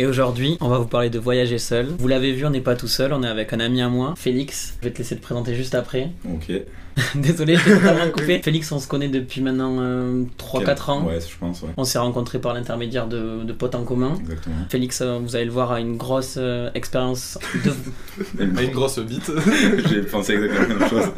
Et 0.00 0.06
aujourd'hui, 0.06 0.56
on 0.62 0.70
va 0.70 0.78
vous 0.78 0.86
parler 0.86 1.10
de 1.10 1.18
voyager 1.18 1.58
seul. 1.58 1.88
Vous 1.98 2.08
l'avez 2.08 2.32
vu, 2.32 2.46
on 2.46 2.50
n'est 2.50 2.62
pas 2.62 2.74
tout 2.74 2.88
seul, 2.88 3.12
on 3.12 3.22
est 3.22 3.28
avec 3.28 3.52
un 3.52 3.60
ami 3.60 3.82
à 3.82 3.90
moi, 3.90 4.14
Félix. 4.16 4.78
Je 4.80 4.88
vais 4.88 4.94
te 4.94 4.96
laisser 4.96 5.14
te 5.14 5.20
présenter 5.20 5.54
juste 5.54 5.74
après. 5.74 6.08
Ok. 6.24 6.50
Désolé, 7.16 7.56
je 7.56 7.64
t'ai 7.64 7.72
totalement 7.72 8.10
coupé. 8.16 8.40
Félix, 8.42 8.72
on 8.72 8.78
se 8.78 8.88
connaît 8.88 9.08
depuis 9.08 9.42
maintenant 9.42 9.76
3-4 10.38 10.90
ans. 10.90 11.04
Ouais, 11.04 11.18
je 11.20 11.36
pense, 11.38 11.60
ouais. 11.60 11.68
On 11.76 11.84
s'est 11.84 11.98
rencontrés 11.98 12.38
par 12.38 12.54
l'intermédiaire 12.54 13.08
de, 13.08 13.44
de 13.44 13.52
potes 13.52 13.74
en 13.74 13.84
commun. 13.84 14.14
Exactement. 14.20 14.56
Félix, 14.70 15.02
euh, 15.02 15.18
vous 15.22 15.36
allez 15.36 15.44
le 15.44 15.50
voir, 15.50 15.70
a 15.70 15.80
une 15.80 15.98
grosse 15.98 16.36
euh, 16.38 16.70
expérience 16.74 17.38
de... 17.62 17.72
Une 18.42 18.70
grosse 18.70 18.98
bite. 19.00 19.30
J'ai 19.90 20.00
pensé 20.00 20.32
exactement 20.32 20.66
la 20.66 20.74
même 20.76 20.88
chose. 20.88 21.10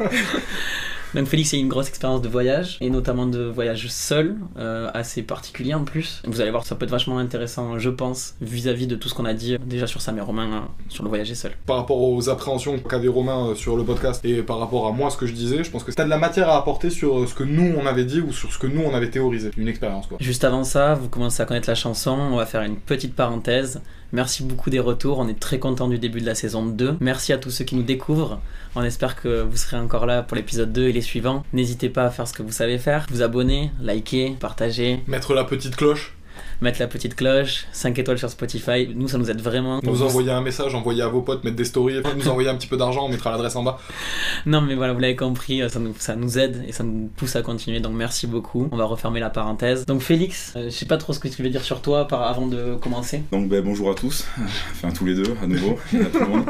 Donc 1.13 1.27
Félix 1.27 1.53
a 1.53 1.57
une 1.57 1.67
grosse 1.67 1.89
expérience 1.89 2.21
de 2.21 2.27
voyage, 2.27 2.77
et 2.81 2.89
notamment 2.89 3.27
de 3.27 3.43
voyage 3.43 3.87
seul, 3.89 4.35
euh, 4.57 4.89
assez 4.95 5.21
particulier 5.21 5.75
en 5.75 5.83
plus. 5.83 6.23
Vous 6.25 6.41
allez 6.41 6.49
voir, 6.49 6.65
ça 6.65 6.75
peut 6.75 6.85
être 6.85 6.91
vachement 6.91 7.19
intéressant, 7.19 7.77
je 7.77 7.89
pense, 7.91 8.35
vis-à-vis 8.41 8.87
de 8.87 8.95
tout 8.95 9.09
ce 9.09 9.13
qu'on 9.13 9.25
a 9.25 9.33
dit 9.33 9.53
euh, 9.53 9.57
déjà 9.63 9.85
sur 9.85 10.01
Sam 10.01 10.17
et 10.17 10.21
Romain, 10.21 10.51
euh, 10.51 10.59
sur 10.89 11.03
le 11.03 11.09
voyager 11.09 11.35
seul. 11.35 11.51
Par 11.67 11.77
rapport 11.77 12.01
aux 12.01 12.29
appréhensions 12.29 12.79
qu'avait 12.79 13.07
Romain 13.07 13.53
sur 13.55 13.77
le 13.77 13.83
podcast 13.83 14.25
et 14.25 14.41
par 14.41 14.57
rapport 14.57 14.87
à 14.87 14.91
moi 14.91 15.11
ce 15.11 15.17
que 15.17 15.27
je 15.27 15.33
disais, 15.33 15.63
je 15.63 15.69
pense 15.69 15.83
que 15.83 15.91
t'as 15.91 16.05
de 16.05 16.09
la 16.09 16.17
matière 16.17 16.49
à 16.49 16.57
apporter 16.57 16.89
sur 16.89 17.29
ce 17.29 17.35
que 17.35 17.43
nous 17.43 17.75
on 17.79 17.85
avait 17.85 18.05
dit 18.05 18.19
ou 18.19 18.33
sur 18.33 18.51
ce 18.51 18.57
que 18.57 18.67
nous 18.67 18.81
on 18.81 18.95
avait 18.95 19.09
théorisé. 19.09 19.51
Une 19.57 19.67
expérience 19.67 20.07
quoi. 20.07 20.17
Juste 20.19 20.43
avant 20.43 20.63
ça, 20.63 20.95
vous 20.95 21.09
commencez 21.09 21.43
à 21.43 21.45
connaître 21.45 21.69
la 21.69 21.75
chanson, 21.75 22.11
on 22.11 22.37
va 22.37 22.45
faire 22.47 22.63
une 22.63 22.77
petite 22.77 23.15
parenthèse. 23.15 23.81
Merci 24.13 24.43
beaucoup 24.43 24.69
des 24.69 24.79
retours, 24.79 25.17
on 25.17 25.27
est 25.27 25.39
très 25.39 25.57
content 25.57 25.87
du 25.87 25.97
début 25.97 26.21
de 26.21 26.25
la 26.27 26.35
saison 26.35 26.63
2. 26.63 26.97
Merci 26.99 27.33
à 27.33 27.39
tous 27.39 27.49
ceux 27.49 27.65
qui 27.65 27.75
nous 27.75 27.81
découvrent. 27.81 28.39
On 28.75 28.83
espère 28.83 29.19
que 29.19 29.41
vous 29.41 29.57
serez 29.57 29.77
encore 29.77 30.05
là 30.05 30.21
pour 30.21 30.37
l'épisode 30.37 30.71
2 30.71 30.89
et 30.89 30.91
les 30.91 31.01
suivants. 31.01 31.43
N'hésitez 31.51 31.89
pas 31.89 32.03
à 32.05 32.09
faire 32.11 32.27
ce 32.27 32.33
que 32.33 32.43
vous 32.43 32.51
savez 32.51 32.77
faire, 32.77 33.07
vous 33.09 33.23
abonner, 33.23 33.71
liker, 33.81 34.37
partager, 34.39 35.01
Mettre 35.07 35.33
la 35.33 35.43
petite 35.43 35.75
cloche, 35.75 36.13
mettre 36.63 36.79
la 36.79 36.87
petite 36.87 37.15
cloche, 37.15 37.65
5 37.71 37.99
étoiles 37.99 38.17
sur 38.17 38.29
Spotify. 38.29 38.89
Nous, 38.95 39.07
ça 39.07 39.17
nous 39.17 39.29
aide 39.29 39.41
vraiment. 39.41 39.79
nous 39.83 40.01
envoyer 40.01 40.31
un 40.31 40.41
message, 40.41 40.73
envoyer 40.73 41.01
à 41.01 41.07
vos 41.07 41.21
potes, 41.21 41.43
mettre 41.43 41.57
des 41.57 41.65
stories, 41.65 42.01
nous 42.17 42.27
envoyer 42.27 42.49
un 42.49 42.55
petit 42.55 42.67
peu 42.67 42.77
d'argent, 42.77 43.05
on 43.05 43.09
mettra 43.09 43.31
l'adresse 43.31 43.55
en 43.55 43.63
bas. 43.63 43.79
Non, 44.45 44.61
mais 44.61 44.75
voilà, 44.75 44.93
vous 44.93 44.99
l'avez 44.99 45.15
compris, 45.15 45.61
ça 45.69 45.79
nous, 45.79 45.93
ça 45.97 46.15
nous 46.15 46.39
aide 46.39 46.63
et 46.67 46.71
ça 46.71 46.83
nous 46.83 47.09
pousse 47.15 47.35
à 47.35 47.41
continuer. 47.41 47.79
Donc 47.79 47.93
merci 47.93 48.25
beaucoup. 48.27 48.69
On 48.71 48.77
va 48.77 48.85
refermer 48.85 49.19
la 49.19 49.29
parenthèse. 49.29 49.85
Donc 49.85 50.01
Félix, 50.01 50.53
euh, 50.55 50.65
je 50.65 50.69
sais 50.69 50.85
pas 50.85 50.97
trop 50.97 51.13
ce 51.13 51.19
que 51.19 51.27
tu 51.27 51.43
veux 51.43 51.49
dire 51.49 51.63
sur 51.63 51.81
toi 51.81 52.07
par, 52.07 52.23
avant 52.23 52.47
de 52.47 52.75
commencer. 52.75 53.23
Donc 53.31 53.49
ben, 53.49 53.61
bonjour 53.63 53.91
à 53.91 53.95
tous, 53.95 54.25
enfin 54.71 54.91
tous 54.91 55.05
les 55.05 55.15
deux 55.15 55.35
à 55.41 55.47
nouveau, 55.47 55.77
à 55.93 56.05
tout 56.05 56.19
le 56.19 56.27
monde. 56.27 56.45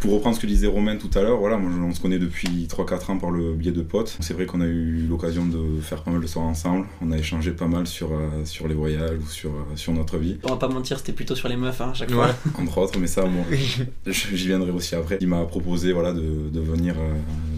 Pour 0.00 0.12
reprendre 0.14 0.36
ce 0.36 0.40
que 0.40 0.46
disait 0.46 0.66
Romain 0.66 0.96
tout 0.96 1.10
à 1.18 1.22
l'heure, 1.22 1.38
voilà, 1.38 1.56
moi, 1.56 1.70
on 1.88 1.92
se 1.92 2.00
connaît 2.00 2.18
depuis 2.18 2.66
3-4 2.66 3.12
ans 3.12 3.18
par 3.18 3.30
le 3.30 3.54
biais 3.54 3.72
de 3.72 3.82
potes. 3.82 4.16
C'est 4.20 4.34
vrai 4.34 4.46
qu'on 4.46 4.60
a 4.60 4.66
eu 4.66 5.06
l'occasion 5.08 5.46
de 5.46 5.80
faire 5.80 6.02
pas 6.02 6.10
mal 6.10 6.20
de 6.20 6.26
soirées 6.26 6.48
ensemble, 6.48 6.86
on 7.02 7.10
a 7.10 7.18
échangé 7.18 7.52
pas 7.52 7.66
mal 7.66 7.86
sur, 7.86 8.12
euh, 8.12 8.44
sur 8.44 8.68
les 8.68 8.74
voyages 8.74 9.18
ou 9.18 9.28
sur, 9.28 9.50
euh, 9.50 9.55
sur 9.74 9.92
notre 9.92 10.18
vie, 10.18 10.38
On 10.44 10.48
va 10.50 10.56
pas 10.56 10.68
mentir, 10.68 10.98
c'était 10.98 11.12
plutôt 11.12 11.34
sur 11.34 11.48
les 11.48 11.56
meufs 11.56 11.80
hein, 11.80 11.90
à 11.90 11.94
chaque 11.94 12.10
fois. 12.10 12.28
entre 12.58 12.78
autres, 12.78 12.98
mais 12.98 13.06
ça, 13.06 13.22
bon, 13.22 13.44
j'y 14.06 14.46
viendrai 14.46 14.70
aussi 14.70 14.94
après. 14.94 15.18
Il 15.20 15.28
m'a 15.28 15.44
proposé 15.44 15.92
voilà, 15.92 16.12
de, 16.12 16.48
de 16.52 16.60
venir 16.60 16.94
euh, 16.98 17.12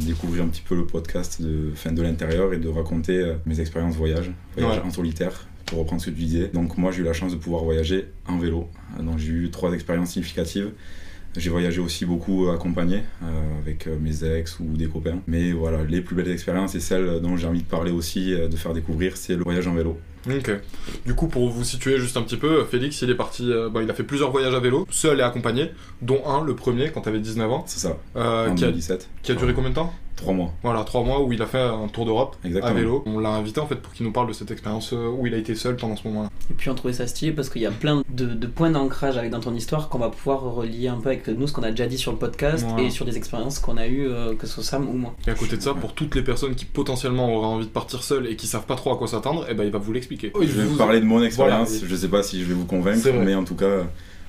découvrir 0.07 0.45
un 0.45 0.49
petit 0.49 0.63
peu 0.63 0.75
le 0.75 0.87
podcast 0.87 1.41
de, 1.43 1.71
fin, 1.75 1.93
de 1.93 2.03
l'intérieur 2.03 2.53
et 2.53 2.59
de 2.59 2.69
raconter 2.69 3.19
euh, 3.19 3.35
mes 3.47 3.61
expériences 3.61 3.97
voyage, 3.97 4.31
voyage 4.57 4.79
Ouais. 4.79 4.85
en 4.85 4.91
solitaire. 4.91 5.47
Pour 5.67 5.81
reprendre 5.81 6.01
ce 6.01 6.07
que 6.09 6.15
tu 6.15 6.23
disais. 6.23 6.49
Donc, 6.55 6.79
moi, 6.79 6.93
j'ai 6.93 7.01
eu 7.03 7.05
la 7.05 7.13
chance 7.13 7.31
de 7.33 7.37
pouvoir 7.37 7.63
voyager 7.63 8.07
en 8.27 8.39
vélo. 8.39 8.69
Euh, 8.99 9.03
Donc, 9.03 9.19
j'ai 9.19 9.33
eu 9.33 9.51
trois 9.51 9.73
expériences 9.73 10.11
significatives. 10.13 10.71
J'ai 11.37 11.51
voyagé 11.51 11.79
aussi 11.81 12.07
beaucoup 12.07 12.49
accompagné 12.49 13.03
euh, 13.23 13.27
avec 13.63 13.87
euh, 13.87 13.97
mes 14.01 14.25
ex 14.25 14.59
ou 14.61 14.77
des 14.79 14.87
copains. 14.87 15.21
Mais 15.27 15.53
voilà, 15.53 15.85
les 15.85 16.01
plus 16.01 16.17
belles 16.17 16.31
expériences 16.31 16.75
et 16.75 16.81
celles 16.81 17.21
dont 17.21 17.37
j'ai 17.37 17.47
envie 17.47 17.61
de 17.63 17.69
parler 17.69 17.91
aussi, 17.91 18.33
euh, 18.33 18.49
de 18.49 18.57
faire 18.57 18.73
découvrir, 18.73 19.19
c'est 19.19 19.37
le 19.37 19.45
voyage 19.45 19.67
en 19.69 19.75
vélo. 19.75 19.99
Ok. 20.29 20.51
Du 21.06 21.15
coup, 21.15 21.29
pour 21.29 21.49
vous 21.49 21.65
situer 21.65 21.99
juste 21.99 22.17
un 22.17 22.23
petit 22.23 22.37
peu, 22.37 22.65
Félix, 22.65 23.03
il 23.03 23.11
est 23.11 23.15
parti, 23.15 23.51
euh, 23.53 23.69
bah, 23.69 23.83
il 23.83 23.91
a 23.91 23.95
fait 23.95 24.03
plusieurs 24.03 24.31
voyages 24.31 24.55
à 24.55 24.61
vélo, 24.61 24.87
seul 24.91 25.21
et 25.21 25.23
accompagné, 25.23 25.71
dont 26.03 26.23
un, 26.27 26.43
le 26.45 26.55
premier, 26.55 26.91
quand 26.91 27.03
t'avais 27.03 27.21
19 27.21 27.51
ans, 27.51 27.65
C'est 27.67 27.81
ça, 27.81 27.97
euh, 28.17 28.51
en 28.51 28.55
qui, 28.55 28.65
a, 28.65 28.69
2017. 28.69 29.09
qui 29.23 29.33
a 29.33 29.34
duré 29.34 29.55
combien 29.55 29.71
de 29.71 29.75
temps? 29.77 29.93
Trois 30.19 30.34
mois. 30.34 30.53
Voilà, 30.62 30.83
trois 30.84 31.03
mois 31.05 31.23
où 31.23 31.33
il 31.33 31.41
a 31.41 31.47
fait 31.47 31.61
un 31.61 31.87
tour 31.89 32.05
d'Europe 32.05 32.37
à 32.62 32.73
vélo. 32.73 33.03
On 33.06 33.19
l'a 33.21 33.31
invité 33.31 33.61
en 33.61 33.67
fait 33.67 33.77
pour 33.77 33.93
qu'il 33.93 34.05
nous 34.05 34.12
parle 34.12 34.27
de 34.29 34.33
cette 34.33 34.51
expérience 34.51 34.93
euh, 34.93 35.09
où 35.09 35.27
il 35.27 35.33
a 35.34 35.37
été 35.39 35.55
seul 35.55 35.77
pendant 35.77 35.95
ce 35.97 36.06
moment-là. 36.09 36.29
Et 36.51 36.55
puis 36.55 36.69
on 36.71 36.75
trouvait 36.75 36.93
ça 36.93 37.06
stylé 37.06 37.31
parce 37.33 37.49
qu'il 37.49 37.62
y 37.62 37.67
a 37.67 37.71
plein 37.71 38.03
de, 38.11 38.27
de 38.27 38.47
points 38.49 38.71
d'ancrage 38.71 39.17
avec 39.17 39.31
dans 39.31 39.39
ton 39.41 39.55
histoire 39.55 39.89
qu'on 39.89 39.99
va 39.99 40.09
pouvoir 40.11 40.41
relier 40.43 40.89
un 40.89 40.97
peu 40.99 41.11
avec 41.11 41.27
nous, 41.29 41.47
ce 41.47 41.53
qu'on 41.53 41.62
a 41.62 41.71
déjà 41.71 41.87
dit 41.87 41.99
sur 41.99 42.11
le 42.12 42.19
podcast 42.19 42.65
Voilà. 42.69 42.83
et 42.84 42.91
sur 42.91 43.05
des 43.05 43.17
expériences 43.17 43.59
qu'on 43.61 43.77
a 43.77 43.87
eues, 43.87 44.09
euh, 44.09 44.34
que 44.34 44.47
ce 44.47 44.55
soit 44.55 44.65
Sam 44.65 44.89
ou 44.89 44.93
moi. 44.95 45.15
Et 45.27 45.31
à 45.31 45.34
côté 45.34 45.56
de 45.56 45.62
ça, 45.62 45.73
pour 45.75 45.95
toutes 45.95 46.15
les 46.17 46.23
personnes 46.23 46.55
qui 46.56 46.65
potentiellement 46.65 47.33
auraient 47.35 47.47
envie 47.47 47.67
de 47.67 47.71
partir 47.71 48.03
seules 48.03 48.27
et 48.27 48.35
qui 48.37 48.47
savent 48.49 48.67
pas 48.67 48.75
trop 48.77 48.93
à 48.93 48.99
quoi 48.99 49.06
s'attendre, 49.06 49.47
eh 49.49 49.55
ben 49.55 49.65
il 49.65 49.71
va 49.71 49.79
vous 49.79 49.93
l'expliquer. 49.93 50.33
Je 50.41 50.47
vais 50.47 50.65
vous 50.65 50.77
parler 50.77 51.00
de 51.00 51.05
mon 51.06 51.23
expérience, 51.23 51.69
Voilà. 51.71 51.87
je 51.89 51.95
sais 51.97 52.09
pas 52.09 52.23
si 52.25 52.41
je 52.43 52.47
vais 52.47 52.55
vous 52.55 52.67
convaincre, 52.67 53.09
mais 53.25 53.35
en 53.37 53.45
tout 53.45 53.55
cas, 53.55 53.85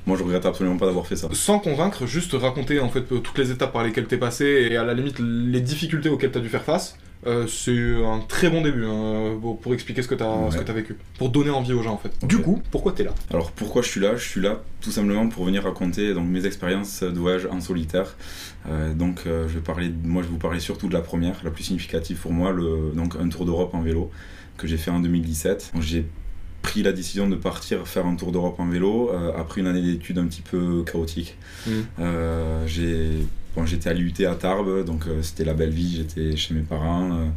moi 0.09 0.17
je 0.17 0.23
regrette 0.23 0.45
absolument 0.45 0.77
pas 0.77 0.87
d'avoir 0.87 1.05
fait 1.07 1.15
ça. 1.15 1.29
Sans 1.33 1.59
convaincre, 1.59 2.05
juste 2.07 2.33
raconter 2.33 2.79
en 2.79 2.89
fait 2.89 3.03
toutes 3.03 3.37
les 3.37 3.51
étapes 3.51 3.71
par 3.71 3.83
lesquelles 3.83 4.07
t'es 4.07 4.17
passé 4.17 4.67
et 4.71 4.75
à 4.75 4.83
la 4.83 4.93
limite 4.95 5.19
les 5.19 5.61
difficultés 5.61 6.09
auxquelles 6.09 6.31
t'as 6.31 6.39
dû 6.39 6.49
faire 6.49 6.63
face. 6.63 6.97
euh, 7.27 7.45
c'est 7.47 7.77
un 8.13 8.19
très 8.27 8.49
bon 8.49 8.61
début 8.61 8.85
hein, 8.85 9.37
pour, 9.61 9.73
expliquer 9.73 10.01
ce 10.01 10.07
que 10.07 10.15
t'as 10.15 10.25
ce 10.50 10.56
Ouais. 10.56 10.59
que 10.61 10.67
t'as 10.67 10.73
vécu, 10.73 10.95
pour 11.17 11.29
donner 11.29 11.50
envie 11.51 11.73
aux 11.73 11.83
gens 11.83 11.94
en 11.94 11.97
fait. 11.97 12.11
Du 12.25 12.38
coup, 12.39 12.61
pourquoi 12.71 12.94
t'es 12.94 13.03
là? 13.03 13.13
Alors 13.29 13.51
pourquoi 13.51 13.81
je 13.81 13.89
suis 13.89 14.00
là? 14.00 14.15
Je 14.15 14.25
suis 14.27 14.41
là 14.41 14.61
tout 14.81 14.91
simplement 14.91 15.27
pour 15.27 15.44
venir 15.45 15.63
raconter 15.63 16.13
donc, 16.13 16.27
mes 16.27 16.45
expériences 16.45 17.03
de 17.03 17.19
voyage 17.19 17.45
en 17.51 17.59
solitaire. 17.62 18.15
Euh, 18.67 18.94
donc 18.94 19.23
euh, 19.27 19.47
je 19.50 19.53
vais 19.55 19.62
parler, 19.71 19.91
moi 20.03 20.21
je 20.23 20.27
vais 20.27 20.33
vous 20.33 20.39
parler 20.39 20.59
surtout 20.62 20.88
de 20.88 20.94
la 20.94 21.01
première, 21.01 21.35
la 21.44 21.51
plus 21.51 21.65
significative 21.65 22.17
pour 22.17 22.31
moi, 22.33 22.51
le, 22.51 22.91
donc 22.95 23.15
un 23.23 23.27
tour 23.29 23.45
d'Europe 23.45 23.73
en 23.75 23.81
vélo 23.81 24.09
que 24.57 24.65
j'ai 24.67 24.77
fait 24.77 24.91
en 24.91 25.00
2017. 25.01 25.71
Donc, 25.73 25.83
j'ai 25.83 26.05
pris 26.61 26.83
la 26.83 26.91
décision 26.91 27.27
de 27.29 27.35
partir 27.35 27.88
faire 27.88 28.06
un 28.06 28.15
tour 28.15 28.31
d'Europe 28.31 28.59
en 28.59 28.67
vélo 28.67 29.11
euh, 29.11 29.31
après 29.38 29.61
une 29.61 29.67
année 29.67 29.81
d'études 29.81 30.17
un 30.17 30.25
petit 30.25 30.41
peu 30.41 30.83
chaotique. 30.83 31.38
Mhm. 31.67 31.85
Euh, 32.00 32.67
j'ai 32.67 33.11
bon, 33.56 33.65
j'étais 33.65 33.89
à 33.89 33.94
l'UT 33.94 34.13
à 34.25 34.35
Tarbes, 34.35 34.85
donc 34.85 35.07
euh, 35.07 35.21
c'était 35.21 35.45
la 35.45 35.53
belle 35.53 35.71
vie, 35.71 35.97
j'étais 35.97 36.35
chez 36.35 36.53
mes 36.53 36.61
parents. 36.61 37.31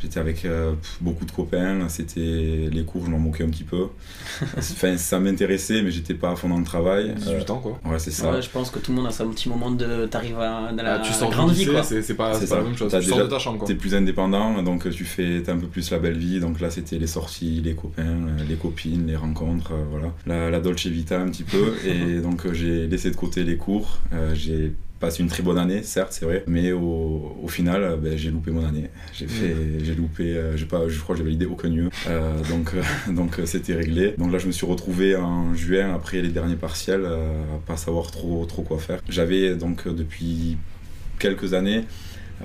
Euh, 0.00 0.02
J'étais 0.02 0.20
avec 0.20 0.44
euh, 0.44 0.72
beaucoup 1.00 1.24
de 1.24 1.30
copains, 1.30 1.88
c'était 1.88 2.68
les 2.72 2.84
cours, 2.84 3.04
je 3.04 3.10
m'en 3.10 3.18
moquais 3.18 3.44
un 3.44 3.48
petit 3.50 3.64
peu. 3.64 3.86
enfin, 4.56 4.96
ça 4.96 5.20
m'intéressait, 5.20 5.82
mais 5.82 5.90
j'étais 5.90 6.14
pas 6.14 6.30
à 6.30 6.36
fond 6.36 6.48
dans 6.48 6.58
le 6.58 6.64
travail. 6.64 7.14
18 7.16 7.50
ans 7.50 7.58
quoi. 7.58 7.78
Euh, 7.86 7.90
ouais, 7.90 7.98
c'est 7.98 8.10
ça. 8.10 8.32
Ouais, 8.32 8.42
je 8.42 8.50
pense 8.50 8.70
que 8.70 8.78
tout 8.78 8.92
le 8.92 8.96
monde 8.98 9.06
a 9.06 9.10
son 9.10 9.28
petit 9.28 9.48
moment 9.48 9.70
de. 9.70 10.06
T'arrives 10.06 10.38
à 10.38 10.72
dans 10.72 10.82
la 10.82 10.94
Ah, 10.94 10.98
tu 11.04 11.12
sens 11.12 11.30
grande 11.30 11.50
vie 11.52 11.64
glisser, 11.64 11.70
quoi. 11.72 11.82
c'est 11.82 12.14
pas, 12.14 12.32
la 12.32 12.62
même 12.62 12.76
chose. 12.76 12.92
Tu 12.92 13.02
sors 13.02 13.16
déjà- 13.18 13.24
de 13.24 13.30
ta 13.30 13.38
chambre 13.38 13.58
quoi. 13.58 13.66
T'es 13.68 13.74
plus 13.74 13.94
indépendant, 13.94 14.62
donc 14.62 14.88
tu 14.90 15.04
fais 15.04 15.48
un 15.48 15.58
peu 15.58 15.66
plus 15.66 15.90
la 15.90 15.98
belle 15.98 16.18
vie. 16.18 16.40
Donc 16.40 16.60
là, 16.60 16.70
c'était 16.70 16.98
les 16.98 17.06
sorties, 17.06 17.60
les 17.64 17.74
copains, 17.74 18.02
euh, 18.02 18.44
les 18.48 18.56
copines, 18.56 19.06
les 19.06 19.16
rencontres, 19.16 19.72
euh, 19.72 19.84
voilà. 19.90 20.12
La, 20.26 20.50
la 20.50 20.60
Dolce 20.60 20.86
Vita 20.86 21.20
un 21.20 21.28
petit 21.28 21.44
peu. 21.44 21.74
et 21.86 22.20
donc 22.20 22.46
euh, 22.46 22.52
j'ai 22.54 22.86
laissé 22.86 23.10
de 23.10 23.16
côté 23.16 23.44
les 23.44 23.56
cours. 23.56 23.98
Euh, 24.12 24.34
j'ai 24.34 24.72
passé 25.00 25.22
une 25.22 25.28
très 25.28 25.42
bonne 25.42 25.58
année, 25.58 25.82
certes, 25.82 26.12
c'est 26.12 26.26
vrai, 26.26 26.44
mais 26.46 26.72
au, 26.72 27.36
au 27.42 27.48
final, 27.48 27.82
euh, 27.82 27.96
ben, 27.96 28.16
j'ai 28.16 28.30
loupé 28.30 28.50
mon 28.50 28.64
année. 28.64 28.90
J'ai 29.14 29.26
fait, 29.26 29.56
j'ai 29.82 29.94
loupé, 29.94 30.36
euh, 30.36 30.56
j'ai 30.56 30.66
pas, 30.66 30.86
je 30.88 31.00
crois 31.00 31.14
que 31.14 31.18
j'ai 31.18 31.24
validé 31.24 31.46
aucun 31.46 31.68
lieu. 31.68 31.88
Euh, 32.06 32.38
donc, 32.50 32.74
euh, 32.74 32.82
donc 33.12 33.40
c'était 33.46 33.74
réglé. 33.74 34.14
Donc 34.18 34.30
là, 34.30 34.38
je 34.38 34.46
me 34.46 34.52
suis 34.52 34.66
retrouvé 34.66 35.16
en 35.16 35.54
juin 35.54 35.94
après 35.94 36.20
les 36.20 36.28
derniers 36.28 36.56
partiels, 36.56 37.06
à 37.06 37.58
pas 37.66 37.78
savoir 37.78 38.10
trop, 38.10 38.44
trop 38.44 38.62
quoi 38.62 38.78
faire. 38.78 39.00
J'avais 39.08 39.56
donc 39.56 39.88
depuis 39.88 40.58
quelques 41.18 41.54
années 41.54 41.84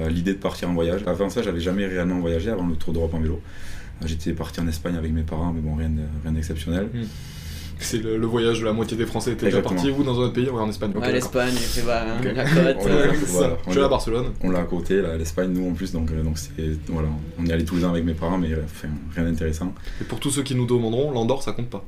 l'idée 0.10 0.34
de 0.34 0.40
partir 0.40 0.70
en 0.70 0.74
voyage. 0.74 1.02
Avant 1.08 1.30
ça, 1.30 1.42
j'avais 1.42 1.62
jamais 1.62 1.86
réellement 1.86 2.20
voyagé 2.20 2.50
avant 2.50 2.68
le 2.68 2.76
Tour 2.76 2.94
d'Europe 2.94 3.14
en 3.14 3.20
vélo. 3.20 3.42
J'étais 4.06 4.34
parti 4.34 4.60
en 4.60 4.68
Espagne 4.68 4.96
avec 4.98 5.12
mes 5.12 5.24
parents, 5.24 5.54
mais 5.54 5.62
bon, 5.62 5.76
rien 5.76 5.92
rien 6.24 6.34
d'exceptionnel. 6.34 6.90
C'est 7.80 7.98
le, 8.02 8.18
le 8.18 8.26
voyage 8.28 8.60
de 8.62 8.66
la 8.66 8.74
moitié 8.74 8.96
des 8.98 9.06
Français. 9.06 9.36
T'es 9.36 9.46
déjà 9.48 9.62
parti 9.62 9.90
où 9.90 10.04
dans 10.04 10.20
un 10.20 10.24
autre 10.26 10.34
pays 10.34 10.50
Ouais, 10.50 10.62
en 10.62 10.70
Espagne. 10.70 10.92
Ouais, 10.96 11.12
l'Espagne, 11.12 11.54
bah, 11.86 12.04
Ok. 12.20 12.32
la 12.36 12.44
côte. 12.74 12.88
Euh, 12.88 13.12
C'est. 13.26 13.26
Voilà. 13.32 13.58
Je 13.68 13.72
suis 13.72 13.82
à 13.82 13.88
Barcelone. 13.88 14.26
On 14.42 14.50
l'a 14.52 14.60
à 14.60 14.64
côté, 14.64 15.02
là, 15.02 15.18
l'Espagne, 15.18 15.52
nous 15.52 15.70
en 15.70 15.74
plus, 15.74 15.92
donc 15.92 16.12
euh, 16.12 16.24
donc 16.24 16.38
c'est 16.38 16.52
voilà, 16.88 17.10
on 17.40 17.46
y 17.46 17.52
allait 17.52 17.66
tous 17.66 17.76
les 17.76 17.86
ans 17.86 17.90
avec 17.90 18.04
mes 18.06 18.14
parents, 18.14 18.38
mais 18.38 18.52
euh, 18.54 18.62
enfin, 18.66 18.88
rien 19.16 19.26
d'intéressant. 19.26 19.74
Et 20.02 20.04
pour 20.06 20.20
tous 20.20 20.32
ceux 20.32 20.44
qui 20.44 20.56
nous 20.56 20.66
demanderont, 20.66 21.12
l'Andorre 21.12 21.44
ça 21.44 21.52
compte 21.52 21.70
pas. 21.70 21.84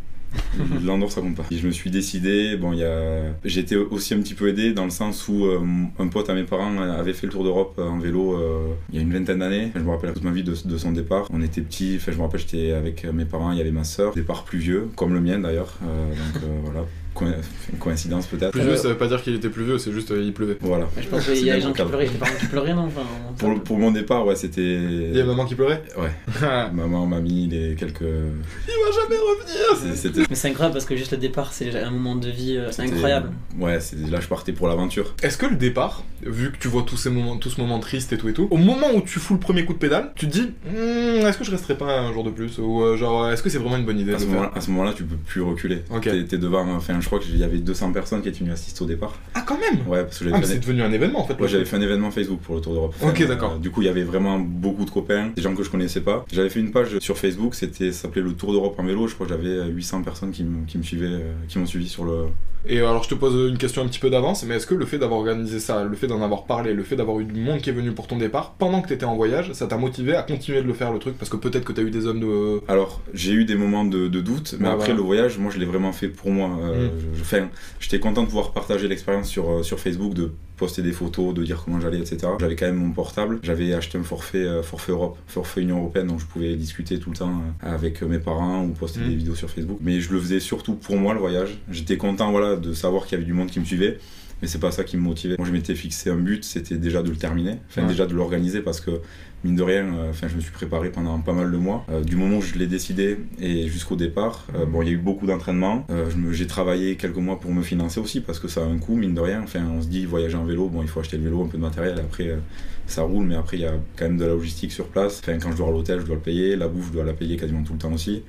L'Andorre, 0.86 1.12
ça 1.12 1.22
compte 1.22 1.36
pas. 1.36 1.45
Je 1.51 1.66
me 1.66 1.72
suis 1.72 1.89
décidé, 1.89 2.57
bon, 2.57 2.74
a... 2.74 3.34
j'ai 3.45 3.62
été 3.62 3.75
aussi 3.75 4.13
un 4.13 4.19
petit 4.19 4.34
peu 4.34 4.50
aidé 4.50 4.74
dans 4.74 4.86
le 4.86 4.89
sens 4.89 5.28
où 5.28 5.45
euh, 5.45 5.60
un 6.00 6.07
pote 6.07 6.30
à 6.30 6.34
mes 6.34 6.44
parents 6.44 6.78
avait 6.80 7.13
fait 7.13 7.28
le 7.28 7.31
tour 7.31 7.44
d'Europe 7.44 7.75
euh, 7.80 7.88
en 7.88 8.00
vélo 8.00 8.36
euh, 8.36 8.68
il 8.92 8.95
y 8.95 9.00
a 9.00 9.01
une 9.01 9.13
vingtaine 9.13 9.39
d'années. 9.39 9.72
Je 9.75 9.81
me 9.81 9.89
rappelle 9.89 10.13
toute 10.13 10.24
ma 10.24 10.31
vie 10.31 10.44
de, 10.44 10.54
son 10.54 10.92
départ. 10.92 11.28
On 11.31 11.42
était 11.42 11.62
petits, 11.62 11.95
enfin, 11.98 12.12
je 12.12 12.18
me 12.18 12.24
rappelle, 12.24 12.39
j'étais 12.39 12.72
avec 12.72 13.06
mes 13.06 13.25
parents, 13.25 13.51
il 13.51 13.57
y 13.57 13.62
avait 13.62 13.72
ma 13.72 13.84
soeur. 13.84 14.13
Départ 14.13 14.44
pluvieux, 14.44 14.89
comme 14.95 15.13
le 15.13 15.22
mien 15.22 15.39
d'ailleurs. 15.39 15.74
Donc 15.81 16.44
voilà, 16.63 16.86
Co- 17.18 17.25
une 17.74 17.80
coïncidence 17.80 18.28
peut-être. 18.28 18.52
Pluvieux, 18.52 18.75
ça 18.75 18.90
veut 18.90 18.98
pas 18.98 19.08
dire 19.08 19.22
qu'il 19.22 19.34
était 19.36 19.50
pluvieux, 19.50 19.78
c'est 19.78 19.92
juste 19.92 20.12
euh, 20.12 20.22
il 20.24 20.34
pleuvait. 20.34 20.58
Voilà. 20.62 20.88
Mais 20.96 21.02
je 21.04 21.08
pense 21.08 21.22
C'est 21.24 21.34
qu'il 21.34 21.46
y 21.46 21.52
a 21.52 21.56
des 21.56 21.62
gens 21.62 21.74
qui 21.74 21.81
pleuraient, 21.84 22.06
des 22.08 22.18
parents 22.18 22.31
qui 22.40 22.46
pleuraient, 22.48 22.74
non 22.74 22.84
enfin, 22.86 23.02
Pour, 23.38 23.50
le- 23.50 23.60
pour 23.60 23.78
mon 23.80 23.92
départ, 23.92 24.25
ouais, 24.25 24.36
c'était. 24.36 24.62
Il 24.62 25.16
y 25.16 25.22
a 25.22 25.25
maman 25.25 25.46
qui 25.46 25.56
pleurait? 25.56 25.81
Ouais, 25.98 26.12
Il 26.28 26.42
maman, 26.75 27.06
mamie, 27.06 27.48
les 27.48 27.75
quelques. 27.75 28.02
va 28.02 28.92
jamais 28.92 29.16
revenir 29.18 29.96
c'est- 29.96 30.30
Mais 30.30 30.36
c'est 30.36 30.50
incroyable 30.50 30.74
parce 30.74 30.86
que 30.86 30.96
juste 30.96 31.12
le 31.12 31.18
départ, 31.18 31.54
c'est 31.54 31.75
un 31.75 31.92
moment 31.92 32.16
de 32.16 32.30
vie 32.30 32.58
euh, 32.58 32.72
C'était- 32.72 32.90
incroyable. 32.92 33.31
Ouais, 33.60 33.80
c'est- 33.80 33.96
là 34.10 34.19
je 34.19 34.28
partais 34.28 34.52
pour 34.54 34.68
l'aventure. 34.68 35.16
Est-ce 35.24 35.38
que 35.38 35.46
le 35.46 35.56
départ, 35.56 36.04
vu 36.24 36.52
que 36.52 36.58
tu 36.58 36.68
vois 36.68 36.84
tous 36.84 36.98
ces 36.98 37.10
moments, 37.10 37.38
tout 37.38 37.50
ce 37.50 37.60
moment 37.62 37.80
triste 37.80 38.14
et 38.14 38.18
tout 38.18 38.30
et 38.30 38.34
tout, 38.34 38.48
au 38.52 38.58
moment 38.58 38.88
où 38.96 39.02
tu 39.02 39.19
fous 39.19 39.34
le 39.34 39.40
premier 39.40 39.66
coup 39.66 39.74
de 39.74 39.80
pédale, 39.80 40.12
tu 40.16 40.28
te 40.28 40.31
dis, 40.34 40.52
Hmm, 40.68 41.25
est-ce 41.25 41.38
que 41.38 41.44
je 41.44 41.52
resterai 41.52 41.75
pas 41.75 42.00
un 42.00 42.14
jour 42.14 42.24
de 42.24 42.30
plus? 42.30 42.58
Ou 42.60 42.81
euh, 42.84 42.96
genre, 42.98 43.30
est-ce 43.30 43.42
que 43.44 43.50
c'est 43.50 43.58
vraiment 43.58 43.78
une 43.78 43.86
bonne 43.86 44.00
idée 44.00 44.14
À 44.14 44.19
ce 44.19 44.25
moment-là, 44.25 44.52
moment-là, 44.68 44.94
tu 44.96 45.04
peux 45.04 45.16
plus 45.16 45.42
reculer. 45.42 45.84
Ok. 45.90 46.04
T'es 46.04 46.24
t'es 46.25 46.38
devant, 46.38 46.68
enfin, 46.75 47.00
je 47.07 47.09
crois 47.09 47.19
qu'il 47.19 47.38
y 47.38 47.44
avait 47.45 47.59
200 47.59 47.94
personnes 47.94 48.21
qui 48.21 48.27
étaient 48.27 48.39
venues 48.39 48.51
assister 48.51 48.83
au 48.83 48.86
départ. 48.86 49.13
Ah, 49.33 49.44
quand 49.48 49.57
même 49.57 49.88
Ouais, 49.88 50.04
parce 50.04 50.19
que 50.19 50.25
Ah, 50.25 50.27
j'avais 50.27 50.42
mais 50.42 50.45
fait, 50.45 50.54
c'est 50.56 50.59
devenu 50.59 50.81
un 50.81 50.92
événement 50.92 51.21
en 51.21 51.25
fait. 51.25 51.39
ouais, 51.39 51.48
j'avais 51.48 51.63
fait 51.63 51.77
un 51.77 51.81
événement 51.81 52.12
Facebook 52.12 52.42
pour 52.42 52.56
le 52.56 52.62
Tour 52.62 52.74
d'Europe. 52.74 52.95
Ok, 53.01 53.25
d'accord. 53.25 53.59
du 53.59 53.71
coup, 53.71 53.81
il 53.81 53.86
y 53.86 53.89
avait 53.89 54.04
vraiment 54.04 54.38
beaucoup 54.39 54.83
de 54.83 54.89
copains, 54.89 55.31
des 55.33 55.42
gens 55.42 55.56
que 55.56 55.63
je 55.63 55.69
connaissais 55.69 56.01
pas. 56.01 56.25
J'avais 56.33 56.50
fait 56.50 56.59
une 56.59 56.71
page 56.71 57.00
sur 57.00 57.18
Facebook, 57.18 57.56
c'était, 57.56 57.94
ça 57.94 58.01
s'appelait 58.04 58.21
le 58.21 58.33
Tour 58.33 58.51
d'Europe 58.51 58.75
en 58.77 58.83
vélo. 58.83 59.07
Je 59.07 59.13
crois 59.15 59.25
que 59.25 59.31
j'avais 59.33 59.68
800 59.69 60.01
personnes 60.04 60.31
qui 60.31 60.44
me, 60.44 60.65
qui 60.65 60.77
me 60.77 60.83
suivaient, 60.83 61.06
euh, 61.07 61.31
qui 61.48 61.59
m'ont 61.59 61.65
suivi 61.65 61.88
sur 61.88 62.04
le. 62.04 62.25
Et 62.69 62.80
alors, 62.80 63.04
je 63.04 63.10
te 63.10 63.16
pose 63.16 63.50
une 63.50 63.58
question 63.58 63.81
un 63.81 63.88
petit 63.88 64.00
peu 64.00 64.10
d'avance, 64.10 64.44
mais 64.44 64.56
est-ce 64.56 64.68
que 64.68 64.75
le 64.75 64.86
fait 64.86 64.98
d'avoir 64.98 65.19
organisé 65.22 65.60
ça, 65.60 65.84
le 65.84 65.96
fait 65.96 66.08
d'en 66.08 66.22
avoir 66.22 66.46
parlé, 66.46 66.74
le 66.74 66.84
fait 66.84 66.96
d'avoir 66.96 67.19
eu 67.19 67.25
du 67.25 67.40
monde 67.40 67.60
qui 67.60 67.69
est 67.69 67.74
venu 67.74 67.92
pour 67.94 68.08
ton 68.08 68.18
départ, 68.18 68.56
pendant 68.60 68.81
que 68.81 68.90
t'étais 68.90 69.06
en 69.06 69.16
voyage, 69.16 69.54
ça 69.54 69.68
t'a 69.68 69.78
motivé 69.78 70.16
à 70.16 70.24
continuer 70.24 70.62
de 70.62 70.68
le 70.68 70.74
faire 70.74 70.92
le 70.92 71.00
truc? 71.00 71.18
Parce 71.18 71.30
que 71.30 71.38
peut-être 71.38 71.64
que 71.64 71.72
t'as 71.74 71.81
eu 71.84 71.92
des 71.92 72.08
hommes 72.08 72.19
de. 72.19 72.60
Alors, 72.68 73.02
j'ai 73.14 73.31
eu 73.31 73.46
des 73.46 73.56
moments 73.56 73.86
de, 73.86 74.08
de 74.08 74.22
doute, 74.22 74.56
mais 74.60 74.68
Ouais, 74.68 74.74
après 74.74 74.86
voilà. 74.88 75.00
le 75.00 75.06
voyage, 75.06 75.38
moi 75.38 75.52
je 75.54 75.60
l'ai 75.60 75.66
vraiment 75.66 75.92
fait 75.94 76.08
pour 76.10 76.30
moi. 76.31 76.50
Euh, 76.62 76.88
Mm. 76.88 76.92
je- 77.16 77.38
J'étais 77.80 78.00
content 78.00 78.22
de 78.24 78.28
pouvoir 78.28 78.52
partager 78.52 78.88
l'expérience 78.88 79.28
sur, 79.30 79.50
euh, 79.50 79.64
sur 79.64 79.80
Facebook, 79.80 80.14
de 80.14 80.31
poster 80.57 80.81
des 80.81 80.92
photos, 80.92 81.33
de 81.33 81.44
dire 81.44 81.62
comment 81.63 81.80
j'allais, 81.80 82.00
etc. 82.00 82.27
J'avais 82.39 82.56
quand 82.56 82.65
même 82.65 82.75
mon 82.75 82.92
portable, 82.92 83.39
j'avais 83.44 83.74
acheté 83.74 83.98
un 83.98 84.04
forfait, 84.04 84.39
euh, 84.39 84.63
forfait 84.63 84.92
Europe, 84.92 85.18
forfait 85.27 85.62
Union 85.62 85.77
Européenne, 85.77 86.07
donc 86.07 86.19
je 86.19 86.25
pouvais 86.25 86.56
discuter 86.56 87.00
tout 87.00 87.12
le 87.12 87.18
temps 87.18 87.42
euh, 87.63 87.74
avec 87.74 88.01
mes 88.01 88.19
parents 88.19 88.63
ou 88.65 88.69
poster 88.69 88.98
Mm. 89.00 89.09
des 89.09 89.15
vidéos 89.15 89.36
sur 89.36 89.50
Facebook. 89.50 89.77
Mais 89.81 90.01
je 90.01 90.12
le 90.12 90.19
faisais 90.19 90.39
surtout 90.39 90.74
pour 90.74 90.98
moi 90.98 91.13
le 91.13 91.19
voyage. 91.19 91.57
J'étais 91.69 91.98
content 91.98 92.31
voilà, 92.31 92.56
de 92.56 92.74
savoir 92.74 93.06
qu'il 93.06 93.13
y 93.13 93.15
avait 93.15 93.25
du 93.25 93.33
monde 93.33 93.50
qui 93.50 93.59
me 93.59 93.65
suivait. 93.65 94.00
Mais 94.42 94.48
c'est 94.48 94.60
pas 94.60 94.72
ça 94.72 94.84
qui 94.84 94.98
me 94.98 95.01
motivait. 95.01 95.36
Moi, 95.38 95.48
je 95.48 95.51
m'étais 95.51 95.74
fixé 95.75 96.10
un 96.12 96.18
but, 96.18 96.44
c'était 96.44 96.78
déjà 96.78 97.01
de 97.01 97.10
le 97.10 97.16
terminer, 97.16 97.56
enfin 97.69 97.81
Ouais. 97.81 97.88
déjà 97.88 98.06
de 98.06 98.13
l'organiser 98.13 98.62
parce 98.62 98.80
que 98.81 99.01
mine 99.44 99.56
de 99.56 99.63
rien, 99.63 99.86
euh, 99.95 100.10
enfin, 100.12 100.28
je 100.28 100.36
me 100.36 100.42
suis 100.42 100.51
préparé 100.51 100.89
pendant 100.92 101.18
pas 101.19 101.34
mal 101.34 101.51
de 101.51 101.57
mois. 101.57 101.86
Euh, 101.89 102.01
du 102.04 102.16
moment 102.16 102.38
où 102.38 102.42
je 102.42 102.56
l'ai 102.56 102.68
décidé 102.68 103.18
et 103.39 103.68
jusqu'au 103.68 103.95
départ, 103.95 104.45
euh, 104.56 104.66
bon, 104.66 104.81
il 104.84 104.88
y 104.88 104.92
a 104.92 104.94
eu 104.94 104.98
beaucoup 104.98 105.25
d'entraînement. 105.25 105.86
Euh, 105.89 106.06
j'ai 106.31 106.45
travaillé 106.48 106.98
quelques 106.98 107.18
mois 107.18 107.39
pour 107.39 107.51
me 107.51 107.63
financer 107.63 108.00
aussi 108.00 108.22
parce 108.22 108.39
que 108.39 108.48
ça 108.48 108.62
a 108.62 108.66
un 108.66 108.78
coût, 108.78 108.95
mine 108.95 109.13
de 109.16 109.22
rien. 109.22 109.42
Enfin, 109.44 109.62
on 109.75 109.81
se 109.81 109.88
dit 109.88 110.06
voyager 110.06 110.36
en 110.36 110.45
vélo, 110.45 110.69
bon, 110.69 110.81
il 110.83 110.88
faut 110.88 111.00
acheter 111.00 111.18
le 111.18 111.24
vélo, 111.24 111.44
un 111.44 111.48
peu 111.48 111.57
de 111.57 111.63
matériel. 111.63 111.98
Après, 112.00 112.38
ça 112.86 113.01
roule, 113.04 113.25
mais 113.25 113.36
après, 113.36 113.57
il 113.57 113.62
y 113.63 113.66
a 113.66 113.74
quand 113.95 114.06
même 114.06 114.18
de 114.18 114.25
la 114.25 114.33
logistique 114.33 114.72
sur 114.72 114.88
place. 114.88 115.19
Enfin, 115.24 115.38
quand 115.40 115.51
je 115.51 115.57
dois 115.57 115.68
à 115.69 115.72
l'hôtel, 115.72 116.00
je 116.01 116.06
dois 116.06 116.16
le 116.16 116.22
payer. 116.22 116.56
La 116.56 116.68
bouffe, 116.68 116.88
je 116.90 116.94
dois 116.94 117.04
la 117.06 117.13
payer 117.13 117.38
quasiment 117.38 117.63
tout 117.63 117.74
le 117.74 117.80
temps 117.80 117.94
aussi. 117.94 118.22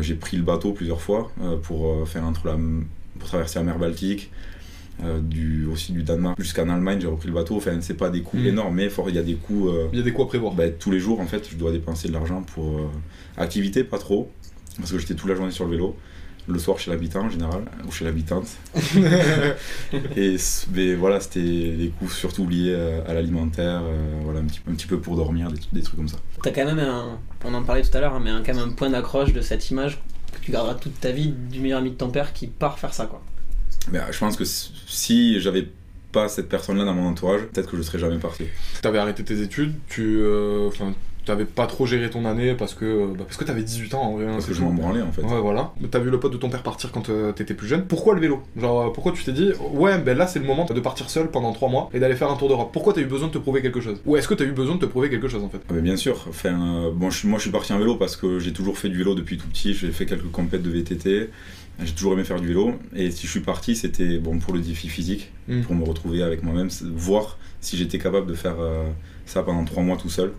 J'ai 0.00 0.14
pris 0.14 0.36
le 0.36 0.42
bateau 0.42 0.72
plusieurs 0.72 1.00
fois 1.00 1.30
pour 1.62 2.08
faire 2.08 2.24
entre 2.24 2.46
la, 2.48 2.56
pour 3.18 3.28
traverser 3.28 3.58
la 3.60 3.64
mer 3.66 3.78
Baltique. 3.78 4.32
Euh, 5.04 5.20
du, 5.20 5.66
aussi 5.66 5.92
du 5.92 6.02
Danemark 6.02 6.40
jusqu'en 6.40 6.68
Allemagne, 6.68 7.00
j'ai 7.00 7.06
repris 7.06 7.28
le 7.28 7.34
bateau. 7.34 7.56
Enfin, 7.56 7.78
c'est 7.80 7.94
pas 7.96 8.10
des 8.10 8.22
coûts 8.22 8.38
Mm. 8.38 8.46
énormes, 8.46 8.74
mais 8.74 8.88
fort, 8.88 9.08
il 9.10 9.16
y 9.16 9.18
a 9.18 9.22
des 9.22 9.34
coûts. 9.34 9.68
euh, 9.68 9.88
Il 9.92 9.98
y 9.98 10.02
a 10.02 10.04
des 10.04 10.12
coups 10.12 10.26
à 10.26 10.28
prévoir. 10.28 10.54
bah, 10.54 10.68
tous 10.70 10.90
les 10.90 11.00
jours, 11.00 11.20
en 11.20 11.26
fait, 11.26 11.48
je 11.50 11.56
dois 11.56 11.72
dépenser 11.72 12.08
de 12.08 12.12
l'argent 12.14 12.42
pour 12.42 12.78
euh, 12.78 12.88
activité, 13.36 13.84
pas 13.84 13.98
trop, 13.98 14.30
parce 14.78 14.90
que 14.92 14.98
j'étais 14.98 15.14
toute 15.14 15.28
la 15.28 15.34
journée 15.36 15.52
sur 15.52 15.64
le 15.64 15.70
vélo. 15.72 15.96
Le 16.48 16.60
soir 16.60 16.78
chez 16.78 16.92
l'habitant 16.92 17.24
en 17.24 17.28
général, 17.28 17.62
ou 17.88 17.90
chez 17.90 18.04
l'habitante. 18.04 18.46
et 20.16 20.36
mais 20.72 20.94
voilà, 20.94 21.20
c'était 21.20 21.40
des 21.40 21.92
coûts 21.98 22.08
surtout 22.08 22.46
liés 22.48 22.72
à 23.06 23.14
l'alimentaire, 23.14 23.82
euh, 23.84 24.20
voilà, 24.22 24.40
un 24.40 24.44
petit, 24.44 24.60
un 24.70 24.74
petit 24.74 24.86
peu 24.86 24.98
pour 25.00 25.16
dormir, 25.16 25.50
des, 25.50 25.58
des 25.72 25.82
trucs 25.82 25.96
comme 25.96 26.08
ça. 26.08 26.18
T'as 26.42 26.50
quand 26.52 26.64
même 26.64 26.78
un, 26.78 27.18
on 27.44 27.52
en 27.54 27.62
parlait 27.64 27.82
tout 27.82 27.96
à 27.96 28.00
l'heure, 28.00 28.14
hein, 28.14 28.20
mais 28.22 28.30
un, 28.30 28.42
quand 28.44 28.54
même 28.54 28.68
un 28.68 28.72
point 28.72 28.90
d'accroche 28.90 29.32
de 29.32 29.40
cette 29.40 29.70
image 29.70 29.98
que 30.32 30.38
tu 30.40 30.52
garderas 30.52 30.74
toute 30.74 31.00
ta 31.00 31.10
vie 31.10 31.32
du 31.50 31.60
meilleur 31.60 31.80
ami 31.80 31.90
de 31.90 31.96
ton 31.96 32.10
père 32.10 32.32
qui 32.32 32.46
part 32.46 32.78
faire 32.78 32.94
ça 32.94 33.06
quoi. 33.06 33.22
Mais 33.92 33.98
euh, 33.98 34.12
je 34.12 34.18
pense 34.18 34.36
que 34.36 34.44
si 34.44 35.40
j'avais 35.40 35.66
pas 36.12 36.28
cette 36.28 36.48
personne-là 36.48 36.84
dans 36.84 36.94
mon 36.94 37.08
entourage, 37.08 37.42
peut-être 37.52 37.70
que 37.70 37.76
je 37.76 37.82
serais 37.82 37.98
jamais 37.98 38.18
parti. 38.18 38.44
T'avais 38.82 38.98
arrêté 38.98 39.22
tes 39.24 39.40
études, 39.42 39.74
tu. 39.88 40.18
euh, 40.20 40.68
Enfin, 40.68 40.94
t'avais 41.26 41.44
pas 41.44 41.66
trop 41.66 41.86
géré 41.86 42.08
ton 42.08 42.24
année 42.24 42.54
parce 42.54 42.72
que. 42.72 42.84
euh, 42.84 43.06
bah, 43.18 43.24
parce 43.26 43.36
que 43.36 43.44
t'avais 43.44 43.62
18 43.64 43.94
ans 43.94 44.02
en 44.02 44.12
vrai. 44.16 44.24
hein, 44.26 44.30
Parce 44.34 44.46
que 44.46 44.54
je 44.54 44.62
m'en 44.62 44.72
branlais 44.72 45.02
en 45.02 45.10
fait. 45.12 45.22
Ouais, 45.22 45.40
voilà. 45.40 45.72
Mais 45.80 45.88
T'as 45.88 45.98
vu 45.98 46.08
le 46.10 46.18
pote 46.20 46.32
de 46.32 46.38
ton 46.38 46.48
père 46.48 46.62
partir 46.62 46.90
quand 46.92 47.10
t'étais 47.34 47.52
plus 47.54 47.66
jeune? 47.68 47.84
Pourquoi 47.86 48.14
le 48.14 48.20
vélo? 48.20 48.42
Genre, 48.56 48.92
pourquoi 48.92 49.12
tu 49.12 49.24
t'es 49.24 49.32
dit, 49.32 49.50
ouais, 49.72 49.98
ben 49.98 50.16
là 50.16 50.26
c'est 50.26 50.38
le 50.38 50.46
moment 50.46 50.64
de 50.64 50.80
partir 50.80 51.10
seul 51.10 51.30
pendant 51.30 51.52
3 51.52 51.68
mois 51.68 51.90
et 51.92 51.98
d'aller 52.00 52.14
faire 52.16 52.30
un 52.30 52.36
tour 52.36 52.48
d'Europe 52.48 52.70
Pourquoi 52.72 52.92
t'as 52.94 53.00
eu 53.02 53.06
besoin 53.06 53.28
de 53.28 53.32
te 53.32 53.38
prouver 53.38 53.60
quelque 53.60 53.80
chose? 53.80 54.00
Ou 54.06 54.16
est-ce 54.16 54.28
que 54.28 54.34
t'as 54.34 54.44
eu 54.44 54.52
besoin 54.52 54.76
de 54.76 54.80
te 54.80 54.86
prouver 54.86 55.10
quelque 55.10 55.28
chose 55.28 55.42
en 55.42 55.48
fait? 55.50 55.60
Ah, 55.68 55.72
mais 55.74 55.82
bien 55.82 55.96
sûr. 55.96 56.24
Enfin, 56.28 56.86
euh, 56.86 56.90
bon, 56.94 57.10
je 57.10 57.26
moi, 57.26 57.38
je 57.38 57.42
suis 57.42 57.50
parti 57.52 57.72
en 57.74 57.78
vélo 57.78 57.96
parce 57.96 58.16
que 58.16 58.38
j'ai 58.38 58.52
toujours 58.52 58.78
fait 58.78 58.88
du 58.88 58.96
vélo 58.96 59.14
depuis 59.14 59.36
tout 59.36 59.48
petit. 59.48 59.74
J'ai 59.74 59.90
fait 59.90 60.06
quelques 60.06 60.30
compètes 60.30 60.62
de 60.62 60.70
VTT. 60.70 61.30
J'ai 61.84 61.92
toujours 61.92 62.14
aimé 62.14 62.24
faire 62.24 62.40
du 62.40 62.48
vélo. 62.48 62.74
Et 62.94 63.10
si 63.10 63.26
je 63.26 63.30
suis 63.32 63.40
parti, 63.40 63.76
c'était 63.76 64.18
bon 64.18 64.38
pour 64.38 64.54
le 64.54 64.60
défi 64.60 64.88
physique, 64.88 65.30
Mm. 65.48 65.60
pour 65.62 65.74
me 65.76 65.84
retrouver 65.84 66.22
avec 66.22 66.42
moi-même, 66.42 66.68
voir 66.94 67.38
si 67.60 67.76
j'étais 67.76 67.98
capable 67.98 68.26
de 68.26 68.34
faire 68.34 68.56
euh, 68.58 68.88
ça 69.26 69.42
pendant 69.42 69.64
trois 69.64 69.82
mois 69.82 69.96
tout 69.96 70.08
seul. 70.08 70.32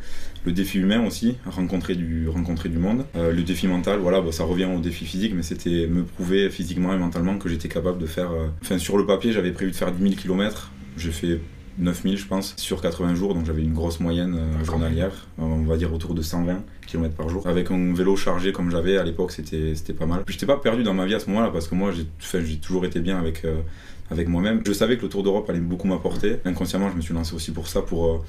Le 0.46 0.51
défi 0.51 0.79
humain 0.79 1.06
aussi, 1.06 1.38
rencontrer 1.46 1.96
du, 1.96 2.27
rencontrer 2.27 2.70
du 2.70 2.77
monde. 2.77 3.06
Euh, 3.15 3.32
le 3.32 3.44
défi 3.44 3.67
mental, 3.67 4.00
voilà, 4.00 4.20
bon, 4.22 4.32
ça 4.32 4.44
revient 4.44 4.65
au 4.65 4.79
défi 4.79 5.06
physique, 5.06 5.34
mais 5.36 5.44
c'était 5.44 5.88
me 5.88 6.03
prouver 6.03 6.50
physiquement 6.50 6.94
et 6.94 6.98
mentalement 6.98 7.38
que 7.38 7.48
j'étais 7.50 7.70
capable 7.70 8.00
de 8.00 8.06
faire. 8.06 8.32
euh, 8.32 8.48
Enfin, 8.62 8.77
sur 8.79 8.98
le 8.98 9.06
papier, 9.06 9.32
j'avais 9.32 9.51
prévu 9.51 9.72
de 9.72 9.75
faire 9.75 9.91
10 9.91 10.01
000 10.01 10.15
km. 10.15 10.72
J'ai 10.98 11.12
fait 11.12 11.39
9000 11.77 12.17
je 12.17 12.27
pense 12.27 12.55
sur 12.57 12.81
80 12.81 13.15
jours. 13.15 13.34
Donc 13.34 13.46
j'avais 13.46 13.63
une 13.63 13.74
grosse 13.74 14.00
moyenne 14.00 14.36
euh, 14.36 14.63
journalière. 14.63 15.27
Euh, 15.39 15.43
on 15.43 15.63
va 15.63 15.77
dire 15.77 15.93
autour 15.93 16.13
de 16.13 16.22
120 16.22 16.63
km 16.86 17.15
par 17.15 17.29
jour. 17.29 17.46
Avec 17.48 17.72
un 17.72 17.93
vélo 17.93 18.15
chargé 18.15 18.51
comme 18.51 18.72
j'avais 18.72 18.98
à 18.98 19.03
l'époque 19.03 19.31
c'était 19.31 19.75
c'était 19.75 19.93
pas 19.93 20.05
mal. 20.05 20.24
J'étais 20.27 20.46
pas 20.46 20.57
perdu 20.57 20.84
dans 20.84 20.93
ma 20.93 21.05
vie 21.05 21.15
à 21.15 21.19
ce 21.19 21.29
moment 21.29 21.41
là 21.41 21.50
parce 21.51 21.67
que 21.67 21.75
moi 21.75 21.91
j'ai 21.91 22.07
enfin, 22.19 22.39
j'ai 22.43 22.57
toujours 22.57 22.86
été 22.86 23.00
bien 23.00 23.17
avec 23.19 23.46
euh, 23.46 23.62
avec 24.10 24.27
moi-même. 24.27 24.62
Je 24.65 24.74
savais 24.74 24.98
que 24.98 25.03
le 25.03 25.10
Tour 25.10 25.24
d'Europe 25.24 25.50
allait 25.50 25.60
beaucoup 25.60 25.88
m'apporter. 25.88 26.38
Inconsciemment 26.46 26.89
je 26.89 26.96
me 26.96 27.01
suis 27.01 27.13
lancé 27.13 27.36
aussi 27.36 27.51
pour 27.51 27.67
ça 27.67 27.81
pour 27.81 28.05
euh, 28.05 28.24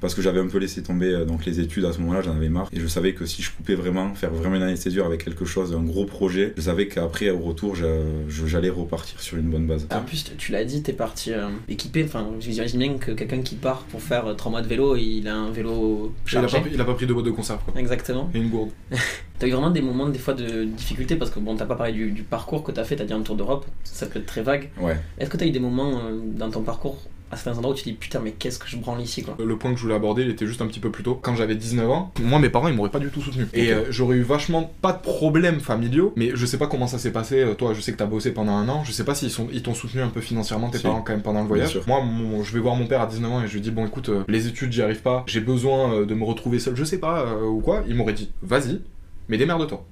parce 0.00 0.14
que 0.14 0.22
j'avais 0.22 0.40
un 0.40 0.46
peu 0.46 0.58
laissé 0.58 0.82
tomber 0.82 1.12
euh, 1.12 1.24
donc 1.24 1.44
les 1.44 1.60
études 1.60 1.84
à 1.84 1.92
ce 1.92 1.98
moment-là, 2.00 2.22
j'en 2.22 2.32
avais 2.32 2.48
marre 2.48 2.68
et 2.72 2.80
je 2.80 2.86
savais 2.86 3.14
que 3.14 3.26
si 3.26 3.42
je 3.42 3.50
coupais 3.50 3.74
vraiment, 3.74 4.14
faire 4.14 4.30
vraiment 4.30 4.56
une 4.56 4.62
année 4.62 4.74
de 4.74 4.78
césure 4.78 5.06
avec 5.06 5.24
quelque 5.24 5.44
chose, 5.44 5.74
un 5.74 5.82
gros 5.82 6.04
projet, 6.04 6.52
je 6.56 6.62
savais 6.62 6.88
qu'après 6.88 7.30
au 7.30 7.38
retour, 7.38 7.74
j'allais 7.74 8.70
repartir 8.70 9.20
sur 9.20 9.38
une 9.38 9.50
bonne 9.50 9.66
base. 9.66 9.86
En 9.90 10.02
plus, 10.02 10.32
tu 10.36 10.52
l'as 10.52 10.64
dit, 10.64 10.82
t'es 10.82 10.92
parti 10.92 11.32
euh, 11.32 11.48
équipé. 11.68 12.04
Enfin, 12.04 12.26
j'imagine 12.40 12.78
bien 12.78 12.94
que 12.98 13.12
quelqu'un 13.12 13.42
qui 13.42 13.54
part 13.54 13.82
pour 13.84 14.02
faire 14.02 14.26
euh, 14.26 14.34
3 14.34 14.50
mois 14.50 14.62
de 14.62 14.68
vélo, 14.68 14.96
il 14.96 15.26
a 15.28 15.36
un 15.36 15.50
vélo 15.50 16.12
Il 16.30 16.38
a, 16.38 16.42
pas, 16.42 16.62
il 16.72 16.80
a 16.80 16.84
pas 16.84 16.94
pris 16.94 17.06
de 17.06 17.12
boîte 17.12 17.26
de 17.26 17.30
conserve, 17.30 17.60
quoi. 17.64 17.80
Exactement. 17.80 18.30
Et 18.34 18.38
une 18.38 18.50
gourde. 18.50 18.70
T'as 19.38 19.48
eu 19.48 19.50
vraiment 19.50 19.70
des 19.70 19.80
moments, 19.80 20.08
des 20.08 20.18
fois, 20.18 20.34
de 20.34 20.64
difficulté 20.64 21.16
parce 21.16 21.30
que 21.30 21.40
bon, 21.40 21.56
t'as 21.56 21.66
pas 21.66 21.74
parlé 21.74 21.92
du, 21.92 22.12
du 22.12 22.22
parcours 22.22 22.62
que 22.62 22.70
t'as 22.70 22.84
fait, 22.84 22.94
t'as 22.96 23.04
dit 23.04 23.12
un 23.12 23.22
tour 23.22 23.34
d'Europe, 23.34 23.66
ça 23.82 24.06
peut 24.06 24.20
être 24.20 24.26
très 24.26 24.42
vague. 24.42 24.70
Ouais. 24.80 24.96
Est-ce 25.18 25.28
que 25.28 25.36
t'as 25.36 25.46
eu 25.46 25.50
des 25.50 25.58
moments 25.58 25.98
euh, 25.98 26.20
dans 26.22 26.50
ton 26.50 26.62
parcours 26.62 26.98
à 27.30 27.36
certains 27.36 27.58
endroits 27.58 27.72
où 27.74 27.76
tu 27.76 27.82
te 27.84 27.88
dis 27.88 27.94
putain, 27.96 28.20
mais 28.22 28.30
qu'est-ce 28.32 28.58
que 28.58 28.68
je 28.68 28.76
branle 28.76 29.00
ici 29.00 29.22
quoi 29.22 29.36
Le 29.42 29.56
point 29.56 29.72
que 29.72 29.76
je 29.78 29.82
voulais 29.82 29.94
aborder, 29.96 30.22
il 30.22 30.30
était 30.30 30.46
juste 30.46 30.62
un 30.62 30.66
petit 30.66 30.78
peu 30.80 30.90
plus 30.90 31.02
tôt. 31.02 31.18
Quand 31.20 31.34
j'avais 31.34 31.54
19 31.56 31.90
ans, 31.90 32.12
moi, 32.22 32.38
mes 32.38 32.48
parents, 32.48 32.68
ils 32.68 32.74
m'auraient 32.74 32.90
pas 32.90 32.98
du 33.00 33.08
tout 33.08 33.20
soutenu. 33.20 33.46
Et 33.54 33.72
euh, 33.72 33.84
j'aurais 33.90 34.16
eu 34.16 34.22
vachement 34.22 34.72
pas 34.82 34.92
de 34.92 35.00
problèmes 35.00 35.58
familiaux, 35.60 36.12
mais 36.16 36.30
je 36.34 36.46
sais 36.46 36.58
pas 36.58 36.66
comment 36.68 36.86
ça 36.86 36.98
s'est 36.98 37.10
passé. 37.12 37.40
Euh, 37.40 37.54
Toi, 37.54 37.74
je 37.74 37.80
sais 37.80 37.92
que 37.92 37.96
t'as 37.96 38.06
bossé 38.06 38.32
pendant 38.32 38.52
un 38.52 38.68
an. 38.68 38.84
Je 38.84 38.92
sais 38.92 39.04
pas 39.04 39.14
s'ils 39.14 39.30
sont, 39.30 39.48
ils 39.52 39.62
t'ont 39.62 39.74
soutenu 39.74 40.00
un 40.02 40.08
peu 40.08 40.20
financièrement, 40.20 40.70
tes 40.70 40.78
Si. 40.78 40.84
parents, 40.84 41.02
quand 41.02 41.12
même, 41.12 41.22
pendant 41.22 41.40
le 41.42 41.48
voyage. 41.48 41.80
Moi, 41.86 42.02
mon- 42.04 42.42
je 42.44 42.52
vais 42.52 42.60
voir 42.60 42.76
mon 42.76 42.86
père 42.86 43.00
à 43.00 43.06
19 43.06 43.30
ans 43.32 43.42
et 43.42 43.48
je 43.48 43.54
lui 43.54 43.60
dis, 43.60 43.70
bon, 43.70 43.86
écoute, 43.86 44.10
euh, 44.10 44.22
les 44.28 44.46
études, 44.46 44.72
j'y 44.72 44.82
arrive 44.82 45.02
pas. 45.02 45.24
J'ai 45.26 45.40
besoin 45.40 46.02
de 46.04 46.14
me 46.14 46.24
retrouver 46.24 46.58
seul, 46.60 46.76
je 46.76 46.84
sais 46.84 46.98
pas, 46.98 47.20
euh, 47.22 47.46
ou 47.46 47.60
quoi. 47.60 47.82
Il 47.88 47.96
m'aurait 47.96 48.12
dit, 48.12 48.30
vas-y, 48.42 48.80
mais 49.28 49.38
démerde-toi. 49.38 49.84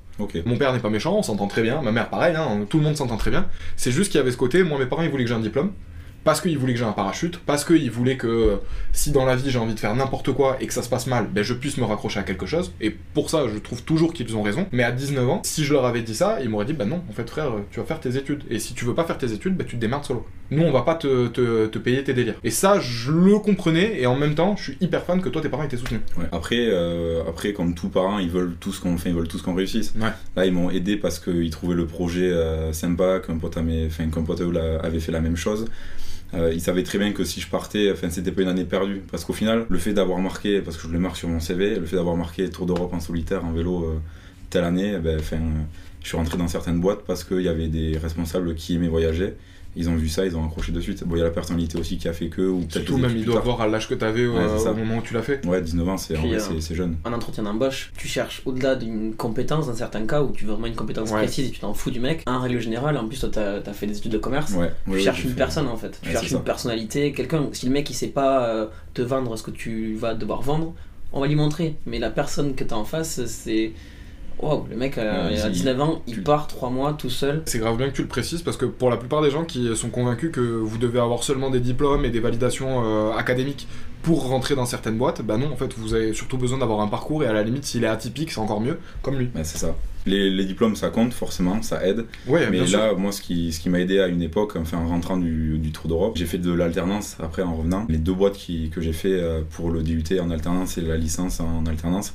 Mon 0.47 0.57
père 0.57 0.73
n'est 0.73 0.79
pas 0.79 0.91
méchant, 0.91 1.17
on 1.17 1.23
s'entend 1.23 1.49
très 1.49 1.62
bien. 1.62 1.83
Ma 1.83 1.91
mère, 1.91 2.09
pareil, 2.09 2.37
hein, 2.37 2.61
tout 2.69 2.77
le 2.79 2.85
monde 2.85 2.97
s'entend 2.97 3.17
très 3.17 3.31
bien. 3.33 3.47
C'est 3.77 3.91
juste 3.91 4.12
qu'il 4.12 4.19
y 4.19 4.23
avait 4.23 4.31
ce 4.31 4.37
côté, 4.37 4.62
moi, 4.62 4.79
mes 4.79 4.87
parents, 4.87 5.03
ils 5.03 5.11
voulaient 5.11 5.25
que 5.25 5.29
j'ai 5.29 5.35
un 5.35 5.41
diplôme. 5.41 5.73
Parce 6.25 6.41
qu'ils 6.41 6.57
voulaient 6.59 6.73
que 6.75 6.79
j'ai 6.79 6.85
un 6.85 6.93
parachute, 6.93 7.38
parce 7.47 7.64
qu'ils 7.64 7.91
voulaient 7.91 8.17
que 8.17 8.59
si 8.93 9.11
dans 9.11 9.25
la 9.25 9.35
vie 9.37 9.50
j'ai 9.50 9.59
envie 9.59 9.75
de 9.75 9.81
faire 9.81 9.95
n'importe 9.95 10.33
quoi 10.33 10.57
et 10.61 10.67
que 10.67 10.73
ça 10.75 10.83
se 10.83 10.88
passe 10.88 11.07
mal, 11.07 11.26
ben 11.33 11.43
je 11.43 11.52
puisse 11.55 11.79
me 11.79 11.85
raccrocher 11.85 12.21
à 12.21 12.23
quelque 12.23 12.47
chose. 12.47 12.73
Et 12.81 12.91
pour 13.14 13.29
ça, 13.31 13.47
je 13.52 13.59
trouve 13.59 13.83
toujours 13.83 14.12
qu'ils 14.12 14.37
ont 14.37 14.43
raison. 14.43 14.67
Mais 14.73 14.85
à 14.85 14.93
19 14.93 15.29
ans, 15.29 15.41
si 15.45 15.64
je 15.64 15.73
leur 15.73 15.85
avais 15.85 16.02
dit 16.02 16.14
ça, 16.14 16.38
ils 16.43 16.49
m'auraient 16.49 16.64
dit, 16.64 16.73
bah 16.75 16.85
non, 16.85 17.02
en 17.09 17.12
fait 17.12 17.29
frère, 17.29 17.50
tu 17.71 17.81
vas 17.81 17.87
faire 17.87 17.99
tes 18.00 18.17
études. 18.17 18.43
Et 18.50 18.59
si 18.59 18.75
tu 18.75 18.85
veux 18.85 18.95
pas 18.95 19.05
faire 19.05 19.19
tes 19.19 19.33
études, 19.33 19.57
ben 19.57 19.67
tu 19.67 19.76
te 19.76 19.81
démerdes 19.81 20.05
solo. 20.05 20.25
Nous, 20.50 20.62
on 20.62 20.71
va 20.71 20.83
pas 20.83 20.95
te, 20.95 21.29
te, 21.29 21.67
te 21.67 21.79
payer 21.79 22.05
tes 22.05 22.12
délires. 22.12 22.35
Et 22.45 22.50
ça, 22.50 22.79
je 22.79 23.11
le 23.11 23.38
comprenais, 23.38 23.99
et 24.00 24.07
en 24.07 24.17
même 24.17 24.35
temps, 24.35 24.55
je 24.57 24.62
suis 24.64 24.76
hyper 24.83 25.02
fan 25.05 25.21
que 25.23 25.31
toi, 25.31 25.41
tes 25.41 25.49
parents 25.49 25.62
étaient 25.64 25.79
soutenus. 25.79 26.02
Ouais. 26.19 26.26
Après, 26.31 26.57
euh, 26.69 27.23
après, 27.26 27.52
comme 27.55 27.75
tous 27.75 27.88
parents, 27.88 28.19
ils 28.19 28.29
veulent 28.31 28.55
tous 28.61 28.79
qu'on 28.79 28.95
enfin, 28.95 29.09
ils 29.11 29.17
veulent 29.17 29.29
tous 29.29 29.41
qu'on 29.41 29.55
réussisse. 29.55 29.95
Ouais. 29.99 30.11
Là, 30.37 30.45
ils 30.45 30.52
m'ont 30.52 30.69
aidé 30.71 30.97
parce 30.99 31.19
qu'ils 31.19 31.50
trouvaient 31.50 31.75
le 31.75 31.87
projet 31.87 32.31
euh, 32.31 32.73
sympa, 32.75 33.21
qu'un 33.26 33.38
pote, 33.38 33.57
à 33.57 33.62
mes- 33.62 33.88
pote 34.26 34.41
à 34.41 34.45
eux 34.45 34.52
là, 34.52 34.79
avait 34.83 35.00
fait 35.00 35.12
la 35.12 35.21
même 35.21 35.37
chose. 35.37 35.64
Euh, 36.35 36.53
ils 36.55 36.61
savaient 36.61 36.83
très 36.83 36.99
bien 36.99 37.12
que 37.12 37.25
si 37.25 37.41
je 37.41 37.49
partais, 37.49 37.93
enfin, 37.93 38.09
c'était 38.11 38.33
pas 38.33 38.43
une 38.43 38.49
année 38.49 38.65
perdue. 38.65 39.03
Parce 39.11 39.25
qu'au 39.25 39.33
final, 39.33 39.67
le 39.69 39.79
fait 39.79 39.93
d'avoir 39.93 40.19
marqué, 40.19 40.61
parce 40.61 40.77
que 40.77 40.89
je 40.89 40.93
le 40.93 40.99
marque 40.99 41.17
sur 41.17 41.29
mon 41.29 41.41
CV, 41.41 41.77
le 41.77 41.87
fait 41.87 41.97
d'avoir 41.97 42.17
marqué 42.17 42.49
Tour 42.51 42.67
d'Europe 42.67 42.93
en 42.95 43.01
solitaire, 43.01 43.45
en 43.45 43.53
vélo, 43.53 43.85
euh, 43.85 43.99
telle 44.51 44.65
année, 44.65 44.95
eh 44.97 44.99
ben, 44.99 45.19
enfin, 45.19 45.37
euh, 45.37 45.62
je 46.03 46.09
suis 46.09 46.17
rentré 46.17 46.39
dans 46.39 46.49
certaines 46.49 46.81
boîtes 46.81 47.05
parce 47.07 47.25
qu'il 47.25 47.43
y 47.43 47.49
avait 47.49 47.69
des 47.69 47.99
responsables 47.99 48.55
qui 48.55 48.77
aimaient 48.77 48.89
voyager. 48.89 49.35
Ils 49.75 49.88
ont 49.88 49.95
vu 49.95 50.09
ça, 50.09 50.26
ils 50.26 50.37
ont 50.37 50.45
accroché 50.45 50.71
de 50.71 50.81
suite. 50.81 51.02
Bon, 51.05 51.17
il 51.17 51.21
y 51.21 51.23
a 51.23 51.25
la 51.25 51.31
personnalité 51.31 51.79
aussi 51.79 51.97
qui 51.97 52.07
a 52.09 52.12
fait 52.12 52.29
que, 52.29 52.43
ou 52.43 52.67
Surtout, 52.69 52.99
même, 52.99 53.11
plus 53.12 53.25
doivent 53.25 53.37
tard. 53.38 53.45
voir 53.45 53.61
à 53.62 53.67
l'âge 53.69 53.88
que 53.88 53.95
t'avais 53.95 54.26
Ouais, 54.26 54.37
euh, 54.38 54.71
au 54.71 54.75
moment 54.75 54.99
où 54.99 55.02
tu 55.02 55.14
l'as 55.14 55.23
fait. 55.23 55.45
Ouais, 55.47 55.62
19 55.62 55.88
ans, 55.88 55.97
c'est 55.97 56.14
euh, 56.17 56.61
jeune. 56.75 56.97
En 57.05 57.12
entretien 57.12 57.43
d'embauche, 57.45 57.91
tu 57.97 58.07
cherches 58.07 58.43
au-delà 58.45 58.76
d'une 58.76 59.14
compétence, 59.14 59.69
dans 59.69 59.75
certains 59.75 60.07
cas 60.07 60.23
où 60.23 60.31
tu 60.33 60.45
veux 60.45 60.52
vraiment 60.52 60.67
une 60.67 60.75
compétence 60.75 61.11
Ouais. 61.11 61.19
précise 61.23 61.49
et 61.49 61.50
tu 61.50 61.61
t'en 61.61 61.73
fous 61.75 61.91
du 61.91 62.00
mec. 62.00 62.23
En 62.26 62.41
règle 62.41 62.61
générale, 62.61 62.97
en 62.99 63.07
plus, 63.09 63.21
toi, 63.21 63.31
t'as 63.33 63.59
as 63.59 63.73
fait 63.73 63.87
des 63.87 63.97
études 63.97 64.12
de 64.12 64.19
commerce. 64.19 64.52
Ouais, 64.52 64.71
Tu 64.91 65.00
cherches 65.00 65.25
une 65.25 65.31
fait- 65.31 65.37
personne 65.37 65.67
en 65.69 65.76
fait, 65.76 65.99
tu 66.02 66.07
Ouais, 66.09 66.12
cherches 66.14 66.31
une 66.31 66.37
ça. 66.38 66.43
personnalité, 66.45 67.12
quelqu'un. 67.12 67.49
Si 67.52 67.64
le 67.67 67.73
mec 67.73 67.88
il 67.88 67.95
sait 67.95 68.09
pas 68.09 68.47
euh, 68.49 68.67
te 68.95 69.00
vendre 69.02 69.37
ce 69.37 69.43
que 69.43 69.50
tu 69.50 69.95
vas 69.95 70.14
devoir 70.14 70.43
vendre, 70.43 70.75
on 71.14 71.21
va 71.21 71.26
lui 71.26 71.35
montrer. 71.35 71.76
Mais 71.87 71.99
la 71.99 72.11
personne 72.11 72.55
que 72.55 72.64
t'as 72.64 72.76
en 72.76 72.85
face, 72.85 73.25
c'est. 73.26 73.73
Waouh, 74.42 74.66
le 74.68 74.76
mec 74.76 74.99
euh, 74.99 75.28
Ouais, 75.28 75.34
il 75.34 75.38
a 75.40 75.44
si- 75.44 75.50
19 75.50 75.80
ans, 75.80 76.02
il 76.08 76.14
tu- 76.14 76.22
part 76.22 76.49
3 76.49 76.68
mois 76.70 76.92
tout 76.94 77.08
seul. 77.11 77.42
C'est 77.46 77.58
grave 77.61 77.76
bien 77.76 77.88
que 77.88 77.94
tu 77.94 78.02
le 78.02 78.08
précises 78.08 78.42
parce 78.42 78.56
que 78.56 78.66
pour 78.66 78.90
la 78.90 78.96
plupart 78.96 79.22
des 79.22 79.30
gens 79.30 79.44
qui 79.44 79.75
sont 79.76 79.88
convaincus 79.88 80.30
que 80.32 80.40
vous 80.40 80.78
devez 80.78 80.99
avoir 80.99 81.22
seulement 81.22 81.49
des 81.50 81.61
diplômes 81.61 82.04
et 82.04 82.11
des 82.11 82.20
validations 82.20 82.82
euh, 82.84 83.12
académiques 83.16 83.68
pour 84.02 84.26
rentrer 84.28 84.56
dans 84.56 84.66
certaines 84.66 84.99
boîtes, 84.99 85.22
bah 85.22 85.37
non, 85.37 85.52
en 85.52 85.56
fait, 85.56 85.72
vous 85.78 85.94
avez 85.94 86.12
surtout 86.12 86.37
besoin 86.37 86.58
d'avoir 86.58 86.80
un 86.80 86.88
parcours 86.88 87.22
et 87.22 87.28
à 87.28 87.32
la 87.32 87.44
limite, 87.44 87.64
s'il 87.64 87.84
est 87.84 87.87
atypique, 87.87 88.32
c'est 88.32 88.40
encore 88.40 88.61
mieux, 88.61 88.78
comme 89.00 89.16
lui. 89.16 89.30
Ouais, 89.37 89.44
c'est 89.44 89.58
ça. 89.58 89.76
Les, 90.06 90.28
les 90.28 90.44
diplômes, 90.44 90.75
ça 90.75 90.88
compte 90.90 91.14
forcément, 91.14 91.62
ça 91.62 91.87
aide. 91.87 92.06
Ouais, 92.26 92.49
Mais 92.50 92.66
sûr. 92.66 92.80
là, 92.80 92.94
moi, 92.94 93.12
ce 93.12 93.22
qui, 93.22 93.52
ce 93.52 93.61
qui 93.61 93.70
m'a 93.70 93.78
aidé 93.78 94.00
à 94.00 94.08
une 94.08 94.20
époque, 94.22 94.56
enfin, 94.56 94.78
en 94.78 94.88
rentrant 94.88 95.16
du, 95.16 95.56
du 95.58 95.70
Tour 95.70 95.87
d'Europe, 95.87 96.14
j'ai 96.16 96.26
fait 96.26 96.38
de 96.38 96.52
l'alternance 96.52 97.16
après 97.22 97.42
en 97.42 97.54
revenant. 97.54 97.87
Les 97.88 97.99
deux 97.99 98.12
boîtes 98.12 98.32
qui, 98.37 98.70
que 98.70 98.80
j'ai 98.80 98.92
fait 98.92 99.12
euh, 99.12 99.42
pour 99.52 99.70
le 99.70 99.84
DUT 99.84 100.02
en 100.20 100.30
alternance 100.32 100.76
et 100.78 100.80
la 100.80 100.96
licence 100.96 101.38
en 101.38 101.64
alternance, 101.66 102.14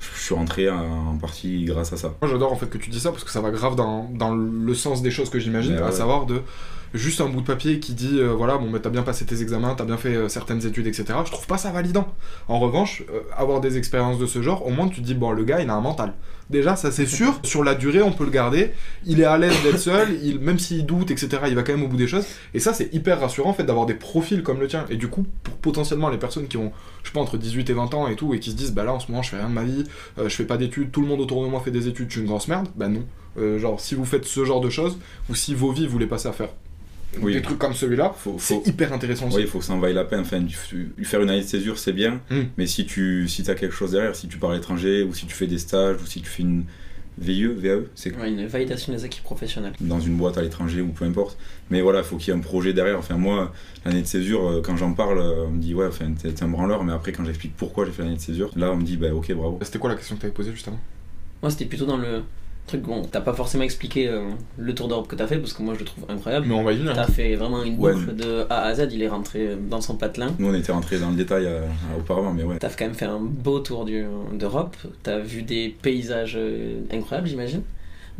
je 0.00 0.20
suis 0.22 0.34
rentré 0.34 0.70
en 0.70 1.16
partie 1.20 1.64
grâce 1.64 1.92
à 1.92 1.96
ça. 1.96 2.14
Moi 2.20 2.30
j'adore 2.30 2.52
en 2.52 2.56
fait 2.56 2.68
que 2.68 2.78
tu 2.78 2.90
dis 2.90 3.00
ça 3.00 3.10
parce 3.10 3.24
que 3.24 3.30
ça 3.30 3.40
va 3.40 3.50
grave 3.50 3.74
dans, 3.74 4.08
dans 4.10 4.34
le 4.34 4.74
sens 4.74 5.02
des 5.02 5.10
choses 5.10 5.30
que 5.30 5.38
j'imagine, 5.38 5.76
à 5.76 5.86
ouais. 5.86 5.92
savoir 5.92 6.26
de 6.26 6.42
juste 6.94 7.20
un 7.20 7.28
bout 7.28 7.40
de 7.40 7.46
papier 7.46 7.80
qui 7.80 7.92
dit 7.92 8.18
euh, 8.18 8.32
voilà 8.32 8.56
bon 8.58 8.68
mais 8.70 8.80
t'as 8.80 8.90
bien 8.90 9.02
passé 9.02 9.24
tes 9.24 9.40
examens, 9.42 9.74
t'as 9.74 9.84
bien 9.84 9.96
fait 9.96 10.14
euh, 10.14 10.28
certaines 10.28 10.64
études 10.66 10.86
etc. 10.86 11.06
Je 11.24 11.30
trouve 11.30 11.46
pas 11.46 11.58
ça 11.58 11.70
validant. 11.70 12.08
En 12.48 12.58
revanche, 12.58 13.02
euh, 13.12 13.20
avoir 13.36 13.60
des 13.60 13.76
expériences 13.78 14.18
de 14.18 14.26
ce 14.26 14.42
genre, 14.42 14.66
au 14.66 14.70
moins 14.70 14.88
tu 14.88 15.00
te 15.00 15.06
dis 15.06 15.14
bon 15.14 15.30
le 15.30 15.44
gars 15.44 15.60
il 15.60 15.70
a 15.70 15.74
un 15.74 15.80
mental. 15.80 16.14
Déjà 16.50 16.76
ça 16.76 16.90
c'est 16.90 17.06
sûr, 17.06 17.38
sur 17.42 17.62
la 17.64 17.74
durée 17.74 18.02
on 18.02 18.12
peut 18.12 18.24
le 18.24 18.30
garder, 18.30 18.72
il 19.04 19.20
est 19.20 19.24
à 19.24 19.36
l'aise 19.36 19.62
d'être 19.62 19.78
seul, 19.78 20.18
il, 20.22 20.40
même 20.40 20.58
s'il 20.58 20.86
doute 20.86 21.10
etc. 21.10 21.42
il 21.48 21.54
va 21.54 21.62
quand 21.62 21.72
même 21.72 21.84
au 21.84 21.88
bout 21.88 21.96
des 21.96 22.08
choses 22.08 22.26
et 22.54 22.60
ça 22.60 22.72
c'est 22.72 22.92
hyper 22.94 23.20
rassurant 23.20 23.50
en 23.50 23.54
fait 23.54 23.64
d'avoir 23.64 23.86
des 23.86 23.94
profils 23.94 24.42
comme 24.42 24.60
le 24.60 24.66
tien 24.66 24.86
et 24.88 24.96
du 24.96 25.08
coup 25.08 25.26
pour 25.42 25.54
potentiellement 25.54 26.08
les 26.08 26.18
personnes 26.18 26.48
qui 26.48 26.56
ont 26.56 26.72
je 27.02 27.08
sais 27.08 27.12
pas 27.12 27.20
entre 27.20 27.36
18 27.36 27.68
et 27.70 27.72
20 27.74 27.94
ans 27.94 28.08
et 28.08 28.16
tout 28.16 28.34
et 28.34 28.40
qui 28.40 28.50
se 28.50 28.56
disent 28.56 28.72
bah 28.72 28.84
là 28.84 28.94
en 28.94 29.00
ce 29.00 29.10
moment 29.10 29.22
je 29.22 29.30
fais 29.30 29.36
rien 29.36 29.48
de 29.48 29.54
ma 29.54 29.64
vie, 29.64 29.84
euh, 30.18 30.28
je 30.28 30.34
fais 30.34 30.44
pas 30.44 30.56
d'études, 30.56 30.90
tout 30.90 31.02
le 31.02 31.06
monde 31.06 31.20
autour 31.20 31.44
de 31.44 31.48
moi 31.48 31.60
fait 31.60 31.70
des 31.70 31.86
études, 31.86 32.08
je 32.08 32.12
suis 32.12 32.20
une 32.22 32.28
grosse 32.28 32.48
merde, 32.48 32.68
bah 32.76 32.88
non. 32.88 33.04
Euh, 33.38 33.58
genre, 33.58 33.80
si 33.80 33.94
vous 33.94 34.04
faites 34.04 34.24
ce 34.24 34.44
genre 34.44 34.60
de 34.60 34.70
choses, 34.70 34.98
ou 35.28 35.34
si 35.34 35.54
vos 35.54 35.70
vies 35.70 35.86
vous 35.86 35.98
les 35.98 36.06
passez 36.06 36.28
à 36.28 36.32
faire 36.32 36.48
Oui. 37.20 37.32
des 37.32 37.42
trucs 37.42 37.58
comme 37.58 37.72
celui-là, 37.74 38.12
Faut, 38.16 38.36
c'est 38.38 38.54
faut, 38.54 38.62
hyper 38.66 38.92
intéressant 38.92 39.26
aussi. 39.28 39.36
oui, 39.36 39.42
il 39.42 39.48
faut 39.48 39.58
que 39.60 39.64
ça 39.64 39.72
en 39.72 39.78
vaille 39.78 39.94
la 39.94 40.04
peine. 40.04 40.20
Enfin, 40.20 40.44
faire 41.02 41.22
une 41.22 41.30
année 41.30 41.40
de 41.40 41.46
césure, 41.46 41.78
c'est 41.78 41.92
bien, 41.92 42.20
Mm. 42.30 42.40
mais 42.58 42.66
si 42.66 42.84
tu 42.86 43.26
si 43.28 43.48
as 43.50 43.54
quelque 43.54 43.74
chose 43.74 43.92
derrière, 43.92 44.14
si 44.14 44.28
tu 44.28 44.36
pars 44.38 44.50
à 44.50 44.54
l'étranger, 44.54 45.02
ou 45.02 45.14
si 45.14 45.26
tu 45.26 45.34
fais 45.34 45.46
des 45.46 45.58
stages, 45.58 45.96
ou 46.02 46.06
si 46.06 46.20
tu 46.20 46.28
fais 46.28 46.42
une 46.42 46.64
VIE, 47.20 47.46
VAE, 47.46 47.80
c'est 47.96 48.14
Ouais, 48.16 48.28
une 48.30 48.46
validation 48.46 48.92
des 48.92 49.04
acquis 49.04 49.20
professionnels. 49.20 49.72
dans 49.80 49.98
une 49.98 50.16
boîte 50.16 50.38
à 50.38 50.42
l'étranger 50.42 50.80
ou 50.82 50.88
peu 50.88 51.04
importe. 51.04 51.36
Mais 51.70 51.80
voilà, 51.80 51.98
il 52.00 52.04
faut 52.04 52.16
qu'il 52.16 52.32
y 52.32 52.36
ait 52.36 52.38
un 52.38 52.42
projet 52.42 52.72
derrière. 52.72 52.96
Enfin, 52.98 53.16
moi, 53.16 53.52
l'année 53.84 54.02
de 54.02 54.06
césure, 54.06 54.46
euh, 54.48 54.62
quand 54.62 54.76
j'en 54.76 54.92
parle, 54.92 55.18
euh, 55.18 55.46
on 55.48 55.50
me 55.50 55.60
dit, 55.60 55.74
ouais, 55.74 55.86
enfin, 55.86 56.12
t'es 56.12 56.30
t'es 56.30 56.42
un 56.44 56.48
branleur, 56.48 56.84
mais 56.84 56.92
après, 56.92 57.10
quand 57.10 57.24
j'explique 57.24 57.56
pourquoi 57.56 57.86
j'ai 57.86 57.90
fait 57.90 58.02
l'année 58.04 58.14
de 58.16 58.20
césure, 58.20 58.50
là, 58.54 58.70
on 58.70 58.76
me 58.76 58.84
dit, 58.84 58.96
bah, 58.96 59.12
ok, 59.12 59.32
bravo. 59.32 59.58
C'était 59.62 59.80
quoi 59.80 59.90
la 59.90 59.96
question 59.96 60.14
que 60.14 60.20
t'avais 60.20 60.32
posée 60.32 60.52
juste 60.52 60.68
avant 60.68 60.78
Moi, 61.42 61.50
c'était 61.50 61.64
plutôt 61.64 61.86
dans 61.86 61.96
le 61.96 62.22
truc. 62.68 62.82
Bon, 62.82 63.02
t'as 63.02 63.20
pas 63.20 63.32
forcément 63.32 63.64
expliqué 63.64 64.08
euh, 64.08 64.28
le 64.56 64.74
tour 64.74 64.86
d'Europe 64.88 65.08
que 65.08 65.16
t'as 65.16 65.26
fait 65.26 65.38
parce 65.38 65.52
que 65.52 65.62
moi 65.62 65.74
je 65.74 65.80
le 65.80 65.84
trouve 65.84 66.04
incroyable. 66.08 66.46
Mais 66.48 66.54
on 66.54 66.62
va 66.62 66.72
y 66.72 66.76
venir. 66.76 66.92
T'as 66.94 67.06
fait 67.06 67.34
vraiment 67.34 67.62
une 67.64 67.78
Ouais. 67.78 67.92
boucle 67.92 68.14
de 68.14 68.46
A 68.50 68.62
à 68.62 68.74
Z, 68.74 68.88
il 68.92 69.02
est 69.02 69.08
rentré 69.08 69.56
dans 69.68 69.80
son 69.80 69.96
patelin. 69.96 70.34
Nous, 70.38 70.48
on 70.48 70.54
était 70.54 70.72
rentré 70.72 70.98
dans 70.98 71.10
le 71.10 71.16
détail 71.16 71.46
euh, 71.46 71.62
auparavant, 71.98 72.32
mais 72.32 72.44
ouais. 72.44 72.58
T'as 72.58 72.68
quand 72.70 72.84
même 72.86 72.94
fait 72.94 73.06
un 73.06 73.18
beau 73.20 73.58
tour 73.60 73.84
du- 73.84 74.04
d'Europe, 74.32 74.76
t'as 75.02 75.18
vu 75.18 75.42
des 75.42 75.74
paysages 75.82 76.34
euh, 76.36 76.80
incroyables, 76.92 77.26
j'imagine. 77.28 77.62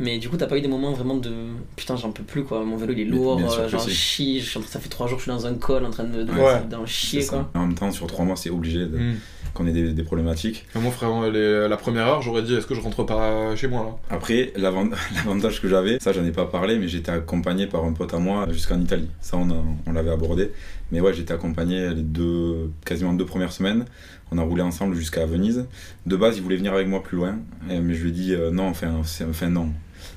Mais 0.01 0.17
du 0.17 0.29
coup, 0.29 0.37
t'as 0.37 0.47
pas 0.47 0.57
eu 0.57 0.61
des 0.61 0.69
moments 0.69 0.93
vraiment 0.93 1.17
de 1.17 1.29
putain, 1.75 1.97
j'en 1.97 2.11
peux 2.11 2.23
plus 2.23 2.45
quoi, 2.45 2.63
mon 2.63 2.77
vélo 2.77 2.93
il 2.93 3.01
est 3.01 3.03
lourd, 3.03 3.37
euh, 3.37 3.67
j'en 3.67 3.79
chie, 3.85 4.41
ça 4.41 4.79
fait 4.79 4.87
trois 4.87 5.07
jours 5.07 5.17
que 5.17 5.25
je 5.25 5.29
suis 5.29 5.37
dans 5.41 5.45
un 5.45 5.55
col 5.55 5.83
en 5.83 5.89
train 5.89 6.05
de, 6.05 6.23
de- 6.23 6.31
Ouais. 6.31 6.85
chier 6.85 7.21
ça. 7.21 7.45
quoi. 7.51 7.61
En 7.61 7.65
même 7.65 7.75
temps, 7.75 7.91
sur 7.91 8.07
trois 8.07 8.23
mois, 8.23 8.37
c'est 8.37 8.49
obligé 8.49 8.79
de- 8.79 8.97
Hmm. 8.97 9.15
Qu'on 9.53 9.67
ait 9.67 9.71
des, 9.71 9.93
des 9.93 10.03
problématiques. 10.03 10.65
Et 10.75 10.79
Moi, 10.79 10.91
frère, 10.91 11.29
les- 11.31 11.67
la 11.67 11.77
première 11.77 12.07
heure, 12.07 12.21
j'aurais 12.21 12.43
dit 12.43 12.55
est-ce 12.55 12.67
que 12.67 12.75
je 12.75 12.81
rentre 12.81 13.03
pas 13.03 13.55
chez 13.55 13.67
moi 13.67 13.83
là? 13.83 14.15
Après, 14.15 14.51
l'avant- 14.55 14.89
l'avantage 15.15 15.61
que 15.61 15.67
j'avais, 15.67 15.99
ça 15.99 16.11
j'en 16.13 16.23
ai 16.25 16.31
pas 16.31 16.45
parlé, 16.45 16.77
mais 16.77 16.87
j'étais 16.87 17.11
accompagné 17.11 17.67
par 17.67 17.83
un 17.85 17.93
pote 17.93 18.13
à 18.13 18.17
moi 18.19 18.47
jusqu'en 18.51 18.79
Italie. 18.79 19.09
Ça 19.21 19.37
on, 19.37 19.49
a- 19.49 19.63
on 19.87 19.93
l'avait 19.93 20.11
abordé. 20.11 20.51
Mais 20.91 21.01
ouais, 21.01 21.13
j'étais 21.13 21.33
accompagné 21.33 21.89
les 21.89 22.01
deux, 22.01 22.71
quasiment 22.85 23.13
deux 23.13 23.25
premières 23.25 23.51
semaines. 23.51 23.85
On 24.31 24.37
a 24.37 24.41
roulé 24.43 24.61
ensemble 24.61 24.95
jusqu'à 24.95 25.25
Venise. 25.25 25.65
De 26.05 26.15
base, 26.15 26.37
il 26.37 26.43
voulait 26.43 26.55
venir 26.57 26.73
avec 26.73 26.87
moi 26.87 27.01
plus 27.03 27.17
loin, 27.17 27.37
mais 27.67 27.93
je 27.93 28.03
lui 28.03 28.09
ai 28.09 28.13
dit 28.13 28.33
euh, 28.33 28.51
non, 28.51 28.67
enfin, 28.67 28.93
enfin 29.29 29.49
non. 29.49 29.69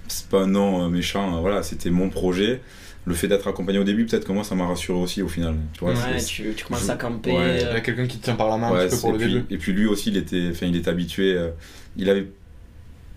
C'est 0.09 0.29
pas 0.29 0.43
un 0.43 0.47
non 0.47 0.85
euh, 0.85 0.89
méchant, 0.89 1.37
euh, 1.37 1.41
voilà, 1.41 1.63
c'était 1.63 1.91
mon 1.91 2.09
projet. 2.11 2.61
Le 3.05 3.15
fait 3.15 3.27
d'être 3.29 3.49
accompagné 3.49 3.79
au 3.81 3.85
début, 3.85 4.07
peut-être 4.07 4.27
que 4.27 4.33
moi 4.33 4.45
ça 4.45 4.55
m'a 4.55 4.67
rassuré 4.67 4.99
aussi 4.99 5.23
au 5.23 5.29
final. 5.29 5.57
Tu 5.73 5.81
vois, 5.81 5.93
Ouais, 5.93 6.23
tu, 6.25 6.55
tu 6.55 6.65
commences 6.65 6.85
je- 6.87 6.91
à 6.93 6.97
camper. 6.97 7.33
Ouais, 7.33 7.55
Il 7.57 7.61
y 7.63 7.65
euh, 7.65 7.75
a 7.77 7.81
quelqu'un 7.81 8.07
qui 8.07 8.19
te 8.19 8.25
tient 8.25 8.37
par 8.37 8.49
la 8.49 8.57
main 8.59 8.69
un 8.69 8.79
petit 8.79 8.89
peu 8.97 9.01
pour 9.01 9.13
le 9.13 9.17
et 9.17 9.19
puis, 9.19 9.35
début. 9.35 9.55
Et 9.55 9.59
puis 9.59 9.73
lui 9.73 9.87
aussi, 9.87 10.11
il 10.11 10.17
était, 10.17 10.49
enfin, 10.53 10.67
il 10.67 10.77
était 10.77 10.89
habitué. 10.91 11.35
euh, 11.37 11.51
il 11.97 12.09
avait, 12.09 12.29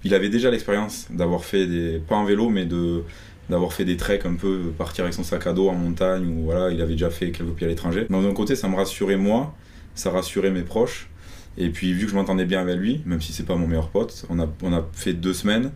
il 0.04 0.13
avait 0.13 0.30
déjà 0.30 0.51
l'expérience 0.51 1.08
d'avoir 1.12 1.46
fait 1.46 1.68
des, 1.68 2.00
pas 2.00 2.15
en 2.15 2.25
vélo, 2.25 2.50
mais 2.50 2.65
de 2.65 3.04
d'avoir 3.50 3.74
fait 3.74 3.86
des 3.86 3.96
treks 3.96 4.25
un 4.25 4.34
peu, 4.36 4.74
partir 4.75 5.04
avec 5.04 5.13
son 5.13 5.24
sac 5.24 5.46
à 5.46 5.54
dos 5.54 5.70
en 5.70 5.75
montagne 5.75 6.25
ou 6.27 6.46
voilà, 6.46 6.72
il 6.72 6.82
avait 6.82 6.94
déjà 6.94 7.12
fait 7.12 7.32
quelques 7.32 7.51
pays 7.51 7.65
à 7.65 7.68
l'étranger. 7.70 8.08
Donc 8.10 8.24
d'un 8.24 8.34
côté, 8.34 8.56
ça 8.56 8.68
me 8.68 8.75
rassurait 8.75 9.18
moi, 9.18 9.56
ça 9.94 10.10
rassurait 10.10 10.50
mes 10.51 10.63
proches. 10.63 11.10
Et 11.58 11.70
puis 11.70 11.94
vu 11.94 12.06
que 12.06 12.12
je 12.12 12.15
m'entendais 12.15 12.46
bien 12.46 12.62
avec 12.62 12.77
lui, 12.77 13.01
même 13.06 13.22
si 13.22 13.34
c'est 13.34 13.46
pas 13.46 13.56
mon 13.56 13.68
meilleur 13.68 13.89
pote, 13.89 14.25
on 14.30 14.39
a, 14.39 14.48
on 14.63 14.74
a 14.74 14.84
fait 14.94 15.13
deux 15.13 15.34
semaines. 15.34 15.72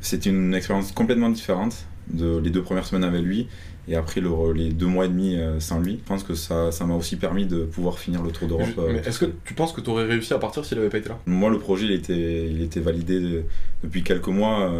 C'était 0.00 0.30
une 0.30 0.54
expérience 0.54 0.92
complètement 0.92 1.30
différente 1.30 1.86
de 2.12 2.38
les 2.38 2.50
deux 2.50 2.62
premières 2.62 2.86
semaines 2.86 3.04
avec 3.04 3.22
lui. 3.22 3.48
Et 3.90 3.96
après 3.96 4.20
le, 4.20 4.28
les 4.52 4.68
deux 4.70 4.86
mois 4.86 5.06
et 5.06 5.08
demi 5.08 5.36
euh, 5.36 5.60
sans 5.60 5.80
lui, 5.80 5.98
je 6.02 6.06
pense 6.08 6.22
que 6.22 6.34
ça 6.34 6.70
ça 6.72 6.84
m'a 6.84 6.94
aussi 6.94 7.16
permis 7.16 7.46
de 7.46 7.60
pouvoir 7.64 7.98
finir 7.98 8.22
le 8.22 8.30
Tour 8.30 8.46
d'Europe. 8.48 8.66
Euh, 8.78 8.90
mais 8.92 8.98
Est-ce 9.08 9.18
que 9.18 9.26
tu 9.46 9.54
penses 9.54 9.72
que 9.72 9.80
tu 9.80 9.88
aurais 9.88 10.04
réussi 10.04 10.34
à 10.34 10.38
partir 10.38 10.64
s'il 10.64 10.76
avait 10.78 10.90
pas 10.90 10.98
été 10.98 11.08
là? 11.08 11.18
Moi, 11.26 11.48
le 11.50 11.58
projet, 11.58 11.86
il 11.86 11.92
était, 11.92 12.48
il 12.50 12.60
était 12.62 12.80
validé 12.80 13.18
de- 13.20 13.44
depuis 13.82 14.02
quelques 14.02 14.28
mois. 14.28 14.70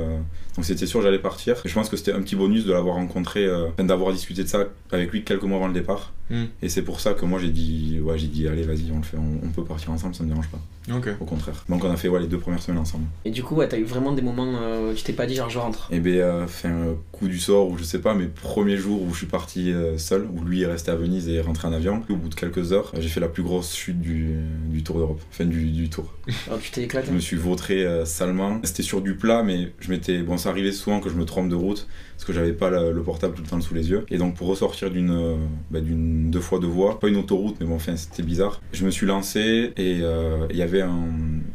Euh, 0.58 0.60
donc, 0.60 0.64
c'était 0.64 0.86
sûr, 0.86 1.00
j'allais 1.02 1.18
partir. 1.20 1.56
Et 1.64 1.68
je 1.68 1.74
pense 1.74 1.88
que 1.88 1.96
c'était 1.96 2.12
un 2.12 2.20
petit 2.20 2.36
bonus 2.36 2.64
de 2.64 2.72
l'avoir 2.72 2.96
rencontré, 2.96 3.44
euh, 3.46 3.68
enfin, 3.68 3.84
d'avoir 3.84 4.12
discuté 4.12 4.42
de 4.42 4.48
ça 4.48 4.64
avec 4.90 5.12
lui 5.12 5.22
quelques 5.22 5.44
mois 5.44 5.58
avant 5.58 5.68
le 5.68 5.74
départ. 5.74 6.12
Hmm. 6.30 6.44
Et 6.60 6.68
c'est 6.68 6.82
pour 6.82 7.00
ça 7.00 7.14
que 7.14 7.24
moi, 7.24 7.38
j'ai 7.38 7.50
dit, 7.50 8.00
ouais, 8.02 8.18
j'ai 8.18 8.26
dit, 8.26 8.48
allez, 8.48 8.62
vas-y, 8.62 8.90
on 8.92 8.98
le 8.98 9.02
fait, 9.02 9.16
on, 9.16 9.46
on 9.46 9.50
peut 9.50 9.64
partir 9.64 9.92
ensemble, 9.92 10.14
ça 10.14 10.24
me 10.24 10.28
dérange 10.28 10.48
pas. 10.48 10.60
Ok. 10.94 11.08
Au 11.20 11.24
contraire. 11.24 11.64
Donc, 11.68 11.84
on 11.84 11.90
a 11.90 11.96
fait 11.96 12.08
ouais, 12.08 12.20
les 12.20 12.26
deux 12.26 12.38
premières 12.38 12.62
semaines 12.62 12.80
ensemble. 12.80 13.04
Et 13.24 13.30
du 13.30 13.42
coup, 13.42 13.54
ouais, 13.54 13.68
t'as 13.68 13.78
eu 13.78 13.84
vraiment 13.84 14.12
des 14.12 14.22
moments 14.22 14.58
euh, 14.60 14.92
où 14.92 14.94
tu 14.94 15.04
t'es 15.04 15.12
pas 15.12 15.26
dit 15.26 15.34
genre 15.34 15.48
je 15.48 15.58
rentre. 15.58 15.88
Et 15.90 16.00
bien, 16.00 16.22
euh, 16.22 16.46
fait 16.46 16.68
un 16.68 16.96
coup 17.12 17.28
du 17.28 17.38
sort, 17.38 17.68
ou 17.68 17.78
je 17.78 17.84
sais 17.84 18.00
pas, 18.00 18.14
mes 18.14 18.26
premiers 18.26 18.76
jours 18.76 19.02
où 19.02 19.12
je 19.12 19.18
suis 19.18 19.26
parti 19.26 19.72
euh, 19.72 19.96
seul, 19.98 20.26
où 20.34 20.44
lui 20.44 20.62
est 20.62 20.66
resté 20.66 20.90
à 20.90 20.96
Venise 20.96 21.28
et 21.28 21.34
est 21.34 21.40
rentré 21.40 21.68
en 21.68 21.72
avion. 21.72 22.02
Au 22.08 22.16
bout 22.16 22.28
de 22.28 22.34
quelques 22.34 22.72
heures, 22.72 22.92
j'ai 22.98 23.08
fait 23.08 23.20
la 23.20 23.28
plus 23.28 23.42
grosse 23.42 23.74
chute 23.74 24.00
du, 24.00 24.34
du 24.66 24.82
Tour 24.82 24.96
d'Europe, 24.96 25.20
enfin 25.30 25.44
du, 25.44 25.70
du 25.70 25.88
Tour. 25.88 26.12
Alors 26.46 26.60
tu 26.60 26.70
t'es 26.70 26.82
éclaté. 26.82 27.08
Je 27.08 27.12
me 27.12 27.20
suis 27.20 27.36
vautré 27.36 27.86
euh, 27.86 28.04
salement. 28.04 28.60
C'était 28.64 28.82
sur 28.82 29.00
du 29.00 29.14
plat, 29.14 29.42
mais 29.42 29.72
je 29.80 29.90
m'étais. 29.90 30.18
Bon, 30.22 30.36
ça 30.36 30.47
arrivait 30.48 30.72
souvent 30.72 31.00
que 31.00 31.08
je 31.08 31.14
me 31.14 31.24
trompe 31.24 31.48
de 31.48 31.54
route 31.54 31.86
parce 32.16 32.24
que 32.24 32.32
j'avais 32.32 32.52
pas 32.52 32.70
le 32.70 33.02
portable 33.02 33.34
tout 33.34 33.42
le 33.42 33.48
temps 33.48 33.60
sous 33.60 33.74
les 33.74 33.90
yeux. 33.90 34.04
Et 34.10 34.18
donc, 34.18 34.34
pour 34.34 34.48
ressortir 34.48 34.90
d'une 34.90 35.10
euh, 35.10 35.36
bah, 35.70 35.80
d'une 35.80 36.30
deux 36.30 36.40
fois 36.40 36.58
deux 36.58 36.66
voies, 36.66 36.98
pas 36.98 37.08
une 37.08 37.16
autoroute, 37.16 37.56
mais 37.60 37.66
bon, 37.66 37.76
enfin, 37.76 37.96
c'était 37.96 38.22
bizarre. 38.22 38.60
Je 38.72 38.84
me 38.84 38.90
suis 38.90 39.06
lancé 39.06 39.72
et 39.76 40.00
euh, 40.02 40.46
il 40.50 40.56
y 40.56 40.62
avait 40.62 40.82
un, 40.82 41.08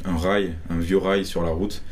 un 0.05 0.17
rail, 0.17 0.53
un 0.69 0.79
vieux 0.79 0.97
rail 0.97 1.25
sur 1.25 1.43
la 1.43 1.49
route. 1.49 1.83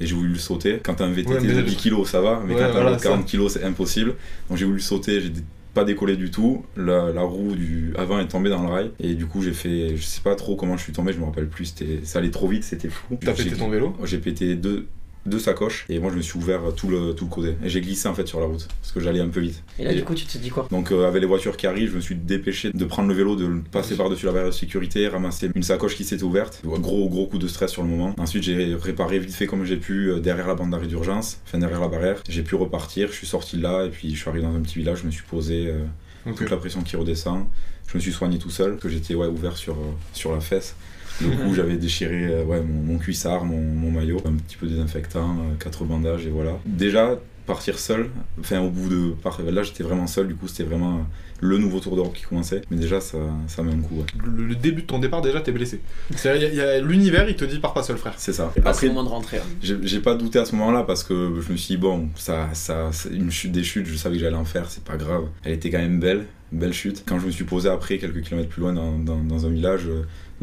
Et 0.00 0.06
j'ai 0.06 0.14
voulu 0.14 0.30
le 0.30 0.38
sauter. 0.38 0.80
Quand 0.82 0.94
t'as 0.94 1.04
un 1.04 1.12
VTT 1.12 1.30
Ouais, 1.30 1.40
de 1.54 1.60
10 1.60 1.76
kg, 1.76 2.04
ça 2.06 2.22
va, 2.22 2.42
mais 2.46 2.54
Ouais, 2.54 2.60
quand 2.60 2.66
t'as 2.68 2.72
voilà, 2.72 2.90
un 2.90 2.92
autre 2.94 3.02
ça. 3.02 3.08
40 3.10 3.26
kg, 3.30 3.48
c'est 3.48 3.64
impossible. 3.64 4.14
Donc 4.48 4.56
j'ai 4.56 4.64
voulu 4.64 4.78
le 4.78 4.82
sauter, 4.82 5.20
j'ai 5.20 5.30
pas 5.74 5.84
décollé 5.84 6.16
du 6.16 6.30
tout. 6.30 6.64
La, 6.76 7.12
la 7.12 7.20
roue 7.20 7.54
du 7.54 7.92
avant 7.98 8.18
est 8.18 8.26
tombée 8.28 8.48
dans 8.48 8.62
le 8.62 8.68
rail. 8.68 8.90
Et 8.98 9.14
du 9.14 9.26
coup, 9.26 9.42
j'ai 9.42 9.52
fait. 9.52 9.96
Je 9.96 10.02
sais 10.02 10.22
pas 10.22 10.34
trop 10.36 10.56
comment 10.56 10.76
je 10.78 10.82
suis 10.84 10.92
tombé, 10.94 11.12
je 11.12 11.18
me 11.18 11.24
rappelle 11.26 11.48
plus. 11.48 11.66
C'était, 11.66 12.00
ça 12.04 12.18
allait 12.20 12.30
trop 12.30 12.48
vite, 12.48 12.64
c'était 12.64 12.88
fou. 12.88 13.18
T'as 13.20 13.34
pété 13.34 13.50
ton 13.56 13.68
vélo? 13.68 13.94
j'ai 14.04 14.18
pété 14.18 14.54
deux, 14.56 14.86
deux 15.26 15.38
sacoches 15.38 15.84
et 15.88 15.98
moi 15.98 16.10
je 16.10 16.16
me 16.16 16.22
suis 16.22 16.38
ouvert 16.38 16.60
tout 16.76 16.88
le, 16.88 17.12
tout 17.14 17.24
le 17.26 17.30
côté. 17.30 17.54
Et 17.64 17.68
j'ai 17.68 17.80
glissé 17.80 18.08
en 18.08 18.14
fait 18.14 18.26
sur 18.26 18.40
la 18.40 18.46
route 18.46 18.66
parce 18.80 18.92
que 18.92 19.00
j'allais 19.00 19.20
un 19.20 19.28
peu 19.28 19.40
vite. 19.40 19.62
Et 19.78 19.84
là, 19.84 19.92
Et- 19.92 19.96
du 19.96 20.04
coup, 20.04 20.14
tu 20.14 20.24
te 20.24 20.38
dis 20.38 20.48
quoi? 20.50 20.66
Donc 20.70 20.92
euh, 20.92 21.06
avec 21.06 21.20
les 21.20 21.26
voitures 21.26 21.56
qui 21.56 21.66
arrivent, 21.66 21.90
je 21.90 21.96
me 21.96 22.00
suis 22.00 22.14
dépêché 22.14 22.70
de 22.72 22.84
prendre 22.84 23.08
le 23.08 23.14
vélo, 23.14 23.36
de 23.36 23.46
le 23.46 23.60
passer 23.60 23.96
par-dessus 23.96 24.26
la 24.26 24.32
barrière 24.32 24.50
de 24.50 24.54
sécurité, 24.56 25.06
ramasser 25.08 25.50
une 25.54 25.62
sacoche 25.62 25.94
qui 25.96 26.04
s'était 26.04 26.22
ouverte. 26.22 26.60
Gros 26.64 27.08
gros 27.08 27.26
coup 27.26 27.38
de 27.38 27.48
stress 27.48 27.70
sur 27.70 27.82
le 27.82 27.88
moment. 27.88 28.14
Ensuite 28.18 28.42
j'ai 28.44 28.74
réparé 28.74 29.18
vite 29.18 29.34
fait 29.34 29.46
comme 29.46 29.64
j'ai 29.64 29.76
pu 29.76 30.10
euh, 30.10 30.20
derrière 30.20 30.46
la 30.48 30.54
bande 30.54 30.70
d'arrêt 30.70 30.86
d'urgence, 30.86 31.38
enfin 31.46 31.58
derrière 31.58 31.80
la 31.80 31.88
barrière. 31.88 32.22
J'ai 32.28 32.42
pu 32.42 32.54
repartir, 32.54 33.08
je 33.08 33.14
suis 33.16 33.26
sorti 33.26 33.56
de 33.58 33.62
là 33.62 33.84
et 33.84 33.90
puis 33.90 34.14
je 34.14 34.20
suis 34.20 34.28
arrivé 34.28 34.44
dans 34.44 34.54
un 34.54 34.60
petit 34.60 34.78
village, 34.78 35.00
je 35.02 35.06
me 35.06 35.10
suis 35.10 35.24
posé, 35.24 35.66
euh, 35.68 36.32
toute 36.34 36.50
la 36.50 36.56
pression 36.56 36.82
qui 36.82 36.96
redescend. 36.96 37.46
Je 37.86 37.96
me 37.96 38.00
suis 38.00 38.12
soigné 38.12 38.38
tout 38.38 38.50
seul, 38.50 38.72
parce 38.72 38.82
que 38.84 38.88
j'étais 38.88 39.14
ouais, 39.16 39.26
ouvert 39.26 39.56
sur, 39.56 39.72
euh, 39.74 39.92
sur 40.12 40.32
la 40.32 40.40
fesse. 40.40 40.76
Du 41.20 41.36
coup, 41.36 41.54
j'avais 41.54 41.76
déchiré 41.76 42.26
euh, 42.26 42.44
ouais, 42.44 42.60
mon, 42.62 42.82
mon 42.92 42.98
cuissard, 42.98 43.44
mon, 43.44 43.60
mon 43.60 43.90
maillot, 43.90 44.20
un 44.24 44.32
petit 44.34 44.56
peu 44.56 44.66
désinfectant, 44.66 45.30
euh, 45.38 45.54
quatre 45.58 45.84
bandages 45.84 46.26
et 46.26 46.30
voilà. 46.30 46.58
Déjà, 46.66 47.18
partir 47.46 47.78
seul, 47.78 48.10
enfin 48.38 48.60
au 48.60 48.70
bout 48.70 48.88
de... 48.88 49.50
Là, 49.50 49.62
j'étais 49.62 49.82
vraiment 49.82 50.06
seul, 50.06 50.28
du 50.28 50.34
coup, 50.36 50.46
c'était 50.46 50.62
vraiment 50.62 50.96
euh, 50.98 51.00
le 51.40 51.58
nouveau 51.58 51.80
Tour 51.80 51.96
d'Europe 51.96 52.14
qui 52.14 52.22
commençait. 52.24 52.62
Mais 52.70 52.76
déjà, 52.76 53.00
ça, 53.00 53.18
ça 53.48 53.62
met 53.62 53.72
un 53.72 53.78
coup, 53.80 53.96
ouais. 53.96 54.04
Le, 54.24 54.44
le 54.44 54.54
début 54.54 54.82
de 54.82 54.86
ton 54.86 54.98
départ, 55.00 55.20
déjà, 55.20 55.40
t'es 55.40 55.50
blessé. 55.50 55.80
C'est-à-dire, 56.14 56.48
il 56.48 56.54
y 56.56 56.60
a- 56.60 56.76
il 56.76 56.78
y 56.78 56.80
a 56.80 56.86
l'univers, 56.86 57.28
il 57.28 57.34
te 57.34 57.44
dit 57.44 57.58
pars 57.58 57.74
pas 57.74 57.82
seul, 57.82 57.96
frère. 57.96 58.14
C'est 58.18 58.32
ça. 58.32 58.52
Pas 58.62 58.72
ce 58.72 58.78
Après, 58.78 58.88
moment 58.88 59.02
de 59.04 59.08
rentrer. 59.08 59.38
hein. 59.38 59.42
j'ai 59.62 59.76
j'ai 59.82 60.00
pas 60.00 60.14
douté 60.14 60.38
à 60.38 60.44
ce 60.44 60.54
moment-là 60.54 60.84
parce 60.84 61.02
que 61.02 61.40
je 61.44 61.50
me 61.52 61.56
suis 61.56 61.74
dit, 61.74 61.80
bon, 61.80 62.08
ça, 62.14 62.50
ça, 62.52 62.90
c'est 62.92 63.10
une 63.12 63.30
chute 63.32 63.50
des 63.52 63.64
chutes, 63.64 63.86
je 63.86 63.96
savais 63.96 64.16
que 64.16 64.20
j'allais 64.22 64.36
en 64.36 64.44
faire, 64.44 64.70
c'est 64.70 64.84
pas 64.84 64.96
grave. 64.96 65.24
Elle 65.42 65.52
était 65.54 65.70
quand 65.70 65.78
même 65.78 65.98
belle, 65.98 66.26
belle 66.52 66.72
chute. 66.74 67.02
Quand 67.06 67.18
je 67.18 67.26
me 67.26 67.30
suis 67.32 67.44
posé 67.44 67.68
après, 67.68 67.98
quelques 67.98 68.20
kilomètres 68.20 68.50
plus 68.50 68.60
loin, 68.60 68.72
dans, 68.74 68.96
dans- 68.98 69.24
dans 69.24 69.46
un 69.46 69.50
village, 69.50 69.88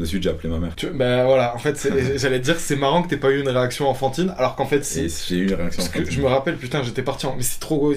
de 0.02 0.08
suite, 0.08 0.22
j'ai 0.22 0.30
appelé 0.30 0.48
ma 0.48 0.58
mère. 0.58 0.74
Tu, 0.76 0.86
bah 0.88 1.24
voilà, 1.24 1.54
en 1.54 1.58
fait, 1.58 1.88
j'allais 2.16 2.38
te 2.40 2.44
dire 2.44 2.56
c'est 2.58 2.76
marrant 2.76 3.02
que 3.02 3.08
t'aies 3.08 3.16
pas 3.16 3.30
eu 3.30 3.40
une 3.40 3.48
réaction 3.48 3.88
enfantine, 3.88 4.32
alors 4.38 4.54
qu'en 4.56 4.66
fait, 4.66 4.84
si. 4.84 5.08
J'ai 5.28 5.36
eu 5.36 5.48
une 5.48 5.54
réaction. 5.54 5.82
Parce 5.82 5.88
que 5.88 6.10
je 6.10 6.20
me 6.20 6.26
rappelle, 6.26 6.56
putain, 6.56 6.82
j'étais 6.82 7.02
parti 7.02 7.26
en. 7.26 7.34
Mais 7.36 7.42
c'est 7.42 7.60
trop. 7.60 7.92
a- 7.92 7.94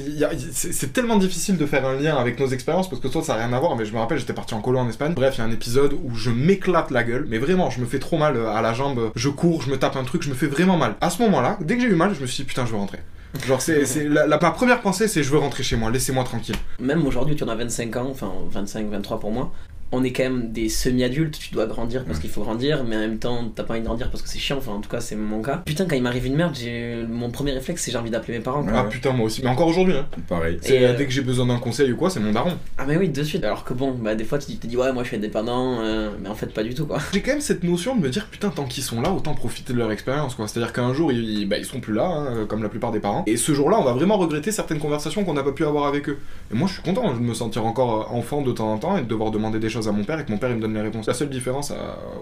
C'est 0.52 0.94
tellement 0.94 1.18
difficile 1.18 1.58
de 1.58 1.66
faire 1.66 1.86
un 1.86 1.96
lien 1.96 2.16
avec 2.16 2.40
nos 2.40 2.48
expériences 2.48 2.90
parce 2.90 3.02
que 3.02 3.08
toi, 3.08 3.22
ça 3.24 3.36
n'a 3.38 3.46
rien 3.46 3.54
à 3.54 3.60
voir. 3.60 3.76
Mais 3.76 3.86
je 3.86 3.94
me 3.94 4.00
rappelle, 4.00 4.18
j'étais 4.20 4.34
parti 4.34 4.54
en 4.54 4.62
colo 4.62 4.80
en 4.80 4.90
Espagne. 4.90 5.14
Bref, 5.14 5.36
il 5.38 5.40
y 5.40 5.42
a 5.42 5.46
un 5.46 5.52
épisode 5.52 5.94
où 5.94 6.16
je 6.16 6.30
m'éclate 6.32 6.92
la 6.92 7.04
gueule. 7.04 7.26
Mais 7.30 7.38
vraiment, 7.38 7.70
je 7.70 7.80
me 7.82 7.86
fais 7.86 8.00
trop 8.00 8.18
mal 8.18 8.36
euh, 8.38 8.50
à 8.50 8.62
la 8.62 8.74
jambe. 8.74 9.12
Je 9.16 9.30
cours, 9.30 9.62
je 9.62 9.70
me 9.70 9.78
tape 9.78 9.96
un 9.96 10.04
truc, 10.04 10.24
je 10.24 10.30
me 10.30 10.36
fais 10.36 10.48
vraiment 10.48 10.78
mal. 10.78 10.96
À 11.02 11.10
ce 11.10 11.22
moment-là, 11.24 11.58
dès 11.62 11.76
que 11.76 11.82
j'ai 11.82 11.88
eu 11.90 11.96
mal, 11.96 12.14
je 12.16 12.22
me 12.22 12.28
suis 12.28 12.44
dit, 12.44 12.48
putain, 12.48 12.66
je 12.66 12.72
veux 12.72 12.78
rentrer. 12.78 13.00
Genre, 13.48 13.62
c'est 13.62 13.86
c'est- 13.86 14.10
la, 14.10 14.28
la- 14.28 14.38
ma 14.40 14.52
première 14.52 14.82
pensée, 14.82 15.08
c'est 15.08 15.24
je 15.24 15.30
veux 15.32 15.38
rentrer 15.38 15.64
chez 15.64 15.78
moi, 15.78 15.90
laissez-moi 15.90 16.26
tranquille. 16.26 16.56
Même 16.82 17.06
aujourd'hui, 17.08 17.36
tu 17.38 17.46
en 17.46 17.48
as 17.48 17.56
25 17.56 17.96
ans, 17.96 18.08
enfin 18.12 18.30
25, 18.52 18.90
23 18.90 19.20
pour 19.22 19.32
moi. 19.32 19.54
On 19.92 20.04
est 20.04 20.12
quand 20.12 20.24
même 20.24 20.52
des 20.52 20.70
semi-adultes, 20.70 21.38
tu 21.40 21.54
dois 21.54 21.66
grandir 21.66 22.06
parce 22.06 22.20
qu'il 22.20 22.30
faut 22.30 22.42
grandir, 22.42 22.84
mais 22.84 22.96
en 22.96 23.00
même 23.00 23.18
temps, 23.20 23.52
t'as 23.54 23.64
pas 23.64 23.74
envie 23.74 23.82
de 23.82 23.86
grandir 23.88 24.10
parce 24.10 24.22
que 24.24 24.30
c'est 24.30 24.40
chiant, 24.40 24.58
enfin 24.58 24.72
en 24.72 24.80
tout 24.82 24.90
cas, 24.90 25.02
c'est 25.02 25.16
mon 25.16 25.42
cas. 25.42 25.62
Putain, 25.66 25.86
quand 25.86 25.96
il 25.96 26.02
m'arrive 26.04 26.26
une 26.26 26.36
merde, 26.36 26.56
j'ai 26.56 27.04
mon 27.10 27.30
premier 27.30 27.52
réflexe, 27.52 27.84
c'est 27.84 27.92
j'ai 27.92 27.98
envie 27.98 28.10
d'appeler 28.10 28.38
mes 28.38 28.44
parents. 28.44 28.64
quoi. 28.64 28.72
Ah 28.76 28.84
putain, 28.86 29.12
moi 29.12 29.26
aussi. 29.26 29.42
Mais 29.44 29.50
encore 29.50 29.68
aujourd'hui, 29.68 29.96
hein. 29.96 30.06
Pareil. 30.28 30.58
C'est, 30.62 30.76
Et, 30.76 30.86
euh, 30.86 30.96
Dès 30.98 31.06
que 31.06 31.12
j'ai 31.12 31.22
besoin 31.22 31.46
d'un 31.46 31.58
conseil 31.60 31.92
ou 31.92 31.98
quoi, 31.98 32.10
c'est 32.10 32.20
mon 32.20 32.32
daron. 32.32 32.54
Ah, 32.78 32.86
mais 32.88 32.96
oui, 32.98 33.10
de 33.10 33.24
suite. 33.24 33.44
Alors 33.44 33.64
que 33.64 33.74
bon, 33.74 33.92
bah 33.92 34.16
des 34.16 34.24
fois, 34.24 34.38
tu 34.40 34.56
te 34.56 34.68
dis, 34.68 34.78
ouais, 34.78 34.94
moi 34.94 35.04
je 35.04 35.10
suis 35.10 35.18
indépendant, 35.18 35.80
euh, 35.82 36.12
mais 36.22 36.30
en 36.30 36.36
fait, 36.36 36.48
pas 36.54 36.64
du 36.64 36.74
tout 36.74 36.86
quoi. 36.86 37.00
J'ai 37.14 37.22
quand 37.22 37.32
même 37.32 37.42
cette 37.42 37.64
notion 37.64 37.96
de 37.96 38.02
me 38.02 38.10
dire 38.10 38.28
putain 38.28 38.50
tant 38.50 38.66
qu'ils 38.66 38.84
sont 38.84 39.02
là 39.02 39.12
autant 39.12 39.34
profiter 39.34 39.74
de 39.74 39.78
leur 39.78 39.92
expérience 39.92 40.36
quoi. 40.36 40.48
C'est-à-dire 40.48 40.74
qu'un 40.74 40.94
jour 40.94 41.12
ils, 41.12 41.48
bah, 41.48 41.58
ils 41.58 41.66
seront 41.66 41.80
plus 41.80 41.94
là 41.94 42.06
hein, 42.06 42.46
comme 42.48 42.64
la 42.64 42.70
plupart 42.70 42.92
des 42.92 43.00
parents 43.00 43.24
et 43.28 43.38
ce 43.38 43.54
jour-là 43.54 43.78
on 43.80 43.84
va 43.84 43.94
vraiment 43.94 44.18
regretter 44.18 44.52
certaines 44.52 44.80
conversations 44.80 45.24
qu'on 45.24 45.34
n'a 45.34 45.44
pas 45.44 45.52
pu 45.52 45.66
avoir 45.66 45.86
avec 45.88 46.10
eux. 46.10 46.18
Et 46.54 46.56
moi 46.56 46.68
je 46.68 46.74
suis 46.74 46.82
content 46.82 47.14
de 47.14 47.20
me 47.20 47.34
sentir 47.34 47.66
encore 47.66 48.12
euh, 48.12 48.16
enfant 48.18 48.42
de 48.42 48.52
temps 48.52 48.72
en 48.72 48.78
temps 48.78 48.98
et 48.98 49.02
de 49.02 49.08
devoir 49.08 49.32
demander 49.32 49.60
des 49.60 49.70
choses 49.70 49.81
à 49.88 49.92
mon 49.92 50.04
père 50.04 50.20
et 50.20 50.26
que 50.26 50.32
mon 50.32 50.38
père 50.38 50.50
il 50.50 50.56
me 50.56 50.62
donne 50.62 50.74
les 50.74 50.82
réponses. 50.82 51.08
La 51.08 51.14
seule 51.14 51.30
différence 51.30 51.72
euh, 51.72 51.76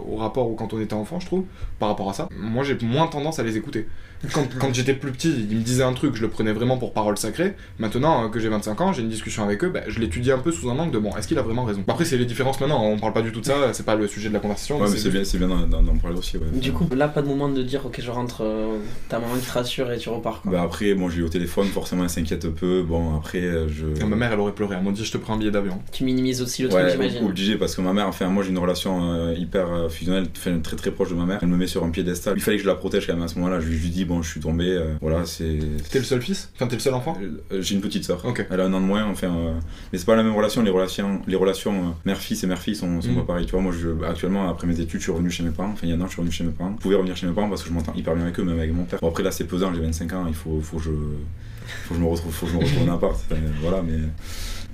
au 0.07 0.15
rapport 0.15 0.49
où 0.49 0.55
quand 0.55 0.73
on 0.73 0.79
était 0.79 0.93
enfant 0.93 1.19
je 1.19 1.25
trouve 1.25 1.45
par 1.79 1.89
rapport 1.89 2.09
à 2.09 2.13
ça, 2.13 2.29
moi 2.35 2.63
j'ai 2.63 2.77
moins 2.81 3.07
tendance 3.07 3.39
à 3.39 3.43
les 3.43 3.57
écouter. 3.57 3.87
Quand, 4.33 4.47
quand 4.59 4.73
j'étais 4.73 4.93
plus 4.93 5.11
petit 5.11 5.29
ils 5.49 5.57
me 5.57 5.61
disaient 5.63 5.83
un 5.83 5.93
truc 5.93 6.15
je 6.15 6.21
le 6.21 6.27
prenais 6.29 6.51
vraiment 6.53 6.77
pour 6.77 6.93
parole 6.93 7.17
sacrée. 7.17 7.55
Maintenant 7.79 8.25
euh, 8.25 8.29
que 8.29 8.39
j'ai 8.39 8.49
25 8.49 8.81
ans 8.81 8.93
j'ai 8.93 9.01
une 9.01 9.09
discussion 9.09 9.43
avec 9.43 9.63
eux 9.63 9.69
bah, 9.69 9.81
je 9.87 9.99
l'étudie 9.99 10.31
un 10.31 10.39
peu 10.39 10.51
sous 10.51 10.69
un 10.69 10.77
angle 10.77 10.91
de 10.91 10.99
bon 10.99 11.15
est-ce 11.17 11.27
qu'il 11.27 11.37
a 11.37 11.41
vraiment 11.41 11.63
raison? 11.63 11.83
Après 11.87 12.05
c'est 12.05 12.17
les 12.17 12.25
différences 12.25 12.59
maintenant 12.59 12.83
on 12.83 12.97
parle 12.97 13.13
pas 13.13 13.21
du 13.21 13.31
tout 13.31 13.39
de 13.41 13.45
ça 13.45 13.73
c'est 13.73 13.85
pas 13.85 13.95
le 13.95 14.07
sujet 14.07 14.29
de 14.29 14.33
la 14.33 14.39
conversation. 14.39 14.79
Ouais, 14.79 14.87
mais 14.89 14.97
c'est 14.97 15.09
bien, 15.09 15.23
c'est 15.23 15.37
bien 15.37 15.47
d'en- 15.47 15.97
parler 16.01 16.17
aussi. 16.17 16.37
Ouais. 16.37 16.43
Du 16.53 16.71
coup, 16.71 16.87
là, 16.95 17.07
pas 17.07 17.21
de 17.21 17.27
moment 17.27 17.49
de 17.49 17.61
dire, 17.63 17.85
ok, 17.85 17.99
je 18.01 18.09
rentre, 18.11 18.43
euh, 18.43 18.77
ta 19.09 19.19
maman 19.19 19.35
qui 19.35 19.45
te 19.45 19.51
rassure 19.51 19.91
et 19.91 19.97
tu 19.97 20.09
repars 20.09 20.41
quoi. 20.41 20.51
Bah 20.51 20.61
après, 20.61 20.93
bon, 20.93 21.09
j'ai 21.09 21.19
eu 21.19 21.23
au 21.23 21.29
téléphone, 21.29 21.67
forcément, 21.67 22.03
elle 22.03 22.09
s'inquiète 22.09 22.45
un 22.45 22.51
peu. 22.51 22.83
Bon, 22.83 23.15
après, 23.17 23.39
euh, 23.41 23.67
je. 23.67 23.85
Ah, 24.01 24.05
ma 24.05 24.15
mère, 24.15 24.31
elle 24.33 24.39
aurait 24.39 24.53
pleuré. 24.53 24.75
Elle 24.77 24.83
m'a 24.85 24.91
dit, 24.91 25.03
je 25.03 25.11
te 25.11 25.17
prends 25.17 25.33
un 25.33 25.37
billet 25.37 25.51
d'avion. 25.51 25.79
Tu 25.91 26.03
minimises 26.03 26.41
aussi 26.41 26.61
le 26.63 26.69
truc, 26.69 26.81
Ouais, 26.81 26.91
j'imagine. 26.91 27.25
obligé 27.25 27.55
parce 27.57 27.75
que 27.75 27.81
ma 27.81 27.93
mère, 27.93 28.07
enfin 28.07 28.27
moi 28.27 28.43
j'ai 28.43 28.49
une 28.51 28.57
relation 28.59 29.11
euh, 29.13 29.33
hyper 29.37 29.71
euh, 29.71 29.89
fusionnelle, 29.89 30.27
enfin, 30.37 30.59
très 30.59 30.75
très 30.75 30.91
proche 30.91 31.09
de 31.09 31.15
ma 31.15 31.25
mère. 31.25 31.39
Elle 31.41 31.47
me 31.49 31.57
met 31.57 31.67
sur 31.67 31.83
un 31.83 31.89
piédestal. 31.89 32.33
Il 32.37 32.41
fallait 32.41 32.57
que 32.57 32.63
je 32.63 32.67
la 32.67 32.75
protège 32.75 33.07
quand 33.07 33.13
même 33.13 33.23
à 33.23 33.27
ce 33.27 33.35
moment-là. 33.39 33.59
Je 33.59 33.67
lui 33.67 33.89
dis 33.89 34.05
bon, 34.09 34.21
je 34.21 34.29
suis 34.29 34.39
tombé, 34.41 34.65
euh, 34.67 34.95
voilà, 34.99 35.25
c'est. 35.25 35.59
T'es 35.89 35.99
le 35.99 36.03
seul 36.03 36.21
fils? 36.21 36.51
Enfin, 36.55 36.67
t'es 36.67 36.75
le 36.75 36.81
seul 36.81 36.93
enfant? 36.93 37.17
Euh, 37.51 37.61
J'ai 37.61 37.75
une 37.75 37.81
petite 37.81 38.03
sœur. 38.03 38.25
Ok. 38.25 38.45
Elle 38.49 38.59
a 38.59 38.65
un 38.65 38.73
an 38.73 38.81
de 38.81 38.85
moins, 38.85 39.05
enfin, 39.05 39.27
euh, 39.27 39.53
mais 39.93 39.97
c'est 39.99 40.05
pas 40.05 40.15
la 40.17 40.23
même 40.23 40.35
relation. 40.35 40.61
Les 40.61 40.69
relations, 40.71 41.21
les 41.27 41.35
relations 41.37 41.73
euh, 41.73 41.91
mère-fils 42.05 42.43
et 42.43 42.47
mère-fille 42.47 42.75
sont, 42.75 42.99
sont 43.01 43.09
Mhm. 43.09 43.15
pas 43.17 43.23
pareilles. 43.23 43.45
Tu 43.45 43.51
vois, 43.53 43.61
moi, 43.61 43.71
je, 43.71 43.89
actuellement, 44.05 44.49
après 44.49 44.67
mes 44.67 44.79
études, 44.79 44.99
je 44.99 45.03
suis 45.05 45.11
revenu 45.13 45.29
chez 45.31 45.43
mes 45.43 45.51
parents. 45.51 45.69
Enfin, 45.71 45.81
il 45.87 45.89
y 45.89 45.93
a 45.93 45.95
un 45.95 46.01
an, 46.01 46.05
je 46.07 46.11
suis 46.11 46.17
revenu 46.19 46.33
chez 46.33 46.43
mes 46.43 46.51
parents. 46.51 46.73
Je 46.77 46.81
pouvais 46.81 46.95
revenir 46.95 47.15
chez 47.15 47.27
mes 47.27 47.33
parents 47.33 47.47
parce 47.49 47.63
que 47.63 47.69
je 47.69 47.73
m'entends 47.73 47.93
hyper 47.95 48.15
bien 48.15 48.25
avec 48.25 48.39
eux, 48.39 48.43
même 48.43 48.57
avec 48.59 48.73
mon 48.73 48.83
père. 48.83 48.99
Bon, 48.99 49.07
après 49.09 49.23
là, 49.23 49.31
c'est 49.31 49.45
pesant. 49.45 49.73
J'ai 49.73 49.81
25 49.81 50.11
ans. 50.13 50.25
Il 50.27 50.33
faut, 50.35 50.59
faut 50.61 50.77
que 50.77 50.83
je, 50.83 50.89
faut 50.89 51.93
que 51.93 51.95
je 51.95 52.03
me 52.03 52.09
retrouve, 52.09 52.33
faut 52.33 52.45
que 52.47 52.51
je 52.51 52.57
me 52.57 52.63
retrouve 52.63 52.89
en 52.89 52.93
appart. 52.95 53.15
Enfin, 53.31 53.39
voilà, 53.61 53.81
mais. 53.81 53.99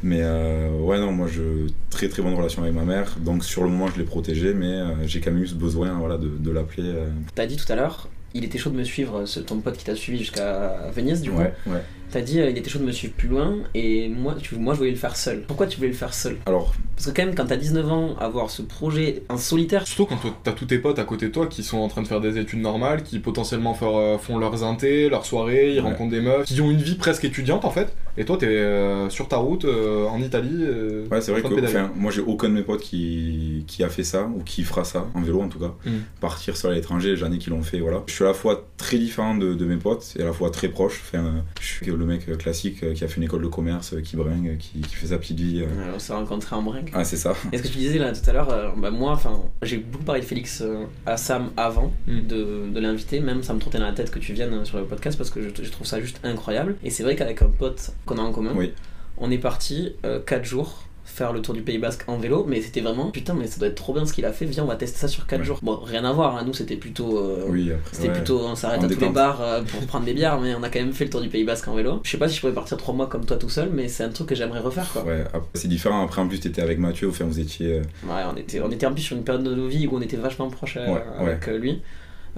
Mais 0.03 0.19
euh, 0.21 0.69
ouais, 0.81 0.99
non, 0.99 1.11
moi, 1.13 1.27
je 1.27 1.41
très 1.89 2.09
très 2.09 2.21
bonne 2.21 2.33
relation 2.35 2.61
avec 2.61 2.75
ma 2.75 2.83
mère. 2.83 3.15
Donc 3.21 3.43
sur 3.43 3.63
le 3.63 3.69
moment, 3.69 3.87
je 3.87 3.97
l'ai 3.97 4.03
protégée, 4.03 4.53
mais 4.53 4.67
euh, 4.67 5.07
j'ai 5.07 5.19
quand 5.19 5.31
même 5.31 5.41
eu 5.41 5.47
ce 5.47 5.55
besoin 5.55 5.93
voilà, 5.97 6.17
de, 6.17 6.27
de 6.27 6.51
l'appeler. 6.51 6.83
euh. 6.87 7.09
T'as 7.33 7.45
dit 7.47 7.55
tout 7.55 7.71
à 7.71 7.75
l'heure, 7.75 8.07
il 8.35 8.43
était 8.43 8.57
chaud 8.57 8.69
de 8.69 8.75
me 8.77 8.83
suivre, 8.83 9.25
ce, 9.25 9.39
ton 9.39 9.59
pote 9.59 9.77
qui 9.77 9.85
t'a 9.85 9.95
suivi 9.95 10.19
jusqu'à 10.19 10.77
Venise, 10.93 11.21
du 11.21 11.31
coup. 11.31 11.37
Ouais, 11.37 11.53
ouais. 11.67 11.81
T'as 12.11 12.21
dit, 12.21 12.39
euh, 12.39 12.49
il 12.49 12.57
était 12.57 12.69
chaud 12.69 12.79
de 12.79 12.83
me 12.85 12.91
suivre 12.91 13.13
plus 13.13 13.27
loin, 13.27 13.55
et 13.73 14.07
moi, 14.09 14.35
tu, 14.39 14.55
moi, 14.55 14.73
je 14.73 14.79
voulais 14.79 14.91
le 14.91 14.95
faire 14.97 15.15
seul. 15.17 15.41
Pourquoi 15.47 15.67
tu 15.67 15.77
voulais 15.77 15.89
le 15.89 15.95
faire 15.95 16.13
seul? 16.13 16.37
Alors, 16.45 16.73
Parce 16.95 17.07
que 17.07 17.11
quand 17.15 17.25
même, 17.25 17.33
quand 17.35 17.45
t'as 17.45 17.57
19 17.57 17.91
ans, 17.91 18.15
avoir 18.19 18.49
ce 18.51 18.61
projet 18.61 19.23
en 19.29 19.37
solitaire, 19.37 19.87
Surtout 19.87 20.05
quand 20.05 20.19
t'as 20.43 20.51
tous 20.51 20.65
tes 20.65 20.77
potes 20.79 20.99
à 20.99 21.03
côté 21.03 21.27
de 21.27 21.31
toi 21.31 21.47
qui 21.47 21.63
sont 21.63 21.77
en 21.79 21.87
train 21.87 22.01
de 22.03 22.07
faire 22.07 22.21
des 22.21 22.37
études 22.37 22.59
normales, 22.61 23.03
qui 23.03 23.19
potentiellement 23.19 23.73
faire, 23.73 23.95
euh, 23.97 24.17
font 24.17 24.37
leurs 24.37 24.63
intés, 24.63 25.09
leurs 25.09 25.25
soirées, 25.25 25.71
ils 25.73 25.75
Ouais. 25.79 25.89
rencontrent 25.89 26.11
des 26.11 26.21
meufs, 26.21 26.45
qui 26.45 26.59
ont 26.61 26.69
une 26.71 26.81
vie 26.81 26.95
presque 26.95 27.25
étudiante 27.25 27.65
en 27.65 27.71
fait. 27.71 27.93
Et 28.17 28.25
toi, 28.25 28.37
t'es 28.37 28.45
euh, 28.47 29.09
sur 29.09 29.27
ta 29.27 29.37
route 29.37 29.65
euh, 29.65 30.05
en 30.05 30.21
Italie. 30.21 30.49
euh, 30.61 31.05
Ouais, 31.11 31.21
c'est 31.21 31.31
vrai 31.31 31.41
que 31.41 31.63
enfin, 31.65 31.91
moi 31.95 32.11
j'ai 32.11 32.21
aucun 32.21 32.49
de 32.49 32.53
mes 32.53 32.61
potes 32.61 32.81
qui, 32.81 33.63
qui 33.67 33.83
a 33.83 33.89
fait 33.89 34.03
ça 34.03 34.23
ou 34.23 34.41
qui 34.43 34.63
fera 34.63 34.83
ça, 34.83 35.07
en 35.13 35.21
vélo 35.21 35.41
en 35.41 35.49
tout 35.49 35.59
cas. 35.59 35.73
Mm. 35.85 35.91
Partir 36.21 36.55
seul 36.57 36.71
à 36.71 36.75
l'étranger, 36.75 37.15
j'en 37.15 37.31
ai 37.31 37.37
qui 37.37 37.49
l'ont 37.49 37.61
fait, 37.61 37.79
voilà. 37.79 38.03
Je 38.07 38.13
suis 38.13 38.23
à 38.23 38.27
la 38.27 38.33
fois 38.33 38.65
très 38.77 38.97
différent 38.97 39.35
de, 39.35 39.53
de 39.53 39.65
mes 39.65 39.77
potes 39.77 40.13
et 40.17 40.21
à 40.21 40.25
la 40.25 40.33
fois 40.33 40.49
très 40.49 40.69
proche. 40.69 41.01
Enfin, 41.05 41.43
je 41.59 41.65
suis 41.65 41.85
le 41.85 42.05
mec 42.05 42.37
classique 42.37 42.93
qui 42.93 43.03
a 43.03 43.07
fait 43.07 43.17
une 43.17 43.23
école 43.23 43.41
de 43.43 43.47
commerce, 43.47 43.95
qui 44.03 44.15
bringue, 44.15 44.57
qui, 44.59 44.79
qui 44.81 44.95
fait 44.95 45.07
sa 45.07 45.17
petite 45.17 45.39
vie. 45.39 45.63
on 45.93 45.99
s'est 45.99 46.13
rencontrés 46.13 46.55
en 46.55 46.61
brinque. 46.61 46.91
Ah, 46.93 47.03
c'est 47.03 47.17
ça. 47.17 47.33
Et 47.51 47.57
ce 47.57 47.63
que 47.63 47.67
tu 47.67 47.77
disais 47.77 47.99
là 47.99 48.11
tout 48.13 48.29
à 48.29 48.33
l'heure, 48.33 48.49
euh, 48.51 48.69
bah, 48.77 48.91
moi, 48.91 49.11
enfin, 49.11 49.41
j'ai 49.61 49.77
beaucoup 49.77 50.03
parlé 50.05 50.21
de 50.21 50.25
Félix 50.25 50.61
euh, 50.61 50.85
à 51.05 51.17
Sam 51.17 51.49
avant 51.57 51.91
Mm. 52.07 52.27
de, 52.27 52.69
de 52.73 52.79
l'inviter, 52.79 53.19
même 53.19 53.41
ça 53.43 53.53
me 53.53 53.59
trottait 53.59 53.79
dans 53.79 53.85
la 53.85 53.93
tête 53.93 54.11
que 54.11 54.19
tu 54.19 54.33
viennes 54.33 54.63
sur 54.65 54.77
le 54.77 54.85
podcast 54.85 55.17
parce 55.17 55.29
que 55.29 55.41
je, 55.41 55.63
je 55.63 55.69
trouve 55.71 55.87
ça 55.87 55.99
juste 56.01 56.19
incroyable. 56.23 56.75
Et 56.83 56.89
c'est 56.89 57.03
vrai 57.03 57.15
qu'avec 57.15 57.41
un 57.41 57.47
pote 57.49 57.91
qu'on 58.05 58.17
a 58.17 58.21
en 58.21 58.31
commun, 58.31 58.53
Oui. 58.55 58.73
On 59.17 59.31
est 59.31 59.37
parti 59.37 59.93
4 60.25 60.43
jours 60.43 60.81
faire 61.05 61.31
le 61.31 61.39
tour 61.41 61.53
du 61.53 61.61
Pays 61.61 61.77
Basque 61.77 62.03
en 62.07 62.17
vélo, 62.17 62.45
mais 62.49 62.59
c'était 62.61 62.81
vraiment 62.81 63.11
putain, 63.11 63.35
mais 63.35 63.45
ça 63.47 63.59
doit 63.59 63.67
être 63.69 63.75
trop 63.75 63.93
bien 63.93 64.05
ce 64.05 64.11
qu'il 64.11 64.25
a 64.25 64.33
fait. 64.33 64.43
Viens, 64.45 64.63
on 64.63 64.67
va 64.67 64.75
tester 64.75 64.97
ça 64.99 65.07
sur 65.07 65.25
4 65.27 65.39
Ouais. 65.39 65.45
jours. 65.45 65.59
Bon, 65.61 65.77
rien 65.77 66.03
à 66.03 66.11
voir, 66.11 66.35
hein, 66.35 66.43
nous 66.45 66.53
c'était 66.53 66.75
plutôt. 66.75 67.19
euh, 67.19 67.45
Oui, 67.47 67.71
après, 67.71 67.89
C'était 67.93 68.07
ouais. 68.09 68.13
plutôt, 68.15 68.39
on 68.41 68.55
s'arrête 68.55 68.83
à 68.83 68.87
tous 68.89 68.99
les 68.99 69.09
bars 69.09 69.39
euh, 69.39 69.61
pour 69.61 69.79
prendre 69.85 70.03
des 70.05 70.13
bières, 70.15 70.41
mais 70.41 70.53
on 70.55 70.63
a 70.63 70.69
quand 70.69 70.79
même 70.79 70.91
fait 70.91 71.05
le 71.05 71.11
tour 71.11 71.21
du 71.21 71.29
Pays 71.29 71.45
Basque 71.45 71.67
en 71.69 71.75
vélo. 71.75 72.01
Je 72.03 72.09
sais 72.09 72.17
pas 72.17 72.27
si 72.27 72.35
je 72.35 72.41
pourrais 72.41 72.53
partir 72.53 72.75
3 72.75 72.93
mois 72.95 73.07
comme 73.07 73.23
toi 73.23 73.37
tout 73.37 73.47
seul, 73.49 73.69
mais 73.71 73.87
c'est 73.87 74.03
un 74.03 74.09
truc 74.09 74.27
que 74.29 74.35
j'aimerais 74.35 74.59
refaire 74.59 74.91
quoi. 74.91 75.03
Ouais, 75.03 75.21
après, 75.27 75.47
c'est 75.53 75.67
différent. 75.69 76.03
Après, 76.03 76.21
en 76.21 76.27
plus, 76.27 76.39
t'étais 76.39 76.61
avec 76.63 76.79
Mathieu, 76.79 77.07
enfin, 77.07 77.23
vous 77.25 77.39
étiez. 77.39 77.75
euh, 77.75 77.81
Ouais, 78.09 78.23
on 78.29 78.35
était, 78.35 78.59
on 78.59 78.71
était 78.71 78.87
en 78.87 78.93
plus 78.93 79.03
sur 79.03 79.15
une 79.15 79.23
période 79.23 79.43
de 79.43 79.53
nos 79.55 79.67
vies 79.67 79.87
où 79.87 79.95
on 79.95 80.01
était 80.01 80.17
vachement 80.17 80.49
proches 80.49 80.75
euh, 80.77 80.95
Ouais, 80.95 81.03
avec 81.19 81.47
euh, 81.47 81.57
lui. 81.57 81.81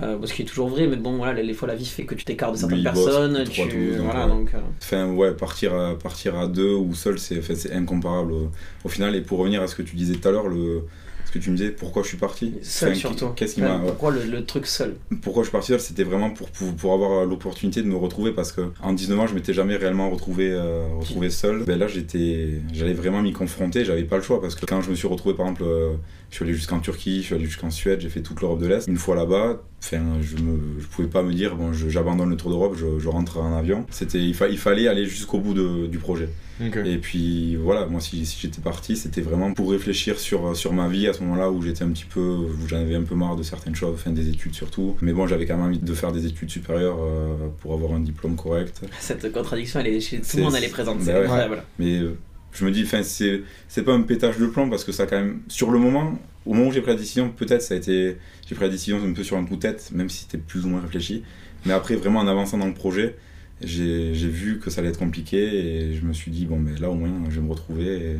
Euh, 0.02 0.18
ce 0.26 0.34
qui 0.34 0.44
est 0.44 0.46
toujours 0.46 0.70
vrai, 0.70 0.86
mais 0.88 0.96
bon, 0.96 1.18
voilà, 1.18 1.42
les, 1.42 1.54
fois 1.54 1.68
la 1.68 1.76
vie 1.76 1.86
fait 1.86 2.06
que 2.06 2.14
tu 2.14 2.24
t'écartes 2.24 2.54
de 2.54 2.60
certaines 2.60 2.84
personnes. 2.84 3.44
tu, 3.46 3.96
voilà, 3.96 4.26
ouais. 4.26 4.30
donc. 4.30 4.54
euh, 4.54 4.60
Enfin, 4.82 5.12
ouais, 5.12 5.34
partir 5.34 5.74
à, 5.74 5.98
partir 5.98 6.38
à 6.38 6.48
deux 6.48 6.74
ou 6.74 6.94
seul, 6.94 7.18
c'est 7.18 7.40
enfin, 7.40 7.54
incomparable 7.74 8.32
au, 8.32 8.52
au 8.84 8.90
final. 8.90 9.16
Et 9.16 9.22
pour 9.22 9.40
revenir 9.40 9.62
à 9.62 9.68
ce 9.68 9.76
que 9.76 9.82
tu 9.82 9.96
disais 9.96 10.16
tout 10.16 10.28
à 10.28 10.32
l'heure, 10.32 10.48
le, 10.48 10.84
ce 11.28 11.32
que 11.32 11.40
tu 11.40 11.52
me 11.52 11.58
disais, 11.58 11.70
pourquoi 11.70 12.04
je 12.04 12.08
suis 12.08 12.18
parti 12.18 12.54
seul 12.62 12.90
Enfin, 12.92 13.00
surtout. 13.00 13.28
Qu'est-ce 13.36 13.56
qui 13.56 13.64
Enfin, 13.64 13.78
m'a. 13.80 13.86
Pourquoi 13.86 14.12
le, 14.12 14.24
le 14.24 14.46
truc 14.46 14.66
seul 14.66 14.96
Pourquoi 15.22 15.44
je 15.44 15.48
suis 15.48 15.52
parti 15.52 15.68
seul 15.68 15.80
C'était 15.80 16.04
vraiment 16.04 16.30
pour, 16.32 16.50
pour, 16.50 16.74
pour 16.76 16.94
avoir 16.94 17.26
l'opportunité 17.26 17.82
de 17.82 17.88
me 17.88 17.96
retrouver 17.98 18.32
parce 18.32 18.52
que 18.52 18.62
en 18.82 18.94
19 18.94 19.20
ans, 19.20 19.28
je 19.28 19.36
m'étais 19.36 19.54
jamais 19.54 19.76
réellement 19.76 20.10
retrouvé, 20.10 20.50
euh, 20.52 20.88
retrouvé 21.00 21.30
seul. 21.30 21.64
Ben 21.66 21.78
là, 21.78 21.88
j'étais, 21.88 22.60
j'allais 22.74 22.94
vraiment 22.94 23.22
m'y 23.22 23.34
confronter, 23.34 23.86
j'avais 23.86 24.04
pas 24.06 24.18
le 24.18 24.24
choix 24.24 24.42
parce 24.42 24.56
que 24.56 24.66
quand 24.66 24.82
je 24.82 24.90
me 24.90 24.96
suis 24.96 25.08
retrouvé, 25.08 25.36
par 25.36 25.46
exemple, 25.48 25.64
euh, 25.66 25.94
je 26.30 26.36
suis 26.36 26.46
allé 26.46 26.54
jusqu'en 26.54 26.80
Turquie, 26.80 27.18
je 27.22 27.26
suis 27.28 27.36
allé 27.36 27.46
jusqu'en 27.46 27.70
Suède, 27.72 28.00
j'ai 28.02 28.10
fait 28.10 28.22
toute 28.22 28.42
l'Europe 28.42 28.60
de 28.60 28.68
l'Est. 28.68 28.88
Une 28.88 28.98
fois 28.98 29.16
là-bas, 29.16 29.62
enfin, 29.84 30.02
je, 30.22 30.36
je 30.38 30.86
pouvais 30.88 31.08
pas 31.08 31.24
me 31.24 31.34
dire, 31.34 31.56
bon, 31.56 31.72
j'abandonne 31.74 32.30
le 32.30 32.38
Tour 32.38 32.52
d'Europe, 32.52 32.76
je, 32.78 33.00
je 33.00 33.10
rentre 33.10 33.38
en 33.40 33.56
avion. 33.58 33.86
C'était, 33.92 34.20
il, 34.20 34.34
fa- 34.34 34.50
il 34.50 34.58
fallait 34.58 34.88
aller 34.88 35.06
jusqu'au 35.06 35.40
bout 35.40 35.54
de- 35.54 35.88
du 35.88 35.98
projet. 35.98 36.30
Et 36.60 36.98
puis 36.98 37.56
voilà, 37.56 37.86
moi 37.86 38.02
si, 38.02 38.26
si 38.26 38.40
j'étais 38.42 38.62
parti, 38.62 38.96
c'était 38.96 39.22
vraiment 39.22 39.54
pour 39.54 39.72
réfléchir 39.72 40.20
sur, 40.20 40.56
sur 40.56 40.74
ma 40.74 40.88
vie 40.88 41.08
à 41.08 41.14
ce 41.14 41.22
moment-là 41.24 41.52
où 41.52 41.62
j'étais 41.62 41.84
un 41.84 41.90
petit 41.90 42.06
peu, 42.06 42.20
où 42.20 42.68
j'en 42.68 42.78
avais 42.78 42.96
un 42.96 43.04
peu 43.04 43.16
marre 43.16 43.36
de 43.36 43.44
certaines 43.44 43.76
choses, 43.76 43.94
enfin 43.94 44.12
des 44.12 44.30
études 44.30 44.56
surtout. 44.56 44.96
Mais 45.02 45.14
bon, 45.14 45.28
j'avais 45.28 45.46
quand 45.46 45.58
même 45.58 45.68
envie 45.68 45.80
de 45.80 45.94
faire 45.94 46.12
des 46.12 46.26
études 46.26 46.50
supérieures 46.50 46.98
euh, 47.00 47.48
pour 47.62 47.74
avoir 47.74 47.94
un 47.94 48.00
diplôme 48.00 48.36
correct. 48.36 48.82
Cette 49.00 49.32
contradiction, 49.32 49.80
elle 49.80 49.88
est 49.88 50.00
chez 50.00 50.20
tout 50.20 50.38
le 50.38 50.44
monde, 50.44 50.54
elle 50.58 50.64
est 50.64 50.70
présente. 50.70 51.04
bah 51.04 51.22
ouais. 51.22 51.58
Mais 51.80 52.00
euh, 52.00 52.18
je 52.54 52.66
me 52.66 52.72
dis, 52.72 52.84
enfin 52.84 53.04
c'est 53.04 53.42
c'est 53.68 53.84
pas 53.84 53.94
un 53.94 54.02
pétage 54.02 54.38
de 54.38 54.48
plomb 54.48 54.70
parce 54.70 54.84
que 54.84 54.92
ça 54.92 55.06
quand 55.06 55.18
même, 55.18 55.42
sur 55.48 55.72
le 55.72 55.80
moment, 55.80 56.20
au 56.46 56.54
moment 56.54 56.70
où 56.70 56.72
j'ai 56.72 56.82
pris 56.82 56.92
la 56.92 56.98
décision, 56.98 57.30
peut-être 57.30 57.62
ça 57.62 57.76
a 57.76 57.78
été, 57.78 58.18
j'ai 58.48 58.56
pris 58.56 58.66
la 58.66 58.72
décision 58.72 59.00
un 59.04 59.14
peu 59.14 59.24
sur 59.24 59.38
un 59.38 59.46
coup 59.46 59.56
de 59.56 59.62
tête, 59.62 59.92
même 59.94 60.10
si 60.10 60.24
c'était 60.24 60.38
plus 60.38 60.66
ou 60.66 60.70
moins 60.70 60.82
réfléchi. 60.82 61.24
Mais 61.66 61.74
après, 61.74 61.96
vraiment 61.96 62.20
en 62.20 62.28
avançant 62.28 62.58
dans 62.58 62.68
le 62.68 62.74
projet, 62.74 63.16
j'ai 63.62 64.12
vu 64.14 64.60
que 64.60 64.70
ça 64.70 64.82
allait 64.82 64.90
être 64.90 65.00
compliqué 65.00 65.38
et 65.38 65.94
je 65.96 66.02
me 66.06 66.14
suis 66.14 66.32
dit, 66.32 66.46
bon, 66.46 66.60
mais 66.60 66.78
là 66.80 66.90
au 66.90 66.96
moins, 66.96 67.12
je 67.30 67.36
vais 67.40 67.46
me 67.46 67.52
retrouver 67.52 68.18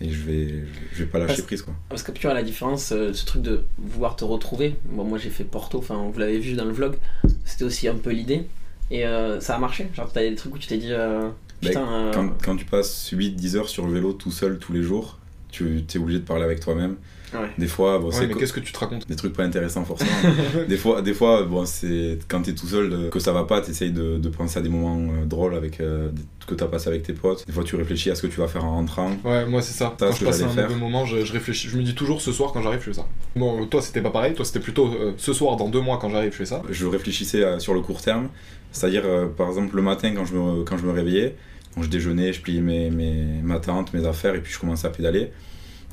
et, 0.00 0.04
et 0.04 0.10
je, 0.10 0.22
vais, 0.22 0.64
je 0.92 1.04
vais 1.04 1.10
pas 1.10 1.18
lâcher 1.18 1.34
Parce- 1.34 1.42
prise. 1.42 1.62
Quoi. 1.62 1.74
Parce 1.88 2.02
que 2.02 2.10
tu 2.12 2.22
vois 2.26 2.34
la 2.34 2.42
différence, 2.42 2.92
euh, 2.92 3.12
ce 3.12 3.24
truc 3.24 3.42
de 3.42 3.62
vouloir 3.78 4.16
te 4.16 4.24
retrouver. 4.24 4.74
Bon, 4.86 5.04
moi 5.04 5.18
j'ai 5.18 5.30
fait 5.30 5.44
Porto, 5.44 5.78
enfin 5.78 6.10
vous 6.12 6.18
l'avez 6.18 6.38
vu 6.38 6.54
dans 6.54 6.64
le 6.64 6.72
vlog, 6.72 6.96
c'était 7.44 7.64
aussi 7.64 7.86
un 7.88 7.94
peu 7.94 8.10
l'idée. 8.10 8.46
Et 8.90 9.06
euh, 9.06 9.40
ça 9.40 9.54
a 9.54 9.58
marché. 9.58 9.88
Genre 9.94 10.10
t'as 10.12 10.22
des 10.28 10.34
trucs 10.34 10.54
où 10.54 10.58
tu 10.58 10.66
t'es 10.66 10.78
dit, 10.78 10.90
euh, 10.92 11.28
putain, 11.60 11.86
euh, 11.92 12.10
Quand, 12.12 12.30
quand 12.42 12.56
tu 12.56 12.64
passes 12.64 13.10
8-10 13.12 13.56
heures 13.56 13.68
sur 13.68 13.86
le 13.86 13.92
vélo 13.92 14.12
tout 14.12 14.32
seul 14.32 14.58
tous 14.58 14.72
les 14.72 14.82
jours, 14.82 15.18
tu 15.50 15.84
es 15.94 15.98
obligé 15.98 16.18
de 16.18 16.24
parler 16.24 16.42
avec 16.44 16.60
toi-même. 16.60 16.96
Ouais. 17.34 17.50
Des 17.58 17.66
fois, 17.66 17.98
bon, 17.98 18.06
Ouais, 18.08 18.12
c'est 18.12 18.26
mais 18.26 18.34
qu'est-ce 18.34 18.52
que 18.52 18.60
tu 18.60 18.72
te 18.72 18.78
racontes 18.78 19.08
des 19.08 19.16
trucs 19.16 19.32
pas 19.32 19.44
intéressants 19.44 19.84
forcément. 19.84 20.10
des 20.68 20.76
fois, 20.76 21.02
des 21.02 21.14
fois 21.14 21.42
bon, 21.44 21.64
c'est 21.66 22.18
quand 22.28 22.42
t'es 22.42 22.54
tout 22.54 22.66
seul 22.66 22.92
euh, 22.92 23.08
que 23.10 23.18
ça 23.18 23.32
va 23.32 23.44
pas, 23.44 23.60
t'essayes 23.60 23.92
de, 23.92 24.18
de 24.18 24.28
penser 24.28 24.58
à 24.58 24.62
des 24.62 24.68
moments 24.68 25.12
euh, 25.12 25.24
drôles 25.24 25.54
avec 25.54 25.80
euh, 25.80 26.10
que 26.46 26.54
t'as 26.54 26.66
passé 26.66 26.88
avec 26.88 27.02
tes 27.04 27.12
potes. 27.12 27.46
Des 27.46 27.52
fois, 27.52 27.64
tu 27.64 27.76
réfléchis 27.76 28.10
à 28.10 28.14
ce 28.14 28.22
que 28.22 28.26
tu 28.26 28.40
vas 28.40 28.48
faire 28.48 28.64
en 28.64 28.72
rentrant. 28.72 29.10
Ouais, 29.24 29.46
moi 29.46 29.62
c'est 29.62 29.72
ça. 29.74 29.94
Ça, 29.98 30.06
quand 30.06 30.12
ce 30.12 30.20
je 30.20 30.24
passe 30.24 30.42
un 30.42 30.48
faire. 30.48 30.68
mauvais 30.68 30.80
moment, 30.80 31.04
je, 31.06 31.24
je 31.24 31.32
réfléchis. 31.32 31.68
Je 31.68 31.76
me 31.76 31.82
dis 31.82 31.94
toujours 31.94 32.20
ce 32.20 32.32
soir 32.32 32.52
quand 32.52 32.62
j'arrive, 32.62 32.80
je 32.80 32.86
fais 32.86 32.92
ça. 32.94 33.06
Bon, 33.36 33.64
toi 33.66 33.80
c'était 33.82 34.00
pas 34.02 34.10
pareil. 34.10 34.34
Toi 34.34 34.44
c'était 34.44 34.60
plutôt 34.60 34.86
euh, 34.88 35.12
ce 35.16 35.32
soir, 35.32 35.56
dans 35.56 35.68
deux 35.68 35.80
mois 35.80 35.98
quand 36.00 36.10
j'arrive, 36.10 36.32
je 36.32 36.36
fais 36.38 36.44
ça. 36.46 36.62
Je 36.70 36.86
réfléchissais 36.86 37.44
à- 37.44 37.58
sur 37.60 37.74
le 37.74 37.80
court 37.80 38.00
terme, 38.02 38.28
c'est-à-dire 38.72 39.02
euh, 39.04 39.26
par 39.26 39.48
exemple 39.48 39.76
le 39.76 39.82
matin 39.82 40.12
quand 40.14 40.24
je 40.24 40.34
me, 40.34 40.64
quand 40.64 40.76
je 40.78 40.84
me 40.86 40.92
réveillais, 40.92 41.36
donc 41.76 41.84
je 41.84 41.88
déjeunais, 41.88 42.32
je 42.32 42.40
pliais 42.42 42.60
mes, 42.60 42.90
mes, 42.90 43.40
ma 43.42 43.58
tente, 43.58 43.94
mes 43.94 44.06
affaires 44.06 44.34
et 44.34 44.40
puis 44.40 44.52
je 44.52 44.58
commençais 44.58 44.86
à 44.86 44.90
pédaler. 44.90 45.30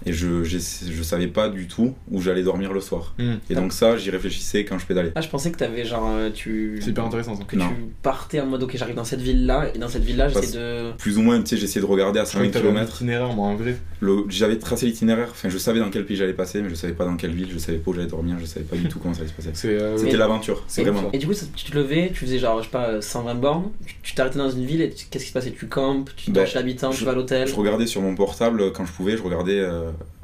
Et 0.05 0.13
je, 0.13 0.43
je 0.43 1.03
savais 1.03 1.27
pas 1.27 1.49
du 1.49 1.67
tout 1.67 1.93
où 2.11 2.21
j'allais 2.21 2.43
dormir 2.43 2.71
le 2.73 2.79
soir. 2.81 3.13
Hmm. 3.19 3.35
Et 3.49 3.55
donc 3.55 3.73
ça, 3.73 3.97
j'y 3.97 4.09
réfléchissais 4.09 4.63
quand 4.65 4.79
je 4.79 4.85
pédalais. 4.85 5.11
Ah, 5.15 5.21
je 5.21 5.27
pensais 5.29 5.51
que 5.51 5.57
t'avais 5.57 5.85
genre, 5.85 6.09
euh, 6.09 6.29
tu. 6.33 6.79
C'est 6.81 6.91
hyper 6.91 7.05
intéressant 7.05 7.35
ça. 7.35 7.43
Que 7.43 7.55
Non. 7.55 7.67
tu 7.69 7.75
partais 8.01 8.39
en 8.39 8.45
mode, 8.45 8.63
ok, 8.63 8.75
j'arrive 8.75 8.95
dans 8.95 9.03
cette 9.03 9.21
ville-là, 9.21 9.71
et 9.73 9.77
dans 9.77 9.87
cette 9.89 10.03
ville-là, 10.03 10.29
j'essaie 10.29 10.57
de. 10.57 10.91
Plus 10.97 11.17
ou 11.17 11.21
moins, 11.21 11.39
tu 11.41 11.47
sais, 11.49 11.57
j'essayais 11.57 11.81
de 11.81 11.85
regarder 11.89 12.19
à 12.19 12.23
Je 12.23 12.29
croyais 12.29 12.47
5000 12.47 12.51
que 12.51 12.67
t'avais 12.67 12.69
un 12.79 12.83
km. 12.85 12.95
itinéraire, 12.95 13.33
moi 13.33 13.47
en 13.47 13.55
vrai. 13.55 13.75
Le- 14.01 14.23
J'avais 14.29 14.57
tracé 14.57 14.85
l'itinéraire, 14.85 15.27
enfin 15.31 15.49
je 15.49 15.57
savais 15.57 15.79
dans 15.79 15.89
quel 15.89 16.05
pays 16.05 16.15
j'allais 16.15 16.33
passer, 16.33 16.61
mais 16.61 16.69
je 16.69 16.75
savais 16.75 16.93
pas 16.93 17.03
dans 17.05 17.17
quelle 17.17 17.31
ville, 17.33 17.49
je 17.51 17.57
savais 17.57 17.77
pas 17.79 17.91
où 17.91 17.93
j'allais 17.93 18.07
dormir, 18.07 18.37
je 18.39 18.45
savais 18.45 18.65
pas 18.65 18.77
du 18.77 18.87
tout 18.87 18.99
comment 18.99 19.13
ça 19.13 19.21
allait 19.21 19.29
se 19.29 19.33
passer. 19.33 19.67
Euh, 19.69 19.97
C'était 19.97 20.15
l'aventure, 20.17 20.63
c'est 20.67 20.83
vraiment. 20.83 21.09
et 21.11 21.17
du 21.17 21.27
coup, 21.27 21.33
ça- 21.33 21.45
tu 21.55 21.65
te 21.69 21.75
levais, 21.77 22.09
tu 22.13 22.21
faisais 22.25 22.39
genre, 22.39 22.59
je 22.59 22.63
sais 22.65 22.71
pas, 22.71 23.01
120 23.01 23.35
bornes, 23.35 23.71
tu- 24.03 24.13
t'arrêtais 24.15 24.37
dans 24.37 24.49
une 24.49 24.65
ville 24.65 24.81
et 24.81 24.89
tu- 24.89 25.05
qu'est-ce 25.09 25.23
qui 25.25 25.29
se 25.29 25.33
passait? 25.33 25.51
Tu 25.51 25.67
campes, 25.67 26.09
tu 26.15 26.31
Ben, 26.31 26.45
chez 26.45 26.55
l'habitant, 26.55 26.91
tu 26.91 27.03
vas 27.03 27.11
à 27.11 27.15
l'hôtel? 27.15 27.47
Je 27.47 27.55
regardais 27.55 27.87
sur 27.87 28.01
mon 28.01 28.15
portable 28.15 28.61
euh, 28.61 28.71
quand 28.71 28.85
je 28.85 28.91
pouvais, 28.93 29.17
je 29.17 29.21
regardais 29.23 29.59
euh, 29.59 29.88
uh, 29.89 30.18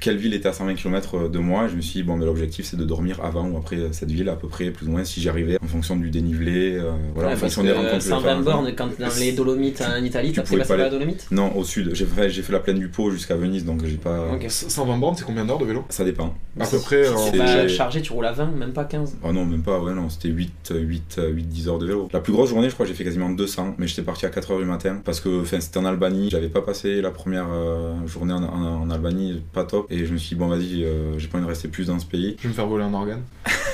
quelle 0.00 0.16
ville 0.16 0.34
était 0.34 0.48
à 0.48 0.52
120 0.52 0.74
km 0.74 1.28
de 1.28 1.38
moi, 1.38 1.66
et 1.66 1.68
je 1.68 1.76
me 1.76 1.80
suis 1.80 2.00
dit, 2.00 2.02
bon, 2.02 2.16
mais 2.16 2.26
l'objectif 2.26 2.66
c'est 2.66 2.76
de 2.76 2.84
dormir 2.84 3.20
avant 3.24 3.48
ou 3.48 3.56
après 3.56 3.78
cette 3.92 4.10
ville, 4.10 4.28
à 4.28 4.36
peu 4.36 4.48
près, 4.48 4.70
plus 4.70 4.86
ou 4.86 4.90
moins, 4.90 5.04
si 5.04 5.20
j'y 5.20 5.28
arrivais, 5.28 5.58
en 5.62 5.66
fonction 5.66 5.96
du 5.96 6.10
dénivelé, 6.10 6.76
euh, 6.76 6.92
voilà, 7.14 7.28
Ouais, 7.30 7.34
en 7.34 7.38
fonction 7.38 7.62
des 7.62 7.72
rencontres 7.72 7.94
que 7.98 8.00
je 8.00 8.04
vais 8.08 8.10
120 8.10 8.22
faire. 8.34 8.42
bornes, 8.42 8.72
quand 8.76 8.88
dans 8.98 9.08
les 9.18 9.32
Dolomites 9.32 9.82
en 9.82 10.02
Italie, 10.02 10.28
tu 10.30 10.34
t'as 10.36 10.42
fait 10.42 10.48
pouvais 10.48 10.58
passer 10.60 10.68
pas 10.68 10.76
par 10.76 10.84
la 10.84 10.90
Dolomite 10.90 11.26
Non, 11.30 11.54
au 11.56 11.64
sud, 11.64 11.90
j'ai 11.94 12.06
fait, 12.06 12.30
j'ai 12.30 12.42
fait 12.42 12.52
la 12.52 12.60
plaine 12.60 12.78
du 12.78 12.88
Pô 12.88 13.10
jusqu'à 13.10 13.36
Venise, 13.36 13.64
donc 13.64 13.84
j'ai 13.84 13.96
pas. 13.96 14.32
Ok. 14.32 14.46
120 14.48 14.98
bornes, 14.98 15.14
c'est 15.16 15.24
combien 15.24 15.44
d'heures 15.44 15.58
de 15.58 15.64
vélo? 15.64 15.84
Ça 15.88 16.04
dépend. 16.04 16.34
À 16.58 16.66
peu 16.66 16.78
près. 16.78 17.04
C'est- 17.04 17.36
Bah, 17.38 17.68
chargé, 17.68 18.00
tu 18.02 18.12
roules 18.12 18.26
à 18.26 18.32
20, 18.32 18.46
même 18.52 18.72
pas 18.72 18.84
15. 18.84 19.16
Oh 19.22 19.32
non, 19.32 19.44
même 19.44 19.62
pas, 19.62 19.78
ouais, 19.80 19.92
non, 19.94 20.08
c'était 20.08 20.28
8, 20.28 20.72
8, 20.74 21.20
8, 21.28 21.48
10 21.48 21.68
heures 21.68 21.78
de 21.78 21.86
vélo. 21.86 22.08
La 22.12 22.20
plus 22.20 22.32
grosse 22.32 22.50
journée, 22.50 22.68
je 22.68 22.74
crois, 22.74 22.86
j'ai 22.86 22.94
fait 22.94 23.04
quasiment 23.04 23.30
200, 23.30 23.74
mais 23.78 23.86
j'étais 23.86 24.02
parti 24.02 24.24
à 24.26 24.30
4 24.30 24.50
heures 24.52 24.58
du 24.58 24.64
matin 24.64 25.00
parce 25.04 25.20
que 25.20 25.42
enfin, 25.42 25.60
c'était 25.60 25.78
en 25.78 25.84
Albanie. 25.84 26.28
J'avais 26.30 26.48
pas 26.48 26.62
passé 26.62 27.00
la 27.02 27.10
première 27.10 27.46
euh, 27.50 27.94
journée 28.06 28.32
en, 28.32 28.42
en- 28.42 28.82
en 28.82 28.90
Albanie, 28.90 29.42
pas 29.52 29.64
top, 29.64 29.75
et 29.90 30.06
je 30.06 30.12
me 30.12 30.18
suis 30.18 30.30
dit, 30.30 30.34
bon, 30.36 30.48
vas-y, 30.48 30.84
euh, 30.84 31.18
j'ai 31.18 31.28
pas 31.28 31.38
envie 31.38 31.44
de 31.46 31.50
rester 31.50 31.68
plus 31.68 31.86
dans 31.88 31.98
ce 31.98 32.06
pays. 32.06 32.36
Je 32.38 32.44
vais 32.44 32.48
me 32.50 32.54
faire 32.54 32.66
voler 32.66 32.84
un 32.84 32.94
organe. 32.94 33.22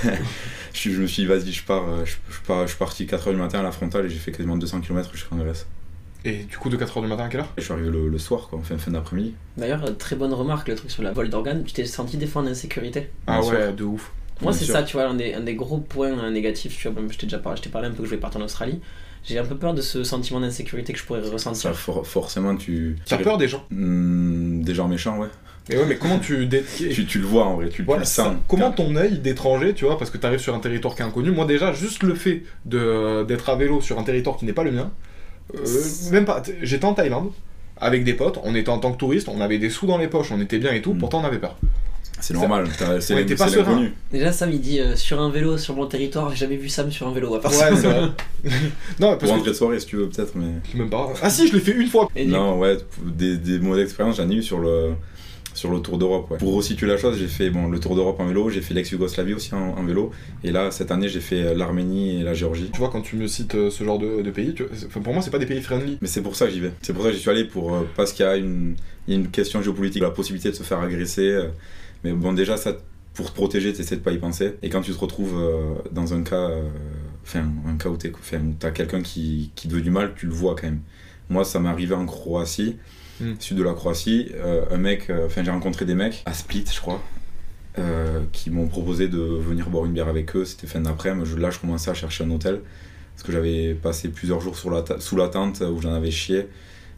Je, 0.74 0.88
me 0.90 1.06
suis 1.06 1.22
dit, 1.22 1.28
vas-y, 1.28 1.52
je 1.52 1.62
pars, 1.64 1.86
euh, 1.88 2.04
je, 2.06 2.14
je 2.30 2.40
pars, 2.46 2.62
je 2.62 2.68
suis 2.68 2.78
parti 2.78 3.06
4 3.06 3.28
heures 3.28 3.34
du 3.34 3.38
matin 3.40 3.60
à 3.60 3.62
la 3.62 3.72
frontale 3.72 4.06
et 4.06 4.08
j'ai 4.08 4.18
fait 4.18 4.32
quasiment 4.32 4.56
200 4.56 4.80
km 4.80 5.10
jusqu'en 5.12 5.36
Grèce. 5.36 5.66
Et 6.24 6.44
du 6.44 6.56
coup, 6.56 6.68
de 6.70 6.76
4h 6.76 7.02
du 7.02 7.08
matin 7.08 7.24
à 7.24 7.28
quelle 7.28 7.40
heure? 7.40 7.52
Et 7.56 7.60
je 7.60 7.64
suis 7.66 7.72
arrivé 7.74 7.90
le, 7.90 8.08
le 8.08 8.18
soir, 8.18 8.48
quoi, 8.48 8.58
enfin, 8.58 8.78
fin 8.78 8.90
d'après-midi. 8.90 9.34
D'ailleurs, 9.56 9.96
très 9.98 10.16
bonne 10.16 10.32
remarque, 10.32 10.68
le 10.68 10.74
truc 10.76 10.90
sur 10.90 11.02
la 11.02 11.12
vol 11.12 11.28
d'organes. 11.28 11.64
Tu 11.64 11.72
t'es 11.72 11.84
senti 11.84 12.16
des 12.16 12.26
fois 12.26 12.42
en 12.42 12.46
insécurité? 12.46 13.10
Ah 13.26 13.42
ouais, 13.42 13.72
de 13.72 13.84
ouf. 13.84 14.10
Moi, 14.40 14.52
c'est 14.52 14.64
ça, 14.64 14.82
tu 14.82 14.96
vois, 14.96 15.08
un 15.08 15.14
des, 15.14 15.34
un 15.34 15.40
des 15.40 15.54
gros 15.54 15.78
points 15.78 16.18
euh, 16.18 16.30
négatifs. 16.30 16.76
Tu 16.78 16.88
vois, 16.88 17.00
même, 17.00 17.12
je 17.12 17.18
t'ai 17.18 17.26
déjà 17.26 17.38
parlé, 17.38 17.58
je 17.58 17.62
t'ai 17.62 17.70
parlé 17.70 17.88
un 17.88 17.92
peu 17.92 17.98
que 17.98 18.06
je 18.06 18.10
vais 18.10 18.16
partir 18.20 18.40
en 18.40 18.44
Australie. 18.44 18.80
J'ai 19.24 19.38
un 19.38 19.44
peu 19.44 19.56
peur 19.56 19.72
de 19.72 19.80
ce 19.82 20.02
sentiment 20.02 20.40
d'insécurité 20.40 20.92
que 20.92 20.98
je 20.98 21.04
pourrais 21.04 21.22
Ça, 21.22 21.30
ressentir. 21.30 21.74
for- 21.76 22.04
forcément, 22.06 22.56
tu. 22.56 22.96
T'as 23.06 23.18
peur 23.18 23.38
des 23.38 23.46
gens? 23.46 23.64
Hmm, 23.70 24.62
des 24.62 24.74
gens 24.74 24.88
méchants, 24.88 25.18
ouais. 25.18 25.28
Mais 25.68 25.76
ouais, 25.76 25.84
mais 25.88 25.96
comment 25.96 26.18
tu. 26.18 26.48
Tu, 26.76 27.06
tu 27.06 27.18
le 27.20 27.24
vois 27.26 27.44
en 27.46 27.54
vrai, 27.56 27.68
tu, 27.68 27.76
tu 27.76 27.82
Voilà, 27.84 28.00
le 28.00 28.06
ça. 28.06 28.24
sens. 28.24 28.36
Comment 28.48 28.72
ton 28.72 28.96
œil 28.96 29.18
d'étranger, 29.18 29.74
tu 29.74 29.84
vois, 29.84 29.96
parce 29.96 30.10
que 30.10 30.18
tu 30.18 30.26
arrives 30.26 30.40
sur 30.40 30.54
un 30.54 30.58
territoire 30.58 30.94
qui 30.96 31.02
est 31.02 31.04
inconnu, 31.04 31.30
moi 31.30 31.44
déjà, 31.46 31.72
juste 31.72 32.02
le 32.02 32.14
fait 32.14 32.42
de- 32.64 33.24
d'être 33.24 33.48
à 33.48 33.54
vélo 33.56 33.80
sur 33.80 33.98
un 33.98 34.02
territoire 34.02 34.36
qui 34.36 34.44
n'est 34.44 34.52
pas 34.52 34.64
le 34.64 34.72
mien, 34.72 34.90
euh, 35.54 35.60
même 36.10 36.24
pas, 36.24 36.42
j'étais 36.62 36.84
en 36.84 36.94
Thaïlande, 36.94 37.30
avec 37.80 38.02
des 38.04 38.14
potes, 38.14 38.38
on 38.42 38.54
était 38.54 38.70
en 38.70 38.78
tant 38.78 38.92
que 38.92 38.98
touriste, 38.98 39.28
on 39.28 39.40
avait 39.40 39.58
des 39.58 39.70
sous 39.70 39.86
dans 39.86 39.98
les 39.98 40.08
poches, 40.08 40.32
on 40.32 40.40
était 40.40 40.58
bien 40.58 40.72
et 40.72 40.82
tout, 40.82 40.94
Mm. 40.94 40.98
pourtant 40.98 41.20
on 41.20 41.24
avait 41.24 41.38
peur. 41.38 41.56
C'est 42.20 42.34
normal, 42.34 42.68
t'as- 42.78 43.00
c'est 43.00 43.14
On 43.14 43.16
l'in- 43.16 43.22
était 43.22 43.34
pas 43.34 43.48
serein. 43.48 43.70
l'inconnu. 43.70 43.92
Déjà, 44.12 44.30
Sam, 44.30 44.50
il 44.52 44.60
dit 44.60 44.78
euh, 44.78 44.94
sur 44.94 45.20
un 45.20 45.28
vélo, 45.30 45.58
sur 45.58 45.74
mon 45.74 45.86
territoire, 45.86 46.30
j'ai 46.30 46.36
jamais 46.36 46.56
vu 46.56 46.68
Sam 46.68 46.90
sur 46.92 47.08
un 47.08 47.12
vélo 47.12 47.34
à 47.34 47.40
part 47.40 47.50
Ouais, 47.50 47.56
ça. 47.58 47.76
c'est 47.76 47.86
vrai. 47.88 48.00
non, 49.00 49.08
Pour 49.10 49.18
parce 49.18 49.30
rentrer 49.32 49.44
que. 49.44 49.48
de 49.50 49.54
soirée 49.54 49.80
si 49.80 49.86
tu 49.86 49.96
veux 49.96 50.08
peut-être, 50.08 50.32
mais... 50.36 50.46
Même 50.74 50.88
pas. 50.90 51.12
Ah 51.20 51.30
si, 51.30 51.48
je 51.48 51.52
l'ai 51.54 51.60
fait 51.60 51.72
une 51.72 51.88
fois 51.88 52.08
Et 52.14 52.26
Non, 52.26 52.58
ouais, 52.58 52.76
des, 53.04 53.36
des 53.38 53.58
mauvaises 53.58 53.84
expériences, 53.84 54.16
j'en 54.18 54.28
ai 54.30 54.34
eu 54.34 54.42
sur 54.42 54.58
le, 54.60 54.90
sur 55.54 55.70
le 55.70 55.80
Tour 55.80 55.98
d'Europe. 55.98 56.30
ouais. 56.30 56.38
Pour 56.38 56.54
resituer 56.54 56.86
la 56.86 56.96
chose, 56.96 57.18
j'ai 57.18 57.26
fait 57.28 57.50
bon, 57.50 57.68
le 57.68 57.78
Tour 57.80 57.94
d'Europe 57.94 58.18
en 58.20 58.26
vélo, 58.26 58.48
j'ai 58.50 58.60
fait 58.60 58.74
l'ex-Yougoslavie 58.74 59.34
aussi 59.34 59.54
en, 59.54 59.76
en 59.78 59.84
vélo, 59.84 60.10
et 60.44 60.50
là, 60.50 60.70
cette 60.70 60.90
année, 60.90 61.08
j'ai 61.08 61.20
fait 61.20 61.42
euh, 61.42 61.54
l'Arménie 61.54 62.20
et 62.20 62.22
la 62.22 62.34
Géorgie. 62.34 62.70
Tu 62.72 62.78
vois, 62.78 62.88
quand 62.90 63.02
tu 63.02 63.16
me 63.16 63.26
cites 63.26 63.54
euh, 63.54 63.70
ce 63.70 63.84
genre 63.84 63.98
de, 63.98 64.22
de 64.22 64.30
pays, 64.30 64.54
tu 64.54 64.64
enfin, 64.86 65.00
pour 65.00 65.12
moi, 65.12 65.22
c'est 65.22 65.30
pas 65.30 65.38
des 65.38 65.46
pays 65.46 65.60
friendly. 65.60 65.98
Mais 66.00 66.08
c'est 66.08 66.22
pour 66.22 66.36
ça 66.36 66.46
que 66.46 66.52
j'y 66.52 66.60
vais. 66.60 66.72
C'est 66.82 66.92
pour 66.92 67.02
ça 67.02 67.10
que 67.10 67.14
j'y 67.14 67.20
suis 67.20 67.30
allé, 67.30 67.44
pour, 67.44 67.74
euh, 67.74 67.82
parce 67.96 68.12
qu'il 68.12 68.24
y, 68.24 68.28
a 68.28 68.36
une- 68.36 68.76
il 69.08 69.14
y 69.14 69.16
a 69.16 69.20
une 69.20 69.28
question 69.28 69.60
géopolitique, 69.62 70.02
la 70.02 70.10
possibilité 70.10 70.50
de 70.50 70.54
se 70.54 70.62
faire 70.62 70.80
agresser. 70.80 71.28
euh, 71.28 71.48
mais 72.04 72.12
bon, 72.12 72.32
déjà, 72.32 72.56
ça, 72.56 72.76
pour 73.14 73.30
te 73.30 73.34
protéger, 73.34 73.72
tu 73.72 73.80
essaies 73.82 73.96
de 73.96 74.00
pas 74.00 74.12
y 74.12 74.18
penser. 74.18 74.54
Et 74.62 74.68
quand 74.70 74.80
tu 74.80 74.92
te 74.92 74.98
retrouves 74.98 75.38
dans 75.92 76.14
un 76.14 76.22
cas, 76.22 76.48
enfin, 77.22 77.44
un 77.68 77.76
cas 77.76 77.90
où 77.90 77.96
tu 77.98 78.10
as 78.62 78.70
quelqu'un 78.70 79.02
qui, 79.02 79.50
qui 79.54 79.68
te 79.68 79.74
veut 79.74 79.82
du 79.82 79.90
mal, 79.90 80.12
tu 80.16 80.26
le 80.26 80.32
vois 80.32 80.54
quand 80.56 80.66
même. 80.66 80.80
Moi, 81.28 81.44
ça 81.44 81.60
m'est 81.60 81.68
arrivé 81.68 81.94
en 81.94 82.06
Croatie, 82.06 82.76
Mm. 83.20 83.32
sud 83.38 83.56
de 83.58 83.62
la 83.62 83.74
Croatie. 83.74 84.30
euh, 84.34 84.64
un 84.70 84.78
mec, 84.78 85.10
euh, 85.10 85.26
enfin, 85.26 85.42
j'ai 85.44 85.50
rencontré 85.50 85.84
des 85.84 85.94
mecs 85.94 86.22
à 86.26 86.32
Split, 86.32 86.64
je 86.72 86.80
crois. 86.80 87.00
euh, 87.78 88.20
qui 88.32 88.50
m'ont 88.50 88.66
proposé 88.68 89.08
de 89.08 89.18
venir 89.18 89.70
boire 89.70 89.86
une 89.86 89.92
bière 89.92 90.08
avec 90.08 90.36
eux, 90.36 90.44
c'était 90.44 90.66
fin 90.66 90.80
d'après-midi. 90.80 91.28
Je- 91.30 91.36
Là, 91.38 91.50
je 91.50 91.58
commençais 91.58 91.90
à 91.90 91.94
chercher 91.94 92.24
un 92.24 92.30
hôtel 92.30 92.60
parce 93.14 93.22
que 93.26 93.32
j'avais 93.32 93.74
passé 93.74 94.08
plusieurs 94.08 94.40
jours 94.40 94.56
sur 94.58 94.70
la 94.70 94.82
ta- 94.82 95.00
sous 95.00 95.16
la 95.16 95.28
tente 95.28 95.60
où 95.62 95.80
j'en 95.80 95.94
avais 95.94 96.10
chié. 96.10 96.48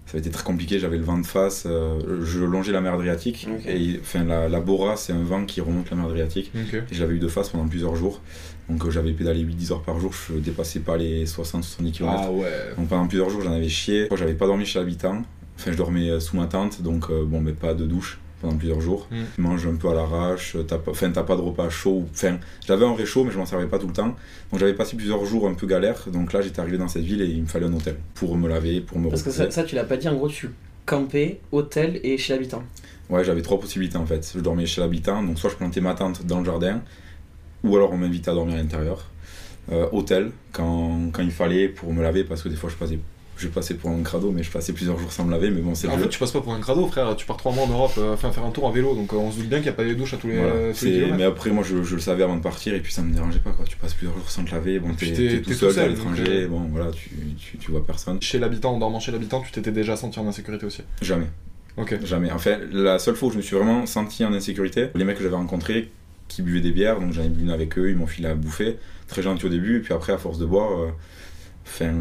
ça 0.06 0.10
avait 0.10 0.18
été 0.18 0.30
très 0.30 0.44
compliqué, 0.44 0.78
j'avais 0.78 0.98
le 0.98 1.02
vent 1.02 1.16
de 1.16 1.24
face, 1.24 1.64
euh, 1.66 2.22
je 2.26 2.40
longeais 2.40 2.72
la 2.72 2.82
mer 2.82 2.92
Adriatique, 2.92 3.48
et 3.66 3.98
enfin, 4.02 4.22
la, 4.24 4.50
la 4.50 4.60
Bora, 4.60 4.96
c'est 4.96 5.14
un 5.14 5.22
vent 5.22 5.46
qui 5.46 5.62
remonte 5.62 5.88
la 5.88 5.96
mer 5.96 6.04
Adriatique, 6.06 6.52
Ok. 6.54 6.74
et 6.74 6.82
j'avais 6.94 7.14
eu 7.14 7.18
de 7.18 7.26
face 7.28 7.48
pendant 7.48 7.66
plusieurs 7.66 7.96
jours. 7.96 8.20
Donc 8.68 8.84
euh, 8.84 8.90
j'avais 8.90 9.12
pédalé 9.12 9.40
8-10 9.42 9.72
heures 9.72 9.82
par 9.82 9.98
jour, 10.00 10.12
je 10.12 10.34
dépassais 10.34 10.80
pas 10.80 10.98
les 10.98 11.24
60-70 11.24 11.90
km. 11.92 12.12
Ah 12.18 12.30
ouais. 12.30 12.50
Donc 12.76 12.88
pendant 12.88 13.06
plusieurs 13.06 13.30
jours, 13.30 13.40
j'en 13.40 13.52
avais 13.54 13.70
chié. 13.70 14.08
J'avais 14.14 14.34
pas 14.34 14.46
dormi 14.46 14.66
chez 14.66 14.78
l'habitant. 14.78 15.22
Enfin, 15.56 15.72
je 15.72 15.76
dormais 15.76 16.10
euh, 16.10 16.20
sous 16.20 16.36
ma 16.36 16.46
tente, 16.46 16.82
donc 16.82 17.10
euh, 17.10 17.24
bon, 17.24 17.40
mais 17.40 17.52
pas 17.52 17.74
de 17.74 17.86
douche 17.86 18.18
pendant 18.40 18.56
plusieurs 18.56 18.80
jours. 18.80 19.08
Mm. 19.10 19.16
Tu 19.34 19.40
manges 19.40 19.66
un 19.66 19.76
peu 19.76 19.88
à 19.88 19.94
l'arrache, 19.94 20.56
t'as 20.66 20.78
pas, 20.78 20.90
enfin, 20.90 21.10
t'as 21.10 21.22
pas 21.22 21.36
de 21.36 21.40
repas 21.40 21.70
chaud. 21.70 22.06
Enfin, 22.12 22.38
j'avais 22.66 22.84
un 22.84 22.94
réchaud, 22.94 23.24
mais 23.24 23.30
je 23.30 23.38
m'en 23.38 23.46
servais 23.46 23.66
pas 23.66 23.78
tout 23.78 23.86
le 23.86 23.92
temps. 23.92 24.14
Donc 24.50 24.60
j'avais 24.60 24.74
passé 24.74 24.96
plusieurs 24.96 25.24
jours 25.24 25.48
un 25.48 25.54
peu 25.54 25.66
galère. 25.66 26.04
Donc 26.12 26.32
là, 26.32 26.42
j'étais 26.42 26.60
arrivé 26.60 26.76
dans 26.76 26.88
cette 26.88 27.04
ville 27.04 27.22
et 27.22 27.26
il 27.26 27.42
me 27.42 27.46
fallait 27.46 27.66
un 27.66 27.72
hôtel 27.72 27.96
pour 28.14 28.36
me 28.36 28.48
laver, 28.48 28.80
pour 28.80 28.98
me 28.98 29.08
Parce 29.08 29.22
que 29.22 29.30
ça, 29.30 29.50
ça, 29.50 29.64
tu 29.64 29.74
l'as 29.74 29.84
pas 29.84 29.96
dit, 29.96 30.08
en 30.08 30.14
gros, 30.14 30.28
tu 30.28 30.50
campais, 30.86 31.40
hôtel 31.52 32.00
et 32.02 32.18
chez 32.18 32.34
l'habitant. 32.34 32.62
Ouais, 33.10 33.24
j'avais 33.24 33.42
trois 33.42 33.60
possibilités 33.60 33.96
en 33.96 34.06
fait. 34.06 34.32
Je 34.34 34.40
dormais 34.40 34.66
chez 34.66 34.80
l'habitant, 34.80 35.22
donc 35.22 35.38
soit 35.38 35.50
je 35.50 35.56
plantais 35.56 35.80
ma 35.80 35.94
tente 35.94 36.24
dans 36.24 36.40
le 36.40 36.44
jardin, 36.44 36.82
ou 37.62 37.76
alors 37.76 37.92
on 37.92 37.96
m'invitait 37.96 38.30
à 38.30 38.34
dormir 38.34 38.54
à 38.54 38.58
l'intérieur. 38.58 39.10
Euh, 39.72 39.86
hôtel, 39.92 40.30
quand, 40.52 41.10
quand 41.12 41.22
il 41.22 41.30
fallait 41.30 41.68
pour 41.68 41.92
me 41.92 42.02
laver, 42.02 42.24
parce 42.24 42.42
que 42.42 42.48
des 42.48 42.56
fois 42.56 42.68
je 42.70 42.76
passais, 42.76 42.98
je 43.36 43.48
passais 43.48 43.74
pour 43.74 43.90
un 43.90 44.02
crado, 44.02 44.30
mais 44.30 44.42
je 44.42 44.50
passais 44.50 44.72
plusieurs 44.72 44.98
jours 44.98 45.12
sans 45.12 45.24
me 45.24 45.30
laver, 45.30 45.50
mais 45.50 45.60
bon, 45.60 45.74
c'est 45.74 45.88
En 45.88 45.98
fait, 45.98 46.08
tu 46.08 46.18
passes 46.18 46.30
pas 46.30 46.40
pour 46.40 46.52
un 46.54 46.60
crado, 46.60 46.86
frère. 46.86 47.16
Tu 47.16 47.26
pars 47.26 47.36
trois 47.36 47.52
mois 47.52 47.64
en 47.64 47.68
Europe, 47.68 47.92
euh, 47.98 48.14
enfin, 48.14 48.30
faire 48.30 48.44
un 48.44 48.50
tour 48.50 48.68
à 48.68 48.72
vélo. 48.72 48.94
Donc, 48.94 49.12
euh, 49.12 49.16
on 49.16 49.30
se 49.32 49.38
doute 49.38 49.48
bien 49.48 49.58
qu'il 49.58 49.66
n'y 49.66 49.70
a 49.70 49.74
pas 49.74 49.84
des 49.84 49.94
douches 49.94 50.14
à 50.14 50.16
tous 50.18 50.28
les, 50.28 50.36
Voilà. 50.36 50.52
euh, 50.52 50.72
tous 50.72 50.84
les 50.84 51.10
mais 51.12 51.24
après, 51.24 51.50
moi 51.50 51.64
je, 51.64 51.82
je 51.82 51.94
le 51.96 52.00
savais 52.00 52.22
avant 52.22 52.36
de 52.36 52.42
partir, 52.42 52.74
et 52.74 52.80
puis 52.80 52.92
ça 52.92 53.02
me 53.02 53.12
dérangeait 53.12 53.40
pas 53.40 53.50
quoi. 53.50 53.64
Tu 53.68 53.76
passes 53.76 53.94
plusieurs 53.94 54.16
jours 54.16 54.30
sans 54.30 54.44
te 54.44 54.52
laver, 54.52 54.78
bon, 54.78 54.94
t'es 54.94 55.40
tout 55.42 55.50
tout 55.50 55.56
seul, 55.70 55.78
à 55.78 55.88
l'étranger, 55.88 56.24
euh, 56.44 56.48
bon 56.48 56.60
voilà, 56.70 56.90
tu, 56.92 57.10
tu, 57.38 57.58
tu 57.58 57.70
vois 57.70 57.84
personne. 57.84 58.20
Chez 58.22 58.38
l'habitant, 58.38 58.74
en 58.74 58.78
dormant 58.78 59.00
chez 59.00 59.10
l'habitant, 59.12 59.40
tu 59.40 59.50
t'étais 59.52 59.72
déjà 59.72 59.96
senti 59.96 60.18
en 60.20 60.26
insécurité 60.28 60.66
aussi? 60.66 60.82
Jamais. 61.02 61.26
Ok. 61.76 61.98
Jamais. 62.04 62.30
En 62.30 62.38
fait, 62.38 62.60
la 62.72 62.98
seule 63.00 63.16
fois 63.16 63.28
où 63.28 63.32
je 63.32 63.36
me 63.38 63.42
suis 63.42 63.56
vraiment 63.56 63.84
senti 63.86 64.24
en 64.24 64.32
insécurité, 64.32 64.88
les 64.94 65.04
mecs 65.04 65.16
que 65.16 65.24
j'avais 65.24 65.34
rencontrés 65.34 65.90
qui 66.28 66.40
buvaient 66.42 66.60
des 66.60 66.70
bières, 66.70 67.00
donc 67.00 67.12
j'en 67.12 67.22
ai 67.24 67.28
bu 67.28 67.42
une 67.42 67.50
avec 67.50 67.76
eux, 67.78 67.90
ils 67.90 67.96
m'ont 67.96 68.06
filé 68.06 68.28
à 68.28 68.34
bouffer. 68.34 68.76
Très 69.08 69.22
gentil 69.22 69.44
au 69.46 69.48
début, 69.48 69.78
et 69.78 69.80
puis 69.80 69.92
après, 69.92 70.12
à 70.12 70.18
force 70.18 70.38
de 70.38 70.46
boire, 70.46 70.70
enfin, 71.66 71.92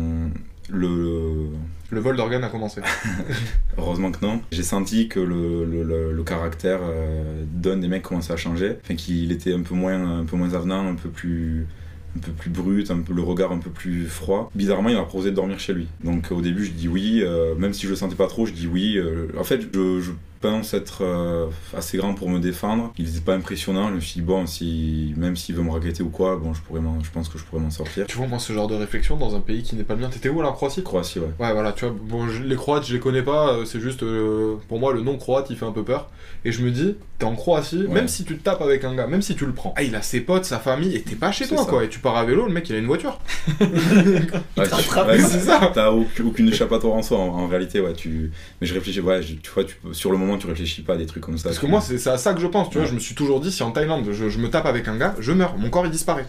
le. 0.70 1.48
Le 1.92 2.00
vol 2.00 2.16
d'organes 2.18 2.44
a 2.44 2.50
commencé. 2.50 2.82
Heureusement 3.78 4.12
que 4.12 4.26
non. 4.26 4.42
J'ai 4.52 4.64
senti 4.64 5.08
que 5.08 5.20
le, 5.20 5.66
le, 5.66 6.12
le- 6.12 6.24
caractère 6.24 6.80
euh, 6.82 7.44
d'un 7.52 7.78
des 7.78 7.88
mecs 7.88 8.02
commençait 8.04 8.34
à 8.34 8.38
changer. 8.38 8.78
Enfin, 8.84 8.96
qu'il 8.96 9.32
était 9.32 9.54
un 9.54 9.62
peu 9.62 9.76
moins, 9.76 10.20
un 10.22 10.26
peu 10.26 10.36
moins 10.38 10.54
avenant, 10.54 10.88
un 10.88 10.96
peu 10.96 11.10
plus 11.10 11.68
un 12.16 12.20
peu 12.20 12.32
plus 12.32 12.50
brut, 12.52 12.90
un 12.92 13.00
peu, 13.00 13.14
le 13.14 13.22
regard 13.24 13.52
un 13.52 13.58
peu 13.58 13.70
plus 13.72 14.06
froid. 14.06 14.52
Bizarrement, 14.56 14.90
il 14.90 14.96
m'a 14.96 15.02
proposé 15.04 15.32
de 15.32 15.36
dormir 15.36 15.60
chez 15.60 15.74
lui. 15.74 15.88
Donc 16.04 16.32
au 16.32 16.42
début, 16.42 16.64
je 16.66 16.72
dis 16.72 16.88
oui, 16.88 17.22
euh, 17.24 17.56
même 17.56 17.74
si 17.74 17.84
je 17.86 17.90
le 17.90 17.96
sentais 17.96 18.16
pas 18.16 18.28
trop, 18.28 18.46
je 18.46 18.54
dis 18.54 18.68
oui. 18.68 18.98
euh, 18.98 19.28
en 19.38 19.44
fait, 19.44 19.62
je, 19.74 20.00
je 20.00 20.12
pense 20.48 20.74
être 20.74 21.04
euh, 21.04 21.48
assez 21.76 21.98
grand 21.98 22.14
pour 22.14 22.30
me 22.30 22.40
défendre. 22.40 22.92
Il 22.98 23.06
n'était 23.06 23.22
pas 23.22 23.34
impressionnant. 23.34 23.88
Je 23.90 23.94
me 23.96 24.00
suis 24.02 24.16
dit 24.20 24.26
bon, 24.26 24.46
si 24.46 25.14
même 25.18 25.36
s'il 25.36 25.56
veut 25.56 25.64
me 25.64 25.72
raqueter 25.72 26.04
ou 26.04 26.10
quoi, 26.10 26.36
bon, 26.36 26.54
je 26.54 26.62
pourrais, 26.62 26.82
m'en- 26.82 27.02
je 27.04 27.10
pense 27.12 27.30
que 27.30 27.38
je 27.38 27.44
pourrais 27.46 27.62
m'en 27.62 27.70
sortir. 27.72 28.06
tu 28.08 28.18
vois, 28.18 28.28
moi, 28.28 28.40
ce 28.40 28.52
genre 28.54 28.68
de 28.68 28.76
réflexion 28.76 29.16
dans 29.18 29.36
un 29.36 29.40
pays 29.40 29.64
qui 29.64 29.76
n'est 29.76 29.84
pas 29.84 29.96
le 29.96 30.02
mien. 30.02 30.10
T'étais 30.10 30.30
où, 30.30 30.42
là, 30.42 30.50
en 30.50 30.54
Croatie? 30.54 30.84
Croatie, 30.84 31.20
ouais. 31.20 31.28
Ouais, 31.40 31.54
voilà, 31.54 31.72
tu 31.72 31.86
vois, 31.86 31.96
bon, 32.00 32.28
je- 32.28 32.44
les 32.44 32.56
Croates, 32.56 32.86
je 32.86 32.94
les 32.94 33.00
connais 33.00 33.22
pas, 33.24 33.54
euh, 33.54 33.66
c'est 33.66 33.80
juste, 33.80 34.04
euh, 34.04 34.56
pour 34.68 34.80
moi, 34.80 34.94
le 34.94 35.02
nom 35.02 35.18
croate, 35.18 35.48
il 35.50 35.56
fait 35.56 35.66
un 35.66 35.72
peu 35.72 35.84
peur. 35.84 36.10
Et 36.46 36.52
je 36.52 36.62
me 36.62 36.72
dis, 36.72 36.96
t'es 37.20 37.26
en 37.26 37.36
Croatie, 37.36 37.84
Ouais. 37.84 37.94
même 37.94 38.08
si 38.10 38.26
tu 38.26 38.38
te 38.38 38.44
tapes 38.44 38.62
avec 38.62 38.84
un 38.84 38.94
gars, 38.96 39.08
même 39.08 39.22
si 39.22 39.36
tu 39.36 39.46
le 39.46 39.54
prends, 39.54 39.74
ah, 39.78 39.84
il 39.84 39.96
a 39.96 40.02
ses 40.02 40.20
potes, 40.22 40.44
sa 40.46 40.60
famille, 40.60 40.96
et 40.96 41.02
t'es 41.02 41.16
pas 41.16 41.32
chez 41.32 41.48
toi, 41.48 41.60
ça. 41.60 41.70
quoi. 41.70 41.84
Et 41.86 41.90
tu 41.90 42.00
pars 42.00 42.18
à 42.18 42.26
vélo, 42.26 42.46
le 42.46 42.52
mec, 42.54 42.70
il 42.70 42.76
a 42.76 42.80
une 42.80 42.88
voiture. 42.88 43.18
Ouais, 44.58 45.20
C'est 45.20 45.40
ça. 45.40 45.72
T'as 45.74 45.92
aucune, 45.92 46.48
échappatoire 46.50 46.94
en 46.94 47.02
soi, 47.02 47.18
en, 47.18 47.28
en 47.30 47.48
réalité, 47.48 47.80
ouais. 47.80 47.94
Tu... 47.94 48.32
Mais 48.62 48.68
je 48.68 48.74
réfléchis, 48.74 49.00
ouais, 49.02 49.22
je- 49.22 49.36
tu 49.36 49.50
vois, 49.52 49.64
tu, 49.64 49.76
sur 49.94 50.12
le 50.12 50.18
moment, 50.18 50.33
tu 50.38 50.48
réfléchis 50.48 50.82
pas 50.82 50.94
à 50.94 50.98
des 50.98 51.06
trucs 51.06 51.24
comme 51.24 51.38
ça. 51.38 51.50
Parce 51.50 51.60
que 51.60 51.66
moi, 51.66 51.82
c'est 51.82 52.08
à 52.08 52.18
ça 52.18 52.34
que 52.34 52.42
je 52.42 52.48
pense, 52.48 52.70
tu 52.70 52.78
vois. 52.78 52.88
Je 52.88 52.94
me 52.94 53.00
suis 53.00 53.16
toujours 53.16 53.40
dit, 53.40 53.52
si 53.52 53.64
en 53.64 53.72
Thaïlande, 53.72 54.06
je, 54.12 54.30
je 54.30 54.40
me 54.40 54.50
tape 54.50 54.66
avec 54.66 54.88
un 54.88 54.98
gars, 54.98 55.16
je 55.20 55.32
meurs. 55.32 55.58
Mon 55.58 55.70
corps, 55.70 55.86
il 55.86 55.92
disparaît. 55.92 56.26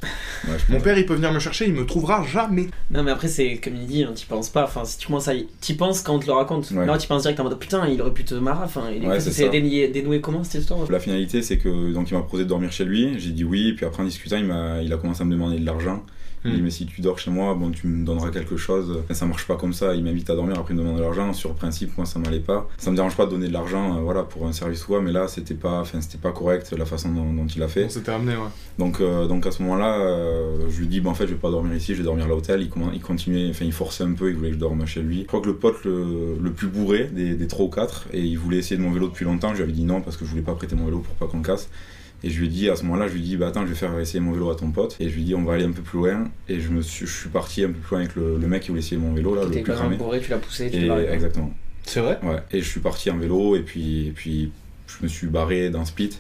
Ouais, 0.47 0.55
Mon 0.69 0.81
père, 0.81 0.99
il 0.99 1.07
peut 1.07 1.15
venir 1.15 1.33
me 1.33 1.39
chercher, 1.39 1.67
il 1.67 1.75
me 1.75 1.87
trouvera 1.87 2.25
jamais. 2.25 2.69
Non, 2.91 3.03
mais 3.03 3.11
après, 3.11 3.29
c'est 3.29 3.59
comme 3.59 3.77
il 3.77 3.87
dit, 3.87 4.05
hein, 4.05 4.13
t'y 4.15 4.27
penses 4.27 4.49
pas. 4.49 4.65
Enfin, 4.65 4.85
si 4.85 4.99
tu 4.99 5.07
commences 5.07 5.29
à 5.29 5.35
y. 5.35 5.47
T'y 5.61 5.75
penses 5.75 6.03
quand 6.03 6.15
on 6.15 6.19
te 6.19 6.27
le 6.27 6.33
raconte. 6.33 6.71
Ouais. 6.71 6.87
Là, 6.87 6.99
tu 6.99 7.09
penses 7.09 7.23
direct 7.23 7.41
en 7.41 7.45
mode 7.45 7.59
putain, 7.59 7.87
il 7.89 8.01
aurait 8.01 8.13
pu 8.13 8.25
te 8.25 8.35
marrer. 8.35 8.65
Enfin, 8.65 8.85
il 8.95 9.05
est 9.05 9.21
c'est 9.21 9.49
dénoué, 9.49 9.89
dénoué 9.89 10.21
comment 10.21 10.45
cette 10.45 10.61
histoire 10.61 10.81
La 10.91 11.01
finalité, 11.01 11.43
c'est 11.43 11.59
que 11.59 11.93
donc 11.93 12.11
il 12.11 12.15
m'a 12.15 12.21
proposé 12.21 12.45
de 12.45 12.49
dormir 12.49 12.73
chez 12.73 12.85
lui. 12.85 13.19
J'ai 13.19 13.31
dit 13.31 13.45
oui, 13.45 13.73
puis 13.73 13.87
après 13.87 14.03
en 14.03 14.07
discutant, 14.07 14.37
il 14.37 14.51
a, 14.51 14.83
il 14.83 14.93
a 14.93 14.97
commencé 14.97 15.23
à 15.23 15.25
me 15.25 15.33
demander 15.33 15.59
de 15.59 15.67
l'argent. 15.67 16.05
Il 16.45 16.51
m'a 16.51 16.57
dit 16.57 16.61
Hmm. 16.61 16.65
mais 16.65 16.71
si 16.71 16.87
tu 16.87 17.01
dors 17.01 17.19
chez 17.19 17.31
moi, 17.31 17.55
bon 17.55 17.71
tu 17.71 17.87
me 17.87 18.05
donneras 18.05 18.31
quelque 18.31 18.57
chose. 18.57 18.99
Enfin, 19.05 19.15
ça 19.15 19.27
marche 19.27 19.47
pas 19.47 19.57
comme 19.57 19.73
ça. 19.73 19.95
Il 19.95 20.05
m'invite 20.05 20.29
à 20.31 20.35
dormir 20.35 20.59
après 20.59 20.75
il 20.75 20.77
me 20.77 20.83
demande 20.83 20.99
de 20.99 21.03
l'argent. 21.03 21.33
Sur 21.33 21.51
le 21.51 21.55
principe, 21.55 21.97
moi 21.97 22.07
ça 22.07 22.19
m'allait 22.19 22.41
pas. 22.41 22.69
Ça 22.79 22.91
me 22.91 22.97
dérange 22.97 23.17
pas 23.17 23.27
de 23.27 23.31
donner 23.31 23.49
de 23.49 23.53
l'argent, 23.53 23.97
euh, 23.97 24.01
voilà, 24.01 24.23
pour 24.25 24.47
un 24.47 24.53
service 24.53 24.85
ou 24.85 24.89
quoi, 24.89 25.01
mais 25.01 25.13
là 25.13 25.27
c'était 25.29 25.55
pas, 25.55 25.81
enfin 25.81 26.01
c'était 26.01 26.19
pas 26.19 26.33
correct 26.33 26.73
la 26.77 26.85
façon 26.85 27.11
dont, 27.13 27.33
dont 27.33 27.47
il 27.47 27.63
a 27.63 27.69
fait. 27.69 27.85
On 27.87 27.89
s'était 27.89 28.13
amené, 28.13 28.33
ouais. 28.37 28.49
Donc, 28.79 29.01
euh, 29.01 29.27
donc 29.27 29.47
à 29.47 29.51
ce 29.53 29.63
moment-là, 29.63 29.99
euh, 30.01 30.59
je 30.69 30.81
lui 30.81 30.87
dis, 30.89 31.01
bah, 31.01 31.11
en 31.11 31.15
fait, 31.15 31.27
je 31.27 31.33
vais 31.33 31.39
pas 31.39 31.51
dormir 31.51 31.75
ici, 31.75 31.93
je 31.95 31.99
vais 31.99 32.05
dormir 32.05 32.25
à 32.25 32.29
l'hôtel. 32.29 32.61
Il, 32.61 32.71
il 32.93 33.01
continuait, 33.01 33.49
enfin, 33.51 33.65
il 33.65 33.73
forçait 33.73 34.05
un 34.05 34.13
peu, 34.13 34.29
il 34.31 34.37
voulait 34.37 34.49
que 34.51 34.55
je 34.57 34.61
dorme 34.61 34.85
chez 34.87 35.01
lui. 35.01 35.23
Je 35.23 35.27
crois 35.27 35.41
que 35.41 35.47
le 35.47 35.57
pote 35.57 35.85
le, 35.85 36.37
le 36.41 36.53
plus 36.53 36.67
bourré 36.67 37.05
des, 37.13 37.35
des 37.35 37.47
3 37.47 37.65
ou 37.67 37.69
4, 37.69 38.09
et 38.13 38.21
il 38.21 38.37
voulait 38.39 38.59
essayer 38.59 38.77
de 38.77 38.83
mon 38.83 38.91
vélo 38.91 39.09
depuis 39.09 39.25
longtemps. 39.25 39.51
Je 39.51 39.57
lui 39.59 39.63
avais 39.63 39.73
dit 39.73 39.85
non 39.85 40.01
parce 40.03 40.17
que 40.17 40.25
je 40.25 40.31
voulais 40.31 40.43
pas 40.43 40.55
prêter 40.55 40.75
mon 40.77 40.85
vélo 40.87 40.99
pour 40.99 41.15
pas 41.15 41.27
qu'on 41.27 41.39
le 41.39 41.45
casse. 41.45 41.69
Et 42.27 42.31
je 42.31 42.41
lui 42.41 42.47
ai 42.47 42.49
dit, 42.49 42.71
à 42.71 42.77
ce 42.77 42.85
moment-là, 42.85 43.07
je 43.07 43.13
lui 43.13 43.21
ai 43.21 43.23
dit, 43.23 43.37
bah 43.37 43.49
attends, 43.49 43.63
je 43.67 43.71
vais 43.71 43.75
faire 43.77 43.99
essayer 43.99 44.19
mon 44.19 44.33
vélo 44.33 44.49
à 44.51 44.57
ton 44.57 44.71
pote. 44.71 44.97
Et 44.99 45.11
je 45.11 45.15
lui 45.15 45.23
ai 45.23 45.25
dit, 45.27 45.35
on 45.35 45.45
va 45.45 45.55
aller 45.55 45.65
un 45.65 45.73
peu 45.73 45.83
plus 45.83 45.99
loin. 45.99 46.25
Et 46.49 46.59
je, 46.59 46.71
me 46.71 46.81
suis, 46.81 47.07
je 47.07 47.13
suis 47.13 47.29
parti 47.29 47.63
un 47.65 47.69
peu 47.69 47.75
plus 47.75 47.91
loin 47.91 48.01
avec 48.01 48.17
le, 48.17 48.39
le 48.39 48.47
mec 48.47 48.63
qui 48.63 48.69
voulait 48.69 48.81
essayer 48.81 48.97
mon 48.97 49.13
vélo, 49.13 49.35
là, 49.35 49.45
le 49.45 49.51
plus 49.51 49.63
cramé. 49.63 49.97
bourré, 49.97 50.21
tu 50.21 50.31
l'as 50.31 50.39
poussé, 50.39 50.71
tu 50.71 50.79
Et, 50.79 50.87
l'as 50.87 51.13
exactement. 51.13 51.53
C'est 51.85 52.01
vrai? 52.01 52.19
Ouais. 52.23 52.39
Et 52.51 52.61
je 52.63 52.69
suis 52.69 52.81
parti 52.81 53.11
en 53.11 53.19
vélo, 53.19 53.57
et 53.57 53.61
puis, 53.61 54.09
et 54.09 54.11
puis 54.13 54.51
je 54.87 55.03
me 55.03 55.09
suis 55.09 55.27
barré 55.27 55.69
d'un 55.69 55.85
split. 55.85 56.11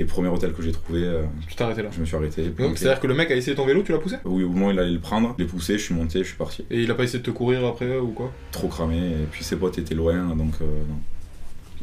Et 0.00 0.04
premier 0.04 0.28
hôtel 0.28 0.52
que 0.52 0.62
j'ai 0.62 0.70
trouvé, 0.70 1.02
euh, 1.02 1.24
Tu 1.48 1.56
t'es 1.56 1.62
arrêté 1.64 1.82
là. 1.82 1.88
je 1.92 1.98
me 1.98 2.04
suis 2.06 2.14
arrêté. 2.14 2.44
Donc, 2.50 2.78
c'est-à-dire 2.78 3.00
que 3.00 3.08
le 3.08 3.14
mec 3.14 3.32
a 3.32 3.34
essayé 3.34 3.56
ton 3.56 3.66
vélo, 3.66 3.82
tu 3.82 3.90
l'as 3.90 3.98
poussé? 3.98 4.14
Oui, 4.24 4.44
au 4.44 4.50
moment 4.50 4.68
où 4.68 4.70
il 4.70 4.78
allait 4.78 4.92
le 4.92 5.00
prendre, 5.00 5.34
je 5.36 5.42
l'ai 5.42 5.50
poussé, 5.50 5.72
je 5.76 5.82
suis 5.82 5.94
monté, 5.94 6.20
je 6.20 6.28
suis 6.28 6.36
parti. 6.36 6.64
Et 6.70 6.82
il 6.82 6.90
a 6.92 6.94
pas 6.94 7.02
essayé 7.02 7.18
de 7.18 7.24
te 7.24 7.32
courir 7.32 7.66
après 7.66 7.98
ou 7.98 8.12
quoi? 8.12 8.32
Trop 8.52 8.68
cramé, 8.68 8.96
et 8.96 9.26
puis 9.28 9.42
ses 9.42 9.56
potes 9.56 9.76
étaient 9.76 9.96
loin, 9.96 10.36
donc 10.36 10.54
euh, 10.62 10.66
non. 10.88 11.00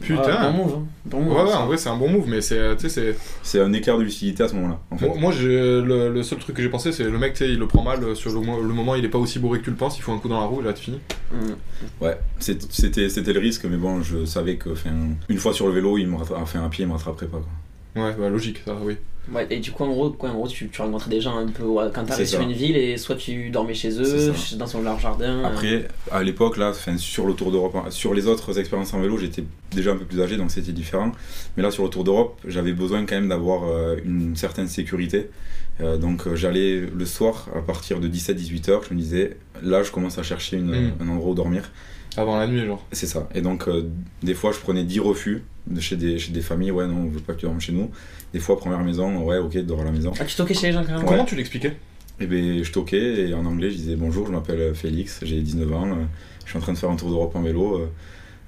Putain 0.01 0.21
Ah, 0.27 0.51
bon 0.51 0.57
move, 0.65 0.73
hein. 0.77 0.83
Bon 1.05 1.21
move, 1.21 1.33
Ouais, 1.37 1.43
ouais, 1.43 1.53
en 1.53 1.65
vrai, 1.67 1.77
c'est 1.77 1.89
un 1.89 1.95
bon 1.97 2.09
move, 2.09 2.25
mais 2.27 2.41
c'est. 2.41 2.75
Tu 2.75 2.81
sais, 2.83 2.89
c'est. 2.89 3.17
C'est 3.43 3.61
un 3.61 3.71
écart 3.73 3.97
de 3.97 4.03
lucidité 4.03 4.43
à 4.43 4.47
ce 4.47 4.55
moment-là, 4.55 4.79
en 4.91 4.97
fait. 4.97 5.07
Moi, 5.17 5.31
le, 5.41 6.09
le 6.11 6.23
seul 6.23 6.37
truc 6.39 6.55
que 6.55 6.61
j'ai 6.61 6.69
pensé, 6.69 6.91
c'est 6.91 7.03
le 7.05 7.17
mec, 7.17 7.33
tu 7.33 7.39
sais, 7.45 7.49
il 7.51 7.57
le 7.59 7.67
prend 7.67 7.81
mal 7.83 8.03
euh, 8.03 8.15
sur 8.15 8.31
le, 8.33 8.41
mo- 8.45 8.61
le 8.61 8.73
moment, 8.73 8.95
il 8.95 9.05
est 9.05 9.09
pas 9.09 9.17
aussi 9.19 9.39
bourré 9.39 9.59
que 9.59 9.63
tu 9.65 9.69
le 9.71 9.75
penses, 9.77 9.97
il 9.97 10.01
faut 10.01 10.11
un 10.11 10.17
coup 10.19 10.27
dans 10.29 10.39
la 10.39 10.45
roue, 10.45 10.61
et 10.61 10.65
là, 10.65 10.73
tu 10.73 10.83
finis. 10.85 10.99
Mm. 11.31 12.03
Ouais, 12.03 12.17
c'était 12.39 13.09
c'était 13.09 13.33
le 13.33 13.39
risque, 13.39 13.65
mais 13.69 13.77
bon, 13.77 14.01
je 14.01 14.25
savais 14.25 14.57
que, 14.57 14.69
une 15.29 15.37
fois 15.37 15.53
sur 15.53 15.67
le 15.67 15.73
vélo, 15.73 15.97
il 15.97 16.07
me 16.07 16.17
rattra- 16.17 16.39
enfin, 16.41 16.63
un 16.63 16.69
pied, 16.69 16.83
il 16.83 16.87
me 16.87 16.93
rattraperait 16.93 17.27
pas, 17.27 17.37
quoi. 17.37 17.47
Ouais, 17.95 18.13
bah, 18.17 18.29
logique, 18.29 18.61
ça, 18.65 18.75
oui. 18.81 18.95
Ouais, 19.33 19.47
et 19.49 19.57
du 19.59 19.71
coup, 19.71 19.83
en 19.83 19.87
gros, 19.87 20.11
quoi, 20.11 20.29
en 20.29 20.35
gros 20.35 20.47
tu, 20.47 20.69
tu 20.69 20.81
rencontrais 20.83 21.09
des 21.09 21.19
gens 21.19 21.35
un 21.35 21.47
peu 21.47 21.63
ouais, 21.63 21.85
quand 21.91 22.03
t'arrives 22.05 22.27
sur 22.27 22.41
une 22.41 22.51
ville 22.51 22.77
et 22.77 22.95
soit 22.97 23.15
tu 23.15 23.49
dormais 23.49 23.73
chez 23.73 23.99
eux, 23.99 24.31
dans 24.57 24.67
son 24.67 24.83
leur 24.83 24.99
jardin. 24.99 25.39
euh, 25.39 25.45
Après, 25.47 25.87
à 26.11 26.21
l'époque, 26.21 26.57
là, 26.57 26.73
sur 26.97 27.25
le 27.25 27.33
Tour 27.33 27.51
d'Europe, 27.51 27.75
hein, 27.75 27.85
sur 27.89 28.13
les 28.13 28.27
autres 28.27 28.59
expériences 28.59 28.93
en 28.93 28.99
vélo, 29.01 29.17
j'étais 29.17 29.43
déjà 29.71 29.93
un 29.93 29.95
peu 29.97 30.05
plus 30.05 30.21
âgé, 30.21 30.37
donc 30.37 30.51
c'était 30.51 30.73
différent. 30.73 31.11
Mais 31.57 31.63
là, 31.63 31.71
sur 31.71 31.83
le 31.83 31.89
Tour 31.89 32.03
d'Europe, 32.03 32.39
j'avais 32.47 32.73
besoin 32.73 33.03
quand 33.07 33.15
même 33.15 33.29
d'avoir 33.29 33.63
euh, 33.63 33.95
une 34.05 34.35
certaine 34.35 34.67
sécurité. 34.67 35.31
Euh, 35.81 35.97
donc, 35.97 36.31
j'allais 36.35 36.81
le 36.81 37.05
soir, 37.05 37.47
à 37.55 37.61
partir 37.63 37.99
de 37.99 38.07
17-18 38.07 38.69
heures, 38.69 38.83
je 38.87 38.93
me 38.93 38.99
disais, 38.99 39.37
là, 39.63 39.81
je 39.81 39.89
commence 39.91 40.19
à 40.19 40.23
chercher 40.23 40.57
une- 40.57 40.89
Mm. 40.89 40.91
un 41.01 41.07
endroit 41.09 41.31
où 41.31 41.35
dormir. 41.35 41.71
Avant 42.15 42.37
la 42.37 42.45
nuit, 42.45 42.63
genre. 42.63 42.85
C'est 42.91 43.07
ça. 43.07 43.27
Et 43.33 43.41
donc, 43.41 43.67
des 44.21 44.35
fois, 44.35 44.51
je 44.51 44.59
prenais 44.59 44.83
10 44.83 44.99
refus 44.99 45.43
de 45.67 45.79
chez 45.79 45.95
des, 45.95 46.19
chez 46.19 46.31
des 46.31 46.41
familles. 46.41 46.71
Ouais, 46.71 46.87
non, 46.87 46.97
on 46.97 47.09
veut 47.09 47.19
pas 47.19 47.33
que 47.33 47.39
tu 47.39 47.45
dormes 47.45 47.61
chez 47.61 47.71
nous. 47.73 47.89
Des 48.33 48.39
fois, 48.39 48.57
première 48.57 48.79
maison, 48.83 49.23
ouais, 49.23 49.37
ok, 49.37 49.57
dors 49.65 49.81
à 49.81 49.83
la 49.85 49.91
maison. 49.91 50.11
Ah, 50.19 50.25
tu 50.25 50.35
toquais 50.35 50.53
chez 50.53 50.67
les 50.67 50.73
gens 50.73 50.83
quand 50.83 50.93
même 50.93 51.01
Ouais. 51.03 51.05
Comment 51.07 51.25
tu 51.25 51.35
l'expliquais 51.35 51.75
Et 52.19 52.27
ben, 52.27 52.63
je 52.63 52.71
toquais 52.71 53.29
et 53.29 53.33
en 53.33 53.45
anglais, 53.45 53.69
je 53.71 53.75
disais 53.77 53.95
bonjour, 53.95 54.27
je 54.27 54.31
m'appelle 54.31 54.73
Félix, 54.75 55.19
j'ai 55.23 55.41
19 55.41 55.73
ans, 55.73 55.87
euh, 55.87 55.93
je 56.45 56.49
suis 56.49 56.57
en 56.57 56.61
train 56.61 56.73
de 56.73 56.77
faire 56.77 56.89
un 56.91 56.95
tour 56.95 57.09
d'Europe 57.09 57.35
en 57.35 57.41
vélo. 57.41 57.75
euh, 57.79 57.87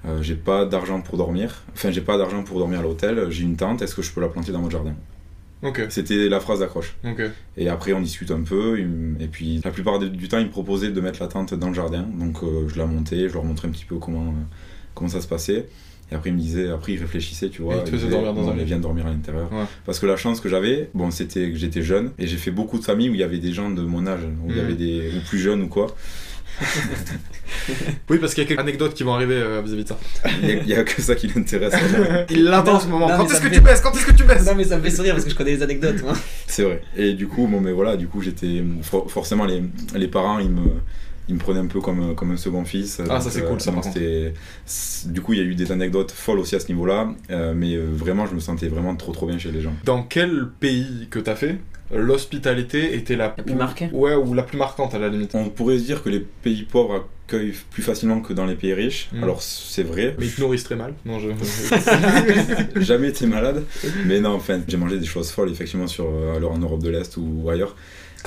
euh, 0.06 0.22
j'ai 0.22 0.36
pas 0.36 0.64
d'argent 0.64 1.00
pour 1.00 1.18
dormir. 1.18 1.62
Enfin, 1.74 1.90
j'ai 1.90 2.00
pas 2.00 2.16
d'argent 2.18 2.44
pour 2.44 2.58
dormir 2.60 2.78
à 2.80 2.82
l'hôtel. 2.82 3.26
J'ai 3.30 3.42
une 3.42 3.56
tente, 3.56 3.82
est-ce 3.82 3.94
que 3.96 4.02
je 4.02 4.12
peux 4.12 4.20
la 4.20 4.28
planter 4.28 4.52
dans 4.52 4.60
votre 4.60 4.70
jardin? 4.72 4.94
Ok, 5.64 5.86
C'était 5.88 6.28
la 6.28 6.38
phrase 6.38 6.60
d'accroche. 6.60 6.94
ok. 7.04 7.20
Et 7.56 7.68
après, 7.68 7.92
on 7.92 8.00
discute 8.00 8.30
un 8.30 8.42
peu. 8.42 8.78
Et 9.18 9.26
puis, 9.26 9.60
la 9.64 9.72
plupart 9.72 9.98
du 9.98 10.08
du 10.08 10.28
temps, 10.28 10.38
il 10.38 10.46
me 10.46 10.50
proposait 10.52 10.92
de 10.92 11.00
mettre 11.00 11.20
la 11.20 11.26
tente 11.26 11.52
dans 11.54 11.66
le 11.66 11.74
jardin. 11.74 12.02
Donc, 12.16 12.44
euh, 12.44 12.68
je 12.68 12.78
la 12.78 12.86
montais, 12.86 13.28
je 13.28 13.34
leur 13.34 13.42
montrais 13.42 13.66
un 13.66 13.72
petit 13.72 13.84
peu 13.84 13.96
comment, 13.96 14.28
euh, 14.28 14.44
comment 14.94 15.10
ça 15.10 15.20
se 15.20 15.26
passait. 15.26 15.66
Et 16.10 16.14
après, 16.14 16.30
il 16.30 16.34
me 16.36 16.40
disait, 16.40 16.70
après, 16.70 16.92
il 16.94 17.00
réfléchissait, 17.00 17.50
tu 17.50 17.60
vois. 17.62 17.74
Et 17.74 17.78
il 17.78 17.84
te 17.84 17.90
faisait 17.90 18.08
dormir 18.08 18.32
dans 18.32 18.48
un 18.48 18.54
lit. 18.56 18.64
viens 18.64 18.78
dormir 18.78 19.06
à 19.06 19.10
l'intérieur. 19.10 19.52
Ouais. 19.52 19.64
Parce 19.84 19.98
que 19.98 20.06
la 20.06 20.16
chance 20.16 20.40
que 20.40 20.48
j'avais, 20.48 20.88
bon, 20.94 21.10
c'était 21.10 21.50
que 21.50 21.56
j'étais 21.58 21.82
jeune. 21.82 22.12
Et 22.18 22.26
j'ai 22.26 22.38
fait 22.38 22.50
beaucoup 22.50 22.78
de 22.78 22.84
familles 22.84 23.10
où 23.10 23.14
il 23.14 23.20
y 23.20 23.22
avait 23.22 23.38
des 23.38 23.52
gens 23.52 23.68
de 23.70 23.82
mon 23.82 24.06
âge, 24.06 24.20
où 24.44 24.50
il 24.50 24.56
y 24.56 24.58
Mhm. 24.60 24.64
avait 24.64 24.74
des. 24.74 25.10
ou 25.16 25.20
plus 25.28 25.38
jeunes 25.38 25.62
ou 25.62 25.68
quoi. 25.68 25.88
Oui, 28.08 28.18
parce 28.18 28.32
qu'il 28.34 28.42
y 28.42 28.46
a 28.46 28.48
quelques 28.48 28.60
anecdotes 28.60 28.94
qui 28.94 29.02
vont 29.02 29.12
arriver 29.14 29.34
euh, 29.34 29.60
vis-à-vis 29.62 29.84
de 29.84 29.88
ça. 29.88 29.98
Il 30.42 30.48
y 30.48 30.52
a- 30.52 30.62
il 30.62 30.68
y 30.68 30.74
a, 30.74 30.82
que 30.84 31.00
ça 31.02 31.14
qui 31.14 31.28
l'intéresse. 31.28 31.74
Il 32.30 32.44
l'attend 32.44 32.74
en 32.76 32.80
ce 32.80 32.88
moment. 32.88 33.08
non, 33.08 33.16
Quand 33.18 33.30
est-ce 33.30 33.40
que 33.40 33.48
me 33.48 33.52
tu 33.52 33.60
baisses? 33.60 33.80
Quand 33.80 33.92
est-ce 33.94 34.06
que 34.06 34.12
tu 34.12 34.24
baisses? 34.24 34.46
Non, 34.46 34.54
mais 34.56 34.64
ça 34.64 34.78
me 34.78 34.82
fait 34.82 34.90
sourire 34.90 35.12
parce 35.14 35.24
que 35.24 35.30
je 35.30 35.36
connais 35.36 35.52
les 35.54 35.62
anecdotes. 35.62 36.02
C'est 36.46 36.62
vrai. 36.62 36.82
Et 36.96 37.12
du 37.12 37.26
coup, 37.28 37.46
bon, 37.46 37.60
mais 37.60 37.72
voilà, 37.72 37.96
du 37.96 38.08
coup, 38.08 38.22
j'étais. 38.22 38.64
for- 38.82 39.10
forcément, 39.10 39.44
les, 39.44 39.62
les 39.94 40.08
parents, 40.08 40.38
ils 40.38 40.50
me. 40.50 40.62
Il 41.28 41.34
me 41.34 41.40
prenait 41.40 41.60
un 41.60 41.66
peu 41.66 41.80
comme, 41.80 42.14
comme 42.14 42.30
un 42.30 42.36
second 42.36 42.64
fils. 42.64 43.00
Ah, 43.08 43.20
ça, 43.20 43.30
c'est 43.30 43.44
cool, 43.44 43.60
ça, 43.60 43.70
donc 43.70 43.84
par 43.84 43.92
Du 45.06 45.20
coup, 45.20 45.34
il 45.34 45.38
y 45.38 45.42
a 45.42 45.44
eu 45.44 45.54
des 45.54 45.72
anecdotes 45.72 46.10
folles 46.10 46.38
aussi 46.38 46.56
à 46.56 46.60
ce 46.60 46.68
niveau-là, 46.68 47.10
euh, 47.30 47.52
mais 47.54 47.74
euh, 47.74 47.86
vraiment, 47.92 48.26
je 48.26 48.34
me 48.34 48.40
sentais 48.40 48.68
vraiment 48.68 48.96
trop 48.96 49.12
trop 49.12 49.26
bien 49.26 49.38
chez 49.38 49.52
les 49.52 49.60
gens. 49.60 49.74
Dans 49.84 50.02
quel 50.02 50.48
pays 50.58 51.08
que 51.10 51.18
t'as 51.18 51.34
fait, 51.34 51.56
l'hospitalité 51.94 52.94
était 52.94 53.16
la, 53.16 53.34
La 53.36 53.42
plus 53.42 53.54
marquée 53.54 53.90
Ouais, 53.92 54.14
ou 54.14 54.32
la 54.32 54.42
plus 54.42 54.58
marquante 54.58 54.94
à 54.94 54.98
la 54.98 55.08
limite. 55.08 55.34
On 55.34 55.50
pourrait 55.50 55.78
se 55.78 55.84
dire 55.84 56.02
que 56.02 56.08
les 56.08 56.20
pays 56.20 56.62
pauvres 56.62 57.06
accueillent 57.26 57.54
plus 57.70 57.82
facilement 57.82 58.20
que 58.20 58.32
dans 58.32 58.46
les 58.46 58.54
pays 58.54 58.72
riches. 58.72 59.10
Mm. 59.12 59.22
Alors, 59.22 59.42
c'est 59.42 59.82
vrai. 59.82 60.16
Mais 60.18 60.26
ils 60.26 60.34
te 60.34 60.40
nourrissent 60.40 60.64
très 60.64 60.76
mal. 60.76 60.94
Non, 61.04 61.18
je. 61.18 61.28
Jamais 62.80 63.08
été 63.08 63.26
malade, 63.26 63.64
mais 64.06 64.20
non, 64.20 64.30
enfin, 64.30 64.60
j'ai 64.66 64.78
mangé 64.78 64.98
des 64.98 65.06
choses 65.06 65.30
folles 65.30 65.50
effectivement 65.50 65.86
sur, 65.86 66.06
euh, 66.06 66.36
alors 66.36 66.52
en 66.52 66.58
Europe 66.58 66.82
de 66.82 66.88
l'Est 66.88 67.16
ou 67.18 67.50
ailleurs. 67.50 67.76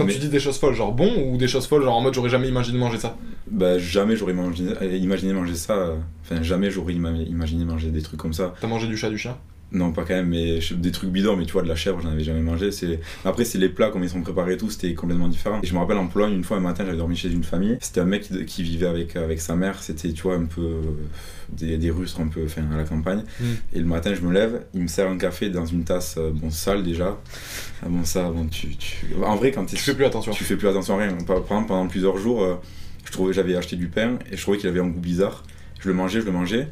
Quand 0.02 0.08
Mais- 0.08 0.14
tu 0.14 0.20
dis 0.20 0.30
des 0.30 0.40
choses 0.40 0.58
folles, 0.58 0.74
genre 0.76 0.92
bon, 0.94 1.12
ou 1.32 1.38
des 1.38 1.48
choses 1.48 1.68
folles, 1.68 1.84
genre 1.84 1.96
en 1.96 2.02
mode 2.02 2.14
j'aurais 2.14 2.30
jamais 2.30 2.48
imaginé 2.48 2.78
manger 2.78 2.98
ça. 2.98 3.16
Bah, 3.50 3.78
jamais 3.78 4.16
j'aurais 4.16 4.34
euh, 4.34 4.98
imaginé 4.98 5.34
manger 5.34 5.56
ça. 5.56 5.74
euh, 5.74 5.96
Enfin, 6.24 6.42
jamais 6.44 6.70
j'aurais 6.72 6.94
ima- 6.94 7.14
imaginé 7.28 7.66
manger 7.66 7.90
des 7.90 8.02
trucs 8.02 8.20
comme 8.20 8.34
ça. 8.34 8.54
T'as 8.60 8.68
mangé 8.68 8.88
du 8.88 8.98
chat, 8.98 9.10
du 9.10 9.18
chien? 9.18 9.38
Non, 9.74 9.94
pas 9.94 10.04
quand 10.04 10.14
même, 10.16 10.28
mais 10.28 10.60
des 10.76 10.92
trucs 10.92 11.12
bidons, 11.12 11.38
mais 11.38 11.46
tu 11.46 11.54
vois, 11.54 11.62
de 11.62 11.68
la 11.70 11.76
chèvre, 11.76 12.02
j'en 12.02 12.10
avais 12.10 12.24
jamais 12.26 12.42
mangé. 12.42 12.72
C'est... 12.72 13.00
Après, 13.24 13.46
c'est 13.46 13.58
les 13.58 13.70
plats, 13.70 13.90
comme 13.90 14.04
ils 14.04 14.10
sont 14.10 14.22
préparés 14.22 14.56
et 14.56 14.58
tout, 14.58 14.70
c'était 14.70 14.94
complètement 14.94 15.30
différent. 15.30 15.60
Et 15.64 15.66
je 15.68 15.74
me 15.74 15.80
rappelle 15.80 15.98
en 15.98 16.08
Pologne, 16.08 16.34
une 16.34 16.44
fois, 16.44 16.58
un 16.58 16.62
matin, 16.62 16.84
j'avais 16.86 16.98
dormi 16.98 17.16
chez 17.16 17.32
une 17.32 17.46
famille. 17.46 17.78
C'était 17.80 18.02
un 18.02 18.06
mec 18.06 18.24
qui, 18.24 18.46
qui 18.46 18.64
vivait 18.64 18.88
avec, 18.88 19.16
avec 19.16 19.40
sa 19.40 19.56
mère. 19.56 19.82
C'était, 19.82 20.12
tu 20.12 20.24
vois, 20.24 20.36
un 20.36 20.44
peu. 20.46 20.62
euh, 20.62 20.82
des, 21.54 21.78
des 21.78 21.90
Russes, 21.90 22.16
un 22.20 22.28
peu, 22.28 22.44
enfin, 22.46 22.64
à 22.74 22.78
la 22.78 22.84
campagne. 22.84 23.24
Mm. 23.40 23.44
Et 23.74 23.80
le 23.80 23.86
matin, 23.86 24.14
je 24.14 24.22
me 24.22 24.32
lève, 24.34 24.66
il 24.74 24.82
me 24.82 24.88
sert 24.88 25.10
un 25.10 25.18
café 25.18 25.50
dans 25.50 25.66
une 25.66 25.84
tasse, 25.86 26.16
euh, 26.18 26.32
bon, 26.34 26.50
sale 26.50 26.84
déjà. 26.84 27.18
Ah, 27.84 27.88
bon, 27.90 28.04
ça, 28.04 28.30
bon, 28.30 28.48
tu. 28.48 28.76
tu- 28.76 29.06
En 29.24 29.36
vrai, 29.38 29.52
quand 29.52 29.66
Tu 29.66 29.78
fais 29.78 29.94
plus 29.96 30.06
attention. 30.06 30.32
tu 30.34 30.44
fais 30.44 30.56
plus 30.58 30.68
attention 30.68 30.96
à 30.98 31.04
rien. 31.04 31.14
Par 31.26 31.42
par 31.44 31.58
exemple, 31.58 31.68
pendant 31.70 31.88
plusieurs 31.88 32.18
jours, 32.18 32.44
euh, 32.44 32.56
je 33.06 33.12
trouvais, 33.12 33.34
j'avais 33.34 33.56
acheté 33.56 33.76
du 33.78 33.88
pain 33.88 34.18
et 34.32 34.36
je 34.38 34.42
trouvais 34.42 34.58
qu'il 34.58 34.68
avait 34.70 34.80
un 34.82 34.88
goût 34.88 35.00
bizarre. 35.00 35.44
Je 35.80 35.88
le 35.88 35.94
mangeais, 35.94 36.20
je 36.22 36.26
le 36.26 36.32
mangeais, 36.32 36.68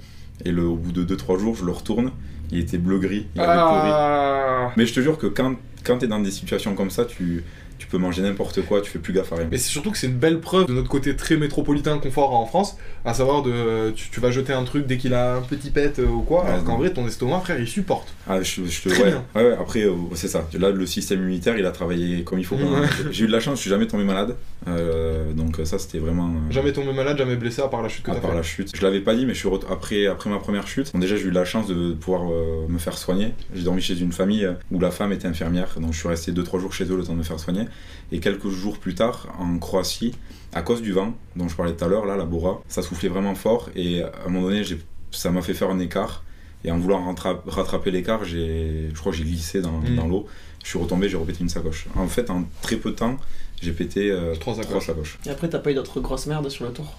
et 0.46 0.52
le, 0.52 0.64
au 0.64 0.76
bout 0.76 0.92
de 0.92 1.04
2-3 1.04 1.40
jours, 1.40 1.56
je 1.56 1.66
le 1.66 1.72
retourne, 1.72 2.12
il 2.52 2.60
était 2.60 2.78
bleu-gris, 2.78 3.28
il 3.36 3.42
avait 3.42 3.60
pourri. 3.60 3.92
Ah 3.92 4.72
Mais 4.78 4.86
je 4.86 4.94
te 4.94 5.00
jure 5.00 5.18
que 5.18 5.28
quand, 5.28 5.56
quand 5.84 5.98
t'es 5.98 6.08
dans 6.08 6.20
des 6.20 6.32
situations 6.32 6.76
comme 6.76 6.90
ça, 6.90 7.06
tu, 7.06 7.44
tu 7.80 7.88
peux 7.88 7.98
manger 7.98 8.22
n'importe 8.22 8.62
quoi, 8.66 8.82
tu 8.82 8.92
fais 8.92 9.00
plus 9.00 9.14
gaffe 9.14 9.34
à 9.34 9.38
rien. 9.38 9.48
Mais 9.50 9.58
c'est 9.58 9.70
surtout 9.70 9.90
que 9.92 9.98
c'est 9.98 10.08
une 10.08 10.14
belle 10.18 10.40
preuve 10.40 10.68
de 10.68 10.74
notre 10.74 10.90
côté 10.90 11.16
très 11.16 11.38
métropolitain 11.38 11.98
confort 11.98 12.36
en 12.36 12.46
France, 12.46 12.78
à 13.06 13.14
savoir 13.16 13.42
de 13.42 13.92
tu, 13.96 14.10
tu 14.12 14.20
vas 14.20 14.30
jeter 14.32 14.54
un 14.54 14.64
truc 14.66 14.86
dès 14.86 14.98
qu'il 14.98 15.14
a 15.16 15.36
un 15.38 15.42
petit 15.42 15.72
pet 15.72 15.98
euh, 16.00 16.06
ou 16.06 16.22
quoi, 16.22 16.44
Ouais, 16.44 16.50
alors 16.52 16.64
qu'en 16.66 16.78
vrai 16.78 16.92
ton 16.94 17.08
estomac 17.08 17.40
frère 17.40 17.60
il 17.60 17.68
supporte. 17.68 18.14
Ah, 18.28 18.42
je, 18.44 18.66
je 18.66 18.82
te, 18.84 18.90
Très 18.90 19.04
ouais, 19.04 19.10
bien. 19.12 19.24
ouais, 19.36 19.44
ouais, 19.50 19.58
après, 19.60 19.84
euh, 19.86 19.94
c'est 20.14 20.28
ça. 20.28 20.48
Là, 20.60 20.70
le 20.70 20.86
système 20.86 21.20
immunitaire, 21.22 21.58
il 21.58 21.66
a 21.66 21.72
travaillé 21.72 22.24
comme 22.24 22.38
il 22.38 22.46
faut. 22.46 22.56
Ouais. 22.56 22.88
J'ai 23.12 23.24
eu 23.24 23.28
de 23.28 23.32
la 23.32 23.40
chance, 23.40 23.56
je 23.56 23.62
suis 23.62 23.70
jamais 23.70 23.88
tombé 23.88 24.04
malade. 24.04 24.36
Euh, 24.68 25.32
donc, 25.34 25.58
ça, 25.64 25.80
c'était 25.80 26.00
vraiment. 26.00 26.28
euh, 26.28 26.52
Jamais 26.52 26.74
tombé 26.74 26.92
malade, 26.94 27.18
jamais 27.18 27.36
blessé 27.38 27.62
à 27.62 27.68
part 27.68 27.82
la 27.82 27.90
chute 27.90 28.04
que 28.04 28.12
à 28.12 28.16
part 28.16 28.32
fait. 28.32 28.38
la 28.38 28.44
chute. 28.44 28.76
Je 28.76 28.82
l'avais 28.84 29.00
pas 29.02 29.16
dit, 29.16 29.26
mais 29.26 29.34
je 29.34 29.40
suis 29.40 29.50
après, 29.70 30.06
après 30.08 30.30
ma 30.30 30.38
première 30.40 30.68
chute. 30.68 30.92
Bon, 30.94 31.00
déjà, 31.00 31.16
j'ai 31.16 31.24
eu 31.26 31.32
la 31.32 31.46
chance 31.46 31.68
de 31.68 31.94
pouvoir 31.94 32.24
me 32.68 32.78
faire 32.78 32.98
soigner. 32.98 33.34
J'ai 33.56 33.64
dormi 33.64 33.82
chez 33.82 33.98
une 34.00 34.12
famille 34.12 34.48
où 34.72 34.80
la 34.80 34.92
femme 34.92 35.12
était 35.14 35.28
infirmière, 35.28 35.76
donc 35.80 35.94
je 35.94 36.00
suis 36.00 36.08
resté 36.08 36.32
2-3 36.32 36.60
jours 36.60 36.74
chez 36.74 36.84
eux 36.86 36.98
le 36.98 37.04
temps 37.04 37.14
de 37.14 37.18
me 37.20 37.24
faire 37.24 37.40
soigner. 37.40 37.64
Et 38.12 38.20
quelques 38.20 38.50
jours 38.50 38.78
plus 38.80 38.96
tard, 38.96 39.28
en 39.40 39.58
Croatie, 39.60 40.14
à 40.54 40.62
cause 40.62 40.82
du 40.82 40.92
vent 40.92 41.14
dont 41.36 41.48
je 41.48 41.56
parlais 41.56 41.74
tout 41.74 41.86
à 41.86 41.88
l'heure, 41.88 42.06
là, 42.06 42.18
la 42.18 42.26
Bora, 42.26 42.62
ça 42.68 42.82
soufflait 42.82 43.10
vraiment 43.10 43.36
fort 43.36 43.70
et 43.76 44.02
à 44.04 44.12
un 44.26 44.30
moment 44.30 44.48
donné, 44.48 44.64
j'ai- 44.64 44.80
ça 45.12 45.30
m'a 45.32 45.42
fait 45.42 45.54
faire 45.54 45.70
un 45.70 45.80
écart. 45.80 46.24
Et 46.66 46.72
en 46.72 46.78
voulant 46.78 47.02
rentra- 47.06 47.42
rattraper 47.48 47.90
l'écart, 47.92 48.26
j'ai, 48.26 48.90
je 48.94 49.00
crois 49.00 49.12
que 49.14 49.18
j'ai 49.18 49.24
glissé 49.24 49.62
dans, 49.62 49.80
Mm. 49.80 49.96
dans 49.96 50.08
l'eau. 50.08 50.28
Je 50.64 50.70
suis 50.70 50.80
retombé, 50.80 51.08
j'ai 51.08 51.16
repété 51.18 51.40
une 51.42 51.48
sacoche. 51.50 51.86
En 51.96 52.08
fait, 52.08 52.30
en 52.30 52.44
très 52.62 52.76
peu 52.76 52.92
de 52.92 52.96
temps, 52.96 53.16
j'ai 53.62 53.72
pété 53.72 54.12
euh, 54.12 54.36
Trois 54.36 54.56
sacoches. 54.56 54.70
trois 54.70 54.82
sacoches. 54.82 55.20
Et 55.26 55.30
après, 55.30 55.48
t'as 55.48 55.60
pas 55.60 55.72
eu 55.72 55.76
d'autres 55.76 56.02
grosses 56.02 56.26
merdes 56.28 56.50
sur 56.50 56.66
le 56.66 56.74
tour? 56.74 56.98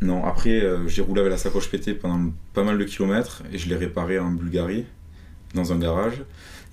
Non, 0.00 0.24
après, 0.24 0.62
euh, 0.62 0.88
j'ai 0.88 1.02
roulé 1.02 1.20
avec 1.20 1.30
la 1.30 1.36
sacoche 1.36 1.68
pétée 1.70 1.92
pendant 1.94 2.32
pas 2.54 2.62
mal 2.64 2.78
de 2.78 2.84
kilomètres 2.84 3.42
et 3.52 3.58
je 3.58 3.68
l'ai 3.68 3.76
réparée 3.76 4.18
en 4.18 4.30
Bulgarie, 4.30 4.86
dans 5.54 5.72
un 5.74 5.78
garage. 5.78 6.22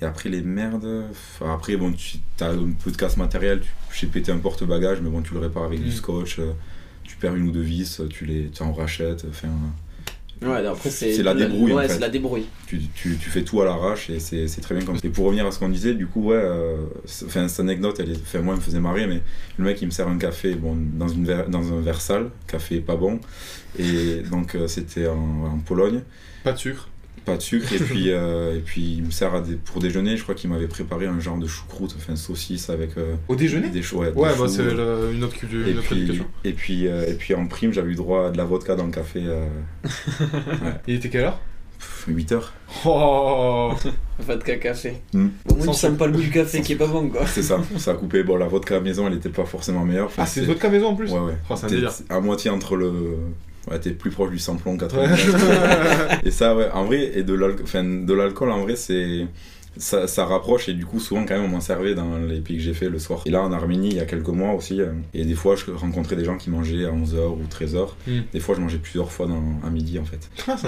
Et 0.01 0.05
après, 0.05 0.29
les 0.29 0.41
merdes. 0.41 1.05
enfin, 1.11 1.53
après, 1.53 1.75
bon, 1.75 1.91
tu 1.93 2.17
as 2.39 2.49
un 2.51 2.71
peu 2.83 2.91
de 2.91 2.97
casse 2.97 3.17
matériel. 3.17 3.59
tu- 3.61 3.67
J'ai 3.99 4.07
pété 4.07 4.31
un 4.31 4.37
porte-bagages, 4.37 4.99
mais 5.01 5.09
bon, 5.09 5.21
tu 5.21 5.33
le 5.33 5.39
répares 5.41 5.63
avec 5.65 5.79
Mm. 5.81 5.83
du 5.83 5.91
scotch. 5.91 6.39
euh, 6.39 6.51
Tu 7.03 7.15
perds 7.17 7.35
une 7.35 7.47
ou 7.47 7.51
deux 7.51 7.61
vis, 7.61 7.99
tu 8.11 8.25
les 8.25 8.49
tu 8.49 8.61
en 8.61 8.71
rachètes. 8.71 9.25
Enfin, 9.29 9.47
Ouais, 10.41 10.65
après, 10.65 10.89
c'est. 10.89 11.11
C'est 11.15 11.23
la 11.23 11.33
débrouille, 11.33 11.73
en 11.73 11.77
Ouais, 11.77 11.87
fait. 11.87 11.95
c'est 11.95 11.99
la 11.99 12.07
débrouille. 12.09 12.45
tu, 12.67 12.79
tu, 12.93 13.17
tu 13.17 13.29
fais 13.29 13.43
tout 13.43 13.61
à 13.61 13.65
l'arrache 13.65 14.09
et 14.09 14.19
c'est 14.21 14.47
c'est 14.47 14.61
très 14.61 14.73
bien 14.75 14.85
comme 14.85 14.95
ça. 14.95 15.05
Et 15.05 15.09
pour 15.09 15.25
revenir 15.25 15.45
à 15.45 15.51
ce 15.51 15.59
qu'on 15.59 15.67
disait, 15.69 15.95
du 15.95 16.05
coup, 16.07 16.25
ouais, 16.29 16.35
euh, 16.37 16.77
enfin, 17.25 17.47
cette 17.49 17.59
anecdote, 17.61 17.97
elle 17.99 18.11
est, 18.11 18.21
enfin, 18.21 18.39
moi, 18.41 18.53
elle 18.53 18.59
me 18.59 18.63
faisait 18.63 18.79
marrer, 18.79 19.05
mais 19.07 19.21
le 19.57 19.65
mec, 19.65 19.81
il 19.81 19.85
me 19.87 19.91
sert 19.91 20.07
un 20.07 20.17
café 20.19 20.53
bon, 20.55 20.77
dans, 20.93 21.09
une 21.09 21.25
verre- 21.25 21.49
dans 21.49 21.73
un 21.73 21.81
verre 21.81 21.99
sale, 21.99 22.29
café 22.47 22.79
pas 22.79 22.95
bon. 22.95 23.19
Et 23.77 24.21
donc, 24.31 24.55
euh, 24.55 24.67
c'était 24.67 25.07
en, 25.07 25.17
en 25.45 25.57
Pologne. 25.65 26.03
Pas 26.45 26.53
de 26.53 26.57
sucre. 26.57 26.87
Pas 27.31 27.37
de 27.37 27.41
sucre 27.41 27.71
et 27.73 27.77
puis 27.77 28.05
euh, 28.11 28.55
et 28.57 28.59
puis 28.59 28.95
il 28.97 29.03
me 29.03 29.11
sert 29.11 29.33
à 29.35 29.41
des, 29.41 29.55
pour 29.55 29.79
déjeuner 29.81 30.17
je 30.17 30.23
crois 30.23 30.35
qu'il 30.35 30.49
m'avait 30.49 30.67
préparé 30.67 31.05
un 31.07 31.19
genre 31.19 31.37
de 31.37 31.47
choucroute 31.47 31.95
enfin 31.97 32.15
saucisse 32.15 32.69
avec 32.69 32.97
euh, 32.97 33.15
Au 33.27 33.35
déjeuner? 33.35 33.69
des 33.69 33.81
choux 33.81 33.97
ouais, 33.99 34.11
bah 34.15 34.29
c'est 34.47 34.61
euh, 34.61 35.13
une 35.13 35.23
autre, 35.23 35.35
culture- 35.35 35.67
et 35.67 35.71
une 35.71 35.77
autre 35.79 35.87
puis, 35.87 36.01
éducation. 36.01 36.25
et 36.43 36.53
puis 36.53 36.87
euh, 36.87 37.05
et 37.07 37.13
puis 37.13 37.33
en 37.33 37.47
prime 37.47 37.71
j'avais 37.73 37.91
eu 37.91 37.95
droit 37.95 38.27
à 38.27 38.31
de 38.31 38.37
la 38.37 38.45
vodka 38.45 38.75
dans 38.75 38.85
le 38.85 38.91
café 38.91 39.21
euh, 39.25 39.45
Il 40.87 40.95
était 40.95 41.09
quelle 41.09 41.25
heure? 41.25 41.39
Pff, 41.77 42.05
8 42.09 42.31
heures 42.33 42.53
Oh 42.85 43.71
Vodka 44.19 44.57
café. 44.57 44.95
Mm. 45.13 45.27
Au 45.49 45.53
moins, 45.55 45.65
Sans 45.65 45.71
tu 45.71 45.77
sens 45.77 45.79
sucre. 45.91 45.97
pas 45.97 46.07
le 46.07 46.11
goût 46.11 46.19
du 46.21 46.29
café 46.29 46.61
qui 46.61 46.73
est 46.73 46.75
pas 46.75 46.87
bon, 46.87 47.07
quoi. 47.09 47.25
c'est 47.25 47.41
ça 47.41 47.57
ça 47.77 47.91
a 47.91 47.93
coupé 47.93 48.21
bon 48.23 48.35
la 48.35 48.47
vodka 48.47 48.81
maison 48.81 49.07
elle 49.07 49.13
était 49.13 49.29
pas 49.29 49.45
forcément 49.45 49.85
meilleure 49.85 50.07
Enfin, 50.07 50.23
Ah, 50.23 50.25
c'est 50.25 50.41
votre 50.41 50.67
maison 50.69 50.87
en 50.87 50.95
plus 50.95 51.09
ouais 51.11 51.19
ouais 51.19 51.37
Oh, 51.49 51.53
c'est 51.55 51.65
un 51.65 51.69
T'es 51.69 51.75
délire. 51.75 51.91
à 52.09 52.19
moitié 52.19 52.51
entre 52.51 52.75
le 52.75 52.91
ouais 53.69 53.79
t'es 53.79 53.91
plus 53.91 54.11
proche 54.11 54.29
du 54.31 54.39
samplon 54.39 54.71
Ouais. 54.73 54.77
80 54.79 56.19
et 56.25 56.31
ça 56.31 56.55
ouais 56.55 56.69
en 56.73 56.85
vrai 56.85 57.11
et 57.15 57.23
de 57.23 57.33
l'alcool 57.33 57.63
enfin, 57.63 57.83
de 57.83 58.13
l'alcool 58.13 58.51
en 58.51 58.61
vrai 58.61 58.75
c'est 58.75 59.25
ça, 59.77 60.07
ça 60.07 60.25
rapproche 60.25 60.67
et 60.67 60.73
du 60.73 60.85
coup 60.85 60.99
souvent 60.99 61.23
quand 61.25 61.35
même 61.35 61.45
on 61.45 61.47
m'en 61.49 61.61
servait 61.61 61.93
dans 61.93 62.17
les 62.17 62.41
pays 62.41 62.57
que 62.57 62.63
j'ai 62.63 62.73
fait 62.73 62.89
le 62.89 62.99
soir 62.99 63.21
et 63.25 63.29
là 63.29 63.41
en 63.43 63.51
Arménie 63.53 63.89
il 63.89 63.95
y 63.95 63.99
a 63.99 64.05
quelques 64.05 64.27
mois 64.27 64.53
aussi 64.53 64.81
euh, 64.81 64.87
et 65.13 65.23
des 65.23 65.35
fois 65.35 65.55
je 65.55 65.71
rencontrais 65.71 66.15
des 66.17 66.25
gens 66.25 66.35
qui 66.37 66.49
mangeaient 66.49 66.85
à 66.85 66.89
11h 66.91 67.17
ou 67.27 67.43
13h 67.49 67.87
Mm. 68.07 68.11
des 68.33 68.39
fois 68.39 68.55
je 68.55 68.61
mangeais 68.61 68.77
plusieurs 68.79 69.11
fois 69.11 69.27
dans, 69.27 69.43
à 69.65 69.69
midi 69.69 69.99
en 69.99 70.05
fait 70.05 70.27
Ah, 70.47 70.55
c'est 70.57 70.67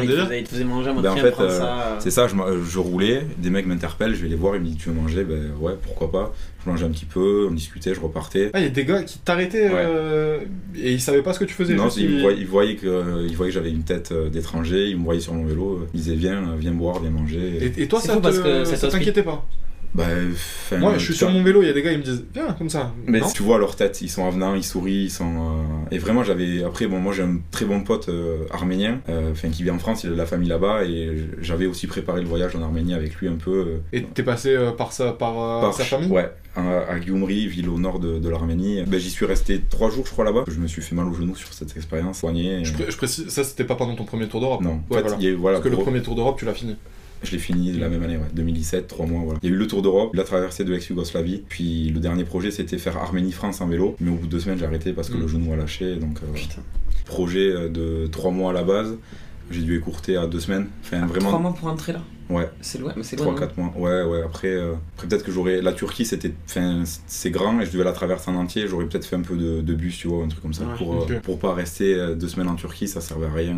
manger 0.63 0.91
Ben, 1.01 1.11
en 1.11 1.15
fait, 1.17 1.33
euh, 1.41 1.49
ça. 1.59 1.65
euh. 1.81 1.95
c'est 1.99 2.11
ça 2.11 2.27
je 2.27 2.79
roulais 2.79 3.25
des 3.37 3.49
mecs 3.49 3.65
m'interpellent 3.65 4.15
je 4.15 4.21
vais 4.21 4.29
les 4.29 4.35
voir 4.35 4.55
ils 4.55 4.61
me 4.61 4.67
disent 4.67 4.77
tu 4.77 4.89
veux 4.89 4.95
manger? 4.95 5.23
Ben 5.23 5.51
ouais 5.59 5.73
pourquoi 5.81 6.11
pas 6.11 6.33
je 6.65 6.69
mangeais 6.69 6.85
un 6.85 6.89
petit 6.91 7.05
peu 7.05 7.47
on 7.49 7.53
discutait 7.53 7.93
je 7.95 7.99
repartais 7.99 8.51
Ah, 8.53 8.59
il 8.59 8.63
y 8.63 8.67
a 8.67 8.69
des 8.69 8.85
gars 8.85 9.03
qui 9.03 9.17
t'arrêtaient 9.19 9.69
euh, 9.71 10.39
et 10.75 10.91
ils 10.93 11.01
savaient 11.01 11.21
pas 11.23 11.33
ce 11.33 11.39
que 11.39 11.45
tu 11.45 11.53
faisais. 11.53 11.75
non, 11.75 11.85
juste 11.85 11.97
ils, 11.97 12.03
ils- 12.03 12.15
me 12.15 12.21
voyaient, 12.21 12.37
ils 12.39 12.47
voyaient 12.47 12.75
que, 12.75 12.87
euh, 12.87 13.27
ils 13.27 13.35
voyaient 13.35 13.51
que 13.51 13.55
j'avais 13.55 13.71
une 13.71 13.83
tête 13.83 14.11
euh, 14.11 14.29
d'étranger, 14.29 14.87
ils 14.89 14.97
me 14.97 15.03
voyaient 15.03 15.21
sur 15.21 15.33
mon 15.33 15.45
vélo, 15.45 15.87
ils 15.93 15.99
disaient 16.01 16.15
viens, 16.15 16.55
viens 16.57 16.71
boire, 16.73 16.99
viens 17.01 17.11
manger. 17.11 17.57
Et, 17.77 17.83
et 17.83 17.87
toi, 17.87 17.99
ça 17.99 18.13
fou 18.13 18.19
te- 18.19 18.23
parce 18.23 18.39
que 18.39 18.65
ça 18.65 18.87
t'inquiétait 18.89 19.23
pas? 19.23 19.45
Bah, 19.93 20.05
Moi, 20.79 20.93
je 20.97 21.03
suis 21.03 21.13
sur 21.13 21.29
mon 21.29 21.43
vélo, 21.43 21.61
il 21.63 21.67
y 21.67 21.69
a 21.69 21.73
des 21.73 21.81
gars, 21.81 21.91
ils 21.91 21.97
me 21.97 22.03
disent 22.03 22.23
viens, 22.33 22.53
comme 22.53 22.69
ça. 22.69 22.93
Mais 23.07 23.19
Non 23.19 23.27
tu 23.29 23.43
vois 23.43 23.57
leur 23.59 23.75
tête, 23.75 24.01
ils 24.01 24.09
sont 24.09 24.25
avenants, 24.25 24.55
ils 24.55 24.63
sourient, 24.63 25.03
ils 25.05 25.09
sont. 25.11 25.25
euh, 25.35 25.63
Et 25.91 25.97
vraiment, 25.97 26.23
j'avais. 26.23 26.63
Après, 26.63 26.87
bon, 26.87 26.99
moi 26.99 27.13
j'ai 27.13 27.23
un 27.23 27.39
très 27.51 27.65
bon 27.65 27.81
pote 27.81 28.07
euh, 28.09 28.45
arménien, 28.51 29.01
euh, 29.09 29.31
enfin 29.31 29.49
qui 29.49 29.63
vit 29.63 29.71
en 29.71 29.79
France, 29.79 30.03
il 30.03 30.09
a 30.09 30.13
de 30.13 30.17
la 30.17 30.25
famille 30.25 30.47
là-bas, 30.49 30.85
et 30.85 31.11
j'avais 31.41 31.65
aussi 31.65 31.87
préparé 31.87 32.21
le 32.21 32.27
voyage 32.27 32.55
en 32.55 32.61
Arménie 32.61 32.93
avec 32.93 33.15
lui 33.15 33.27
un 33.27 33.35
peu. 33.35 33.79
Et 33.91 34.03
t'es 34.03 34.23
passé 34.23 34.57
par, 34.77 34.93
sa, 34.93 35.11
par, 35.11 35.33
par 35.61 35.73
sa 35.73 35.83
famille 35.83 36.09
Ouais, 36.09 36.31
à, 36.55 36.99
Gyumri, 37.01 37.47
ville 37.47 37.67
au 37.69 37.77
nord 37.77 37.99
de, 37.99 38.17
de 38.17 38.29
l'Arménie. 38.29 38.83
Ben, 38.87 38.99
J'y 38.99 39.09
suis 39.09 39.25
resté 39.25 39.61
trois 39.69 39.89
jours, 39.89 40.05
je 40.05 40.11
crois, 40.11 40.23
là-bas. 40.23 40.45
Je 40.47 40.59
me 40.59 40.67
suis 40.67 40.81
fait 40.81 40.95
mal 40.95 41.07
au 41.07 41.13
genou 41.13 41.35
sur 41.35 41.51
cette 41.53 41.75
expérience, 41.75 42.19
soigné. 42.19 42.61
et- 42.61 42.65
je, 42.65 42.73
pré- 42.73 42.85
je 42.89 42.95
précise, 42.97 43.27
ça 43.27 43.43
c'était 43.43 43.65
pas 43.65 43.75
pendant 43.75 43.95
ton 43.95 44.05
premier 44.05 44.27
tour 44.29 44.39
d'Europe. 44.39 44.61
Non, 44.61 44.71
en 44.89 44.93
Ouais, 44.93 45.01
fait, 45.01 45.09
voilà. 45.09 45.35
voilà, 45.37 45.57
Parce 45.59 45.69
que 45.69 45.75
le 45.75 45.81
premier 45.83 46.01
tour 46.01 46.15
d'Europe, 46.15 46.37
tu 46.39 46.45
l'as 46.45 46.53
fini. 46.53 46.77
Je 47.23 47.31
l'ai 47.31 47.37
fini 47.39 47.71
la 47.73 47.87
même 47.89 48.01
année, 48.03 48.17
ouais, 48.17 48.23
2017, 48.33 48.87
trois 48.87 49.05
mois. 49.05 49.21
Voilà. 49.23 49.39
Il 49.43 49.49
y 49.49 49.51
a 49.51 49.55
eu 49.55 49.57
le 49.59 49.67
Tour 49.67 49.81
d'Europe, 49.81 50.13
la 50.15 50.23
traversée 50.23 50.63
de 50.63 50.71
l'ex-Yougoslavie, 50.71 51.43
puis 51.47 51.89
le 51.89 51.99
dernier 51.99 52.23
projet 52.23 52.49
c'était 52.51 52.77
faire 52.77 52.97
Arménie-France 52.97 53.61
en 53.61 53.67
vélo, 53.67 53.95
mais 53.99 54.09
au 54.11 54.15
bout 54.15 54.25
de 54.25 54.31
deux 54.31 54.39
semaines 54.39 54.57
j'ai 54.57 54.65
arrêté 54.65 54.91
parce 54.93 55.09
que 55.09 55.17
Mm. 55.17 55.21
le 55.21 55.27
genou 55.27 55.53
a 55.53 55.55
lâché. 55.55 55.95
Donc, 55.97 56.17
euh, 56.23 56.37
projet 57.05 57.51
euh, 57.51 57.69
de 57.69 58.07
trois 58.07 58.31
mois 58.31 58.51
à 58.51 58.53
la 58.53 58.63
base, 58.63 58.97
j'ai 59.51 59.61
dû 59.61 59.77
écourter 59.77 60.17
à 60.17 60.27
deux 60.27 60.39
semaines. 60.39 60.67
Enfin, 60.83 60.97
Trois 61.05 61.07
vraiment, 61.19 61.39
mois 61.39 61.53
pour 61.53 61.67
rentrer 61.69 61.93
là? 61.93 62.01
Ouais, 62.29 62.49
C'est 62.61 62.79
loin, 62.79 62.93
mais 62.95 63.03
c'est 63.03 63.17
loin. 63.17 63.25
trois, 63.25 63.33
non? 63.33 63.39
quatre 63.39 63.57
mois. 63.57 63.73
Ouais, 63.75 64.03
ouais, 64.09 64.23
après, 64.23 64.47
euh, 64.47 64.73
après 64.95 65.07
peut-être 65.07 65.23
que 65.25 65.31
j'aurais. 65.33 65.61
La 65.61 65.73
Turquie 65.73 66.05
c'était. 66.05 66.33
Enfin, 66.47 66.83
c'est 67.05 67.29
grand 67.29 67.59
et 67.59 67.65
je 67.65 67.71
devais 67.71 67.83
la 67.83 67.91
traverser 67.91 68.31
en 68.31 68.35
entier, 68.35 68.67
j'aurais 68.67 68.85
peut-être 68.85 69.05
fait 69.05 69.17
un 69.17 69.21
peu 69.21 69.35
de, 69.35 69.59
de 69.61 69.73
bus, 69.73 69.97
tu 69.97 70.07
vois, 70.07 70.23
un 70.23 70.27
truc 70.29 70.41
comme 70.41 70.53
ça, 70.53 70.63
Ouais, 70.63 70.75
pour, 70.77 70.93
euh, 70.95 70.99
ok. 71.05 71.19
pour 71.21 71.39
pas 71.39 71.53
rester 71.53 72.15
deux 72.15 72.29
semaines 72.29 72.47
en 72.47 72.55
Turquie, 72.55 72.87
ça 72.87 73.01
servait 73.01 73.27
à 73.27 73.33
rien. 73.33 73.57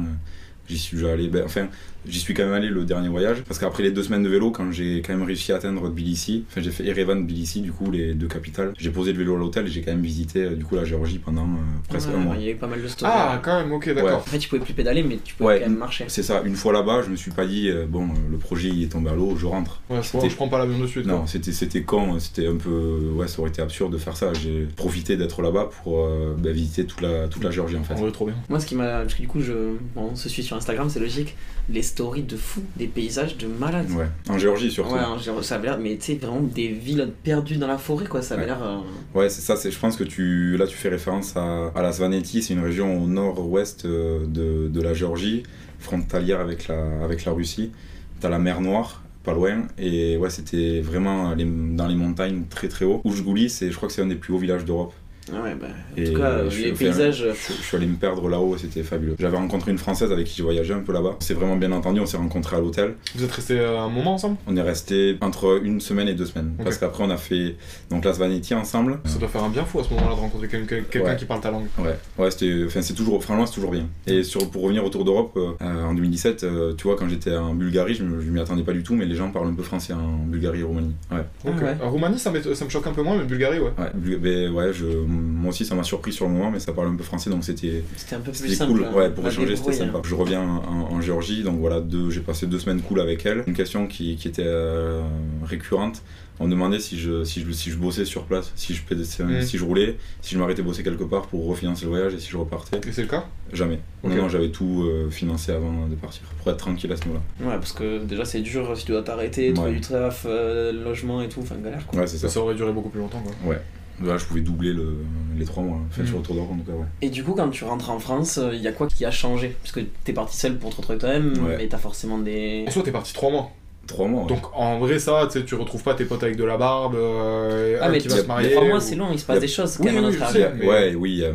J'y 0.70 0.78
suis 0.78 0.98
déjà 0.98 1.12
allé, 1.14 1.28
ben, 1.28 1.44
enfin, 1.46 1.68
j'y 2.08 2.20
suis 2.20 2.34
quand 2.34 2.44
même 2.44 2.54
allé 2.54 2.70
le 2.70 2.86
dernier 2.86 3.10
voyage, 3.10 3.44
parce 3.48 3.60
qu'après 3.60 3.84
les 3.84 3.92
deux 3.92 4.02
semaines 4.04 4.24
de 4.24 4.30
vélo, 4.30 4.50
quand 4.52 4.72
j'ai 4.72 5.02
quand 5.06 5.14
même 5.14 5.24
réussi 5.28 5.52
à 5.52 5.58
atteindre 5.58 5.90
Tbilissi, 5.90 6.46
enfin 6.50 6.62
j'ai 6.62 6.72
fait 6.72 6.86
Erevan, 6.86 7.22
Tbilissi, 7.26 7.60
du 7.62 7.72
coup 7.74 7.92
les 7.92 8.14
deux 8.14 8.28
capitales, 8.28 8.74
j'ai 8.78 8.90
posé 8.90 9.12
le 9.12 9.20
vélo 9.20 9.36
à 9.36 9.40
l'hôtel 9.40 9.66
et 9.68 9.70
j'ai 9.70 9.82
quand 9.82 9.92
même 9.92 10.02
visité 10.02 10.44
euh, 10.44 10.56
du 10.56 10.64
coup 10.64 10.76
la 10.76 10.86
Géorgie 10.86 11.20
pendant 11.20 11.44
euh, 11.44 11.90
presque 11.90 12.10
Ouais, 12.10 12.16
un 12.16 12.20
mois. 12.20 12.36
Il 12.38 12.46
y 12.46 12.48
a 12.48 12.52
eu 12.52 12.56
pas 12.56 12.68
mal 12.68 12.82
de 12.82 12.88
stories. 12.88 13.12
Ah, 13.14 13.42
quand 13.44 13.60
même, 13.62 13.72
ok, 13.74 13.94
d'accord. 13.94 14.18
En 14.20 14.22
fait, 14.22 14.38
tu 14.40 14.48
pouvais 14.48 14.62
plus 14.62 14.74
pédaler, 14.74 15.04
mais 15.04 15.20
tu 15.24 15.36
pouvais 15.36 15.50
Ouais. 15.50 15.60
quand 15.62 15.70
même 15.70 15.78
marcher. 15.78 16.06
C'est 16.08 16.24
ça, 16.24 16.42
une 16.46 16.56
fois 16.56 16.72
là-bas, 16.72 17.02
je 17.06 17.10
me 17.10 17.16
suis 17.18 17.32
pas 17.32 17.46
dit, 17.46 17.70
euh, 17.70 17.86
bon, 17.88 18.06
euh, 18.06 18.14
le 18.32 18.38
projet 18.38 18.70
il 18.70 18.84
est 18.84 18.88
tombé 18.92 19.10
à 19.10 19.16
l'eau, 19.16 19.36
je 19.38 19.46
rentre. 19.46 19.82
Ouais, 19.90 19.98
je, 20.02 20.08
C'était- 20.08 20.30
je 20.30 20.36
prends 20.36 20.48
pas 20.50 20.60
l'avion 20.60 20.80
de 20.80 20.88
suite. 20.88 21.06
Non, 21.06 21.28
c'était 21.28 21.52
c'était 21.52 21.84
con, 21.84 22.20
c'était 22.20 22.48
un 22.48 22.56
peu. 22.56 23.12
Ouais, 23.16 23.28
ça 23.28 23.40
aurait 23.42 23.50
été 23.50 23.62
absurde 23.62 23.92
de 23.92 23.98
faire 23.98 24.16
ça. 24.16 24.32
J'ai 24.34 24.66
profité 24.78 25.18
d'être 25.18 25.42
là-bas 25.42 25.70
pour 25.84 26.06
euh, 26.06 26.36
bah, 26.38 26.52
visiter 26.52 26.86
toute 26.86 27.02
la, 27.02 27.28
toute 27.28 27.44
la 27.44 27.52
Géorgie 27.52 27.76
en 27.76 27.84
fait. 27.84 27.96
Vrai, 27.96 28.12
trop 28.12 28.26
bien. 28.26 28.36
Moi, 28.50 28.60
ce 28.60 28.66
qui 28.66 28.76
m'a. 28.76 29.02
Parce 29.02 29.14
que 29.16 29.22
du 29.22 29.28
coup, 29.28 29.42
je... 29.42 29.54
bon, 29.96 30.10
on 30.12 30.16
se 30.16 30.30
suit 30.30 30.44
sur 30.44 30.53
Instagram, 30.54 30.90
c'est 30.90 31.00
logique. 31.00 31.36
Les 31.70 31.82
stories 31.82 32.24
de 32.24 32.36
fou, 32.36 32.62
des 32.76 32.88
paysages 32.88 33.38
de 33.38 33.48
malades. 33.48 33.90
Ouais, 33.92 34.08
en 34.30 34.38
Géorgie 34.38 34.70
surtout. 34.70 34.94
Ouais, 34.96 35.02
ça 35.44 35.56
avait 35.56 35.68
l'air, 35.68 35.78
mais 35.80 35.96
tu 35.98 36.06
sais, 36.08 36.16
vraiment 36.16 36.42
des 36.42 36.68
villes 36.68 37.10
perdues 37.24 37.56
dans 37.58 37.68
la 37.68 37.78
forêt, 37.78 38.06
quoi. 38.06 38.22
Ça 38.22 38.34
avait 38.36 38.44
Ouais. 38.44 38.48
l'air. 38.50 38.64
euh, 38.64 38.80
Ouais, 39.18 39.30
c'est 39.30 39.42
ça. 39.42 39.56
Je 39.70 39.78
pense 39.80 39.96
que 39.96 40.04
tu 40.04 40.58
là 40.58 40.68
tu 40.68 40.76
fais 40.78 40.90
référence 40.90 41.36
à, 41.38 41.68
à 41.76 41.82
la 41.82 41.92
Svaneti, 41.94 42.42
c'est 42.42 42.54
une 42.54 42.64
région 42.64 43.02
au 43.02 43.08
nord-ouest 43.08 43.86
euh, 43.86 44.26
de, 44.28 44.68
de 44.68 44.82
la 44.82 44.94
Géorgie, 44.94 45.44
frontalière 45.80 46.40
avec 46.42 46.68
la, 46.68 47.04
avec 47.04 47.24
la 47.26 47.32
Russie. 47.32 47.72
T'as 48.20 48.30
la 48.30 48.40
mer 48.40 48.60
Noire, 48.62 49.04
pas 49.24 49.34
loin, 49.34 49.64
et 49.78 50.18
ouais, 50.18 50.30
c'était 50.30 50.82
vraiment 50.82 51.34
les- 51.34 51.46
dans 51.46 51.88
les 51.88 51.96
montagnes 51.96 52.44
très 52.50 52.68
très 52.68 52.84
haut. 52.86 53.02
Oujgouli, 53.06 53.48
je 53.50 53.74
crois 53.76 53.88
que 53.88 53.94
c'est 53.94 54.02
un 54.02 54.08
des 54.08 54.16
plus 54.16 54.34
hauts 54.34 54.38
villages 54.38 54.66
d'Europe. 54.66 54.94
Ah 55.32 55.42
ouais, 55.44 55.56
bah. 55.56 55.68
En 55.68 56.02
Et 56.02 56.04
tout 56.12 56.20
cas, 56.20 56.50
je- 56.50 56.62
les 56.64 56.72
paysages. 56.74 57.20
Je, 57.34 57.54
je 57.54 57.62
suis 57.62 57.78
allé 57.78 57.86
me 57.86 57.96
perdre 57.96 58.28
là-haut, 58.28 58.58
c'était 58.58 58.84
fabuleux. 58.84 59.16
J'avais 59.20 59.38
rencontré 59.38 59.72
une 59.72 59.78
Française 59.78 60.12
avec 60.12 60.26
qui 60.28 60.36
j'ai 60.38 60.44
voyagé 60.44 60.74
un 60.74 60.80
peu 60.80 60.92
là-bas. 60.92 61.16
C'est 61.20 61.34
vraiment 61.34 61.56
bien 61.56 61.72
entendu, 61.72 62.00
on 62.00 62.06
s'est 62.06 62.18
rencontrés 62.18 62.56
à 62.58 62.60
l'hôtel. 62.60 62.96
Vous 63.16 63.24
êtes 63.24 63.32
restés 63.32 63.60
euh, 63.60 63.80
un 63.80 63.90
moment 63.90 64.16
ensemble? 64.16 64.38
On 64.48 64.56
est 64.58 64.62
resté 64.62 65.18
entre 65.22 65.62
une 65.64 65.80
semaine 65.80 66.08
et 66.08 66.14
deux 66.14 66.26
semaines. 66.26 66.54
Parce 66.64 66.78
qu'après, 66.78 67.04
on 67.04 67.10
a 67.10 67.18
fait 67.18 67.56
donc 67.90 68.06
la 68.06 68.14
Svaneti 68.14 68.54
ensemble. 68.54 69.00
Ça 69.06 69.18
doit 69.20 69.28
faire 69.30 69.44
un 69.44 69.50
bien 69.50 69.64
fou 69.66 69.80
à 69.80 69.84
ce 69.84 69.94
moment-là 69.94 70.16
de 70.16 70.20
rencontrer 70.20 70.48
quelqu'un 70.48 70.82
quelqu'un 70.90 71.10
Ouais. 71.12 71.16
qui 71.16 71.26
parle 71.26 71.42
ta 71.42 71.52
langue. 71.52 71.68
Ouais, 71.80 71.96
ouais 72.18 72.32
c'était, 72.32 72.64
enfin, 72.66 72.82
c'est 72.82 72.94
toujours, 72.94 73.22
franchement, 73.24 73.46
c'est 73.46 73.54
toujours 73.56 73.72
bien. 73.72 73.88
Et 74.08 74.24
sur, 74.24 74.50
pour 74.50 74.64
revenir 74.64 74.84
au 74.86 74.90
Tour 74.90 75.06
d'Europe, 75.06 75.38
euh, 75.38 75.84
en 75.86 75.94
2017, 75.94 76.44
euh, 76.44 76.74
tu 76.76 76.84
vois, 76.88 76.96
quand 76.96 77.08
j'étais 77.10 77.36
en 77.36 77.54
Bulgarie, 77.54 77.94
je, 77.96 78.04
je 78.04 78.30
m'y 78.30 78.40
attendais 78.40 78.64
pas 78.64 78.74
du 78.74 78.84
tout, 78.84 78.96
mais 78.96 79.06
les 79.06 79.16
gens 79.16 79.30
parlent 79.32 79.48
un 79.48 79.54
peu 79.54 79.64
français 79.64 79.94
en 79.94 80.26
Bulgarie 80.26 80.60
et 80.62 80.64
Roumanie. 80.64 80.96
Ouais, 81.12 81.20
Ok. 81.46 81.54
Ah 81.60 81.64
ouais. 81.64 81.76
En 81.84 81.90
Roumanie, 81.92 82.20
ça, 82.20 82.32
me 82.32 82.42
choque 82.70 82.88
un 82.88 82.92
peu 82.94 83.02
moins, 83.04 83.18
mais 83.18 83.26
Bulgarie, 83.26 83.60
ouais. 83.60 83.72
ouais, 83.78 84.18
mais 84.22 84.48
ouais 84.48 84.74
je, 84.74 84.86
moi 85.14 85.50
aussi, 85.50 85.66
ça 85.66 85.76
m'a 85.76 85.84
surpris 85.84 86.12
sur 86.14 86.26
le 86.28 86.32
moment, 86.34 86.52
mais 86.52 86.60
ça 86.60 86.74
parle 86.74 86.88
un 86.90 86.96
peu 86.96 87.04
français, 87.04 87.30
donc 87.30 87.44
c'était, 87.44 87.84
C'était 87.96 88.16
un 88.16 88.20
peu 88.20 88.32
plus 88.32 88.40
C'était 88.40 88.56
simple. 88.56 88.72
cool, 88.74 88.86
hein. 88.86 88.94
ouais, 88.96 89.10
pour 89.10 89.28
échanger 89.28 89.56
c'était 89.56 89.74
sympa. 89.74 90.02
Je 90.04 90.16
reviens 90.16 90.42
en, 90.42 90.94
en 90.94 91.02
Géorgie, 91.02 91.44
donc 91.44 91.60
voilà, 91.60 91.82
j'ai 92.10 92.22
passé 92.22 92.48
deux 92.48 92.60
semaines 92.60 92.82
cool 92.82 93.00
avec 93.00 93.26
elle. 93.26 93.44
Une 93.48 93.54
question 93.54 93.88
qui, 93.88 94.16
qui 94.16 94.28
était 94.28 94.44
euh, 94.46 95.02
récurrente, 95.44 96.02
on 96.40 96.46
me 96.46 96.52
demandait 96.52 96.80
si 96.80 96.98
je, 96.98 97.24
si, 97.24 97.42
je, 97.42 97.52
si 97.52 97.70
je 97.70 97.78
bossais 97.78 98.06
sur 98.06 98.24
place, 98.26 98.52
si 98.56 98.74
je, 98.74 98.82
pédais- 98.84 99.04
si, 99.04 99.22
si 99.48 99.58
je 99.58 99.64
roulais, 99.64 99.98
si 100.22 100.34
je 100.34 100.40
m'arrêtais 100.40 100.64
bosser 100.64 100.82
quelque 100.84 101.04
part 101.04 101.28
pour 101.28 101.46
refinancer 101.46 101.86
le 101.86 101.92
voyage 101.92 102.14
et 102.16 102.20
si 102.20 102.30
je 102.32 102.38
repartais. 102.38 102.82
Et 102.88 102.92
c'est 102.92 103.04
le 103.04 103.08
cas? 103.08 103.26
Jamais. 103.54 103.80
Ok. 104.02 104.10
Non, 104.12 104.24
non, 104.24 104.30
j'avais 104.30 104.50
tout 104.50 104.84
euh, 104.84 105.10
financé 105.12 105.52
avant 105.52 105.88
de 105.88 105.94
partir, 105.96 106.24
pour 106.40 106.52
être 106.52 106.58
tranquille 106.58 106.92
à 106.92 106.96
ce 106.96 107.04
niveau-là. 107.04 107.22
hein. 107.40 107.50
Ouais, 107.50 107.56
parce 107.58 107.72
que 107.74 108.04
déjà, 108.04 108.26
c'est 108.26 108.42
dur 108.42 108.76
si 108.76 108.86
tu 108.86 108.92
dois 108.94 109.04
t'arrêter, 109.04 109.54
trouver 109.54 109.70
Ouais. 109.70 109.76
du 109.76 109.82
taf, 109.82 110.26
euh, 110.28 110.72
logement 110.72 111.22
et 111.22 111.30
tout. 111.30 111.42
Enfin, 111.42 111.56
galère 111.64 111.86
quoi. 111.86 112.00
Ouais, 112.00 112.08
c'est 112.08 112.18
ça. 112.18 112.28
ça. 112.28 112.34
ça 112.34 112.40
aurait 112.40 112.56
duré 112.56 112.72
beaucoup 112.74 112.90
plus 112.90 113.00
longtemps, 113.00 113.22
quoi. 113.22 113.52
Ouais. 113.52 113.62
Là, 114.02 114.18
je 114.18 114.26
pouvais 114.26 114.42
doubler 114.42 114.74
le, 114.74 114.98
les 115.38 115.46
trois 115.46 115.64
mois, 115.64 115.78
enfin, 115.90 116.04
Mm. 116.04 116.08
sur 116.08 116.18
le 116.18 116.24
tour 116.24 116.36
d'Europe 116.36 116.52
en 116.54 116.58
tout 116.58 116.72
cas, 116.72 116.78
ouais. 116.78 116.86
Et 117.02 117.10
du 117.10 117.24
coup, 117.24 117.34
quand 117.34 117.50
tu 117.50 117.64
rentres 117.64 117.90
en 117.90 118.00
France, 118.00 118.40
il 118.52 118.60
y 118.62 118.68
a 118.68 118.72
quoi 118.72 118.88
qui 118.88 119.06
a 119.06 119.12
changé? 119.12 119.56
Parce 119.62 119.72
que 119.72 119.82
t'es 120.04 120.14
parti 120.14 120.38
seul 120.38 120.58
pour 120.58 120.72
te 120.72 120.78
retrouver 120.78 120.98
toi-même, 121.00 121.34
Ouais. 121.46 121.58
mais 121.58 121.68
t'as 121.68 121.78
forcément 121.78 122.18
des. 122.18 122.66
En 122.68 122.72
soi, 122.72 122.84
t'es 122.84 122.92
parti 122.92 123.14
trois 123.14 123.30
mois. 123.32 123.52
Trois 123.86 124.08
mois, 124.08 124.22
ouais. 124.22 124.28
Donc 124.30 124.40
en 124.56 124.80
vrai, 124.80 124.98
ça, 124.98 125.28
tu 125.30 125.40
sais, 125.40 125.46
tu 125.46 125.56
retrouves 125.56 125.84
pas 125.84 125.94
tes 125.94 126.06
potes 126.06 126.24
avec 126.24 126.38
de 126.38 126.46
la 126.46 126.56
barbe, 126.56 126.96
euh, 126.96 127.78
Ah, 127.82 127.90
mais 127.90 127.98
qui 127.98 128.08
tu- 128.08 128.14
va 128.14 128.22
se 128.22 128.26
marier. 128.28 128.52
Trois 128.52 128.64
mois, 128.66 128.78
ou- 128.78 128.80
c'est 128.80 128.96
long, 128.96 129.10
il 129.12 129.20
se 129.20 129.26
passe 129.26 129.38
a- 129.38 129.40
des 129.42 129.48
choses 129.50 129.76
quand 129.76 129.84
Oui, 129.84 129.92
même 129.92 130.06
à 130.06 130.08
oui, 130.08 130.14
notre 130.18 130.28
je 130.30 130.34
sais. 130.38 130.44
arrivée. 130.46 130.60
mais- 130.66 130.70
Ouais, 130.70 130.96
oui. 130.96 131.22
euh, 131.22 131.34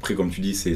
après, 0.00 0.14
comme 0.14 0.30
tu 0.30 0.40
dis, 0.40 0.54
c'est, 0.54 0.74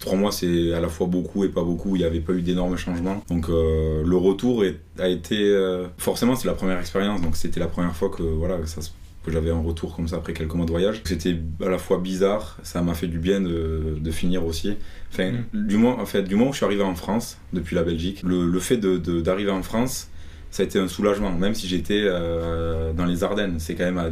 trois 0.00 0.16
mois, 0.16 0.32
c'est 0.32 0.72
à 0.72 0.80
la 0.80 0.88
fois 0.88 1.06
beaucoup 1.08 1.44
et 1.44 1.48
pas 1.50 1.62
beaucoup. 1.62 1.94
Il 1.96 1.98
n'y 1.98 2.04
avait 2.06 2.20
pas 2.20 2.32
eu 2.32 2.40
d'énormes 2.40 2.76
changements. 2.78 3.22
Donc, 3.28 3.50
euh, 3.50 4.02
le 4.04 4.16
retour 4.16 4.64
est- 4.64 4.80
a 4.98 5.08
été. 5.08 5.36
euh, 5.38 5.88
forcément, 5.98 6.34
c'est 6.36 6.48
la 6.48 6.54
première 6.54 6.80
expérience. 6.80 7.20
Donc, 7.20 7.36
c'était 7.36 7.60
la 7.60 7.66
première 7.68 7.94
fois 7.94 8.08
que, 8.08 8.22
voilà, 8.22 8.56
que, 8.56 8.66
ça, 8.66 8.80
se- 8.80 8.90
que 9.26 9.32
j'avais 9.32 9.50
un 9.50 9.60
retour 9.60 9.94
comme 9.94 10.08
ça 10.08 10.16
après 10.16 10.32
quelques 10.32 10.54
mois 10.54 10.64
de 10.66 10.70
voyage. 10.70 11.02
C'était 11.04 11.36
à 11.64 11.68
la 11.68 11.78
fois 11.78 11.98
bizarre. 11.98 12.56
Ça 12.62 12.80
m'a 12.80 12.94
fait 12.94 13.08
du 13.08 13.18
bien 13.18 13.40
de, 13.42 13.96
de 14.00 14.10
finir 14.10 14.46
aussi. 14.46 14.76
Enfin, 15.12 15.32
du, 15.52 15.76
moment, 15.76 16.00
en 16.00 16.06
fait, 16.06 16.22
du 16.22 16.34
moment 16.36 16.50
où 16.50 16.52
je 16.52 16.58
suis 16.58 16.66
arrivé 16.66 16.82
en 16.82 16.94
France, 16.94 17.38
depuis 17.52 17.74
la 17.76 17.82
Belgique, 17.82 18.22
le, 18.24 18.46
le 18.46 18.60
fait 18.60 18.76
de, 18.78 18.96
de- 18.96 19.20
d'arriver 19.20 19.50
en 19.50 19.62
France, 19.62 20.08
ça 20.50 20.62
a 20.62 20.66
été 20.66 20.78
un 20.78 20.88
soulagement. 20.88 21.32
Même 21.32 21.54
si 21.54 21.66
j'étais 21.68 22.02
euh, 22.04 22.92
dans 22.92 23.04
les 23.04 23.24
Ardennes, 23.24 23.56
c'est 23.58 23.74
quand 23.74 23.84
même 23.84 23.98
à 23.98 24.08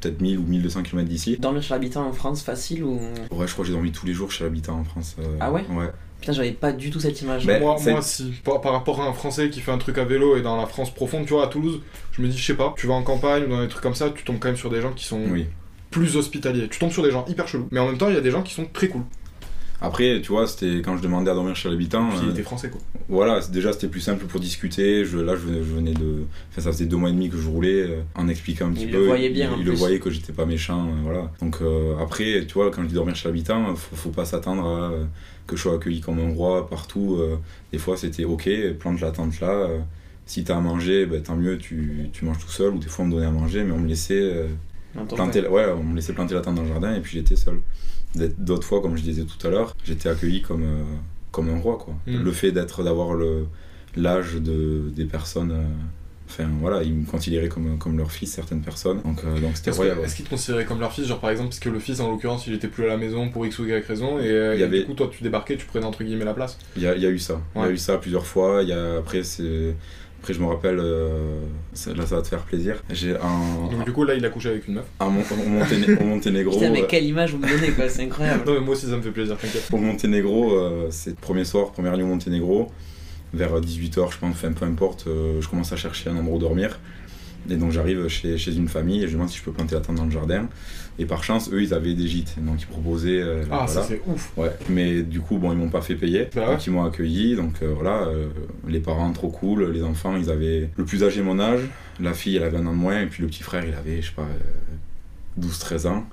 peut-être 0.00 0.20
1000 0.20 0.38
ou 0.38 0.42
1200 0.44 0.82
km 0.84 1.08
d'ici. 1.08 1.36
Dormir 1.40 1.60
chez 1.62 1.74
l'habitant 1.74 2.06
en 2.06 2.12
France, 2.12 2.42
facile 2.42 2.84
ou? 2.84 3.00
Ouais, 3.32 3.46
je 3.48 3.52
crois 3.52 3.64
que 3.64 3.66
j'ai 3.66 3.72
dormi 3.72 3.90
tous 3.90 4.06
les 4.06 4.12
jours 4.12 4.30
chez 4.30 4.44
l'habitant 4.44 4.78
en 4.78 4.84
France. 4.84 5.16
euh, 5.18 5.36
Ah 5.40 5.50
ouais? 5.50 5.64
Ouais. 5.70 5.90
Putain, 6.20 6.32
j'avais 6.32 6.52
pas 6.52 6.72
du 6.72 6.90
tout 6.90 6.98
cette 7.00 7.20
image. 7.22 7.46
Mais- 7.46 7.60
moi, 7.60 7.76
moi, 7.86 8.02
si. 8.02 8.32
Par, 8.44 8.60
par 8.60 8.72
rapport 8.72 9.00
à 9.00 9.06
un 9.06 9.12
Français 9.12 9.50
qui 9.50 9.60
fait 9.60 9.70
un 9.70 9.78
truc 9.78 9.98
à 9.98 10.04
vélo 10.04 10.36
et 10.36 10.42
dans 10.42 10.56
la 10.56 10.66
France 10.66 10.92
profonde, 10.92 11.26
tu 11.26 11.32
vois, 11.32 11.44
à 11.44 11.46
Toulouse, 11.48 11.80
je 12.12 12.22
me 12.22 12.28
dis, 12.28 12.36
je 12.36 12.44
sais 12.44 12.54
pas, 12.56 12.74
tu 12.76 12.86
vas 12.86 12.94
en 12.94 13.02
campagne 13.02 13.44
ou 13.44 13.48
dans 13.48 13.60
des 13.62 13.68
trucs 13.68 13.82
comme 13.82 13.94
ça, 13.94 14.10
tu 14.10 14.24
tombes 14.24 14.38
quand 14.40 14.48
même 14.48 14.56
sur 14.56 14.70
des 14.70 14.80
gens 14.80 14.92
qui 14.92 15.04
sont 15.04 15.20
Oui. 15.30 15.46
plus 15.90 16.16
hospitaliers. 16.16 16.68
Tu 16.68 16.78
tombes 16.78 16.90
sur 16.90 17.02
des 17.04 17.10
gens 17.12 17.24
hyper 17.28 17.46
chelous. 17.46 17.68
Mais 17.70 17.78
en 17.80 17.86
même 17.86 17.98
temps, 17.98 18.08
il 18.08 18.14
y 18.14 18.18
a 18.18 18.20
des 18.20 18.30
gens 18.32 18.42
qui 18.42 18.52
sont 18.54 18.66
très 18.72 18.88
cool. 18.88 19.02
Après, 19.80 20.20
tu 20.20 20.28
vois, 20.32 20.46
c'était 20.48 20.82
quand 20.82 20.96
je 20.96 21.02
demandais 21.02 21.30
à 21.30 21.34
dormir 21.34 21.54
chez 21.54 21.68
l'habitant. 21.70 22.08
Puis 22.08 22.18
euh, 22.18 22.22
il 22.26 22.30
était 22.30 22.42
français, 22.42 22.68
quoi. 22.68 22.80
voilà, 23.08 23.40
c'est- 23.40 23.52
déjà 23.52 23.72
c'était 23.72 23.86
plus 23.86 24.00
simple 24.00 24.24
pour 24.26 24.40
discuter. 24.40 25.04
Je, 25.04 25.18
là, 25.18 25.36
je 25.36 25.40
venais, 25.42 25.58
je 25.58 25.72
venais 25.74 25.94
de. 25.94 26.24
Enfin, 26.50 26.62
ça 26.62 26.72
faisait 26.72 26.86
deux 26.86 26.96
mois 26.96 27.10
et 27.10 27.12
demi 27.12 27.30
que 27.30 27.36
je 27.38 27.48
roulais, 27.48 27.82
euh, 27.82 28.00
en 28.16 28.26
expliquant 28.28 28.66
un 28.68 28.72
petit 28.72 28.84
Il 28.86 28.90
peu. 28.90 28.98
le 28.98 29.04
voyait 29.06 29.30
bien, 29.30 29.50
Il, 29.52 29.54
en 29.54 29.58
il 29.60 29.64
le 29.66 29.72
voyait 29.72 29.98
que 30.00 30.10
j'étais 30.10 30.32
pas 30.32 30.46
méchant, 30.46 30.86
euh, 30.88 30.90
voilà. 31.04 31.30
Donc 31.40 31.58
euh, 31.62 31.96
après, 32.00 32.44
tu 32.46 32.54
vois, 32.54 32.70
quand 32.72 32.82
je 32.82 32.88
dis 32.88 32.94
dormir 32.94 33.14
chez 33.14 33.28
l'habitant, 33.28 33.74
faut, 33.76 33.94
faut 33.94 34.10
pas 34.10 34.24
s'attendre 34.24 34.64
à 34.66 34.90
euh, 34.90 35.04
que 35.46 35.56
je 35.56 35.62
sois 35.62 35.74
accueilli 35.74 36.00
comme 36.00 36.18
un 36.18 36.32
roi 36.34 36.68
partout. 36.68 37.16
euh. 37.20 37.36
des 37.72 37.78
fois, 37.78 37.96
c'était 37.96 38.24
ok, 38.24 38.48
plante 38.80 39.00
la 39.00 39.12
tente 39.12 39.38
là. 39.40 39.50
euh, 39.50 39.78
si 40.26 40.42
t'as 40.44 40.56
à 40.56 40.60
manger, 40.60 41.06
ben, 41.06 41.22
tant 41.22 41.36
mieux, 41.36 41.56
tu, 41.56 42.10
tu 42.12 42.24
manges 42.26 42.38
tout 42.38 42.50
seul. 42.50 42.74
Ou 42.74 42.78
des 42.78 42.88
fois, 42.88 43.04
on 43.04 43.08
me 43.08 43.12
donnait 43.14 43.26
à 43.26 43.30
manger, 43.30 43.62
mais 43.64 43.72
on 43.72 43.78
me 43.78 43.88
laissait. 43.88 44.20
euh, 44.20 44.46
planter, 45.14 45.46
ouais, 45.46 45.66
on 45.74 45.84
me 45.84 45.94
laissait 45.96 46.12
planter 46.12 46.34
la 46.34 46.40
tente 46.40 46.56
dans 46.56 46.62
le 46.62 46.68
jardin 46.68 46.94
et 46.94 47.00
puis 47.00 47.12
j'étais 47.18 47.36
seul. 47.36 47.60
D'autres 48.14 48.66
fois, 48.66 48.80
comme 48.80 48.96
je 48.96 49.02
disais 49.02 49.24
tout 49.24 49.46
à 49.46 49.50
l'heure, 49.50 49.76
j'étais 49.84 50.08
accueilli 50.08 50.42
comme, 50.42 50.62
euh, 50.64 50.82
comme 51.30 51.48
un 51.50 51.58
roi. 51.58 51.78
Quoi. 51.78 51.94
Mm. 52.06 52.22
Le 52.22 52.32
fait 52.32 52.52
d'être, 52.52 52.82
d'avoir 52.82 53.14
le, 53.14 53.46
l'âge 53.96 54.34
de, 54.34 54.90
des 54.94 55.04
personnes, 55.04 55.52
euh, 55.52 55.64
enfin 56.28 56.48
voilà, 56.60 56.82
ils 56.82 56.94
me 56.94 57.04
considéraient 57.06 57.48
comme, 57.48 57.78
comme 57.78 57.98
leur 57.98 58.10
fils, 58.10 58.32
certaines 58.32 58.62
personnes. 58.62 59.02
Donc 59.02 59.22
euh, 59.24 59.38
donc 59.40 59.56
c'était 59.56 59.70
Est-ce 59.70 59.78
royal. 59.78 59.98
qu'ils 60.14 60.24
te 60.24 60.30
considéraient 60.30 60.64
comme 60.64 60.80
leur 60.80 60.92
fils 60.92 61.06
Genre 61.06 61.20
par 61.20 61.30
exemple, 61.30 61.50
parce 61.50 61.60
que 61.60 61.68
le 61.68 61.78
fils 61.78 62.00
en 62.00 62.10
l'occurrence 62.10 62.46
il 62.46 62.54
était 62.54 62.68
plus 62.68 62.84
à 62.84 62.88
la 62.88 62.96
maison 62.96 63.28
pour 63.28 63.44
X 63.46 63.58
ou 63.58 63.66
Y 63.66 63.84
raison, 63.86 64.18
et, 64.18 64.28
euh, 64.30 64.56
y 64.56 64.60
et 64.60 64.64
avait- 64.64 64.80
du 64.80 64.86
coup 64.86 64.94
toi 64.94 65.10
tu 65.12 65.22
débarquais, 65.22 65.56
tu 65.56 65.66
prenais 65.66 65.84
entre 65.86 66.02
guillemets 66.02 66.24
la 66.24 66.34
place. 66.34 66.58
Il 66.76 66.82
y 66.82 66.86
a, 66.86 66.96
y 66.96 67.04
a 67.06 67.10
eu 67.10 67.18
ça. 67.18 67.40
Il 67.56 67.60
y 67.62 67.64
a 67.64 67.70
eu 67.70 67.78
ça 67.78 67.98
plusieurs 67.98 68.26
fois. 68.26 68.62
Y 68.62 68.72
a, 68.72 68.96
après, 68.98 69.22
c'est, 69.22 69.74
après, 70.20 70.34
je 70.34 70.40
me 70.40 70.46
rappelle, 70.46 70.78
euh, 70.80 71.40
là 71.96 72.06
ça 72.06 72.16
va 72.16 72.22
te 72.22 72.28
faire 72.28 72.42
plaisir. 72.42 72.82
J'ai 72.90 73.16
un, 73.16 73.70
Donc 73.70 73.84
du 73.84 73.92
coup 73.92 74.04
là 74.04 74.14
il 74.14 74.24
a 74.24 74.30
couché 74.30 74.48
avec 74.50 74.66
une 74.68 74.74
meuf. 74.74 74.84
un 75.00 75.06
Mon- 75.08 75.20
au, 75.20 75.48
Monténé- 75.48 76.00
au 76.00 76.04
Monténégro. 76.04 76.52
Putain, 76.58 76.70
mais 76.70 76.82
euh, 76.82 76.86
quelle 76.88 77.04
image 77.04 77.32
vous 77.32 77.38
me 77.38 77.48
donnez, 77.48 77.72
quoi, 77.72 77.88
c'est 77.88 78.02
incroyable. 78.04 78.42
Non 78.46 78.54
mais 78.54 78.60
moi 78.60 78.74
aussi 78.74 78.86
ça 78.86 78.96
me 78.96 79.02
fait 79.02 79.10
plaisir, 79.10 79.36
t'inquiète. 79.36 79.68
Au 79.72 79.76
Monténégro, 79.78 80.52
euh, 80.54 80.88
c'est 80.90 81.10
le 81.10 81.16
premier 81.16 81.44
soir, 81.44 81.70
première 81.72 81.96
nuit 81.96 82.02
au 82.04 82.08
Monténégro, 82.08 82.70
vers 83.32 83.60
18h, 83.60 84.12
je 84.12 84.18
pense, 84.18 84.30
enfin 84.32 84.52
peu 84.52 84.64
importe, 84.64 85.04
euh, 85.06 85.40
je 85.40 85.48
commence 85.48 85.72
à 85.72 85.76
chercher 85.76 86.10
un 86.10 86.16
endroit 86.16 86.36
où 86.36 86.38
dormir. 86.40 86.78
Et 87.50 87.56
donc 87.56 87.72
j'arrive 87.72 88.08
chez, 88.08 88.36
chez 88.38 88.54
une 88.56 88.68
famille 88.68 89.02
et 89.02 89.08
je 89.08 89.12
demande 89.14 89.28
si 89.30 89.38
je 89.38 89.42
peux 89.42 89.52
planter 89.52 89.74
la 89.74 89.80
tente 89.80 89.96
dans 89.96 90.04
le 90.04 90.10
jardin. 90.10 90.48
Et 90.98 91.06
par 91.06 91.22
chance, 91.22 91.48
eux, 91.52 91.62
ils 91.62 91.72
avaient 91.72 91.94
des 91.94 92.06
gîtes, 92.08 92.34
donc 92.44 92.60
ils 92.60 92.66
proposaient. 92.66 93.20
euh, 93.22 93.42
Ah 93.44 93.64
voilà. 93.64 93.66
ça 93.68 93.82
c'est 93.84 94.02
ouf. 94.06 94.32
Ouais, 94.36 94.50
mais 94.68 95.02
du 95.02 95.20
coup, 95.20 95.38
bon, 95.38 95.52
ils 95.52 95.58
m'ont 95.58 95.70
pas 95.70 95.80
fait 95.80 95.94
payer, 95.94 96.28
Bah 96.34 96.40
ouais. 96.46 96.52
donc 96.54 96.66
ils 96.66 96.72
m'ont 96.72 96.84
accueilli. 96.84 97.36
Donc 97.36 97.54
euh, 97.62 97.72
voilà, 97.72 98.02
euh, 98.08 98.26
les 98.66 98.80
parents 98.80 99.10
trop 99.12 99.28
cool, 99.28 99.70
les 99.70 99.82
enfants, 99.84 100.16
ils 100.16 100.28
avaient 100.30 100.70
le 100.76 100.84
plus 100.84 101.04
âgé 101.04 101.22
mon 101.22 101.38
âge, 101.38 101.60
la 102.00 102.14
fille, 102.14 102.36
elle 102.36 102.42
avait 102.42 102.56
un 102.58 102.66
an 102.66 102.72
de 102.72 102.76
moins, 102.78 103.00
et 103.00 103.06
puis 103.06 103.22
le 103.22 103.28
petit 103.28 103.42
frère, 103.44 103.64
il 103.64 103.74
avait, 103.74 104.02
je 104.02 104.08
sais 104.08 104.12
pas, 104.14 104.22
euh, 104.22 105.40
12-13 105.40 105.86
ans. 105.86 106.04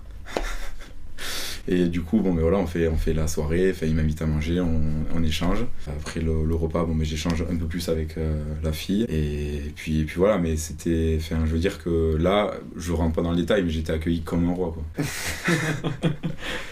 Et 1.68 1.86
du 1.88 2.02
coup, 2.02 2.20
bon, 2.20 2.32
mais 2.32 2.42
voilà, 2.44 2.58
on 2.60 2.68
fait, 2.68 2.88
on 2.88 2.96
fait 2.96 3.14
la 3.14 3.28
soirée, 3.28 3.74
il 3.82 3.96
m'invite 3.96 4.22
à 4.22 4.28
manger, 4.28 4.60
on, 4.62 4.82
on 5.16 5.24
échange. 5.24 5.66
Après 5.88 6.20
le, 6.20 6.46
le 6.46 6.56
repas, 6.56 6.84
bon, 6.86 6.94
mais 6.94 7.06
j'échange 7.06 7.44
un 7.50 7.56
peu 7.56 7.66
plus 7.66 7.90
avec 7.90 8.18
euh, 8.18 8.44
la 8.64 8.72
fille. 8.72 9.04
Et 9.10 9.72
puis, 9.76 10.02
et 10.02 10.04
puis 10.04 10.16
voilà, 10.18 10.38
mais 10.38 10.58
c'était, 10.58 11.18
enfin, 11.20 11.38
je 11.46 11.52
veux 11.52 11.58
dire 11.60 11.84
que 11.84 12.16
là, 12.18 12.52
je 12.78 12.92
rentre 12.92 13.16
pas 13.16 13.22
dans 13.24 13.32
le 13.32 13.38
détail, 13.38 13.64
mais 13.64 13.72
j'étais 13.72 13.94
accueilli 13.94 14.22
comme 14.22 14.48
un 14.48 14.54
roi, 14.54 14.76
quoi. 14.76 15.06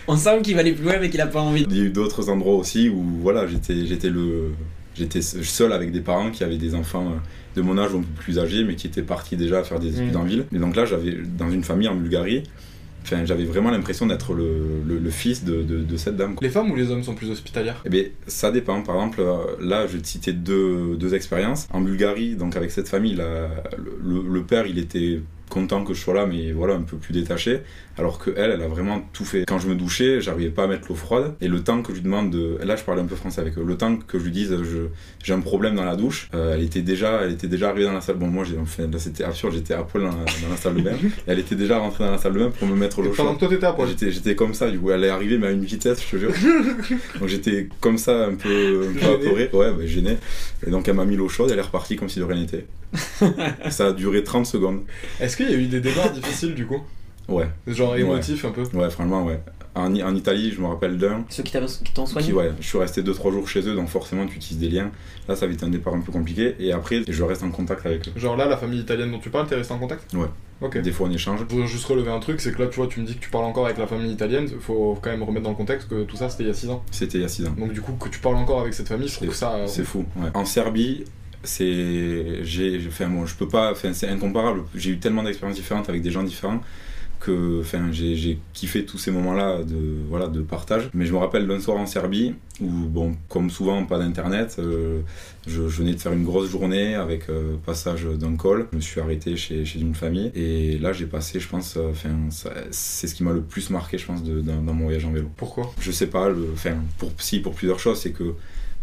On 0.08 0.18
sent 0.18 0.42
qu'il 0.44 0.54
va 0.54 0.60
aller 0.60 0.74
plus 0.74 0.84
loin, 0.84 0.98
mais 1.00 1.10
qu'il 1.10 1.22
a 1.22 1.28
pas 1.28 1.42
envie. 1.42 1.66
Il 1.70 1.76
y 1.78 1.82
a 1.82 1.84
eu 1.86 1.90
d'autres 1.90 2.30
endroits 2.30 2.56
aussi 2.56 2.90
où 2.90 3.02
voilà, 3.22 3.48
j'étais 3.48 3.86
j'étais 3.86 4.10
le 4.10 4.52
j'étais 4.96 5.22
seul 5.22 5.74
avec 5.74 5.92
des 5.92 6.02
parents 6.02 6.30
qui 6.30 6.44
avaient 6.44 6.58
des 6.58 6.76
enfants 6.76 7.08
euh, 7.08 7.16
de 7.56 7.62
mon 7.62 7.78
âge 7.80 7.94
ou 7.94 8.00
un 8.00 8.02
peu 8.02 8.22
plus 8.22 8.38
âgés 8.38 8.64
mais 8.64 8.76
qui 8.76 8.86
étaient 8.86 9.02
partis 9.02 9.38
déjà 9.38 9.60
à 9.60 9.64
faire 9.64 9.80
des 9.80 10.00
études 10.00 10.14
Mm. 10.14 10.18
en 10.18 10.24
ville. 10.24 10.46
Et 10.54 10.60
donc 10.60 10.76
là, 10.76 10.86
j'avais 10.86 11.16
dans 11.38 11.50
une 11.50 11.64
famille 11.64 11.88
en 11.88 11.96
Bulgarie, 11.96 12.44
Enfin, 13.04 13.26
j'avais 13.26 13.44
vraiment 13.46 13.70
l'impression 13.70 14.06
d'être 14.08 14.34
le, 14.34 14.82
le- 14.88 14.98
le 15.00 15.10
fils 15.10 15.44
de, 15.44 15.62
de- 15.62 15.80
de 15.84 15.98
cette 15.98 16.16
dame. 16.16 16.36
quoi. 16.36 16.46
Les 16.48 16.52
femmes 16.54 16.72
ou 16.72 16.76
les 16.76 16.90
hommes 16.90 17.04
sont 17.04 17.16
plus 17.16 17.30
hospitalières? 17.30 17.82
Eh 17.86 17.90
bien, 17.90 18.04
ça 18.28 18.50
dépend. 18.52 18.82
Par 18.82 18.96
exemple, 18.96 19.22
euh, 19.22 19.38
là, 19.62 19.86
je 19.88 19.98
vais 19.98 20.02
te 20.02 20.08
citer 20.08 20.32
deux, 20.34 20.96
deux 20.96 21.14
expériences. 21.14 21.68
En 21.72 21.82
Bulgarie, 21.82 22.36
donc 22.36 22.56
avec 22.56 22.72
cette 22.72 22.88
famille, 22.88 23.16
le 23.16 24.42
père, 24.44 24.66
il 24.68 24.78
était 24.80 25.22
content 25.50 25.84
que 25.84 25.94
je 25.94 26.00
sois 26.02 26.14
là, 26.14 26.26
mais 26.26 26.52
voilà, 26.52 26.74
un 26.76 26.82
peu 26.82 26.98
plus 26.98 27.14
détaché. 27.14 27.60
Alors 27.96 28.18
que 28.18 28.32
elle, 28.36 28.50
elle 28.50 28.62
a 28.64 28.68
vraiment 28.68 29.08
tout 29.14 29.24
fait. 29.24 29.46
Quand 29.46 29.60
je 29.60 29.68
me 29.68 29.76
douchais, 29.76 30.20
j'arrivais 30.20 30.50
pas 30.50 30.64
à 30.64 30.68
mettre 30.68 30.88
l'eau 30.90 30.96
froide. 30.96 31.36
Et 31.42 31.48
le 31.48 31.64
temps 31.64 31.84
que 31.84 31.92
je 31.92 31.98
lui 31.98 32.04
demande 32.06 32.32
de. 32.32 32.58
Là, 32.64 32.76
je 32.76 32.82
parlais 32.84 33.02
un 33.02 33.06
peu 33.06 33.16
français 33.16 33.40
avec 33.42 33.56
eux. 33.60 33.64
Le 33.64 33.78
temps 33.78 33.96
que 33.98 34.18
je 34.18 34.24
lui 34.24 34.32
dise, 34.32 34.50
je- 34.64 34.88
j'ai 35.24 35.34
un 35.34 35.42
problème 35.42 35.76
dans 35.76 35.84
la 35.86 35.96
douche, 35.96 36.28
euh, 36.34 36.56
elle, 36.56 36.64
était 36.64 36.82
déjà, 36.82 37.22
elle 37.24 37.34
était 37.34 37.46
déjà 37.48 37.70
arrivée 37.70 37.86
dans 37.86 37.94
la 37.94 38.02
salle. 38.02 38.16
Bon, 38.16 38.26
moi, 38.28 38.46
j'ai, 38.46 38.58
enfin, 38.58 38.88
là, 38.92 38.98
c'était 38.98 39.24
absurde, 39.24 39.54
j'étais 39.54 39.76
à 39.76 39.84
poil 39.84 40.04
dans 40.06 40.10
la, 40.10 40.16
dans 40.16 40.50
la 40.50 40.58
salle 40.58 40.74
de 40.74 40.82
bain. 40.82 40.94
Et 41.04 41.10
elle 41.28 41.38
était 41.38 41.54
déjà 41.56 41.78
rentrée 41.78 42.04
dans 42.04 42.12
la 42.12 42.18
salle 42.18 42.34
de 42.34 42.40
bain 42.40 42.50
pour 42.50 42.68
me 42.68 42.76
mettre 42.76 42.98
Et 43.00 43.04
l'eau 43.04 43.12
Pendant 43.16 43.30
chaude. 43.30 43.40
que 43.42 43.46
toi 43.46 43.50
t'étais 43.56 43.66
à 43.68 43.74
poil. 43.74 43.88
J'étais, 43.90 44.12
j'étais 44.12 44.34
comme 44.36 44.56
ça, 44.56 44.72
du 44.72 44.80
coup, 44.80 44.90
elle 44.90 45.04
est 45.04 45.10
arrivée, 45.10 45.38
mais 45.38 45.48
à 45.48 45.52
une 45.52 45.64
vitesse, 45.64 46.00
je 46.04 46.18
te 46.18 46.18
jure. 46.20 46.32
donc 47.20 47.30
j'étais 47.30 47.70
comme 47.80 48.00
ça, 48.00 48.26
un 48.26 48.34
peu, 48.34 48.88
un 48.90 49.00
peu 49.00 49.06
apeuré, 49.14 49.50
ouais, 49.54 49.72
bah, 49.72 49.86
gêné. 49.86 50.18
Et 50.66 50.72
donc 50.72 50.88
elle 50.88 50.96
m'a 50.96 51.06
mis 51.06 51.16
l'eau 51.16 51.30
chaude, 51.30 51.52
elle 51.52 51.60
est 51.60 51.62
repartie 51.62 51.96
comme 51.96 52.10
si 52.10 52.18
de 52.18 52.24
rien 52.24 52.38
n'était. 52.40 52.66
ça 53.70 53.88
a 53.88 53.92
duré 53.92 54.24
30 54.24 54.46
secondes. 54.46 54.82
Est-ce 55.20 55.36
qu'il 55.46 55.56
y 55.56 55.60
a 55.60 55.64
eu 55.64 55.68
des 55.68 55.82
départs 55.82 56.12
difficiles 56.14 56.56
du 56.56 56.66
coup 56.66 56.82
Ouais, 57.30 57.48
Genre 57.68 57.96
émotifs 57.96 58.44
un 58.44 58.52
peu 58.52 58.64
ouais, 58.74 58.90
franchement, 58.90 59.24
ouais. 59.24 59.40
En, 59.76 60.14
Italie, 60.14 60.52
je 60.52 60.62
me 60.62 60.68
rappelle 60.68 60.98
d'un. 60.98 61.26
Ceux 61.30 61.42
qui 61.42 61.52
t'ont 61.94 62.06
soigné 62.06 62.28
Qui, 62.28 62.34
ouais, 62.34 62.52
je 62.60 62.68
suis 62.68 62.78
resté 62.78 63.02
2-3 63.02 63.32
jours 63.32 63.48
chez 63.50 63.68
eux, 63.68 63.74
donc 63.76 63.88
forcément 63.88 64.28
tu 64.28 64.36
utilises 64.36 64.60
des 64.60 64.70
liens. 64.70 64.92
Là, 65.28 65.36
ça 65.36 65.46
avait 65.46 65.56
été 65.56 65.66
un 65.66 65.70
départ 65.70 65.96
un 65.96 66.02
peu 66.02 66.12
compliqué. 66.12 66.56
Et 66.60 66.72
après, 66.74 67.02
je 67.08 67.24
reste 67.24 67.42
en 67.44 67.50
contact 67.50 67.86
avec 67.86 68.08
eux. 68.08 68.12
Genre 68.16 68.36
là, 68.36 68.46
la 68.46 68.58
famille 68.58 68.82
italienne 68.82 69.10
dont 69.12 69.20
tu 69.20 69.30
parles, 69.32 69.48
t'es 69.48 69.56
resté 69.56 69.74
en 69.74 69.80
contact? 69.80 70.14
Ouais. 70.14 70.28
Ok. 70.62 70.78
Des 70.80 70.92
fois, 70.92 71.08
on 71.08 71.12
échange. 71.12 71.40
Je 71.40 71.46
voudrais 71.56 71.68
juste 71.68 71.86
relever 71.86 72.12
un 72.12 72.20
truc, 72.20 72.40
c'est 72.40 72.52
que 72.54 72.62
là, 72.62 72.68
tu 72.68 72.76
vois, 72.76 72.88
tu 72.88 73.00
me 73.00 73.06
dis 73.06 73.16
que 73.16 73.20
tu 73.20 73.30
parles 73.32 73.46
encore 73.46 73.66
avec 73.66 73.78
la 73.80 73.88
famille 73.88 74.12
italienne, 74.12 74.48
faut 74.60 75.00
quand 75.02 75.10
même 75.10 75.24
remettre 75.24 75.44
dans 75.46 75.50
le 75.52 75.56
contexte 75.56 75.88
que 75.90 76.04
tout 76.04 76.18
ça 76.18 76.30
c'était 76.30 76.44
il 76.44 76.48
y 76.48 76.52
a 76.52 76.54
6 76.54 76.70
ans. 76.70 76.84
C'était 76.92 77.18
il 77.18 77.22
y 77.22 77.26
a 77.26 77.30
6 77.30 77.48
ans. 77.48 77.56
Donc 77.58 77.74
du 77.74 77.82
coup, 77.82 77.94
que 77.94 78.10
tu 78.10 78.20
parles 78.20 78.36
encore 78.36 78.62
avec 78.62 78.74
cette 78.76 78.88
famille, 78.90 79.08
je 79.08 79.16
trouve 79.16 79.30
que 79.30 79.36
ça... 79.36 79.54
euh, 79.56 79.68
C'est 79.68 79.84
fou. 79.86 80.06
ouais. 80.18 80.30
En 80.36 80.46
Serbie, 80.46 81.06
c'est, 81.44 82.44
j'ai, 82.44 82.80
enfin 82.88 83.08
bon, 83.10 83.26
je 83.26 83.36
peux 83.36 83.48
pas, 83.48 83.72
enfin 83.72 83.94
c'est 83.94 84.08
incomparable. 84.10 84.64
J'ai 84.76 84.92
eu 84.92 84.98
tellement 85.00 85.24
d'expériences 85.24 85.58
différentes 85.58 85.90
avec 85.90 86.02
des 86.02 86.12
gens 86.12 86.24
différents 86.24 86.62
que, 87.20 87.62
enfin, 87.62 87.90
j'ai, 87.92 88.38
kiffé 88.52 88.84
tous 88.86 88.98
ces 88.98 89.10
moments-là 89.10 89.64
de, 89.64 89.78
voilà, 90.10 90.28
de 90.28 90.42
partage. 90.42 90.90
Mais 90.94 91.06
je 91.06 91.14
me 91.14 91.18
rappelle 91.20 91.48
d'un 91.48 91.60
soir 91.62 91.78
en 91.78 91.86
Serbie 91.86 92.34
où, 92.60 92.68
bon, 92.68 93.16
comme 93.30 93.50
souvent, 93.50 93.86
pas 93.86 93.98
d'internet. 93.98 94.58
euh, 94.60 95.00
je, 95.48 95.70
je 95.70 95.78
venais 95.82 95.94
de 95.94 96.00
faire 96.00 96.12
une 96.12 96.26
grosse 96.26 96.50
journée 96.50 96.96
avec 96.96 97.30
euh, 97.30 97.56
passage 97.66 98.04
d'un 98.06 98.36
call. 98.36 98.68
Je 98.72 98.76
me 98.78 98.82
suis 98.82 99.00
arrêté 99.00 99.38
chez, 99.38 99.64
chez 99.64 99.80
une 99.80 99.96
famille 99.96 100.32
et 100.36 100.78
là 100.80 100.92
j'ai 100.92 101.06
passé, 101.06 101.40
je 101.40 101.48
pense, 101.48 101.76
euh, 101.78 101.92
enfin, 101.92 102.10
c'est 102.72 103.08
ce 103.08 103.16
qui 103.16 103.24
m'a 103.24 103.32
le 103.32 103.42
plus 103.42 103.70
marqué, 103.70 103.98
je 103.98 104.06
pense, 104.06 104.22
de- 104.24 104.42
dans, 104.42 104.62
dans 104.62 104.74
mon 104.74 104.86
voyage 104.86 105.06
en 105.06 105.12
vélo. 105.12 105.30
Pourquoi? 105.38 105.72
Je 105.80 105.92
sais 105.92 106.08
pas, 106.08 106.30
enfin, 106.54 106.76
pour 106.98 107.12
si 107.20 107.40
pour 107.40 107.54
plusieurs 107.54 107.80
choses, 107.80 108.00
c'est 108.00 108.12
que 108.12 108.34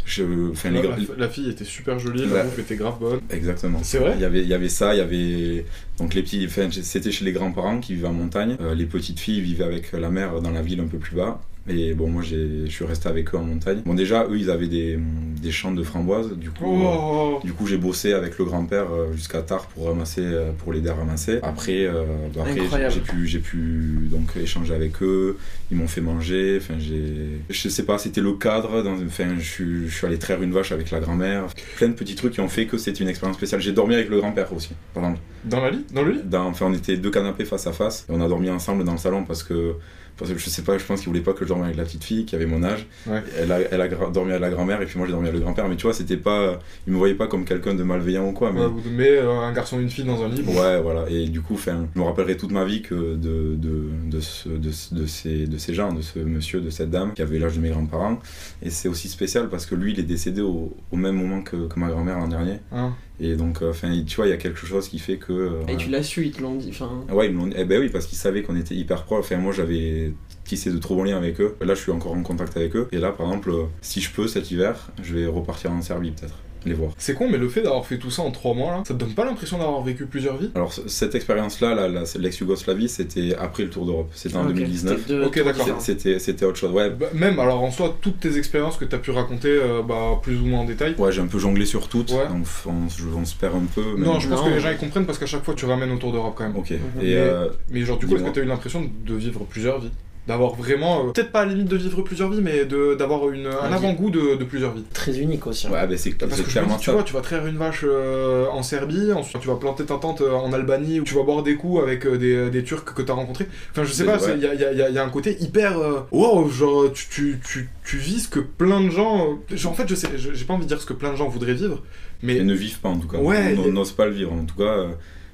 je, 0.05 0.25
enfin, 0.51 0.71
les 0.71 0.83
la, 0.83 0.89
la- 0.91 0.97
la 1.19 1.29
fille 1.29 1.49
était 1.51 1.65
super 1.65 1.99
jolie, 1.99 2.25
Ouais. 2.25 2.35
la 2.39 2.45
bouffe 2.45 2.59
était 2.59 2.77
grave 2.77 2.99
bonne. 2.99 3.21
Exactement. 3.31 3.81
C'est 3.83 3.99
vrai? 3.99 4.13
Il 4.17 4.21
y 4.21 4.25
avait, 4.25 4.41
il 4.43 4.49
y 4.49 4.55
avait 4.55 4.69
ça, 4.69 4.95
il 4.95 4.99
y 4.99 5.01
avait 5.01 5.65
donc 5.99 6.15
les 6.15 6.23
petits. 6.23 6.45
Enfin, 6.47 6.69
c'était 6.71 7.13
chez 7.13 7.25
les 7.25 7.33
grands-parents 7.33 7.81
qui 7.81 7.95
vivaient 7.95 8.09
en 8.09 8.13
montagne. 8.13 8.57
Euh, 8.61 8.75
les 8.75 8.87
petites 8.87 9.21
filles 9.21 9.41
vivaient 9.41 9.65
avec 9.65 9.93
la 9.93 10.11
mère 10.11 10.41
dans 10.41 10.51
la 10.51 10.63
ville 10.63 10.81
un 10.81 10.87
peu 10.87 10.99
plus 10.99 11.17
bas. 11.17 11.41
Et 11.69 11.95
bon, 11.95 12.09
moi, 12.09 12.23
je 12.23 12.67
suis 12.67 12.85
resté 12.85 13.09
avec 13.09 13.33
eux 13.35 13.39
en 13.39 13.43
montagne. 13.45 13.83
Bon, 13.85 13.95
déjà, 13.95 14.27
eux, 14.29 14.39
ils 14.39 14.51
avaient 14.51 14.67
des, 14.67 14.99
des 15.41 15.51
champs 15.53 15.73
de 15.73 15.83
framboises. 15.83 16.33
Du 16.37 16.51
coup, 16.51 16.83
euh, 16.83 16.87
Oh 16.91 17.41
du 17.45 17.53
coup, 17.53 17.67
j'ai 17.67 17.77
bossé 17.77 18.13
avec 18.13 18.39
le 18.39 18.45
grand-père 18.45 18.87
euh, 18.93 19.13
jusqu'à 19.13 19.43
tard 19.43 19.67
pour 19.69 19.87
ramasser, 19.87 20.23
euh, 20.25 20.51
pour 20.53 20.73
l'aider 20.73 20.89
à 20.89 20.95
ramasser. 20.95 21.39
Après, 21.43 21.85
euh, 21.85 22.05
bah, 22.35 22.43
après 22.47 22.91
j'ai, 22.91 23.01
pu, 23.01 23.27
j'ai 23.27 23.39
pu 23.39 24.09
donc 24.11 24.37
échanger 24.37 24.75
avec 24.75 25.03
eux. 25.03 25.37
Ils 25.71 25.77
m'ont 25.77 25.87
fait 25.87 26.01
manger. 26.01 26.59
Enfin, 26.61 26.75
j'ai, 26.79 27.41
je 27.49 27.69
sais 27.69 27.85
pas, 27.85 27.99
c'était 27.99 28.21
le 28.23 28.33
cadre. 28.33 28.83
Dans, 28.83 28.95
enfin, 28.95 29.37
je 29.39 29.45
suis, 29.49 29.89
je 29.89 29.95
suis 29.95 30.07
allé 30.07 30.19
traire 30.19 30.43
une 30.43 30.53
vache 30.53 30.73
avec 30.73 30.91
la 30.91 30.99
grand-mère. 31.01 31.47
Plein 31.77 31.89
de 31.89 31.95
petits 31.95 32.15
trucs 32.17 32.33
qui 32.33 32.41
ont 32.41 32.49
fait 32.49 32.67
que 32.67 32.79
c'était 32.79 33.01
une 33.03 33.09
expérience 33.09 33.37
spéciale. 33.37 33.61
J'ai 33.61 33.73
dormi 33.73 33.95
avec 33.95 34.09
le 34.09 34.19
grand-père 34.19 34.53
aussi, 34.53 34.71
par 34.95 35.05
exemple. 35.05 35.21
Dans 35.45 35.61
la 35.61 35.71
lit 35.71 35.85
Dans 35.95 36.03
le 36.03 36.13
lit? 36.13 36.21
Dans- 36.25 36.47
enfin, 36.47 36.67
on 36.69 36.75
était 36.75 36.97
deux 36.97 37.11
canapés 37.11 37.45
face 37.45 37.67
à 37.67 37.73
face 37.73 38.07
et 38.09 38.13
on 38.13 38.21
a 38.21 38.29
dormi 38.29 38.51
ensemble 38.51 38.83
dans 38.85 38.93
le 38.93 38.99
salon 38.99 39.25
parce 39.25 39.43
que, 39.43 39.75
parce 40.21 40.31
que 40.33 40.39
je 40.39 40.49
sais 40.49 40.63
pas, 40.63 40.79
je 40.79 40.85
pense 40.85 41.01
qu'il 41.01 41.09
voulait 41.09 41.21
pas 41.21 41.33
que 41.33 41.41
je 41.45 41.49
dorme 41.49 41.63
avec 41.65 41.77
la 41.77 41.83
petite 41.83 42.05
fille 42.05 42.25
qui 42.27 42.37
avait 42.37 42.47
mon 42.47 42.63
âge. 42.63 42.87
Ouais. 43.09 43.23
Elle, 43.39 43.51
a, 43.51 43.59
elle 43.73 43.81
a 43.81 43.89
gra- 43.89 44.13
dormi 44.13 44.31
avec 44.31 44.43
la 44.43 44.51
grand-mère 44.51 44.81
et 44.81 44.87
puis 44.87 44.97
moi 44.99 45.07
j'ai 45.07 45.13
dormi 45.13 45.27
avec 45.27 45.41
le 45.41 45.45
grand-père. 45.45 45.69
Mais 45.69 45.75
tu 45.77 45.83
vois, 45.83 45.95
c'était 45.95 46.17
pas, 46.17 46.61
il 46.87 46.93
me 46.93 46.99
voyait 46.99 47.15
pas 47.17 47.27
comme 47.27 47.45
quelqu'un 47.45 47.75
de 47.75 47.83
malveillant 47.83 48.29
ou 48.29 48.33
quoi. 48.33 48.53
Mais 48.53 48.61
Ouais, 48.61 48.67
vous 48.69 48.91
mettez 48.91 49.19
euh, 49.19 49.31
un 49.41 49.53
garçon 49.53 49.81
et 49.81 49.83
une 49.83 49.91
fille 49.91 50.05
dans 50.05 50.23
un 50.23 50.29
bon. 50.29 50.53
Ouais, 50.61 50.81
voilà. 50.81 51.05
Et 51.11 51.27
du 51.29 51.41
coup, 51.41 51.55
enfin, 51.55 51.87
je 51.95 51.99
me 52.01 52.05
rappellerai 52.05 52.37
toute 52.37 52.53
ma 52.53 52.65
vie 52.65 52.83
que 52.83 52.95
de, 52.95 53.57
de, 53.57 53.85
de, 54.11 54.21
ce- 54.21 54.49
de, 54.49 54.71
ce- 54.71 54.95
de 54.95 55.07
ces, 55.07 55.47
de 55.47 55.59
ces 55.59 55.75
gens, 55.75 55.93
de 55.93 56.03
ce 56.03 56.19
monsieur, 56.21 56.61
de 56.61 56.71
cette 56.71 56.91
dame 56.91 57.13
qui 57.15 57.23
avait 57.23 57.39
l'âge 57.39 57.57
de 57.57 57.61
mes 57.61 57.71
grands-parents. 57.71 58.19
Et 58.63 58.71
c'est 58.71 58.89
aussi 58.89 59.09
spécial 59.09 59.49
parce 59.49 59.67
que 59.67 59.75
lui, 59.75 59.93
il 59.93 59.99
est 60.01 60.05
décédé 60.05 60.41
au, 60.43 60.77
au 60.93 60.97
même 60.97 61.17
moment 61.17 61.41
que, 61.43 61.67
que 61.67 61.81
ma 61.81 61.89
grand-mère 61.89 62.19
l'an 62.19 62.29
dernier. 62.29 62.59
Hein. 62.73 62.93
Et 63.23 63.37
donc, 63.37 63.61
euh, 63.63 63.71
enfin, 63.71 63.91
tu 64.07 64.17
vois, 64.17 64.27
il 64.27 64.31
y 64.31 64.33
a 64.33 64.39
quelque 64.39 64.65
chose 64.67 64.89
qui 64.89 64.99
fait 64.99 65.19
que. 65.19 65.33
euh, 65.33 65.63
Et 65.69 65.77
tu 65.77 65.91
l'as 65.91 66.03
su, 66.03 66.25
ils 66.27 66.33
te 66.33 66.41
l'ont 66.41 66.55
dit. 66.55 66.71
Enfin, 66.71 67.05
Ouais, 67.13 67.27
ils 67.29 67.35
me 67.35 67.39
l'ont- 67.45 67.51
eh 67.55 67.65
ben 67.65 67.79
oui, 67.81 67.91
parce 67.91 68.07
qu'ils 68.07 68.17
savaient 68.19 68.43
qu'on 68.43 68.57
était 68.57 68.75
hyper 68.75 69.05
proches. 69.05 69.21
Enfin, 69.27 69.37
moi, 69.37 69.53
j'avais 69.53 70.13
tissé 70.45 70.73
de 70.73 70.79
trop 70.79 70.97
bons 70.97 71.05
liens 71.05 71.19
avec 71.19 71.41
eux. 71.41 71.55
Là, 71.61 71.75
je 71.75 71.81
suis 71.83 71.93
encore 71.93 72.13
en 72.15 72.23
contact 72.23 72.57
avec 72.57 72.75
eux. 72.77 72.89
Et 72.93 72.99
là, 72.99 73.13
par 73.13 73.27
exemple, 73.27 73.51
euh, 73.51 73.65
si 73.83 74.01
je 74.01 74.11
peux 74.11 74.27
cet 74.27 74.51
hiver, 74.51 74.91
je 75.03 75.15
vais 75.15 75.27
repartir 75.27 75.71
en 75.71 75.83
Serbie 75.83 76.13
peut-être, 76.13 76.35
les 76.67 76.75
voir. 76.75 76.93
C'est 76.99 77.15
con, 77.15 77.29
mais 77.31 77.39
le 77.39 77.49
fait 77.49 77.63
d'avoir 77.63 77.85
fait 77.87 77.99
tout 77.99 78.11
ça 78.11 78.23
en 78.23 78.31
3 78.31 78.55
mois, 78.55 78.71
là, 78.73 78.83
ça 78.87 78.95
te 78.95 78.99
donne 78.99 79.15
pas 79.15 79.25
l'impression 79.25 79.59
d'avoir 79.59 79.83
vécu 79.83 80.07
plusieurs 80.07 80.37
vies? 80.37 80.51
Alors, 80.55 80.73
cette 80.73 81.15
expérience-là, 81.15 81.75
la- 81.75 81.89
la- 81.89 82.05
l'ex-Yougoslavie, 82.19 82.89
c'était 82.89 83.35
après 83.39 83.65
le 83.65 83.71
Tour 83.71 83.87
d'Europe. 83.87 84.11
C'était 84.15 84.37
en 84.37 84.43
ok, 84.47 84.55
2019. 84.55 84.99
c'était 84.99 85.13
deux 85.15 85.23
Ok, 85.25 85.35
tours 85.37 85.45
d'accord. 85.45 85.81
C'était 85.81 86.19
c'était 86.19 86.45
autre 86.45 86.59
chose. 86.59 86.71
Ouais, 86.73 86.91
Bah, 86.91 87.07
Même, 87.15 87.39
alors 87.39 87.63
en 87.63 87.71
soi, 87.71 87.97
toutes 88.01 88.21
tes 88.21 88.37
expériences 88.37 88.77
que 88.77 88.85
t'as 88.85 88.99
pu 88.99 89.11
raconter, 89.11 89.49
euh, 89.49 89.83
bah, 89.83 90.19
plus 90.23 90.41
ou 90.41 90.47
moins 90.47 90.61
en 90.61 90.65
détail. 90.65 90.95
ouais 90.99 91.13
j'ai 91.13 91.21
un 91.23 91.27
peu 91.27 91.39
jonglé 91.39 91.65
sur 91.67 91.89
toutes. 91.89 92.11
Ouais. 92.13 92.29
Donc, 92.29 92.47
on, 92.67 92.89
je- 92.89 93.05
on 93.17 93.25
se 93.25 93.35
perd 93.35 93.55
un 93.57 93.67
peu. 93.75 93.83
mais- 93.97 94.07
Non, 94.07 94.19
je 94.21 94.29
pense 94.29 94.41
Non. 94.41 94.47
que 94.47 94.51
les 94.55 94.61
gens 94.61 94.71
ils 94.71 94.77
comprennent 94.77 95.07
parce 95.07 95.19
qu'à 95.19 95.27
chaque 95.27 95.45
fois 95.45 95.55
tu 95.55 95.65
ramènes 95.65 95.91
autour 95.93 96.13
d'Europe 96.13 96.35
quand 96.37 96.45
même. 96.45 96.57
Ok. 96.57 96.71
Mhm. 96.71 96.77
Et 97.01 97.05
Mais- 97.07 97.15
euh, 97.17 97.49
Mais 97.71 97.81
genre, 97.83 97.99
du 97.99 98.07
coup, 98.07 98.13
est-ce 98.13 98.23
que 98.23 98.29
Dis-moi. 98.29 98.33
t'as 98.35 98.41
eu 98.43 98.47
l'impression 98.47 98.91
de 99.07 99.15
vivre 99.15 99.45
plusieurs 99.49 99.81
vies? 99.81 99.91
D'avoir 100.29 100.55
vraiment, 100.55 101.07
euh, 101.09 101.13
peut-être 101.13 101.33
pas 101.33 101.41
à 101.41 101.45
la 101.47 101.53
limite 101.55 101.69
de 101.69 101.77
vivre 101.77 102.03
plusieurs 102.03 102.31
vies, 102.31 102.43
mais 102.43 102.65
de- 102.65 102.95
d'avoir 102.95 103.31
une- 103.31 103.47
un 103.47 103.73
avant-goût 103.73 104.11
de, 104.11 104.37
de 104.37 104.45
plusieurs 104.45 104.73
vies. 104.75 104.85
Très 104.93 105.19
unique 105.19 105.47
aussi. 105.47 105.67
hein. 105.67 105.71
ouais, 105.73 105.87
ben 105.89 105.97
c'est 105.99 106.11
Parce 106.17 106.41
que 106.41 106.49
clairement 106.49 106.77
dis, 106.77 106.83
tu 106.83 106.91
vois, 106.91 107.03
tu 107.03 107.15
vas 107.15 107.21
traire 107.23 107.47
une 107.47 107.57
vache 107.57 107.85
euh, 107.85 108.47
en 108.53 108.63
Serbie, 108.63 109.13
ensuite 109.13 109.41
tu 109.41 109.49
vas 109.49 109.57
planter 109.57 109.85
ta 109.87 109.97
tente 109.97 110.21
euh, 110.21 110.33
en 110.33 110.53
Albanie, 110.53 111.01
ou 111.01 111.05
tu 111.05 111.15
vas 111.15 111.23
boire 111.25 111.43
des 111.43 111.57
coups 111.57 111.83
avec 111.83 112.07
euh, 112.07 112.17
des, 112.19 112.51
des 112.51 112.63
Turcs 112.63 112.85
que 112.85 113.03
t'as 113.03 113.15
rencontrés. 113.15 113.49
Enfin, 113.73 113.83
je 113.85 113.93
sais 113.93 114.05
pas, 114.05 114.19
il 114.37 114.43
y 114.43 114.47
a, 114.47 114.55
y 114.55 114.63
a- 114.65 114.73
y 114.73 114.83
a- 114.83 114.91
y 114.91 114.99
a 114.99 115.05
un 115.05 115.09
côté 115.09 115.37
hyper. 115.41 115.79
euh, 115.79 116.01
Wow, 116.13 116.49
genre, 116.51 116.93
tu, 116.93 117.07
tu, 117.11 117.41
tu, 117.45 117.69
tu 117.85 117.97
vis 117.97 118.21
ce 118.21 118.29
que 118.29 118.41
plein 118.41 118.83
de 118.83 118.91
gens. 118.91 119.27
euh, 119.51 119.57
genre, 119.57 119.73
en 119.73 119.75
fait, 119.75 119.89
je 119.89 119.95
sais, 119.95 120.09
j'ai 120.17 120.45
pas 120.45 120.53
envie 120.55 120.65
de 120.65 120.69
dire 120.69 120.81
ce 120.81 120.87
que 120.87 120.93
plein 120.93 121.11
de 121.13 121.17
gens 121.17 121.29
voudraient 121.29 121.55
vivre, 121.55 121.83
mais. 122.23 122.37
Et 122.37 122.45
ne 122.45 122.55
vivent 122.55 122.79
pas 122.81 122.91
en 122.91 122.99
tout 122.99 123.09
cas. 123.09 123.19
Ouais, 123.19 123.57
On 123.59 123.73
n'ose 123.73 123.93
pas 123.93 124.05
le 124.05 124.13
vivre 124.13 124.33
en 124.35 124.45
tout 124.45 124.57
cas. 124.57 124.87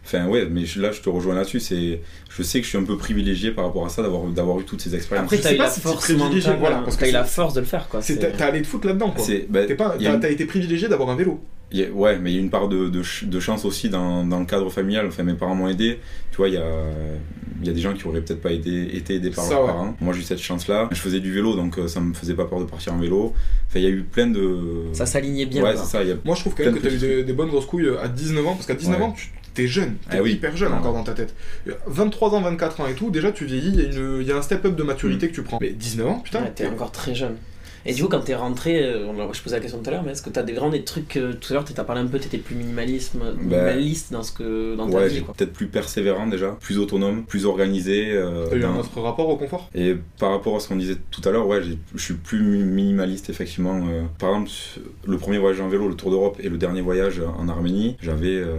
Enfin 0.07 0.27
ouais, 0.27 0.47
mais 0.49 0.65
je- 0.65 0.81
là 0.81 0.93
je 0.93 1.01
te 1.01 1.09
rejoins 1.09 1.35
là-dessus. 1.35 1.59
C'est, 1.59 2.01
je 2.31 2.43
sais 2.45 2.61
que 2.61 2.65
je 2.65 2.69
suis 2.71 2.79
un 2.79 2.85
peu 2.85 2.97
privilégié 2.97 3.51
par 3.51 3.65
rapport 3.65 3.85
à 3.85 3.89
ça 3.89 4.03
d'avoir 4.03 4.23
d'avoir 4.27 4.61
eu 4.61 4.65
toutes 4.65 4.81
ces 4.81 4.95
expériences. 4.95 5.25
Après, 5.33 5.39
t'as 5.43 5.53
eu 5.55 5.57
pas 5.57 5.65
la 5.65 5.71
si 5.71 5.81
t'es 5.81 5.89
force 5.89 6.05
privilégié, 6.05 6.51
mentale, 6.51 6.61
voilà, 6.61 6.77
parce 6.85 6.95
que 6.97 7.01
t'as 7.01 7.09
eu 7.09 7.13
la 7.13 7.25
force 7.25 7.55
de 7.55 7.61
le 7.61 7.67
faire, 7.67 7.89
quoi. 7.89 8.01
T'as 8.39 8.47
allé 8.47 8.63
te 8.63 8.67
foutre 8.69 8.87
là-dedans, 8.87 9.11
quoi. 9.11 9.25
C'est, 9.25 9.47
bah, 9.51 9.67
a 10.15 10.17
t'as 10.19 10.31
été 10.31 10.45
privilégié 10.45 10.89
d'avoir 10.89 11.11
un 11.11 11.17
vélo. 11.17 11.41
Il 11.73 11.79
y 11.81 11.85
a- 11.85 11.91
ouais, 11.91 12.19
mais 12.19 12.31
il 12.33 12.35
y 12.37 12.39
a 12.39 12.41
une 12.41 12.51
part 12.51 12.69
de, 12.69 12.89
de, 12.89 13.03
ch- 13.03 13.25
de 13.25 13.41
chance 13.41 13.65
aussi 13.65 13.89
dans, 13.89 14.25
dans 14.25 14.39
le 14.41 14.47
cadre 14.47 14.71
familial. 14.71 15.07
Enfin, 15.07 15.23
mes 15.25 15.35
parents 15.35 15.55
m'ont 15.55 15.69
aidé. 15.69 15.99
Tu 16.31 16.37
vois, 16.37 16.49
il 16.49 16.55
y 16.55 16.59
a, 16.59 16.65
il 17.61 17.67
y 17.67 17.71
a 17.71 17.73
des 17.73 17.81
gens 17.81 17.93
qui 17.95 18.07
auraient 18.07 18.21
peut-être 18.21 18.41
pas 18.43 18.53
aidé, 18.53 18.89
été 18.93 19.15
aidés 19.17 19.31
par 19.31 19.45
Ça, 19.45 19.51
leurs 19.55 19.63
ouais. 19.63 19.67
parents. 19.69 19.97
Moi, 20.01 20.13
j'ai 20.15 20.21
eu 20.21 20.23
cette 20.23 20.39
chance-là. 20.41 20.89
Je 20.93 20.97
faisais 21.01 21.21
du 21.21 21.33
vélo, 21.33 21.57
donc 21.57 21.79
euh, 21.79 21.89
ça 21.89 22.01
me 22.01 22.15
faisait 22.15 22.35
pas 22.35 22.45
peur 22.45 22.61
de 22.61 22.65
partir 22.67 22.95
en 22.95 22.99
vélo. 22.99 23.35
Enfin, 23.69 23.79
il 23.81 23.83
y 23.83 23.87
a 23.87 23.91
eu 23.91 24.03
plein 24.03 24.29
de. 24.29 24.57
Ça 24.93 25.07
s'alignait 25.07 25.47
bien. 25.47 25.63
Ouais, 25.65 25.77
c'est 25.77 25.85
ça. 25.87 26.03
il 26.03 26.09
Y 26.11 26.13
a... 26.13 26.17
Moi, 26.25 26.35
je 26.37 26.41
trouve 26.43 26.55
quand 26.55 26.65
même 26.65 26.75
que 26.75 26.79
de 26.81 26.89
t'as 26.89 26.95
eu 26.95 26.99
des, 26.99 27.25
des 27.25 27.33
bonnes 27.33 27.49
grosses 27.49 27.67
couilles 27.67 27.87
euh, 27.87 28.01
à 28.03 28.09
19 28.09 28.47
ans, 28.47 28.55
parce 28.55 28.67
qu'à 28.67 28.75
19 28.75 28.99
Ouais. 28.99 29.05
ans, 29.05 29.13
tu 29.13 29.31
t'es 29.55 29.67
jeune, 29.67 29.95
t'es 30.11 30.19
Ah 30.19 30.23
oui. 30.23 30.33
hyper 30.35 30.55
jeune 30.55 30.71
Ah 30.75 30.79
encore 30.79 30.93
dans 30.93 31.03
ta 31.03 31.15
tête. 31.15 31.35
Euh, 31.67 31.73
23 31.87 32.35
ans, 32.35 32.43
24 32.43 32.81
ans 32.83 32.87
et 32.89 32.93
tout, 32.95 33.09
déjà 33.11 33.33
tu 33.33 33.47
vieillis, 33.47 33.73
il 33.75 34.23
y, 34.27 34.31
a 34.31 34.35
y 34.35 34.39
un 34.39 34.43
step-up 34.43 34.77
de 34.77 34.83
maturité 34.83 35.29
que 35.31 35.35
tu 35.35 35.43
prends. 35.43 35.57
Mais 35.63 35.71
19 35.71 36.07
ans, 36.07 36.21
putain, 36.23 36.43
Ouais, 36.43 36.53
t'es 36.55 36.67
encore 36.67 36.93
très 36.93 37.15
jeune. 37.15 37.37
Et 37.87 37.95
du 37.95 38.03
coup, 38.03 38.09
quand 38.09 38.21
t'es 38.21 38.35
rentré, 38.35 38.83
euh, 38.83 39.07
on- 39.07 39.33
je 39.33 39.43
posais 39.43 39.57
la 39.57 39.61
question 39.63 39.81
tout 39.81 39.89
à 39.89 39.93
l'heure, 39.93 40.03
mais 40.03 40.13
est-ce 40.13 40.23
que 40.23 40.31
t'as 40.31 40.43
des 40.43 40.53
vraiment 40.53 40.71
des 40.71 40.85
trucs. 40.85 41.09
tout 41.09 41.19
à 41.51 41.53
l'heure, 41.55 41.65
t'as 41.65 41.85
parlé 41.85 42.03
un 42.03 42.07
peu, 42.07 42.19
t'étais 42.19 42.39
plus 42.39 42.57
minimalisme, 42.57 43.21
minimaliste 43.41 44.13
dans, 44.13 44.23
ce 44.23 44.33
que, 44.33 44.75
dans 44.77 44.89
ta 44.89 44.97
Ouais, 44.97 45.09
vie. 45.09 45.21
peut-être 45.21 45.53
plus 45.53 45.67
persévérant 45.69 46.27
déjà, 46.27 46.57
plus 46.61 46.79
autonome, 46.79 47.25
plus 47.25 47.47
organisé. 47.47 48.11
euh, 48.13 48.47
t'as 48.51 48.57
eu 48.57 48.65
un 48.65 48.77
autre 48.77 49.01
rapport 49.01 49.29
au 49.29 49.37
confort? 49.37 49.71
Et 49.75 49.97
par 50.19 50.31
rapport 50.33 50.57
à 50.57 50.61
ce 50.61 50.69
qu'on 50.69 50.77
disait 50.77 50.97
tout 51.11 51.21
à 51.29 51.31
l'heure, 51.33 51.47
ouais, 51.47 51.61
je 51.63 52.03
suis 52.03 52.15
plus 52.15 52.43
mi- 52.43 52.65
minimaliste 52.65 53.31
effectivement. 53.31 53.77
euh. 53.89 54.03
par 54.19 54.31
exemple, 54.31 54.51
le 55.07 55.17
premier 55.17 55.39
voyage 55.39 55.61
en 55.61 55.69
vélo, 55.69 55.89
le 55.89 55.95
Tour 55.95 56.11
d'Europe, 56.11 56.37
et 56.41 56.49
le 56.49 56.59
dernier 56.59 56.81
voyage 56.81 57.21
en 57.39 57.49
Arménie, 57.49 57.97
j'avais 58.03 58.35
euh, 58.37 58.57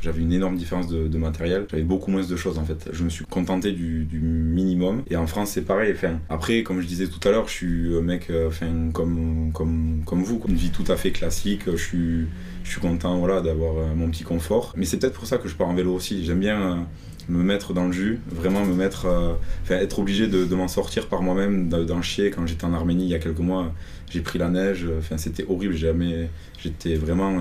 j'avais 0.00 0.20
une 0.22 0.32
énorme 0.32 0.56
différence 0.56 0.88
de, 0.88 1.08
de 1.08 1.18
matériel. 1.18 1.66
J'avais 1.70 1.82
beaucoup 1.82 2.10
moins 2.10 2.24
de 2.24 2.36
choses 2.36 2.58
en 2.58 2.64
fait. 2.64 2.88
Je 2.92 3.02
me 3.04 3.08
suis 3.10 3.24
contenté 3.24 3.72
du, 3.72 4.04
du 4.04 4.18
minimum. 4.20 5.02
Et 5.10 5.16
en 5.16 5.26
France, 5.26 5.50
c'est 5.52 5.62
pareil. 5.66 5.92
Enfin, 5.94 6.18
après, 6.28 6.62
comme 6.62 6.80
je 6.80 6.86
disais 6.86 7.06
tout 7.06 7.26
à 7.28 7.32
l'heure, 7.32 7.48
je 7.48 7.52
suis 7.52 7.96
un 7.96 8.02
mec. 8.02 8.28
euh, 8.30 8.48
Comme, 8.92 9.50
comme, 9.54 10.02
comme 10.04 10.22
vous, 10.22 10.40
une 10.48 10.54
vie 10.54 10.70
tout 10.70 10.84
à 10.88 10.96
fait 10.96 11.10
classique. 11.10 11.62
Je 11.66 11.76
suis, 11.76 12.80
content 12.80 13.18
voilà, 13.18 13.40
d'avoir 13.40 13.76
euh, 13.78 13.94
mon 13.96 14.08
petit 14.10 14.24
confort. 14.24 14.72
Mais 14.76 14.84
c'est 14.84 14.98
peut-être 14.98 15.14
pour 15.14 15.26
ça 15.26 15.38
que 15.38 15.48
je 15.48 15.54
pars 15.54 15.68
en 15.68 15.74
vélo 15.74 15.94
aussi. 15.94 16.24
J'aime 16.24 16.40
bien 16.40 16.60
euh, 16.60 16.74
me 17.28 17.42
mettre 17.42 17.72
dans 17.72 17.86
le 17.86 17.92
jus, 17.92 18.20
vraiment 18.30 18.64
me 18.64 18.74
mettre, 18.74 19.06
euh, 19.06 19.34
être 19.70 19.98
obligé 19.98 20.26
de, 20.26 20.44
m'en 20.54 20.68
sortir 20.68 21.06
par 21.08 21.22
moi-même, 21.22 21.68
de- 21.68 21.84
d'en 21.84 22.02
chier. 22.02 22.30
Quand 22.30 22.46
j'étais 22.46 22.64
en 22.64 22.74
Arménie 22.74 23.04
il 23.04 23.10
y 23.10 23.14
a 23.14 23.18
quelques 23.18 23.38
mois, 23.38 23.72
j'ai 24.10 24.20
pris 24.20 24.38
la 24.38 24.48
neige, 24.48 24.86
c'était 25.16 25.44
horrible. 25.48 25.74
J'étais 26.62 26.94
vraiment, 26.96 27.40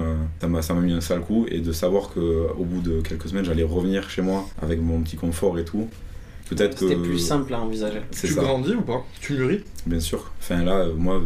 ça 0.62 0.74
m'a 0.74 0.82
mis 0.82 0.94
un 0.94 1.02
sale 1.02 1.22
coup. 1.22 1.46
Et 1.50 1.60
de 1.60 1.72
savoir 1.72 2.14
que 2.14 2.48
au 2.58 2.64
bout 2.64 2.82
de 2.82 3.02
quelques 3.02 3.28
semaines, 3.28 3.46
j'allais 3.46 3.64
revenir 3.64 4.10
chez 4.10 4.22
moi 4.22 4.48
avec 4.62 4.80
mon 4.82 5.02
petit 5.02 5.18
confort 5.18 5.58
et 5.60 5.66
tout. 5.66 5.90
Peut-être 6.50 6.78
que 6.80 6.88
C'était 6.88 7.02
plus 7.02 7.20
simple 7.20 7.54
à 7.54 7.60
envisager. 7.60 8.02
Tu 8.12 8.28
ça. 8.28 8.42
grandis 8.42 8.74
ou 8.74 8.82
pas? 8.82 9.06
Tu 9.22 9.34
mûris? 9.34 9.64
Bien 9.86 10.00
sûr. 10.00 10.32
Enfin 10.40 10.64
là, 10.64 10.78
euh, 10.80 10.94
moi, 10.96 11.22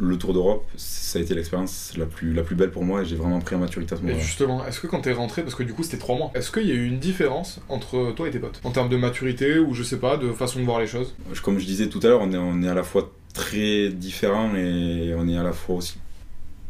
le 0.00 0.16
Tour 0.16 0.32
d'Europe, 0.32 0.64
ça 0.76 1.18
a 1.18 1.22
été 1.22 1.34
l'expérience 1.34 1.92
la 1.96 2.06
plus, 2.06 2.32
la 2.32 2.42
plus 2.42 2.54
belle 2.56 2.70
pour 2.70 2.84
moi 2.84 3.02
et 3.02 3.04
j'ai 3.04 3.16
vraiment 3.16 3.40
pris 3.40 3.56
en 3.56 3.58
maturité 3.58 3.94
à 3.94 3.96
ce 3.96 4.02
Et 4.02 4.06
moment-là. 4.06 4.22
justement, 4.24 4.64
est-ce 4.66 4.80
que 4.80 4.86
quand 4.86 5.00
t'es 5.00 5.12
rentré, 5.12 5.42
parce 5.42 5.54
que 5.56 5.62
du 5.64 5.72
coup 5.74 5.82
c'était 5.82 5.96
trois 5.98 6.16
mois, 6.16 6.30
est-ce 6.34 6.50
qu'il 6.52 6.66
y 6.68 6.70
a 6.70 6.74
eu 6.74 6.86
une 6.86 6.98
différence 7.00 7.60
entre 7.68 8.12
toi 8.14 8.28
et 8.28 8.30
tes 8.30 8.38
potes? 8.38 8.60
En 8.64 8.70
termes 8.70 8.88
de 8.88 8.96
maturité 8.96 9.58
ou 9.58 9.74
je 9.74 9.82
sais 9.82 9.98
pas, 9.98 10.16
de 10.16 10.30
façon 10.32 10.60
de 10.60 10.64
voir 10.64 10.78
les 10.80 10.86
choses? 10.86 11.14
Comme 11.42 11.58
je 11.58 11.66
disais 11.66 11.88
tout 11.88 12.00
à 12.02 12.06
l'heure, 12.06 12.20
on 12.22 12.32
est, 12.32 12.36
on 12.36 12.62
est 12.62 12.68
à 12.68 12.74
la 12.74 12.84
fois 12.84 13.10
très 13.34 13.88
différents 13.88 14.54
et 14.56 15.14
on 15.16 15.28
est 15.28 15.36
à 15.36 15.42
la 15.42 15.52
fois 15.52 15.76
aussi. 15.76 15.98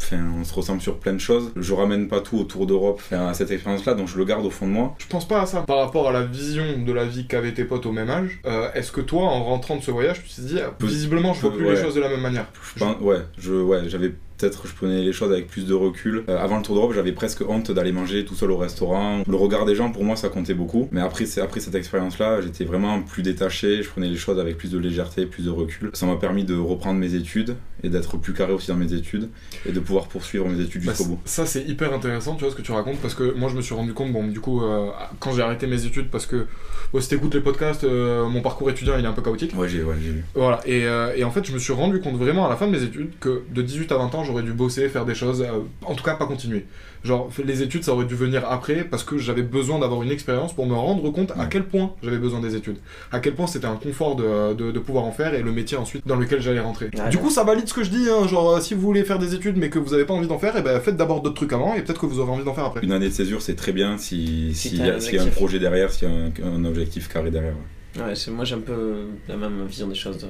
Enfin, 0.00 0.18
on 0.40 0.44
se 0.44 0.54
ressemble 0.54 0.80
sur 0.80 0.98
plein 0.98 1.12
de 1.12 1.18
choses. 1.18 1.52
Je 1.56 1.72
ramène 1.74 2.08
pas 2.08 2.20
tout 2.20 2.38
au 2.38 2.44
Tour 2.44 2.66
d'Europe, 2.66 3.02
à 3.10 3.34
cette 3.34 3.50
expérience-là, 3.50 3.94
donc 3.94 4.08
je 4.08 4.16
le 4.16 4.24
garde 4.24 4.46
au 4.46 4.50
fond 4.50 4.66
de 4.66 4.72
moi. 4.72 4.94
Je 4.98 5.06
pense 5.06 5.26
pas 5.28 5.42
à 5.42 5.46
ça. 5.46 5.62
Par 5.62 5.78
rapport 5.78 6.08
à 6.08 6.12
la 6.12 6.22
vision 6.24 6.64
de 6.78 6.92
la 6.92 7.04
vie 7.04 7.26
qu'avaient 7.26 7.52
tes 7.52 7.64
potes 7.64 7.84
au 7.86 7.92
même 7.92 8.08
âge, 8.08 8.40
euh, 8.46 8.70
est-ce 8.74 8.92
que 8.92 9.00
toi, 9.00 9.22
en 9.24 9.44
rentrant 9.44 9.76
de 9.76 9.82
ce 9.82 9.90
voyage, 9.90 10.22
tu 10.24 10.34
t'es 10.34 10.42
dit, 10.46 10.60
ah, 10.60 10.72
visiblement, 10.80 11.34
je 11.34 11.40
vois 11.42 11.52
plus 11.54 11.66
ouais. 11.66 11.74
les 11.74 11.82
choses 11.82 11.94
de 11.94 12.00
la 12.00 12.08
même 12.08 12.20
manière? 12.20 12.46
Je 12.74 12.78
pense- 12.78 13.00
ouais, 13.00 13.18
je, 13.38 13.52
ouais, 13.52 13.88
j'avais 13.88 14.12
peut-être, 14.38 14.66
je 14.66 14.72
prenais 14.74 15.02
les 15.02 15.12
choses 15.12 15.30
avec 15.32 15.48
plus 15.48 15.66
de 15.66 15.74
recul. 15.74 16.24
Euh, 16.28 16.38
avant 16.38 16.56
le 16.56 16.62
Tour 16.62 16.74
d'Europe, 16.76 16.92
j'avais 16.94 17.12
presque 17.12 17.42
honte 17.48 17.70
d'aller 17.72 17.92
manger 17.92 18.24
tout 18.24 18.34
seul 18.34 18.50
au 18.50 18.56
restaurant. 18.56 19.22
Le 19.28 19.36
regard 19.36 19.66
des 19.66 19.74
gens, 19.74 19.90
pour 19.90 20.04
moi, 20.04 20.16
ça 20.16 20.28
comptait 20.28 20.54
beaucoup. 20.54 20.88
Mais 20.92 21.00
après, 21.00 21.24
après 21.40 21.60
cette 21.60 21.74
expérience-là, 21.74 22.40
j'étais 22.40 22.64
vraiment 22.64 23.02
plus 23.02 23.22
détaché. 23.22 23.82
Je 23.82 23.88
prenais 23.90 24.08
les 24.08 24.16
choses 24.16 24.38
avec 24.38 24.56
plus 24.56 24.70
de 24.70 24.78
légèreté, 24.78 25.26
plus 25.26 25.44
de 25.44 25.50
recul. 25.50 25.90
Ça 25.92 26.06
m'a 26.06 26.16
permis 26.16 26.44
de 26.44 26.56
reprendre 26.56 26.98
mes 26.98 27.14
études 27.14 27.56
et 27.82 27.88
d'être 27.88 28.16
plus 28.16 28.32
carré 28.32 28.52
aussi 28.52 28.68
dans 28.68 28.76
mes 28.76 28.92
études 28.92 29.28
et 29.66 29.72
de 29.72 29.78
pouvoir 29.80 30.06
poursuivre 30.08 30.48
mes 30.48 30.60
études 30.60 30.84
Bah, 30.84 30.92
jusqu'au 30.92 31.10
bout. 31.10 31.20
ça 31.24 31.46
c'est 31.46 31.62
hyper 31.62 31.92
intéressant, 31.92 32.34
tu 32.34 32.42
vois 32.42 32.50
ce 32.50 32.56
que 32.56 32.62
tu 32.62 32.72
racontes, 32.72 32.98
parce 32.98 33.14
que 33.14 33.34
moi 33.34 33.48
je 33.48 33.54
me 33.56 33.60
suis 33.62 33.72
rendu 33.74 33.92
compte, 33.94 34.12
bon 34.12 34.26
du 34.26 34.40
coup, 34.40 34.62
euh, 34.64 34.88
quand 35.20 35.32
j'ai 35.32 35.42
arrêté 35.42 35.68
mes 35.68 35.84
études, 35.86 36.10
parce 36.10 36.26
que 36.26 36.46
bon, 36.92 37.00
si 37.00 37.08
t'écoutes 37.08 37.34
les 37.34 37.40
podcasts, 37.40 37.84
euh, 37.84 38.26
mon 38.28 38.40
parcours 38.42 38.68
étudiant 38.68 38.94
il 38.98 39.04
est 39.04 39.08
un 39.08 39.12
peu 39.12 39.22
chaotique. 39.22 39.54
Ouais, 39.56 39.68
j'ai 39.68 39.84
ouais, 39.84 39.94
vu. 39.94 40.24
Voilà, 40.34 40.60
et, 40.66 40.86
et 41.16 41.22
en 41.22 41.30
fait 41.30 41.44
je 41.44 41.52
me 41.52 41.58
suis 41.60 41.72
rendu 41.72 42.00
compte 42.00 42.16
vraiment 42.16 42.46
à 42.46 42.48
la 42.50 42.56
fin 42.56 42.66
de 42.66 42.72
mes 42.72 42.82
études 42.82 43.10
que 43.20 43.42
de 43.54 43.62
18 43.62 43.92
à 43.92 43.96
20 43.98 44.14
ans 44.16 44.24
j'aurais 44.28 44.42
dû 44.44 44.52
bosser, 44.52 44.88
faire 44.88 45.04
des 45.04 45.14
choses, 45.16 45.42
euh, 45.42 45.58
en 45.84 45.94
tout 45.94 46.04
cas 46.04 46.14
pas 46.14 46.26
continuer. 46.26 46.64
Genre 47.04 47.30
les 47.44 47.62
études 47.62 47.84
ça 47.84 47.92
aurait 47.92 48.04
dû 48.06 48.14
venir 48.16 48.44
après 48.50 48.82
parce 48.84 49.04
que 49.04 49.18
j'avais 49.18 49.42
besoin 49.42 49.78
d'avoir 49.78 50.02
une 50.02 50.10
expérience 50.10 50.52
pour 50.52 50.66
me 50.66 50.74
rendre 50.74 51.08
compte 51.10 51.32
à 51.38 51.46
quel 51.46 51.64
point 51.64 51.92
j'avais 52.02 52.18
besoin 52.18 52.40
des 52.40 52.54
études, 52.56 52.76
à 53.12 53.20
quel 53.20 53.34
point 53.34 53.46
c'était 53.46 53.66
un 53.66 53.76
confort 53.76 54.16
de, 54.16 54.54
de, 54.54 54.72
de 54.72 54.78
pouvoir 54.80 55.04
en 55.04 55.12
faire 55.12 55.34
et 55.34 55.42
le 55.42 55.52
métier 55.52 55.76
ensuite 55.76 56.06
dans 56.06 56.16
lequel 56.16 56.40
j'allais 56.40 56.58
rentrer. 56.60 56.86
Ouais, 56.96 57.08
du 57.10 57.16
ouais. 57.16 57.22
coup 57.22 57.30
ça 57.30 57.44
valide 57.44 57.68
ce 57.68 57.74
que 57.74 57.84
je 57.84 57.90
dis, 57.90 58.08
hein, 58.10 58.26
genre 58.26 58.50
euh, 58.56 58.60
si 58.60 58.74
vous 58.74 58.80
voulez 58.80 59.04
faire 59.04 59.18
des 59.20 59.34
études 59.34 59.56
mais 59.56 59.70
que 59.70 59.78
vous 59.78 59.94
avez 59.94 60.04
pas 60.04 60.14
envie 60.14 60.26
d'en 60.28 60.38
faire, 60.38 60.56
et 60.56 60.62
ben 60.62 60.78
faites 60.80 60.96
d'abord 60.96 61.22
d'autres 61.22 61.36
trucs 61.36 61.52
avant 61.52 61.74
et 61.74 61.82
peut-être 61.82 62.00
que 62.00 62.06
vous 62.06 62.18
aurez 62.20 62.32
envie 62.32 62.44
d'en 62.44 62.54
faire 62.54 62.64
après. 62.66 62.80
Une 62.84 62.92
année 62.92 63.08
de 63.08 63.14
césure, 63.14 63.42
c'est 63.42 63.54
très 63.56 63.72
bien 63.72 63.96
si- 63.96 64.52
Si 64.54 64.70
s'il 64.70 64.84
y, 64.84 64.90
a- 64.90 65.00
s'il 65.00 65.14
y 65.14 65.18
a 65.18 65.22
un 65.22 65.26
projet 65.26 65.58
derrière, 65.60 65.92
s'il 65.92 66.08
y 66.08 66.10
a 66.10 66.14
un, 66.14 66.52
un 66.52 66.64
objectif 66.64 67.08
carré 67.08 67.30
derrière. 67.30 67.54
ouais. 67.96 68.02
Ouais, 68.02 68.14
c'est- 68.16 68.30
moi 68.32 68.44
j'ai 68.44 68.56
un 68.56 68.60
peu 68.60 69.06
la 69.28 69.36
même 69.36 69.64
vision 69.66 69.86
des 69.88 69.94
choses 69.94 70.26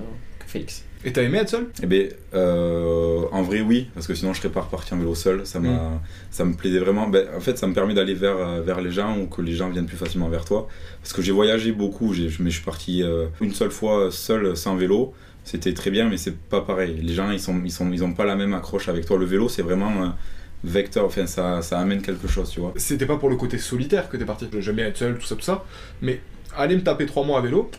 Félix. 0.49 0.85
Et 1.05 1.13
t'as 1.13 1.23
aimé 1.23 1.39
être 1.39 1.51
seul? 1.51 1.69
Eh 1.81 1.87
ben, 1.87 2.09
euh, 2.35 3.23
en 3.31 3.43
vrai, 3.43 3.61
oui, 3.61 3.89
parce 3.95 4.07
que 4.09 4.15
sinon 4.15 4.33
je 4.33 4.39
serais 4.41 4.49
pas 4.49 4.63
reparti 4.63 4.93
en 4.95 4.99
vélo 4.99 5.15
seul. 5.15 5.47
Ça, 5.47 5.61
m'a, 5.61 5.69
Mm. 5.69 6.01
ça 6.31 6.45
me 6.45 6.55
plaisait 6.55 6.81
vraiment. 6.81 7.07
Ben, 7.07 7.29
en 7.37 7.41
fait, 7.41 7.57
ça 7.57 7.67
me 7.69 7.75
permet 7.75 7.95
d'aller 7.95 8.15
vers, 8.15 8.37
euh, 8.37 8.63
vers 8.63 8.81
les 8.81 8.91
gens 8.91 9.17
ou 9.19 9.27
que 9.27 9.41
les 9.41 9.53
gens 9.53 9.69
viennent 9.71 9.87
plus 9.87 9.97
facilement 9.97 10.29
vers 10.29 10.45
toi. 10.45 10.67
Parce 11.01 11.13
que 11.13 11.23
j'ai 11.23 11.31
voyagé 11.31 11.71
beaucoup, 11.71 12.15
j'ai, 12.15 12.29
mais 12.41 12.51
je 12.51 12.57
suis 12.57 12.65
parti 12.65 13.03
euh, 13.05 13.27
une 13.41 13.53
seule 13.55 13.71
fois 13.71 14.11
seul, 14.11 14.57
sans 14.57 14.75
vélo. 14.75 15.15
C'était 15.45 15.73
très 15.73 15.91
bien, 15.91 16.09
mais 16.09 16.17
c'est 16.17 16.37
pas 16.37 16.63
pareil. 16.63 16.99
Les 17.01 17.15
gens, 17.15 17.31
ils 17.31 17.39
sont, 17.41 17.61
ils 17.65 17.71
sont, 17.71 17.93
ils 17.93 18.03
ont 18.03 18.13
pas 18.13 18.25
la 18.25 18.35
même 18.35 18.53
accroche 18.55 18.89
avec 18.89 19.07
toi. 19.07 19.19
Le 19.19 19.25
vélo, 19.27 19.49
c'est 19.49 19.63
vraiment 19.63 20.03
un 20.03 20.17
vecteur. 20.65 21.05
Enfin, 21.05 21.27
ça, 21.27 21.63
ça 21.63 21.79
amène 21.79 22.03
quelque 22.03 22.27
chose, 22.27 22.51
tu 22.51 22.59
vois. 22.61 22.73
C'était 22.77 23.07
pas 23.07 23.17
pour 23.19 23.29
le 23.31 23.37
côté 23.37 23.57
solitaire 23.59 24.09
que 24.09 24.17
t'es 24.17 24.25
parti. 24.25 24.49
J'aime 24.59 24.75
bien 24.77 24.87
être 24.87 24.97
seul, 24.97 25.17
tout 25.19 25.27
ça, 25.27 25.37
tout 25.37 25.43
ça. 25.43 25.65
Mais 26.03 26.21
aller 26.57 26.75
me 26.75 26.83
taper 26.83 27.07
trois 27.07 27.25
mois 27.25 27.39
à 27.39 27.43
vélo, 27.43 27.71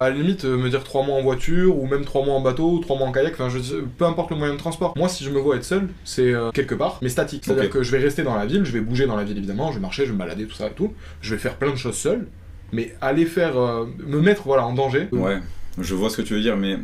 à 0.00 0.08
la 0.10 0.16
limite 0.16 0.44
euh, 0.46 0.56
me 0.56 0.70
dire 0.70 0.82
trois 0.82 1.04
mois 1.04 1.16
en 1.16 1.22
voiture, 1.22 1.78
ou 1.78 1.86
même 1.86 2.04
trois 2.06 2.24
mois 2.24 2.34
en 2.34 2.40
bateau, 2.40 2.70
ou 2.72 2.78
trois 2.80 2.96
mois 2.96 3.06
en 3.06 3.12
kayak, 3.12 3.34
enfin, 3.34 3.48
je, 3.50 3.60
peu 3.98 4.06
importe 4.06 4.30
le 4.30 4.36
moyen 4.36 4.54
de 4.54 4.58
transport. 4.58 4.94
Moi, 4.96 5.08
si 5.08 5.24
je 5.24 5.30
me 5.30 5.38
vois 5.38 5.56
être 5.56 5.64
seul, 5.64 5.88
c'est 6.04 6.32
euh, 6.32 6.50
quelque 6.52 6.74
part, 6.74 6.98
mais 7.02 7.10
statique. 7.10 7.44
C'est-à-dire 7.44 7.68
que 7.70 7.82
je 7.82 7.90
vais 7.92 7.98
rester 7.98 8.22
dans 8.22 8.34
la 8.34 8.46
ville, 8.46 8.64
je 8.64 8.72
vais 8.72 8.80
bouger 8.80 9.06
dans 9.06 9.16
la 9.16 9.24
ville 9.24 9.36
évidemment, 9.36 9.70
je 9.70 9.76
vais 9.76 9.82
marcher, 9.82 10.02
je 10.04 10.08
vais 10.08 10.14
me 10.14 10.18
balader, 10.18 10.46
tout 10.46 10.54
ça 10.54 10.68
et 10.68 10.72
tout. 10.72 10.94
Je 11.20 11.34
vais 11.34 11.40
faire 11.40 11.56
plein 11.56 11.70
de 11.70 11.76
choses 11.76 11.96
seul. 11.96 12.26
Mais 12.72 12.94
aller 13.00 13.26
faire, 13.26 13.58
euh, 13.58 13.86
me 14.06 14.20
mettre 14.20 14.42
voilà 14.44 14.66
en 14.66 14.72
danger. 14.72 15.08
Ouais, 15.12 15.38
je 15.78 15.94
vois 15.94 16.08
ce 16.08 16.16
que 16.16 16.22
tu 16.22 16.34
veux 16.34 16.40
dire, 16.40 16.56
mais 16.56 16.78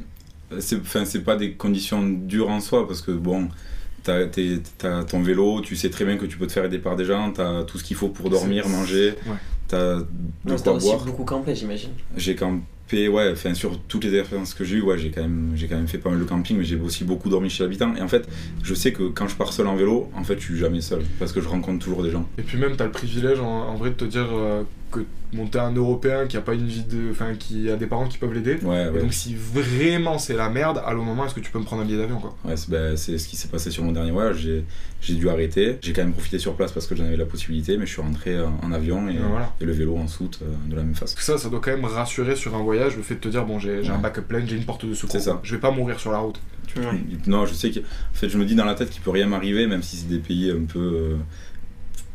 c'est, 0.58 0.80
enfin, 0.80 1.04
c'est 1.04 1.22
pas 1.22 1.36
des 1.36 1.52
conditions 1.52 2.02
dures 2.06 2.50
en 2.50 2.60
soi, 2.60 2.86
parce 2.86 3.00
que 3.00 3.12
bon, 3.12 3.48
t'as, 4.02 4.26
t'es- 4.26 4.60
t'as 4.78 5.04
ton 5.04 5.22
vélo, 5.22 5.60
tu 5.62 5.74
sais 5.76 5.88
très 5.88 6.04
bien 6.04 6.16
que 6.18 6.26
tu 6.26 6.36
peux 6.36 6.46
te 6.46 6.52
faire 6.52 6.64
aider 6.64 6.78
par 6.78 6.96
des 6.96 7.04
gens, 7.06 7.30
t'as 7.32 7.62
tout 7.64 7.78
ce 7.78 7.84
qu'il 7.84 7.96
faut 7.96 8.08
pour 8.08 8.28
dormir, 8.30 8.64
C'est- 8.66 8.70
manger, 8.72 9.14
ouais. 9.26 9.36
t'as 9.68 9.94
de 9.96 10.06
Donc 10.44 10.58
t'as 10.58 10.62
quoi 10.64 10.72
aussi 10.74 10.86
boire. 10.88 11.04
beaucoup 11.04 11.24
campé, 11.24 11.54
j'imagine. 11.54 11.90
J'ai 12.16 12.34
campé, 12.36 12.62
ouais, 12.92 13.30
enfin 13.32 13.54
sur 13.54 13.78
toutes 13.80 14.04
les 14.04 14.14
expériences 14.16 14.54
que 14.54 14.64
j'ai 14.64 14.76
eues, 14.76 14.82
ouais, 14.82 14.98
j'ai 14.98 15.10
quand 15.10 15.22
même, 15.22 15.54
quand 15.68 15.76
même 15.76 15.88
fait 15.88 15.98
pas 15.98 16.10
mal 16.10 16.18
de 16.18 16.24
camping, 16.24 16.56
mais 16.56 16.64
j'ai 16.64 16.76
aussi 16.76 17.04
beaucoup 17.04 17.28
dormi 17.28 17.50
chez 17.50 17.62
l'habitant. 17.64 17.94
Et 17.96 18.00
en 18.00 18.08
fait, 18.08 18.28
je 18.62 18.74
sais 18.74 18.92
que 18.92 19.04
quand 19.04 19.28
je 19.28 19.36
pars 19.36 19.52
seul 19.52 19.66
en 19.66 19.76
vélo, 19.76 20.10
en 20.14 20.24
fait, 20.24 20.38
je 20.38 20.44
suis 20.44 20.58
jamais 20.58 20.80
seul, 20.80 21.02
parce 21.18 21.32
que 21.32 21.40
je 21.40 21.48
rencontre 21.48 21.84
toujours 21.84 22.02
des 22.02 22.10
gens. 22.10 22.28
Et 22.38 22.42
puis 22.42 22.58
même, 22.58 22.76
t'as 22.76 22.84
le 22.84 22.92
privilège 22.92 23.40
en, 23.40 23.68
en 23.68 23.74
vrai 23.74 23.90
de 23.90 23.94
te 23.94 24.04
dire 24.04 24.28
euh, 24.32 24.62
que 24.90 25.00
bon, 25.32 25.46
t'es 25.46 25.58
un 25.58 25.72
Européen 25.72 26.26
qui 26.26 26.36
a 26.36 26.40
pas 26.40 26.54
une 26.54 26.66
vie 26.66 26.84
de. 26.84 27.10
Enfin, 27.10 27.34
qui 27.38 27.70
a 27.70 27.76
des 27.76 27.86
parents 27.86 28.06
qui 28.06 28.18
peuvent 28.18 28.32
l'aider. 28.32 28.56
Ouais, 28.62 28.88
ouais. 28.88 29.00
donc 29.00 29.12
si 29.12 29.34
vraiment 29.34 30.18
c'est 30.18 30.34
la 30.36 30.48
merde, 30.48 30.80
à 30.84 30.92
le 30.92 31.00
moment 31.00 31.26
est-ce 31.26 31.34
que 31.34 31.40
tu 31.40 31.50
peux 31.50 31.58
me 31.58 31.64
prendre 31.64 31.82
un 31.82 31.84
billet 31.84 31.98
d'avion 31.98 32.18
quoi? 32.20 32.36
Ouais, 32.44 32.56
c'est 32.56 32.70
ben, 32.70 32.96
c'est 32.96 33.18
ce 33.18 33.26
qui 33.28 33.36
s'est 33.36 33.48
passé 33.48 33.70
sur 33.70 33.82
mon 33.84 33.92
dernier 33.92 34.10
voyage. 34.12 34.38
J'ai, 34.38 34.64
j'ai 35.00 35.14
dû 35.14 35.28
arrêter. 35.28 35.78
J'ai 35.82 35.92
quand 35.92 36.02
même 36.02 36.12
profité 36.12 36.38
sur 36.38 36.54
place 36.54 36.72
parce 36.72 36.86
que 36.86 36.94
j'en 36.96 37.04
avais 37.04 37.16
la 37.16 37.26
possibilité, 37.26 37.76
mais 37.76 37.86
je 37.86 37.92
suis 37.92 38.02
rentré 38.02 38.38
en, 38.40 38.58
en 38.62 38.72
avion 38.72 39.08
et, 39.08 39.14
Et 39.14 39.18
voilà. 39.18 39.52
et 39.60 39.64
le 39.64 39.72
vélo 39.72 39.96
en 39.96 40.06
soute 40.08 40.40
euh, 40.42 40.46
de 40.70 40.76
la 40.76 40.82
même 40.82 40.94
façon. 40.94 41.16
Ça, 41.18 41.36
ça 41.38 41.48
doit 41.48 41.60
quand 41.60 41.72
même 41.72 41.84
rassurer 41.84 42.36
sur 42.36 42.54
un 42.54 42.62
voyage, 42.62 42.96
le 42.96 43.02
fait 43.02 43.14
de 43.16 43.20
te 43.20 43.28
dire 43.28 43.44
bon 43.44 43.58
j'ai 43.58 43.82
j'ai 43.82 43.90
un 43.90 43.96
Ouais. 43.96 44.02
backup 44.02 44.22
plan, 44.22 44.40
j'ai 44.46 44.56
une 44.56 44.64
porte 44.64 44.86
de 44.86 44.94
secours. 44.94 45.10
C'est 45.10 45.20
ça. 45.20 45.40
Je 45.42 45.54
vais 45.54 45.60
pas 45.60 45.70
mourir 45.70 45.98
sur 46.00 46.12
la 46.12 46.18
route. 46.18 46.40
Tu- 46.66 46.78
Ouais. 46.80 46.84
Non, 47.26 47.46
je 47.46 47.54
sais 47.54 47.70
que. 47.70 47.80
En 47.80 47.82
fait, 48.14 48.28
je 48.28 48.36
me 48.38 48.44
dis 48.44 48.54
dans 48.54 48.64
la 48.66 48.74
tête 48.74 48.90
qu'il 48.90 49.00
peut 49.02 49.10
rien 49.10 49.26
m'arriver, 49.26 49.66
même 49.66 49.82
si 49.82 49.96
c'est 49.96 50.08
des 50.08 50.18
pays 50.18 50.50
un 50.50 50.64
peu. 50.64 50.78
euh, 50.78 51.16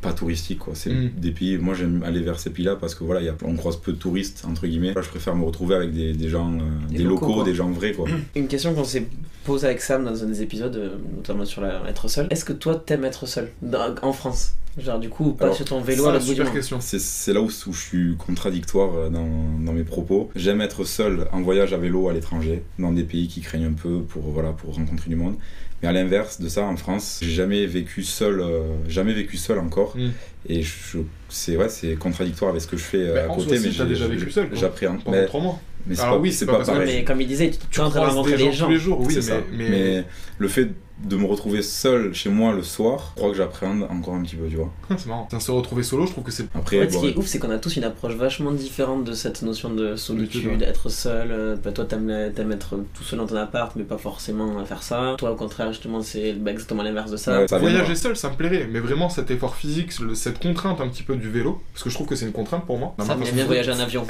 pas 0.01 0.13
touristiques, 0.13 0.59
quoi. 0.59 0.73
C'est 0.75 0.91
Mm. 0.93 1.11
des 1.17 1.31
pays. 1.31 1.57
Moi, 1.57 1.73
j'aime 1.75 2.03
aller 2.03 2.21
vers 2.21 2.39
ces 2.39 2.49
pays-là 2.49 2.75
parce 2.75 2.95
que 2.95 3.03
voilà, 3.03 3.21
il 3.21 3.25
y 3.25 3.29
a, 3.29 3.35
on 3.45 3.55
croise 3.55 3.77
peu 3.77 3.91
de 3.93 3.97
touristes, 3.97 4.43
entre 4.47 4.65
guillemets. 4.67 4.93
Là, 4.93 5.01
je 5.01 5.09
préfère 5.09 5.35
me 5.35 5.43
retrouver 5.45 5.75
avec 5.75 5.93
des, 5.93 6.13
des 6.13 6.29
gens, 6.29 6.51
euh, 6.53 6.57
Des 6.89 6.97
des, 6.97 7.03
locaux, 7.03 7.43
des 7.43 7.53
gens 7.55 7.69
vrais, 7.69 7.91
quoi. 7.93 8.07
Une 8.35 8.47
question 8.47 8.73
qu'on 8.73 8.83
s'est 8.83 9.05
posée 9.45 9.67
avec 9.67 9.81
Sam 9.81 10.03
dans 10.05 10.23
un 10.23 10.27
des 10.27 10.41
épisodes, 10.41 10.75
euh, 10.75 10.89
notamment 11.15 11.45
sur 11.45 11.61
la, 11.61 11.83
être 11.87 12.07
seul. 12.07 12.27
Est-ce 12.31 12.45
que 12.45 12.53
toi 12.53 12.75
t'aimes 12.83 13.05
être 13.05 13.25
seul 13.27 13.49
dans- 13.61 13.95
en 14.01 14.13
France? 14.13 14.53
Genre 14.77 14.99
du 14.99 15.09
coup, 15.09 15.33
pas 15.33 15.45
Alors, 15.45 15.55
sur 15.57 15.65
ton 15.65 15.81
vélo 15.81 16.05
à 16.07 16.13
la 16.13 16.21
super 16.21 16.51
question. 16.53 16.77
C'est, 16.79 16.99
c'est 16.99 17.33
là 17.33 17.41
où, 17.41 17.47
où 17.47 17.73
je 17.73 17.79
suis 17.79 18.15
contradictoire 18.15 18.95
euh, 18.95 19.09
dans, 19.09 19.27
dans 19.63 19.73
mes 19.73 19.83
propos. 19.83 20.31
J'aime 20.35 20.61
être 20.61 20.85
seul 20.85 21.27
en 21.33 21.41
voyage 21.41 21.73
à 21.73 21.77
vélo 21.77 22.07
à 22.07 22.13
l'étranger, 22.13 22.63
dans 22.79 22.93
des 22.93 23.03
pays 23.03 23.27
qui 23.27 23.41
craignent 23.41 23.65
un 23.65 23.73
peu 23.73 23.99
pour, 24.01 24.21
voilà, 24.23 24.53
pour 24.53 24.73
rencontrer 24.75 25.09
du 25.09 25.17
monde. 25.17 25.35
Mais 25.81 25.89
à 25.89 25.91
l'inverse 25.91 26.39
de 26.39 26.47
ça, 26.47 26.63
en 26.63 26.77
France, 26.77 27.19
j'ai 27.21 27.31
jamais 27.31 27.65
vécu 27.65 28.03
seul, 28.03 28.39
euh, 28.39 28.61
jamais 28.87 29.13
vécu 29.13 29.37
seul 29.37 29.59
encore. 29.59 29.97
Mm. 29.97 30.09
Et 30.47 30.63
je, 30.63 30.97
c'est, 31.29 31.55
ouais, 31.55 31.69
c'est 31.69 31.95
contradictoire 31.95 32.49
avec 32.51 32.61
ce 32.61 32.67
que 32.67 32.77
je 32.77 32.83
fais 32.83 32.97
euh, 32.97 33.13
Bah, 33.13 33.31
à 33.31 33.35
côté, 33.35 33.59
mais 33.59 33.71
j'ai- 33.71 33.85
déjà 33.85 34.07
vécu 34.07 34.31
seul. 34.31 34.49
J'appréhende. 34.53 35.03
Pendant 35.03 35.17
Mais, 35.17 35.25
trois 35.25 35.41
mois. 35.41 35.59
mais 35.85 35.95
c'est 35.95 36.01
Alors 36.01 36.15
pas, 36.15 36.21
oui, 36.21 36.31
c'est 36.31 36.45
pas, 36.47 36.57
pas 36.59 36.65
pareil. 36.65 36.95
mais 36.97 37.03
comme 37.03 37.21
il 37.21 37.27
disait, 37.27 37.51
tu, 37.51 37.57
tu 37.69 37.79
es 37.79 37.83
en 37.83 37.89
train 37.89 38.01
de 38.01 38.05
rencontrer 38.07 38.37
des 38.37 38.45
gens 38.45 38.51
gens. 38.51 38.65
tous 38.65 38.71
les 38.71 38.77
jours, 38.79 38.99
oui, 39.01 39.13
c'est 39.13 39.17
mais, 39.17 39.21
ça. 39.21 39.43
mais, 39.51 39.69
Mais 39.69 40.05
le 40.39 40.47
fait 40.47 40.69
de 41.03 41.15
me 41.15 41.25
retrouver 41.25 41.63
seul 41.63 42.13
chez 42.13 42.29
moi 42.29 42.53
le 42.53 42.61
soir, 42.61 43.13
je 43.15 43.19
crois 43.21 43.31
que 43.31 43.37
j'appréhende 43.37 43.87
encore 43.89 44.13
un 44.13 44.21
petit 44.21 44.35
peu, 44.35 44.47
tu 44.47 44.57
vois. 44.57 44.71
c'est 44.97 45.07
marrant. 45.07 45.27
Se 45.39 45.49
retrouver 45.49 45.81
solo, 45.81 46.05
je 46.05 46.11
trouve 46.11 46.23
que 46.23 46.29
c'est 46.31 46.45
Après, 46.53 46.77
En 46.77 46.81
fait, 46.83 46.91
ce 46.91 46.97
qui 46.99 47.07
est 47.07 47.17
ouf, 47.17 47.25
c'est 47.25 47.39
qu'on 47.39 47.49
a 47.49 47.57
tous 47.57 47.75
une 47.77 47.83
approche 47.85 48.13
vachement 48.13 48.51
différente 48.51 49.03
de 49.03 49.13
cette 49.13 49.41
notion 49.41 49.71
de 49.73 49.95
solitude, 49.95 50.59
d'être 50.59 50.89
seul. 50.89 51.29
Euh, 51.31 51.55
bah, 51.55 51.71
toi, 51.71 51.85
t'aimes, 51.85 52.11
être 52.51 52.75
tout 52.93 53.03
seul 53.03 53.17
dans 53.17 53.25
ton 53.25 53.37
appart, 53.37 53.75
mais 53.75 53.83
pas 53.83 53.97
forcément 53.97 54.63
faire 54.63 54.83
ça. 54.83 55.15
Toi, 55.17 55.31
au 55.31 55.35
contraire, 55.35 55.69
justement, 55.73 56.01
c'est 56.03 56.33
bah, 56.33 56.51
exactement 56.51 56.83
l'inverse 56.83 57.09
de 57.09 57.17
ça. 57.17 57.39
Ouais, 57.39 57.47
ça 57.47 57.57
Voyager 57.57 57.95
seul, 57.95 58.15
ça 58.15 58.29
me 58.29 58.35
plairait, 58.35 58.67
mais 58.71 58.79
vraiment 58.79 59.09
cet 59.09 59.31
effort 59.31 59.55
physique, 59.55 59.97
le- 60.01 60.13
cette 60.13 60.30
contrainte 60.39 60.79
un 60.81 60.87
petit 60.87 61.03
peu 61.03 61.15
du 61.15 61.29
vélo, 61.29 61.61
parce 61.73 61.83
que 61.83 61.89
je 61.89 61.95
trouve 61.95 62.07
que 62.07 62.15
c'est 62.15 62.25
une 62.25 62.31
contrainte 62.31 62.65
pour 62.65 62.77
moi. 62.77 62.95
Ça 62.99 63.15
bien 63.15 63.31
de- 63.31 63.47
voyager 63.47 63.71
en 63.71 63.79
avion. 63.79 64.05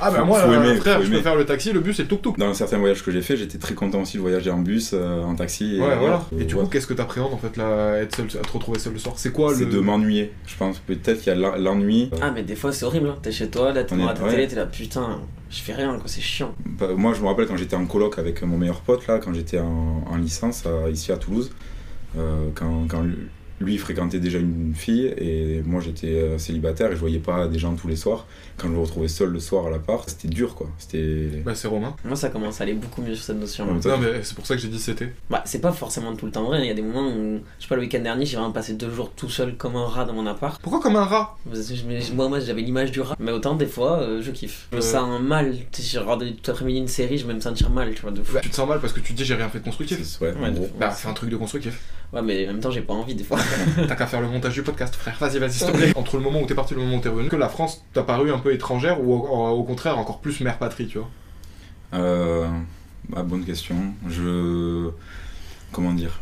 Ah 0.00 0.10
bah 0.10 0.24
moi, 0.24 0.38
euh, 0.40 0.52
aimer, 0.54 0.76
frère, 0.80 1.02
je 1.02 1.10
peux 1.10 1.20
faire 1.20 1.36
le 1.36 1.44
taxi, 1.44 1.72
le 1.72 1.80
bus 1.80 1.98
et 1.98 2.02
le 2.02 2.08
tuk-tuk. 2.08 2.38
Dans 2.38 2.52
certains 2.54 2.78
voyages 2.78 3.02
que 3.04 3.10
j'ai 3.10 3.22
fait, 3.22 3.36
j'étais 3.36 3.58
très 3.58 3.74
content 3.74 4.00
aussi 4.02 4.16
de 4.16 4.22
voyager 4.22 4.50
en 4.50 4.58
bus, 4.60 4.90
euh, 4.94 5.22
en 5.22 5.34
taxi. 5.34 5.76
et 5.76 5.80
Ouais, 5.80 5.96
voilà. 5.98 6.24
Et 6.38 6.44
du 6.44 6.54
coup, 6.56 6.66
qu'est-ce 6.66 6.86
que 6.86 6.94
t'appréhendes 6.94 7.32
en 7.34 7.38
fait 7.38 7.56
là, 7.56 7.96
être 7.98 8.16
seul, 8.16 8.26
à 8.38 8.44
te 8.44 8.52
retrouver 8.52 8.78
seul 8.78 8.92
le 8.94 8.98
soir? 8.98 9.14
C'est 9.18 9.32
quoi 9.32 9.54
C'est 9.54 9.64
le. 9.64 9.70
de 9.72 9.78
m'ennuyer. 9.80 10.32
Je 10.46 10.56
pense 10.56 10.78
peut-être 10.78 11.18
qu'il 11.20 11.32
y 11.32 11.36
a 11.36 11.38
l'en- 11.38 11.56
l'ennui. 11.56 12.10
Ah, 12.22 12.30
mais 12.34 12.42
des 12.42 12.56
fois 12.56 12.72
c'est 12.72 12.84
horrible, 12.84 13.08
hein. 13.08 13.16
t'es 13.22 13.32
chez 13.32 13.48
toi, 13.50 13.72
là, 13.72 13.84
t'es 13.84 13.94
devant 13.94 14.12
ta 14.14 14.22
ouais. 14.24 14.30
télé, 14.30 14.48
t'es 14.48 14.56
là, 14.56 14.66
putain, 14.66 15.20
je 15.50 15.60
fais 15.60 15.74
rien, 15.74 15.92
quoi, 15.94 16.04
c'est 16.06 16.20
chiant. 16.20 16.54
Bah, 16.64 16.88
moi, 16.96 17.12
je 17.14 17.20
me 17.22 17.26
rappelle 17.26 17.46
quand 17.46 17.56
j'étais 17.56 17.76
en 17.76 17.86
coloc 17.86 18.18
avec 18.18 18.42
mon 18.42 18.56
meilleur 18.58 18.80
pote, 18.80 19.06
là, 19.06 19.18
quand 19.18 19.34
j'étais 19.34 19.58
en, 19.58 20.04
en 20.08 20.16
licence 20.16 20.64
à- 20.66 20.88
ici 20.90 21.12
à 21.12 21.16
Toulouse, 21.16 21.50
euh, 22.18 22.48
quand, 22.54 22.86
quand 22.88 23.02
lui- 23.60 23.78
fréquentait 23.78 24.20
déjà 24.20 24.38
une 24.38 24.74
fille 24.74 25.06
et 25.18 25.62
moi 25.64 25.80
j'étais 25.80 26.08
euh, 26.08 26.38
célibataire 26.38 26.90
et 26.90 26.94
je 26.94 27.00
voyais 27.00 27.18
pas 27.18 27.46
des 27.48 27.58
gens 27.58 27.74
tous 27.74 27.88
les 27.88 27.96
soirs. 27.96 28.26
Quand 28.56 28.68
je 28.68 28.72
me 28.72 28.78
retrouvais 28.78 29.08
seul 29.08 29.30
le 29.30 29.40
soir 29.40 29.66
à 29.66 29.70
l'appart, 29.70 30.08
c'était 30.08 30.28
dur 30.28 30.54
quoi. 30.54 30.68
C'était. 30.78 31.42
Bah, 31.44 31.54
c'est 31.54 31.68
Romain. 31.68 31.94
Moi 32.04 32.16
ça 32.16 32.28
commence 32.30 32.60
à 32.60 32.64
aller 32.64 32.74
beaucoup 32.74 33.02
mieux 33.02 33.14
sur 33.14 33.24
cette 33.24 33.38
notion. 33.40 33.66
Ouais, 33.66 33.80
Non, 33.84 33.98
mais 33.98 34.22
c'est 34.22 34.34
pour 34.34 34.46
ça 34.46 34.54
que 34.56 34.60
j'ai 34.62 34.68
dit 34.68 34.78
c'était. 34.78 35.12
Bah, 35.30 35.42
c'est 35.46 35.60
pas 35.60 35.72
forcément 35.72 36.14
tout 36.16 36.26
le 36.26 36.32
temps 36.32 36.44
vrai, 36.44 36.60
il 36.60 36.66
y 36.66 36.70
a 36.70 36.74
des 36.74 36.82
moments 36.82 37.08
où, 37.08 37.40
je 37.58 37.62
sais 37.62 37.68
pas, 37.68 37.76
le 37.76 37.82
week-end 37.82 38.00
dernier, 38.00 38.26
j'ai 38.26 38.36
vraiment 38.36 38.52
passé 38.52 38.74
deux 38.74 38.90
jours 38.90 39.10
tout 39.16 39.28
seul 39.30 39.56
comme 39.56 39.76
un 39.76 39.86
rat 39.86 40.04
dans 40.04 40.12
mon 40.14 40.26
appart. 40.26 40.60
Pourquoi 40.60 40.80
comme 40.80 40.96
un 40.96 41.04
rat? 41.04 41.36
Parce 41.48 41.68
que 41.68 41.74
je 41.74 41.84
me- 41.84 42.14
Moi, 42.14 42.28
moi 42.28 42.40
j'avais 42.40 42.62
l'image 42.62 42.90
du 42.92 43.00
rat, 43.00 43.16
mais 43.20 43.32
autant 43.32 43.54
des 43.54 43.66
fois, 43.66 44.00
euh, 44.00 44.20
je 44.22 44.30
kiffe. 44.30 44.68
Je 44.72 44.76
me 44.76 44.82
Euh. 44.82 44.84
sens 44.84 45.20
mal, 45.20 45.54
tu 45.70 45.82
sais, 45.82 45.88
j'ai 45.88 45.98
regardé 45.98 46.32
tout 46.34 46.50
l'après-midi 46.50 46.78
une 46.80 46.88
série, 46.88 47.18
je 47.18 47.26
vais 47.26 47.34
me 47.34 47.40
sentir 47.40 47.70
mal, 47.70 47.94
tu 47.94 48.02
vois, 48.02 48.10
de 48.10 48.22
fou. 48.22 48.32
Bah, 48.34 48.40
Tu 48.42 48.50
te 48.50 48.54
sens 48.56 48.68
mal 48.68 48.80
parce 48.80 48.92
que 48.92 49.00
tu 49.00 49.12
te 49.12 49.18
dis 49.18 49.24
j'ai 49.24 49.34
rien 49.34 49.48
fait 49.48 49.58
de 49.60 49.64
constructif. 49.64 49.98
ouais, 50.20 50.32
Ouais, 50.34 50.50
de- 50.50 50.60
Bah, 50.78 50.90
c'est 50.90 51.08
un 51.08 51.12
truc 51.12 51.30
de 51.30 51.36
constructif. 51.36 51.78
Ouais, 52.12 52.22
mais 52.22 52.44
en 52.48 52.52
même 52.52 52.60
temps, 52.60 52.70
j'ai 52.72 52.80
pas 52.82 52.94
envie 52.94 53.14
des 53.14 53.22
fois. 53.24 53.38
T'as 53.88 53.94
qu'à 53.94 54.06
faire 54.06 54.20
le 54.20 54.28
montage 54.28 54.54
du 54.54 54.62
podcast, 54.62 54.94
frère. 54.96 55.16
Vas-y, 55.20 55.38
vas-y, 55.38 55.52
s'il 55.52 55.66
te 55.68 55.72
plaît. 55.76 55.92
Entre 55.96 56.16
le 56.16 56.22
moment 56.22 56.40
où 56.42 56.46
t'es 56.46 56.54
parti 56.54 56.74
et 56.74 56.76
le 56.76 56.82
moment 56.82 56.96
où 56.96 57.00
t'es 57.00 57.08
revenu, 57.08 57.28
que 57.28 57.36
la 57.36 57.48
France 57.48 57.82
t'a 57.92 58.02
paru 58.02 58.32
un 58.32 58.38
peu 58.38 58.52
étrangère 58.52 59.00
ou 59.00 59.12
au, 59.14 59.48
au 59.50 59.62
contraire 59.62 59.96
encore 59.98 60.20
plus 60.20 60.40
mère 60.40 60.58
patrie, 60.58 60.86
tu 60.88 60.98
vois? 60.98 61.08
Euh, 61.94 62.48
bah, 63.08 63.22
bonne 63.22 63.44
question. 63.44 63.76
Je. 64.08 64.90
Comment 65.72 65.92
dire? 65.92 66.20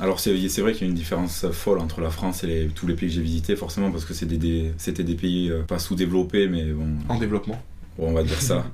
Alors, 0.00 0.20
c'est 0.20 0.48
c'est 0.48 0.60
vrai 0.62 0.72
qu'il 0.72 0.82
y 0.82 0.84
a 0.84 0.88
une 0.90 0.96
différence 0.96 1.46
folle 1.52 1.78
entre 1.78 2.00
la 2.00 2.10
France 2.10 2.44
et 2.44 2.46
les- 2.46 2.66
tous 2.68 2.86
les 2.86 2.94
pays 2.94 3.08
que 3.08 3.14
j'ai 3.14 3.22
visités, 3.22 3.56
forcément, 3.56 3.90
parce 3.90 4.04
que 4.04 4.12
c'est 4.14 4.26
des- 4.26 4.36
des- 4.38 4.72
c'était 4.78 5.04
des, 5.04 5.14
pays 5.14 5.50
euh, 5.50 5.62
pas 5.62 5.78
sous-développés, 5.78 6.48
mais 6.48 6.64
bon, 6.64 6.88
En 7.08 7.18
développement. 7.18 7.60
On 7.98 8.12
va 8.12 8.22
dire 8.22 8.40
ça. 8.40 8.66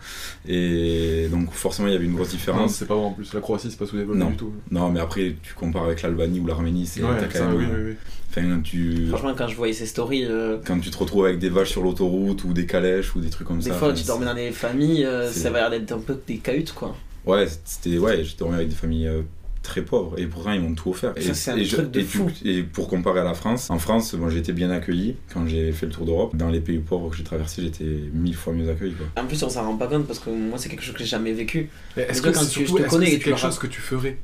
Et 0.49 1.29
donc, 1.31 1.53
forcément, 1.53 1.89
il 1.89 1.93
y 1.93 1.97
avait 1.97 2.05
une 2.05 2.15
grosse 2.15 2.29
Non, 2.33 2.39
différence. 2.39 2.75
c'est 2.75 2.87
pas 2.87 2.95
vrai 2.95 3.05
en 3.05 3.13
plus. 3.13 3.33
La 3.35 3.41
Croatie, 3.41 3.71
c'est 3.71 3.79
pas 3.79 3.87
sous-développé 3.87 4.19
Non. 4.19 4.31
du 4.31 4.37
tout. 4.37 4.53
Non, 4.71 4.91
mais 4.91 5.01
après, 5.01 5.37
tu 5.43 5.55
compares 5.55 5.85
avec 5.85 6.03
l'Albanie 6.03 6.41
ou 6.41 6.47
l'Arménie, 6.47 6.87
c'est 6.87 7.03
Ouais, 7.03 7.09
quand 7.33 7.47
même. 7.49 7.57
oui, 7.57 7.65
oui, 7.73 7.81
oui. 7.91 7.95
Enfin, 8.31 8.61
tu. 8.65 9.09
Franchement, 9.09 9.35
quand 9.37 9.47
je 9.49 9.57
voyais 9.57 9.75
ces 9.75 9.87
stories, 9.87 10.25
euh, 10.25 10.57
Quand 10.67 10.79
tu 10.81 10.91
te 10.91 10.97
retrouves 10.97 11.27
avec 11.27 11.39
des 11.39 11.51
vaches 11.51 11.71
sur 11.71 11.83
l'autoroute 11.83 12.45
ou 12.45 12.53
des 12.55 12.65
calèches 12.67 13.15
ou 13.15 13.21
des 13.21 13.29
trucs 13.31 13.47
comme 13.47 13.59
des 13.59 13.69
ça. 13.69 13.75
fois, 13.75 13.89
enfin, 13.89 13.97
tu 13.97 14.07
dormais 14.07 14.25
dans 14.27 14.35
des 14.35 14.51
familles, 14.53 15.05
euh, 15.05 15.31
ça 15.31 15.51
va 15.51 15.61
l'air 15.61 15.71
d'être 15.71 15.93
un 15.93 15.99
peu 16.01 16.19
des 16.27 16.39
cahutes, 16.39 16.73
quoi. 16.73 16.97
Ouais, 17.27 17.47
c'était 17.65 17.99
ouais, 17.99 18.25
j'ai 18.25 18.35
dormi 18.37 18.55
avec 18.57 18.69
des 18.69 18.75
familles 18.75 19.07
euh, 19.07 19.23
très 19.63 19.83
pauvres 19.83 20.19
et 20.19 20.27
pourtant 20.27 20.53
ils 20.53 20.61
m'ont 20.61 20.75
tout 20.75 20.91
offert. 20.91 21.13
Et, 21.17 21.21
c'est 21.35 21.53
un 21.53 21.57
et 21.57 21.65
je- 21.65 21.77
truc 21.77 21.91
de 21.91 22.01
et 22.01 22.05
tu- 22.05 22.19
fou. 22.19 22.31
et 22.45 22.63
pour 22.63 22.89
comparer 22.89 23.21
à 23.21 23.25
la 23.25 23.35
France, 23.35 23.71
en 23.71 23.79
France, 23.79 24.13
moi 24.15 24.29
j'ai 24.31 24.39
été 24.39 24.53
bien 24.53 24.71
accueilli 24.71 25.17
quand 25.33 25.47
j'ai 25.47 25.71
fait 25.73 25.87
le 25.87 25.93
tour 25.93 26.05
d'Europe. 26.05 26.35
Dans 26.37 26.49
les 26.51 26.61
pays 26.61 26.79
pauvres 26.79 27.11
que 27.11 27.17
j'ai 27.17 27.25
traversés, 27.25 27.63
j'étais 27.63 27.85
mille 28.13 28.35
fois 28.35 28.53
mieux 28.53 28.69
accueilli 28.71 28.95
quoi. 28.95 29.07
En 29.23 29.27
plus, 29.27 29.43
on 29.43 29.49
s'en 29.49 29.65
rend 29.65 29.77
pas 29.77 29.87
compte 29.87 30.07
parce 30.07 30.19
que 30.19 30.31
moi, 30.31 30.59
c'est 30.59 30.69
quelque 30.69 30.83
chose 30.83 30.95
que 30.95 31.01
j'ai 31.01 31.07
jamais 31.07 31.33
vécu. 31.33 31.69
Est-ce 31.97 32.21
que 32.23 32.31
quand 32.31 32.41
tu- 32.41 32.47
surtout 32.67 32.79
je 32.79 32.83
te 32.85 32.89
connais 32.89 33.07
que 33.07 33.11
et 33.11 33.13
c'est 33.15 33.19
tu 33.19 33.25
quelque 33.27 33.39
chose 33.41 33.59
que 33.59 33.67
tu 33.69 33.81
ferais? 33.81 34.19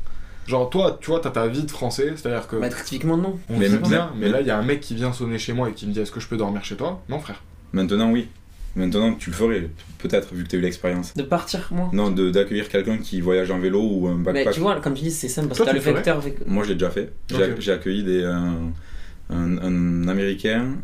Genre 0.46 0.70
toi, 0.70 0.98
tu 1.00 1.10
vois, 1.10 1.20
t'as 1.20 1.30
ta 1.30 1.46
vie 1.46 1.62
de 1.62 1.70
français, 1.70 2.14
c'est-à-dire 2.16 2.46
que 2.48 2.56
Bah, 2.56 2.68
typiquement, 2.70 3.16
non. 3.18 3.38
on 3.50 3.58
Mais 3.58 3.68
même- 3.68 3.82
bien, 3.82 4.10
mais- 4.16 4.30
là 4.30 4.40
il 4.40 4.46
y 4.46 4.50
a 4.50 4.58
un 4.58 4.62
mec 4.62 4.80
qui 4.80 4.94
vient 4.94 5.12
sonner 5.12 5.38
chez 5.38 5.52
moi 5.52 5.68
et 5.68 5.72
qui 5.72 5.86
me 5.86 5.92
dit 5.92 6.00
est-ce 6.00 6.10
que 6.10 6.20
je 6.20 6.26
peux 6.26 6.38
dormir 6.38 6.64
chez 6.64 6.74
toi? 6.76 7.02
Non 7.10 7.20
frère. 7.20 7.42
Maintenant 7.72 8.10
oui. 8.10 8.28
Maintenant 8.76 9.14
tu 9.14 9.30
le 9.30 9.36
ferais 9.36 9.68
peut-être 9.98 10.32
vu 10.34 10.44
que 10.44 10.48
tu 10.48 10.56
as 10.56 10.58
eu 10.60 10.62
l'expérience. 10.62 11.14
De 11.14 11.22
partir, 11.22 11.68
moi. 11.72 11.90
Non, 11.92 12.10
de- 12.10 12.30
d'accueillir 12.30 12.68
quelqu'un 12.68 12.98
qui 12.98 13.20
voyage 13.20 13.50
en 13.50 13.58
vélo 13.58 13.80
ou 13.82 14.06
un 14.08 14.16
Mais 14.16 14.24
backpack. 14.32 14.54
tu 14.54 14.60
vois, 14.60 14.80
comme 14.80 14.94
tu 14.94 15.02
dis, 15.02 15.10
c'est 15.10 15.28
simple 15.28 15.48
parce 15.48 15.58
Toi, 15.58 15.66
que 15.66 15.70
t'as 15.72 15.78
tu 15.78 15.84
le 15.84 15.90
le 15.90 15.96
vecteur. 15.96 16.16
avec- 16.18 16.46
Moi 16.46 16.62
je 16.64 16.68
l'ai 16.68 16.74
déjà 16.74 16.90
fait. 16.90 17.12
J'ai 17.58 17.72
accueilli 17.72 18.04
des, 18.04 18.22
un, 18.24 18.72
un- 19.30 19.58
un 19.58 20.08
américain 20.08 20.76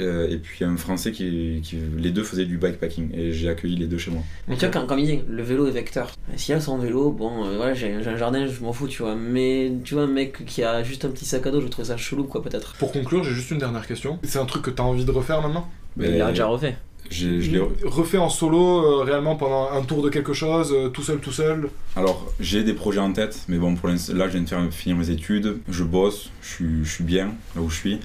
euh, 0.00 0.28
et 0.28 0.38
puis 0.38 0.64
un 0.64 0.76
français 0.76 1.10
qui, 1.12 1.60
qui 1.62 1.76
les 1.96 2.10
deux 2.10 2.22
faisaient 2.22 2.44
du 2.44 2.56
bikepacking 2.56 3.10
et 3.14 3.32
j'ai 3.32 3.48
accueilli 3.48 3.76
les 3.76 3.86
deux 3.86 3.98
chez 3.98 4.10
moi. 4.12 4.22
Mais 4.46 4.54
tu 4.54 4.60
vois, 4.60 4.68
quand, 4.70 4.86
comme 4.86 4.98
il 5.00 5.06
dit, 5.06 5.20
le 5.28 5.42
vélo 5.42 5.66
est 5.66 5.72
vecteur. 5.72 6.10
S'il 6.36 6.54
a 6.54 6.60
son 6.60 6.78
vélo, 6.78 7.10
bon, 7.10 7.44
euh, 7.46 7.56
voilà, 7.56 7.74
j'ai 7.74 8.00
j'ai 8.02 8.08
un 8.10 8.16
jardin, 8.16 8.46
je 8.46 8.60
m'en 8.62 8.72
fous, 8.72 8.86
tu 8.88 9.02
vois. 9.02 9.14
Mais 9.16 9.72
tu 9.84 9.94
vois, 9.94 10.04
un 10.04 10.08
mec 10.08 10.44
qui 10.44 10.62
a 10.62 10.82
juste 10.84 11.04
un 11.04 11.10
petit 11.10 11.24
sac 11.24 11.46
à 11.46 11.50
dos, 11.50 11.60
je 11.60 11.66
trouve 11.68 11.84
ça 11.84 11.96
chelou, 11.96 12.24
quoi, 12.24 12.42
peut-être. 12.42 12.74
Pour 12.78 12.90
conclure, 12.92 13.22
j'ai 13.24 13.32
juste 13.34 13.50
une 13.50 13.58
dernière 13.58 13.86
question. 13.86 14.18
C'est 14.22 14.38
un 14.38 14.46
truc 14.46 14.62
que 14.62 14.70
t'as 14.70 14.82
envie 14.84 15.04
de 15.04 15.10
refaire 15.10 15.42
maintenant? 15.42 15.68
Mais 15.96 16.10
il 16.16 16.22
a 16.22 16.28
déjà 16.30 16.46
refait. 16.46 16.76
Je 17.10 17.50
l'ai 17.50 17.60
Refait 17.84 18.18
en 18.18 18.28
solo, 18.28 19.00
euh, 19.00 19.04
réellement 19.04 19.36
pendant 19.36 19.70
un 19.70 19.82
tour 19.82 20.02
de 20.02 20.08
quelque 20.08 20.32
chose, 20.32 20.72
euh, 20.72 20.88
tout 20.88 21.02
seul, 21.02 21.18
tout 21.18 21.32
seul. 21.32 21.68
Alors, 21.96 22.32
j'ai 22.40 22.62
des 22.62 22.74
projets 22.74 23.00
en 23.00 23.12
tête, 23.12 23.44
mais 23.48 23.58
bon, 23.58 23.74
pour 23.74 23.88
l'instant, 23.88 24.14
là, 24.14 24.26
je 24.28 24.32
viens 24.32 24.42
de 24.42 24.48
faire, 24.48 24.72
finir 24.72 24.96
mes 24.96 25.10
études, 25.10 25.58
je 25.68 25.84
bosse, 25.84 26.30
je 26.42 26.48
suis, 26.48 26.84
je 26.84 26.90
suis 26.90 27.04
bien 27.04 27.32
là 27.54 27.62
où 27.62 27.70
je 27.70 27.76
suis. 27.76 28.00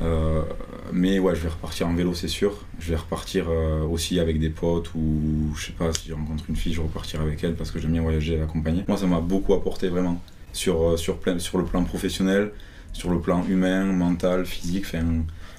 Euh, 0.00 0.42
mais 0.92 1.18
ouais, 1.18 1.34
je 1.34 1.40
vais 1.40 1.48
repartir 1.48 1.88
en 1.88 1.94
vélo, 1.94 2.14
c'est 2.14 2.28
sûr. 2.28 2.64
Je 2.80 2.90
vais 2.90 2.96
repartir 2.96 3.46
euh, 3.48 3.82
aussi 3.82 4.18
avec 4.18 4.40
des 4.40 4.50
potes 4.50 4.94
ou 4.94 5.52
je 5.56 5.66
sais 5.66 5.72
pas, 5.72 5.92
si 5.92 6.08
je 6.08 6.14
rencontre 6.14 6.44
une 6.48 6.56
fille, 6.56 6.72
je 6.72 6.80
repartirai 6.80 7.22
avec 7.22 7.44
elle 7.44 7.54
parce 7.54 7.70
que 7.70 7.78
j'aime 7.78 7.92
bien 7.92 8.02
voyager 8.02 8.34
et 8.34 8.38
l'accompagner. 8.38 8.84
Moi, 8.88 8.96
ça 8.96 9.06
m'a 9.06 9.20
beaucoup 9.20 9.54
apporté 9.54 9.88
vraiment 9.88 10.20
sur, 10.52 10.98
sur, 10.98 11.18
plein, 11.18 11.38
sur 11.38 11.58
le 11.58 11.64
plan 11.64 11.84
professionnel, 11.84 12.52
sur 12.92 13.10
le 13.10 13.20
plan 13.20 13.44
humain, 13.46 13.84
mental, 13.84 14.46
physique. 14.46 14.84
Enfin, 14.86 15.04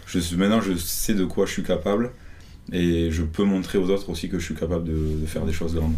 je, 0.07 0.35
maintenant, 0.35 0.61
je 0.61 0.73
sais 0.75 1.13
de 1.13 1.25
quoi 1.25 1.45
je 1.45 1.51
suis 1.51 1.63
capable 1.63 2.11
et 2.71 3.11
je 3.11 3.23
peux 3.23 3.43
montrer 3.43 3.77
aux 3.77 3.89
autres 3.89 4.09
aussi 4.09 4.29
que 4.29 4.39
je 4.39 4.45
suis 4.45 4.55
capable 4.55 4.85
de, 4.85 4.93
de 5.21 5.25
faire 5.25 5.45
des 5.45 5.53
choses 5.53 5.75
grandes. 5.75 5.95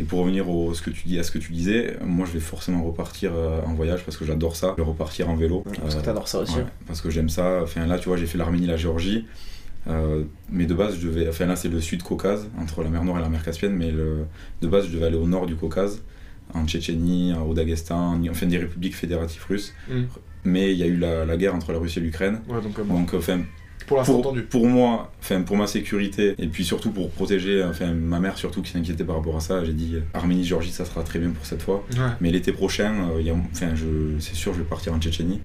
Et 0.00 0.04
pour 0.04 0.20
revenir 0.20 0.48
au, 0.48 0.74
ce 0.74 0.80
que 0.82 0.90
tu 0.90 1.08
dis, 1.08 1.18
à 1.18 1.24
ce 1.24 1.30
que 1.32 1.38
tu 1.38 1.52
disais, 1.52 1.96
moi 2.04 2.24
je 2.26 2.32
vais 2.32 2.40
forcément 2.40 2.84
repartir 2.84 3.32
euh, 3.34 3.60
en 3.66 3.74
voyage 3.74 4.04
parce 4.04 4.16
que 4.16 4.24
j'adore 4.24 4.54
ça. 4.54 4.74
Je 4.78 4.82
vais 4.82 4.88
repartir 4.88 5.28
en 5.28 5.34
vélo. 5.34 5.64
Parce 5.80 5.94
que 5.96 6.00
Euh, 6.00 6.02
t'adores 6.04 6.28
ça 6.28 6.38
aussi. 6.40 6.54
ouais, 6.56 6.64
parce 6.86 7.00
que 7.00 7.10
j'aime 7.10 7.28
ça. 7.28 7.60
Enfin 7.64 7.84
là, 7.86 7.98
tu 7.98 8.08
vois, 8.08 8.16
j'ai 8.16 8.26
fait 8.26 8.38
l'Arménie, 8.38 8.66
la 8.66 8.76
Géorgie. 8.76 9.26
Euh, 9.88 10.22
mais 10.50 10.66
de 10.66 10.74
base, 10.74 10.96
je 11.00 11.06
devais. 11.08 11.28
Enfin 11.28 11.46
là, 11.46 11.56
c'est 11.56 11.68
le 11.68 11.80
sud 11.80 12.02
Caucase, 12.02 12.48
entre 12.60 12.82
la 12.82 12.90
mer 12.90 13.02
Noire 13.04 13.18
et 13.18 13.22
la 13.22 13.28
mer 13.28 13.42
Caspienne. 13.42 13.72
Mais 13.74 13.90
le, 13.90 14.26
de 14.62 14.68
base, 14.68 14.86
je 14.86 14.92
devais 14.92 15.06
aller 15.06 15.16
au 15.16 15.26
nord 15.26 15.46
du 15.46 15.56
Caucase, 15.56 16.02
en 16.54 16.64
Tchétchénie, 16.66 17.32
au 17.34 17.52
Daghestan, 17.54 18.14
en- 18.14 18.28
enfin 18.28 18.46
des 18.46 18.58
républiques 18.58 18.94
fédératives 18.96 19.44
russes. 19.48 19.74
Mm. 19.90 20.02
Mais 20.44 20.72
il 20.72 20.78
y 20.78 20.82
a 20.84 20.86
eu 20.86 20.96
la, 20.96 21.24
la 21.24 21.36
guerre 21.36 21.54
entre 21.56 21.72
la 21.72 21.78
Russie 21.78 21.98
et 21.98 22.02
l'Ukraine. 22.02 22.40
Ouais, 22.48 22.60
donc 22.62 22.78
euh, 22.78 22.84
bon, 22.84 23.00
Donc, 23.00 23.14
enfin, 23.14 23.40
pour 23.88 23.96
l'instant 23.96 24.12
pour, 24.12 24.26
entendu. 24.26 24.42
pour 24.42 24.66
moi, 24.68 25.10
enfin 25.20 25.42
pour 25.42 25.56
ma 25.56 25.66
sécurité 25.66 26.34
et 26.38 26.46
puis 26.46 26.64
surtout 26.64 26.90
pour 26.92 27.10
protéger, 27.10 27.64
enfin 27.64 27.92
ma 27.92 28.20
mère 28.20 28.38
surtout 28.38 28.62
qui 28.62 28.70
s'inquiétait 28.70 29.02
par 29.04 29.16
rapport 29.16 29.36
à 29.36 29.40
ça, 29.40 29.64
j'ai 29.64 29.72
dit 29.72 29.96
Arménie, 30.14 30.44
Géorgie, 30.44 30.70
ça 30.70 30.84
sera 30.84 31.02
très 31.02 31.18
bien 31.18 31.30
pour 31.30 31.44
cette 31.46 31.62
fois. 31.62 31.84
Ouais. 31.94 31.98
Mais 32.20 32.30
l'été 32.30 32.52
prochain, 32.52 33.08
euh, 33.10 33.20
il 33.20 33.26
y 33.26 33.30
a- 33.30 33.34
enfin 33.52 33.74
je, 33.74 33.86
c'est 34.20 34.34
sûr, 34.36 34.52
je 34.54 34.58
vais 34.58 34.64
partir 34.64 34.92
en 34.94 35.00
Tchétchénie, 35.00 35.40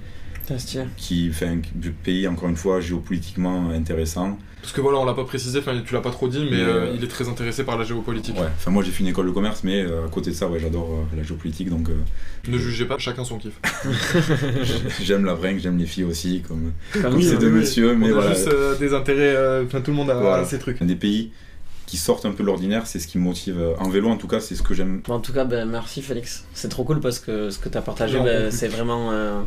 qui 0.97 1.29
fait 1.31 1.47
un 1.47 1.59
pays 2.03 2.27
encore 2.27 2.49
une 2.49 2.57
fois 2.57 2.81
géopolitiquement 2.81 3.69
intéressant. 3.71 4.37
Parce 4.63 4.71
que 4.73 4.79
voilà, 4.81 4.97
on 4.97 5.03
l'a 5.05 5.13
pas 5.13 5.25
précisé, 5.25 5.59
enfin 5.59 5.73
tu 5.85 5.93
l'as 5.93 5.99
pas 5.99 6.09
trop 6.09 6.29
dit, 6.29 6.39
mais 6.49 6.51
Mais, 6.51 6.63
euh, 6.63 6.85
euh, 6.85 6.93
il 6.95 7.03
est 7.03 7.07
très 7.09 7.27
intéressé 7.27 7.65
par 7.65 7.77
la 7.77 7.83
géopolitique. 7.83 8.35
Ouais. 8.39 8.47
Enfin 8.55 8.71
moi 8.71 8.81
j'ai 8.81 8.91
fait 8.91 9.01
une 9.03 9.09
école 9.09 9.25
de 9.27 9.31
commerce, 9.31 9.61
mais 9.65 9.81
euh, 9.83 10.05
à 10.05 10.09
côté 10.09 10.31
de 10.31 10.35
ça, 10.35 10.47
ouais, 10.47 10.57
j'adore 10.57 10.89
euh, 10.89 11.17
la 11.17 11.21
géopolitique, 11.23 11.69
donc 11.69 11.89
euh, 11.89 11.93
Ne 12.47 12.57
jugez 12.57 12.85
pas, 12.85 12.97
chacun 12.97 13.25
son 13.25 13.37
kiff. 13.39 13.59
j'aime 15.01 15.25
la 15.25 15.35
bringue, 15.35 15.59
j'aime 15.59 15.77
les 15.77 15.85
filles 15.85 16.05
aussi, 16.05 16.41
comme, 16.47 16.71
comme 17.01 17.15
Oui, 17.15 17.23
ces 17.23 17.31
oui, 17.33 17.39
deux 17.39 17.47
oui. 17.51 17.59
messieurs, 17.59 17.93
mais 17.95 18.07
on 18.07 18.11
a 18.11 18.21
voilà. 18.21 18.33
juste 18.33 18.47
euh, 18.47 18.75
des 18.77 18.93
intérêts, 18.93 19.35
euh, 19.35 19.65
enfin 19.65 19.81
tout 19.81 19.91
le 19.91 19.97
monde 19.97 20.09
a, 20.09 20.15
Voilà. 20.15 20.45
trucs. 20.45 20.81
Des 20.81 20.95
pays 20.95 21.31
qui 21.85 21.97
sortent 21.97 22.25
un 22.25 22.31
peu 22.31 22.43
de 22.43 22.47
l'ordinaire, 22.47 22.87
c'est 22.87 22.99
ce 22.99 23.07
qui 23.07 23.17
me 23.17 23.23
motive. 23.23 23.57
En 23.79 23.89
vélo 23.89 24.07
en 24.09 24.17
tout 24.17 24.27
cas, 24.27 24.39
c'est 24.39 24.55
ce 24.55 24.63
que 24.63 24.73
j'aime 24.73 25.01
Bon, 25.05 25.15
en 25.15 25.19
tout 25.19 25.33
cas, 25.33 25.43
ben, 25.43 25.65
merci 25.69 26.01
Félix. 26.01 26.45
C'est 26.53 26.69
trop 26.69 26.83
cool 26.85 26.99
parce 27.01 27.19
que 27.19 27.49
ce 27.49 27.59
que 27.59 27.67
tu 27.69 27.77
as 27.77 27.81
partagé, 27.81 28.17
ben, 28.19 28.49
c'est 28.49 28.67
vraiment. 28.69 29.11
euh, 29.11 29.41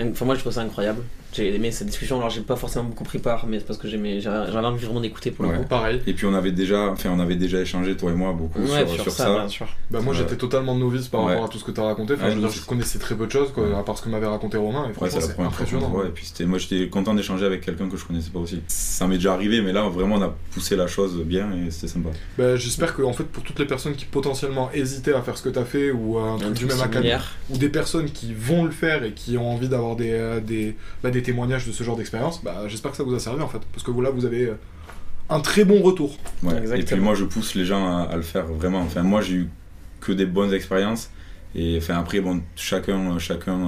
Enfin, 0.00 0.24
moi, 0.24 0.34
je 0.34 0.40
trouve 0.40 0.52
ça 0.52 0.62
incroyable. 0.62 1.02
J'ai 1.32 1.54
aimé 1.54 1.70
cette 1.70 1.86
discussion. 1.88 2.18
Alors, 2.18 2.30
j'ai 2.30 2.42
pas 2.42 2.56
forcément 2.56 2.84
beaucoup 2.86 3.04
pris 3.04 3.18
part, 3.18 3.46
mais 3.46 3.58
c'est 3.58 3.66
parce 3.66 3.78
que 3.78 3.88
j'aimais- 3.88 4.20
j'avais 4.20 4.56
envie 4.58 4.84
vraiment 4.84 5.00
d'écouter 5.00 5.30
pour 5.30 5.44
le 5.44 5.50
Ouais. 5.52 5.56
coup. 5.58 5.64
Pareil. 5.64 6.00
Et 6.06 6.12
puis 6.12 6.26
on 6.26 6.34
avait 6.34 6.52
déjà, 6.52 6.88
enfin 6.90 7.10
on 7.10 7.20
avait 7.20 7.36
déjà 7.36 7.60
échangé 7.60 7.96
toi 7.96 8.10
et 8.10 8.14
moi 8.14 8.32
beaucoup 8.32 8.60
Ouais, 8.60 8.80
sur, 8.86 8.90
sur, 8.90 9.02
sur 9.04 9.12
ça, 9.12 9.24
ça. 9.24 9.34
bien 9.34 9.48
sûr. 9.48 9.66
Bah 9.90 10.00
moi 10.00 10.12
j'étais 10.14 10.36
totalement 10.36 10.74
novice 10.76 11.08
par 11.08 11.24
Ouais. 11.24 11.30
rapport 11.32 11.44
à 11.46 11.48
tout 11.48 11.58
ce 11.58 11.64
que 11.64 11.70
t'as 11.70 11.84
raconté. 11.84 12.14
Enfin, 12.14 12.24
Ouais, 12.24 12.30
je, 12.30 12.34
veux 12.36 12.42
nous, 12.42 12.46
dire, 12.48 12.54
je 12.56 12.60
c'est- 12.60 12.68
connaissais 12.68 12.98
très 12.98 13.14
peu 13.14 13.26
de 13.26 13.30
choses, 13.32 13.50
quoi, 13.52 13.64
à 13.78 13.82
part 13.82 13.96
ce 13.96 14.02
que 14.02 14.08
m'avait 14.10 14.26
raconté 14.26 14.58
Romain. 14.58 14.88
Et 14.90 14.92
franchement, 14.92 15.20
c'est 15.20 15.40
impressionnant. 15.40 16.04
Et 16.04 16.08
puis 16.10 16.26
c'était, 16.26 16.44
moi 16.44 16.58
j'étais 16.58 16.88
content 16.88 17.14
d'échanger 17.14 17.46
avec 17.46 17.62
quelqu'un 17.62 17.88
que 17.88 17.96
je 17.96 18.04
connaissais 18.04 18.30
pas 18.30 18.38
aussi. 18.40 18.60
Ça 18.68 19.06
m'est 19.06 19.16
déjà 19.16 19.32
arrivé, 19.34 19.62
mais 19.62 19.72
là 19.72 19.88
vraiment 19.88 20.16
on 20.16 20.22
a 20.22 20.34
poussé 20.52 20.76
la 20.76 20.86
chose 20.86 21.16
bien 21.24 21.48
et 21.66 21.70
c'était 21.70 21.88
sympa. 21.94 22.10
Bah, 22.36 22.56
J'espère 22.56 22.94
que 22.94 23.02
en 23.02 23.12
fait 23.12 23.24
pour 23.24 23.42
toutes 23.42 23.58
les 23.58 23.66
personnes 23.66 23.94
qui 23.94 24.04
potentiellement 24.04 24.70
hésitaient 24.74 25.14
à 25.14 25.22
faire 25.22 25.36
ce 25.38 25.42
que 25.42 25.48
t'as 25.48 25.64
fait 25.64 25.90
ou 25.90 26.18
à 26.18 26.22
un 26.32 26.36
truc 26.38 26.52
du 26.54 26.66
même 26.66 26.76
similaire. 26.76 27.32
ou 27.50 27.56
des 27.56 27.68
personnes 27.68 28.10
qui 28.10 28.34
vont 28.34 28.64
le 28.64 28.70
faire 28.70 29.02
et 29.04 29.12
qui 29.12 29.38
ont 29.38 29.50
envie 29.52 29.68
d'avoir 29.68 29.96
des, 29.96 30.12
euh, 30.12 30.40
des, 30.40 30.76
bah, 31.02 31.10
des 31.10 31.21
témoignages 31.22 31.66
de 31.66 31.72
ce 31.72 31.84
genre 31.84 31.96
d'expérience, 31.96 32.42
bah, 32.42 32.64
j'espère 32.68 32.90
que 32.90 32.96
ça 32.96 33.02
vous 33.02 33.14
a 33.14 33.18
servi 33.18 33.42
en 33.42 33.48
fait. 33.48 33.60
Parce 33.72 33.82
que 33.82 33.90
là 34.00 34.10
vous 34.10 34.24
avez 34.24 34.46
euh, 34.46 34.54
un 35.30 35.40
très 35.40 35.64
bon 35.64 35.80
retour. 35.82 36.16
Ouais. 36.42 36.80
Et 36.80 36.82
puis 36.82 36.96
moi 36.96 37.14
je 37.14 37.24
pousse 37.24 37.54
les 37.54 37.64
gens 37.64 37.86
à, 37.86 38.02
à 38.02 38.16
le 38.16 38.22
faire 38.22 38.46
vraiment. 38.46 38.80
Enfin 38.80 39.02
moi 39.02 39.20
j'ai 39.20 39.34
eu 39.34 39.48
que 40.00 40.12
des 40.12 40.26
bonnes 40.26 40.52
expériences. 40.52 41.10
Et 41.54 41.76
enfin 41.78 41.98
après 41.98 42.20
bon 42.20 42.42
chacun 42.56 43.18
chacun 43.18 43.60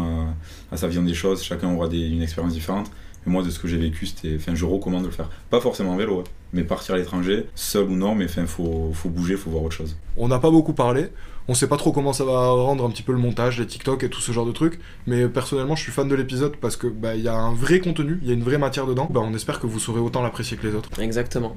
a, 0.70 0.74
a 0.74 0.76
sa 0.76 0.86
vision 0.86 1.02
des 1.02 1.14
choses, 1.14 1.42
chacun 1.42 1.72
aura 1.74 1.88
des, 1.88 2.00
une 2.00 2.22
expérience 2.22 2.52
différente. 2.54 2.90
Mais 3.26 3.32
moi 3.32 3.42
de 3.42 3.50
ce 3.50 3.58
que 3.58 3.68
j'ai 3.68 3.78
vécu 3.78 4.06
c'était, 4.06 4.36
enfin 4.36 4.54
je 4.54 4.64
recommande 4.64 5.02
de 5.02 5.08
le 5.08 5.12
faire. 5.12 5.30
Pas 5.50 5.60
forcément 5.60 5.92
en 5.92 5.96
vélo, 5.96 6.20
hein, 6.20 6.24
mais 6.52 6.62
partir 6.62 6.94
à 6.94 6.98
l'étranger, 6.98 7.46
seul 7.54 7.84
ou 7.84 7.96
non, 7.96 8.14
mais 8.14 8.26
enfin, 8.26 8.46
faut, 8.46 8.90
faut 8.94 9.08
bouger, 9.08 9.36
faut 9.36 9.50
voir 9.50 9.64
autre 9.64 9.74
chose. 9.74 9.96
On 10.16 10.28
n'a 10.28 10.38
pas 10.38 10.50
beaucoup 10.50 10.72
parlé. 10.72 11.08
On 11.46 11.52
sait 11.54 11.66
pas 11.66 11.76
trop 11.76 11.92
comment 11.92 12.14
ça 12.14 12.24
va 12.24 12.48
rendre 12.50 12.86
un 12.86 12.90
petit 12.90 13.02
peu 13.02 13.12
le 13.12 13.18
montage, 13.18 13.58
les 13.60 13.66
TikTok 13.66 14.02
et 14.02 14.08
tout 14.08 14.20
ce 14.22 14.32
genre 14.32 14.46
de 14.46 14.52
trucs. 14.52 14.80
Mais 15.06 15.28
personnellement, 15.28 15.76
je 15.76 15.82
suis 15.82 15.92
fan 15.92 16.08
de 16.08 16.14
l'épisode 16.14 16.56
parce 16.56 16.76
que 16.76 16.86
bah 16.86 17.14
il 17.16 17.22
y 17.22 17.28
a 17.28 17.34
un 17.34 17.52
vrai 17.52 17.80
contenu, 17.80 18.18
il 18.22 18.28
y 18.28 18.30
a 18.30 18.34
une 18.34 18.42
vraie 18.42 18.56
matière 18.56 18.86
dedans. 18.86 19.06
Bah 19.10 19.20
on 19.22 19.34
espère 19.34 19.60
que 19.60 19.66
vous 19.66 19.78
saurez 19.78 20.00
autant 20.00 20.22
l'apprécier 20.22 20.56
que 20.56 20.66
les 20.66 20.74
autres. 20.74 20.88
Exactement. 21.00 21.56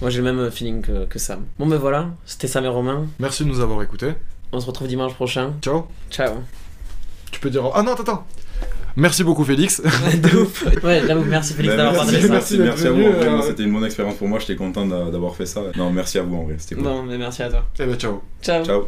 Moi 0.00 0.08
j'ai 0.10 0.22
le 0.22 0.32
même 0.32 0.50
feeling 0.50 0.80
que, 0.80 1.04
que 1.04 1.18
Sam. 1.18 1.44
Bon 1.58 1.66
ben 1.66 1.76
voilà, 1.76 2.08
c'était 2.24 2.46
Sam 2.48 2.64
et 2.64 2.68
Romain. 2.68 3.06
Merci 3.18 3.44
de 3.44 3.48
nous 3.50 3.60
avoir 3.60 3.82
écoutés. 3.82 4.12
On 4.52 4.60
se 4.60 4.66
retrouve 4.66 4.88
dimanche 4.88 5.12
prochain. 5.14 5.52
Ciao. 5.60 5.86
Ciao. 6.10 6.36
Tu 7.30 7.38
peux 7.40 7.50
dire 7.50 7.64
ah 7.74 7.82
non 7.82 7.92
attends. 7.92 8.02
attends. 8.04 8.26
Merci 8.96 9.22
beaucoup 9.22 9.44
Félix. 9.44 9.82
de 9.82 10.36
ouf. 10.38 10.64
Ouais, 10.82 11.02
j'avoue, 11.06 11.24
merci 11.24 11.52
Félix 11.52 11.76
Bah, 11.76 11.84
d'avoir 11.84 12.04
parlé 12.06 12.22
ça. 12.22 12.28
merci 12.28 12.54
à 12.86 12.90
vous. 12.90 12.96
venu, 12.96 13.08
en 13.08 13.12
vrai, 13.12 13.28
euh, 13.28 13.42
C'était 13.42 13.64
une 13.64 13.72
bonne 13.74 13.84
expérience 13.84 14.14
pour 14.14 14.28
moi. 14.28 14.38
J'étais 14.38 14.56
content 14.56 14.86
d'a- 14.86 15.10
d'avoir 15.10 15.34
fait 15.36 15.44
ça. 15.44 15.60
Non, 15.76 15.92
merci 15.92 16.18
à 16.18 16.22
vous 16.22 16.34
en 16.36 16.44
vrai. 16.44 16.54
C'était 16.56 16.76
cool. 16.76 16.84
Bon, 16.84 17.02
mais 17.02 17.18
merci 17.18 17.42
à 17.42 17.50
toi. 17.50 17.66
Eh 17.78 17.84
ben 17.84 17.96
ciao. 17.98 18.22
Ciao. 18.40 18.64
Ciao. 18.64 18.86